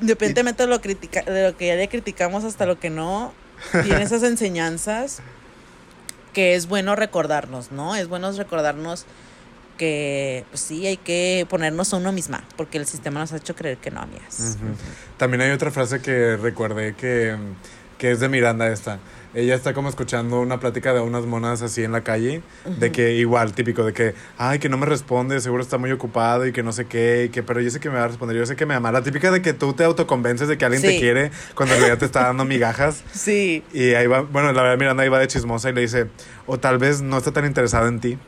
independientemente 0.01 0.63
de 0.65 0.69
lo, 0.69 0.81
critica 0.81 1.23
de 1.23 1.51
lo 1.51 1.57
que 1.57 1.69
ya 1.69 1.77
le 1.77 1.89
criticamos 1.89 2.43
hasta 2.43 2.67
lo 2.67 2.81
que 2.81 2.91
no, 2.91 3.33
tiene 3.85 4.03
esas 4.03 4.23
enseñanzas 4.23 5.21
que 6.33 6.55
es 6.55 6.67
bueno 6.67 6.97
recordarnos, 6.97 7.71
¿no? 7.71 7.95
Es 7.97 8.09
bueno 8.09 8.33
recordarnos 8.33 9.05
que, 9.77 10.45
pues 10.51 10.61
sí, 10.61 10.87
hay 10.87 10.97
que 10.97 11.47
ponernos 11.51 11.93
a 11.93 11.97
uno 11.97 12.13
misma, 12.13 12.45
porque 12.57 12.79
el 12.79 12.87
sistema 12.87 13.21
nos 13.21 13.33
ha 13.33 13.37
hecho 13.37 13.55
creer 13.55 13.79
que 13.79 13.91
no, 13.91 14.01
amigas. 14.01 14.57
También 15.17 15.43
hay 15.43 15.51
otra 15.51 15.71
frase 15.71 16.01
que 16.01 16.37
recordé 16.37 16.95
que, 16.95 17.37
que 17.99 18.11
es 18.11 18.21
de 18.21 18.29
Miranda 18.29 18.69
esta. 18.69 19.01
Ella 19.33 19.55
está 19.55 19.75
como 19.75 19.89
escuchando 19.89 20.41
una 20.41 20.59
plática 20.59 20.93
de 20.93 20.99
unas 21.01 21.25
monas 21.25 21.63
así 21.63 21.85
en 21.85 21.93
la 21.93 22.01
calle, 22.03 22.43
de 22.65 22.91
que 22.91 23.13
igual, 23.15 23.53
típico, 23.53 23.85
de 23.85 23.93
que, 23.93 24.15
ay, 24.39 24.59
que 24.59 24.69
no 24.69 24.77
me 24.77 24.87
responde, 24.87 25.41
seguro 25.41 25.63
está 25.63 25.79
muy 25.79 25.93
ocupado 25.93 26.47
y 26.49 26.53
que 26.53 26.65
no 26.65 26.73
sé 26.73 26.87
qué, 26.87 27.27
y 27.27 27.29
que, 27.29 27.45
pero 27.45 27.61
yo 27.61 27.71
sé 27.71 27.79
que 27.79 27.91
me 27.91 27.95
va 27.99 28.05
a 28.05 28.09
responder, 28.09 28.37
yo 28.37 28.45
sé 28.45 28.57
que 28.57 28.67
me 28.67 28.75
ama. 28.75 28.91
La 28.91 29.03
típica 29.03 29.31
de 29.31 29.41
que 29.41 29.53
tú 29.53 29.73
te 29.73 29.85
autoconvences 29.85 30.49
de 30.49 30.59
que 30.59 30.65
alguien 30.65 30.83
te 30.83 30.91
Sí. 30.91 30.99
quiere 30.99 31.31
cuando 31.55 31.75
en 31.77 31.81
realidad 31.81 31.99
te 31.99 32.07
está 32.07 32.25
dando 32.25 32.45
migajas. 32.45 33.05
Sí. 33.13 33.63
Y 33.73 33.95
ahí 33.95 34.09
va, 34.09 34.23
bueno, 34.23 34.53
la 34.53 34.63
verdad 34.63 34.79
Miranda 34.79 35.05
ahí 35.05 35.09
va 35.09 35.21
de 35.21 35.29
chismosa 35.29 35.71
y 35.71 35.75
le 35.75 35.83
dice, 35.83 36.07
o 36.47 36.59
tal 36.59 36.79
vez 36.79 37.01
no 37.01 37.17
está 37.19 37.31
tan 37.33 37.45
interesado 37.47 37.87
en 37.87 38.01
ti. 38.01 38.19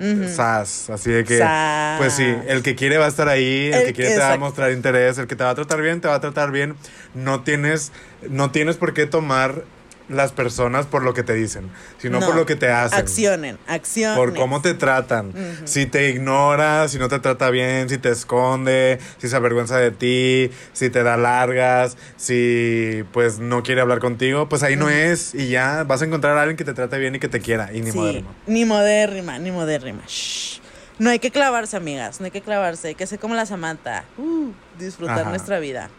Ujú. 0.00 0.28
Sas, 0.28 0.90
así 0.90 1.12
de 1.12 1.22
que, 1.22 1.38
Sas. 1.38 1.98
pues 1.98 2.12
sí, 2.14 2.24
el 2.48 2.64
que 2.64 2.74
quiere 2.74 2.98
va 2.98 3.04
a 3.04 3.08
estar 3.08 3.28
ahí, 3.28 3.66
el, 3.68 3.74
El 3.74 3.84
que 3.86 3.92
quiere 3.92 4.10
que- 4.10 4.16
te 4.16 4.20
va 4.20 4.32
a 4.32 4.36
mostrar 4.38 4.72
interés, 4.72 5.18
el 5.18 5.28
que 5.28 5.36
te 5.36 5.44
va 5.44 5.50
a 5.50 5.54
tratar 5.54 5.80
bien, 5.80 6.00
te 6.00 6.08
va 6.08 6.16
a 6.16 6.20
tratar 6.20 6.50
bien. 6.50 6.74
No 7.14 7.42
tienes, 7.44 7.92
no 8.28 8.50
tienes 8.50 8.76
por 8.76 8.92
qué 8.92 9.06
tomar 9.06 9.62
las 10.08 10.32
personas 10.32 10.84
por 10.86 11.02
lo 11.02 11.14
que 11.14 11.22
te 11.22 11.32
dicen, 11.34 11.70
sino 11.98 12.20
No. 12.20 12.26
por 12.26 12.34
lo 12.36 12.44
que 12.46 12.56
te 12.56 12.68
hacen. 12.70 12.98
Accionen, 12.98 13.58
accionen. 13.66 14.16
Por 14.18 14.34
cómo 14.34 14.60
te 14.60 14.74
tratan. 14.74 15.32
Si 15.64 15.86
te 15.86 16.10
ignora, 16.10 16.88
si 16.88 16.98
no 16.98 17.08
te 17.08 17.18
trata 17.20 17.48
bien, 17.50 17.88
si 17.88 17.96
te 17.98 18.10
esconde, 18.10 18.98
si 19.18 19.28
se 19.28 19.36
avergüenza 19.36 19.78
de 19.78 19.90
ti, 19.90 20.50
si 20.74 20.90
te 20.90 21.02
da 21.02 21.16
largas, 21.16 21.96
si 22.16 23.04
pues 23.12 23.38
no 23.38 23.62
quiere 23.62 23.80
hablar 23.80 23.98
contigo, 24.00 24.48
pues 24.48 24.62
ahí 24.62 24.76
no 24.76 24.90
es 24.90 25.34
y 25.34 25.48
ya 25.48 25.84
vas 25.84 26.02
a 26.02 26.04
encontrar 26.04 26.36
a 26.36 26.42
alguien 26.42 26.56
que 26.56 26.64
te 26.64 26.74
trate 26.74 26.98
bien 26.98 27.14
y 27.14 27.18
que 27.18 27.28
te 27.28 27.40
quiera 27.40 27.70
y 27.72 27.80
ni 27.80 27.90
Sí, 27.90 27.98
moderno. 27.98 28.28
Ni 28.46 28.64
modérrima, 28.64 29.38
ni 29.38 29.50
modérrima. 29.52 30.02
Shh. 30.06 30.60
No 30.98 31.10
hay 31.10 31.18
que 31.18 31.32
clavarse, 31.32 31.76
amigas. 31.76 32.20
No 32.20 32.26
hay 32.26 32.30
que 32.30 32.40
clavarse. 32.40 32.88
Hay 32.88 32.94
que 32.94 33.06
ser 33.08 33.18
como 33.18 33.34
la 33.34 33.46
Samantha. 33.46 34.04
Uh, 34.16 34.52
disfrutar 34.78 35.20
Ajá. 35.22 35.30
nuestra 35.30 35.58
vida. 35.58 35.90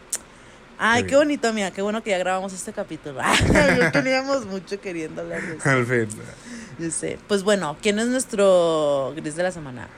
Ay, 0.78 1.04
Qué 1.04 1.10
qué, 1.10 1.16
bonito, 1.16 1.48
amiga. 1.48 1.70
Qué 1.70 1.82
bueno 1.82 2.02
que 2.02 2.10
ya 2.10 2.18
grabamos 2.18 2.52
este 2.52 2.72
capítulo. 2.72 3.20
Ya 3.52 3.90
teníamos 3.92 4.46
mucho 4.46 4.80
queriendo 4.80 5.22
hablar 5.22 5.42
de 5.42 5.56
eso. 5.56 5.68
Al 5.68 5.86
fin. 5.86 6.08
Yo 6.78 6.90
sé. 6.90 7.18
Pues 7.26 7.42
bueno, 7.42 7.76
¿quién 7.80 7.98
es 7.98 8.06
nuestro 8.08 9.12
gris 9.16 9.36
de 9.36 9.42
la 9.42 9.50
semana? 9.52 9.88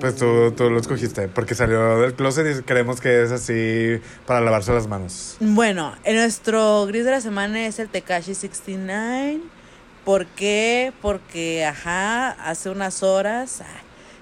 Pues 0.00 0.16
tú, 0.16 0.52
tú 0.52 0.70
lo 0.70 0.78
escogiste, 0.80 1.28
porque 1.28 1.54
salió 1.54 1.98
del 2.00 2.14
closet 2.14 2.58
y 2.58 2.62
creemos 2.62 3.00
que 3.00 3.22
es 3.22 3.32
así 3.32 4.00
para 4.26 4.40
lavarse 4.40 4.72
las 4.72 4.86
manos. 4.86 5.36
Bueno, 5.40 5.94
en 6.04 6.16
nuestro 6.16 6.86
gris 6.86 7.04
de 7.04 7.10
la 7.10 7.20
semana 7.20 7.66
es 7.66 7.78
el 7.78 7.88
Tekashi 7.88 8.34
69. 8.34 9.40
¿Por 10.04 10.24
qué? 10.26 10.92
Porque, 11.02 11.66
ajá, 11.66 12.30
hace 12.30 12.70
unas 12.70 13.02
horas, 13.02 13.60
ah, 13.60 13.66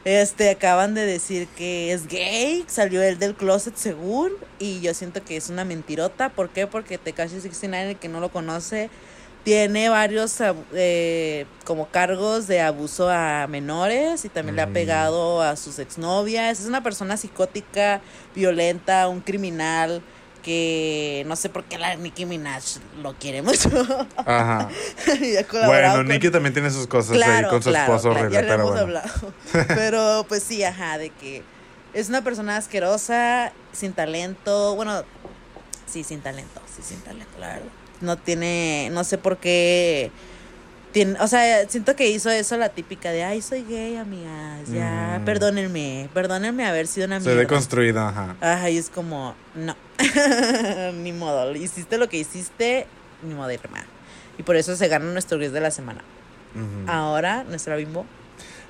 este, 0.09 0.51
acaban 0.51 0.95
de 0.95 1.05
decir 1.05 1.47
que 1.49 1.93
es 1.93 2.07
gay, 2.09 2.65
salió 2.67 3.03
él 3.03 3.19
del 3.19 3.35
closet 3.35 3.77
según, 3.77 4.33
y 4.59 4.81
yo 4.81 4.95
siento 4.95 5.23
que 5.23 5.37
es 5.37 5.51
una 5.51 5.65
mentirota. 5.65 6.31
¿Por 6.31 6.49
qué? 6.49 6.67
Porque 6.67 6.97
Tekashi 6.99 7.41
69, 7.41 7.91
el 7.93 7.97
que 7.99 8.09
no 8.09 8.21
lo 8.21 8.31
conoce, 8.31 8.89
tiene 9.45 9.89
varios 9.89 10.39
eh, 10.75 11.47
como 11.65 11.89
cargos 11.89 12.47
de 12.49 12.61
abuso 12.61 13.09
a 13.09 13.47
menores 13.49 14.25
y 14.25 14.29
también 14.29 14.57
le 14.57 14.63
ha 14.63 14.67
Mm. 14.67 14.73
pegado 14.73 15.43
a 15.43 15.57
sus 15.57 15.79
exnovias. 15.79 16.61
Es 16.61 16.67
una 16.67 16.83
persona 16.83 17.17
psicótica, 17.17 18.01
violenta, 18.35 19.09
un 19.09 19.21
criminal 19.21 20.03
que 20.49 21.25
no 21.27 21.37
sé 21.37 21.51
por 21.51 21.65
qué 21.65 21.77
la 21.77 21.95
Nicki 21.97 22.25
Minaj 22.25 22.62
lo 23.03 23.12
quiere 23.15 23.43
mucho. 23.43 23.69
Ajá. 24.16 24.69
Bueno, 25.66 25.93
con- 25.97 26.09
Nicky 26.09 26.31
también 26.31 26.55
tiene 26.55 26.70
sus 26.70 26.87
cosas 26.87 27.12
ahí 27.12 27.19
claro, 27.19 27.51
con 27.51 27.62
su 27.62 27.69
claro, 27.69 27.95
esposo 27.97 28.15
claro, 28.15 28.31
ya 28.31 28.41
pero 28.41 28.55
hemos 28.55 28.65
bueno. 28.70 28.81
hablado. 28.81 29.33
Pero 29.69 30.25
pues 30.27 30.43
sí, 30.43 30.65
ajá, 30.65 30.97
de 30.97 31.11
que 31.11 31.43
es 31.93 32.09
una 32.09 32.25
persona 32.25 32.57
asquerosa, 32.57 33.53
sin 33.73 33.93
talento, 33.93 34.75
bueno, 34.75 35.05
sí, 35.87 36.03
sin 36.03 36.20
talento, 36.20 36.62
sí, 36.75 36.83
sin 36.83 37.01
talento, 37.01 37.39
la 37.39 37.49
verdad. 37.49 37.69
No 38.01 38.16
tiene, 38.16 38.89
no 38.93 39.05
sé 39.05 39.19
por 39.19 39.37
qué, 39.37 40.11
tiene, 40.93 41.19
o 41.20 41.28
sea, 41.28 41.69
siento 41.69 41.94
que 41.97 42.09
hizo 42.10 42.31
eso 42.31 42.56
la 42.56 42.69
típica 42.70 43.10
de, 43.10 43.24
ay, 43.24 43.43
soy 43.43 43.65
gay, 43.65 43.97
amigas, 43.97 44.69
ya, 44.73 45.19
Mm. 45.20 45.24
perdónenme, 45.24 46.09
perdónenme 46.15 46.65
haber 46.66 46.86
sido 46.86 47.06
una 47.06 47.20
Se 47.20 47.27
mierda. 47.27 47.40
ve 47.43 47.47
construido, 47.47 48.01
ajá. 48.01 48.36
Ajá, 48.40 48.70
y 48.70 48.78
es 48.78 48.90
como, 48.90 49.35
no, 49.55 49.77
ni 50.94 51.12
modo, 51.12 51.55
hiciste 51.55 51.98
lo 51.98 52.09
que 52.09 52.19
hiciste, 52.19 52.86
ni 53.23 53.35
modo, 53.35 53.51
hermana. 53.51 53.86
Y 54.39 54.43
por 54.44 54.56
eso 54.56 54.77
se 54.77 54.89
gana 54.89 55.05
nuestro 55.12 55.39
gris 55.39 55.52
de 55.52 55.60
la 55.60 55.70
semana. 55.70 56.01
Ujú. 56.55 56.90
Ahora, 56.90 57.44
nuestra 57.44 57.77
bimbo. 57.77 58.06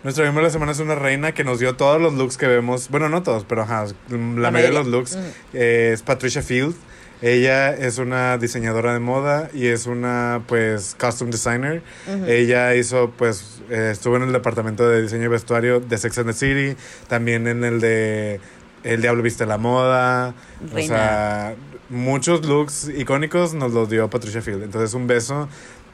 Nuestra 0.03 0.25
misma 0.25 0.43
la 0.43 0.51
semana 0.51 0.73
es 0.73 0.79
una 0.79 0.95
reina 0.95 1.33
que 1.33 1.43
nos 1.45 1.59
dio 1.59 1.75
todos 1.77 2.01
los 2.01 2.15
looks 2.15 2.37
que 2.37 2.47
vemos. 2.47 2.89
Bueno, 2.89 3.09
no 3.09 3.23
todos, 3.23 3.45
pero 3.45 3.63
ajá, 3.63 3.85
la, 4.09 4.51
mayoría 4.51 4.69
de 4.69 4.73
los 4.73 4.87
looks. 4.87 5.13
Ujú. 5.17 5.25
eh, 5.55 5.91
es 5.93 6.03
Patricia 6.03 6.41
Field. 6.43 6.75
Ella 7.21 7.75
es 7.75 7.99
una 7.99 8.39
diseñadora 8.39 8.93
de 8.93 9.01
moda 9.01 9.51
y 9.53 9.67
es 9.67 9.87
una, 9.87 10.43
pues, 10.47 10.95
costume 10.99 11.33
designer. 11.33 11.83
Ella 12.27 12.75
hizo, 12.77 13.11
pues, 13.17 13.61
eh, 13.71 13.91
estuvo 13.93 14.17
en 14.17 14.23
el 14.23 14.33
departamento 14.33 14.89
de 14.89 15.03
diseño 15.03 15.25
y 15.25 15.29
vestuario 15.29 15.81
de 15.81 15.99
Sex 15.99 16.19
and 16.19 16.29
the 16.29 16.33
City, 16.35 16.77
también 17.09 17.49
en 17.49 17.65
el 17.65 17.81
de 17.81 18.41
El 18.85 19.03
Diablo 19.03 19.23
Viste 19.23 19.47
la 19.47 19.59
Moda. 19.59 20.35
O 20.71 20.75
Reina. 20.75 20.95
sea, 20.97 21.55
muchos 21.89 22.47
looks 22.47 22.89
icónicos 22.97 23.53
nos 23.55 23.73
los 23.73 23.91
dio 23.91 24.09
Patricia 24.09 24.41
Field. 24.41 24.63
Entonces, 24.63 24.95
un 24.95 25.07
beso. 25.09 25.49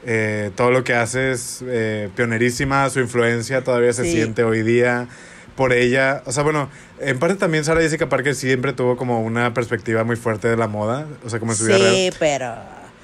Eh, 0.07 0.51
todo 0.55 0.69
lo 0.69 0.83
que 0.83 0.93
hace 0.93 1.31
es 1.31 1.63
eh, 1.65 2.09
pionerísima, 2.15 2.87
su 2.91 2.99
influencia 2.99 3.63
todavía 3.63 3.91
se 3.91 4.03
Sí. 4.03 4.11
siente 4.11 4.43
hoy 4.43 4.61
día 4.61 5.07
por 5.55 5.73
ella. 5.73 6.21
O 6.25 6.31
sea, 6.31 6.43
bueno, 6.43 6.69
en 6.99 7.17
parte 7.19 7.35
también 7.35 7.63
Sarah 7.63 7.81
Jessica 7.81 8.09
Parker 8.09 8.35
siempre 8.35 8.73
tuvo 8.73 8.97
como 8.97 9.21
una 9.21 9.53
perspectiva 9.53 10.03
muy 10.03 10.15
fuerte 10.15 10.47
de 10.47 10.57
la 10.57 10.67
moda, 10.67 11.05
o 11.25 11.29
sea, 11.29 11.39
como 11.39 11.51
en 11.53 11.57
su 11.57 11.65
vida 11.65 11.77
real. 11.77 11.93
Sí, 11.93 12.09
pero, 12.19 12.55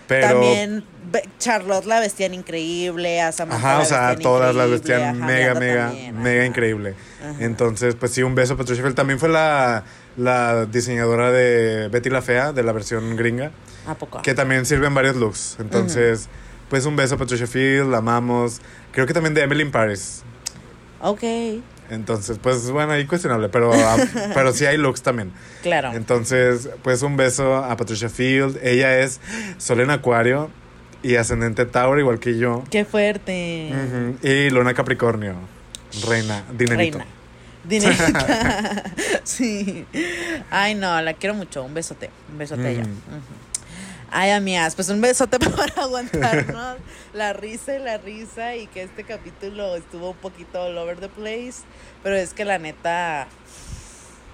Pero- 0.07 0.27
también 0.27 0.83
Charlotte 1.39 1.85
la 1.85 1.99
vestían 1.99 2.33
increíble, 2.33 3.21
a 3.21 3.31
Samantha 3.31 3.57
Ajá, 3.67 3.77
la 3.77 3.83
o 3.83 3.85
sea, 3.85 4.15
todas 4.17 4.55
las 4.55 4.69
vestían 4.69 5.01
ajá, 5.01 5.25
mega, 5.25 5.53
mega, 5.55 5.85
también, 5.87 6.21
mega 6.21 6.39
ajá. 6.41 6.45
increíble. 6.47 6.95
Ajá. 7.21 7.35
Entonces, 7.43 7.95
pues 7.95 8.11
sí, 8.13 8.23
un 8.23 8.35
beso 8.35 8.53
a 8.53 8.57
Patricia 8.57 8.83
Field. 8.83 8.95
También 8.95 9.19
fue 9.19 9.29
la, 9.29 9.83
la 10.17 10.65
diseñadora 10.65 11.31
de 11.31 11.87
Betty 11.89 12.09
la 12.09 12.21
Fea, 12.21 12.53
de 12.53 12.63
la 12.63 12.71
versión 12.71 13.15
gringa, 13.17 13.51
¿A 13.87 13.95
poco? 13.95 14.21
que 14.21 14.33
también 14.33 14.65
sirve 14.65 14.87
en 14.87 14.93
varios 14.93 15.15
looks. 15.17 15.57
Entonces, 15.59 16.29
pues 16.69 16.85
un 16.85 16.95
beso 16.95 17.15
a 17.15 17.17
Patricia 17.17 17.47
Field, 17.47 17.89
la 17.91 17.97
amamos. 17.97 18.61
Creo 18.93 19.05
que 19.05 19.13
también 19.13 19.33
de 19.33 19.41
Emily 19.41 19.63
in 19.63 19.71
Paris. 19.71 20.23
Ok, 21.01 21.23
Entonces, 21.91 22.39
pues 22.41 22.71
bueno, 22.71 22.93
ahí 22.93 23.05
cuestionable, 23.05 23.49
pero, 23.49 23.73
ah, 23.73 23.97
pero 24.33 24.53
sí 24.53 24.65
hay 24.65 24.77
looks 24.77 25.01
también. 25.01 25.33
claro. 25.61 25.91
Entonces, 25.93 26.69
pues 26.83 27.01
un 27.01 27.17
beso 27.17 27.57
a 27.57 27.75
Patricia 27.75 28.09
Field. 28.09 28.57
Ella 28.63 28.99
es 28.99 29.19
Sol 29.57 29.81
en 29.81 29.89
Acuario 29.89 30.49
y 31.03 31.15
ascendente 31.15 31.65
Tauro, 31.65 31.99
igual 31.99 32.19
que 32.19 32.37
yo. 32.37 32.63
Qué 32.71 32.85
fuerte. 32.85 33.71
Y 34.23 34.49
Luna 34.49 34.73
Capricornio. 34.73 35.35
Reina, 36.07 36.45
dinerito. 36.57 36.99
Reina. 36.99 37.11
Dinerita. 37.65 38.83
sí. 39.25 39.85
Ay, 40.49 40.75
no, 40.75 41.01
la 41.01 41.13
quiero 41.13 41.35
mucho. 41.35 41.61
Un 41.61 41.73
besote. 41.73 42.09
Un 42.31 42.37
besote 42.37 42.67
a 42.67 42.69
ella. 42.69 42.85
Ay, 44.09 44.31
amigas, 44.31 44.75
pues 44.75 44.87
un 44.87 45.01
besote 45.01 45.39
para 45.49 45.83
aguantarnos 45.83 46.77
la 47.13 47.33
risa 47.33 47.75
y 47.75 47.79
la 47.79 47.97
risa 47.97 48.55
y 48.55 48.67
que 48.67 48.83
este 48.83 49.03
capítulo 49.03 49.75
estuvo 49.75 50.11
un 50.11 50.17
poquito 50.17 50.61
all 50.63 50.77
over 50.77 50.99
the 50.99 51.09
place, 51.09 51.63
pero 52.03 52.15
es 52.15 52.33
que 52.33 52.45
la 52.45 52.57
neta 52.57 53.27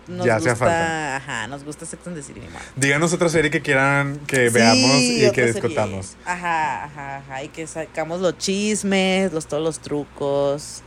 nos 0.08 0.26
Ya 0.26 0.36
gusta, 0.36 0.56
falta. 0.56 1.16
ajá, 1.18 1.48
nos 1.48 1.64
gusta 1.66 1.86
Sex 1.86 2.06
and 2.08 2.16
the 2.16 2.24
City. 2.24 2.42
Díganos 2.76 3.12
otra 3.14 3.28
serie 3.30 3.52
que 3.52 3.62
quieran 3.62 4.20
que 4.28 4.48
Sí, 4.50 4.54
veamos 4.54 5.02
y 5.02 5.20
que 5.32 5.36
serie. 5.36 5.54
discutamos. 5.54 6.16
Ajá, 6.26 6.86
ajá, 6.86 7.18
ajá, 7.18 7.44
y 7.44 7.50
que 7.50 7.68
sacamos 7.68 8.22
los 8.22 8.38
chismes, 8.38 9.34
los 9.34 9.48
todos 9.48 9.64
los 9.64 9.80
trucos, 9.80 10.82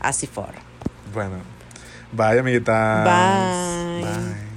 así 0.00 0.26
for. 0.26 0.50
Bueno, 1.12 1.38
bye, 2.12 2.38
amiguitas. 2.38 3.04
Bye. 3.04 4.04
Bye. 4.04 4.52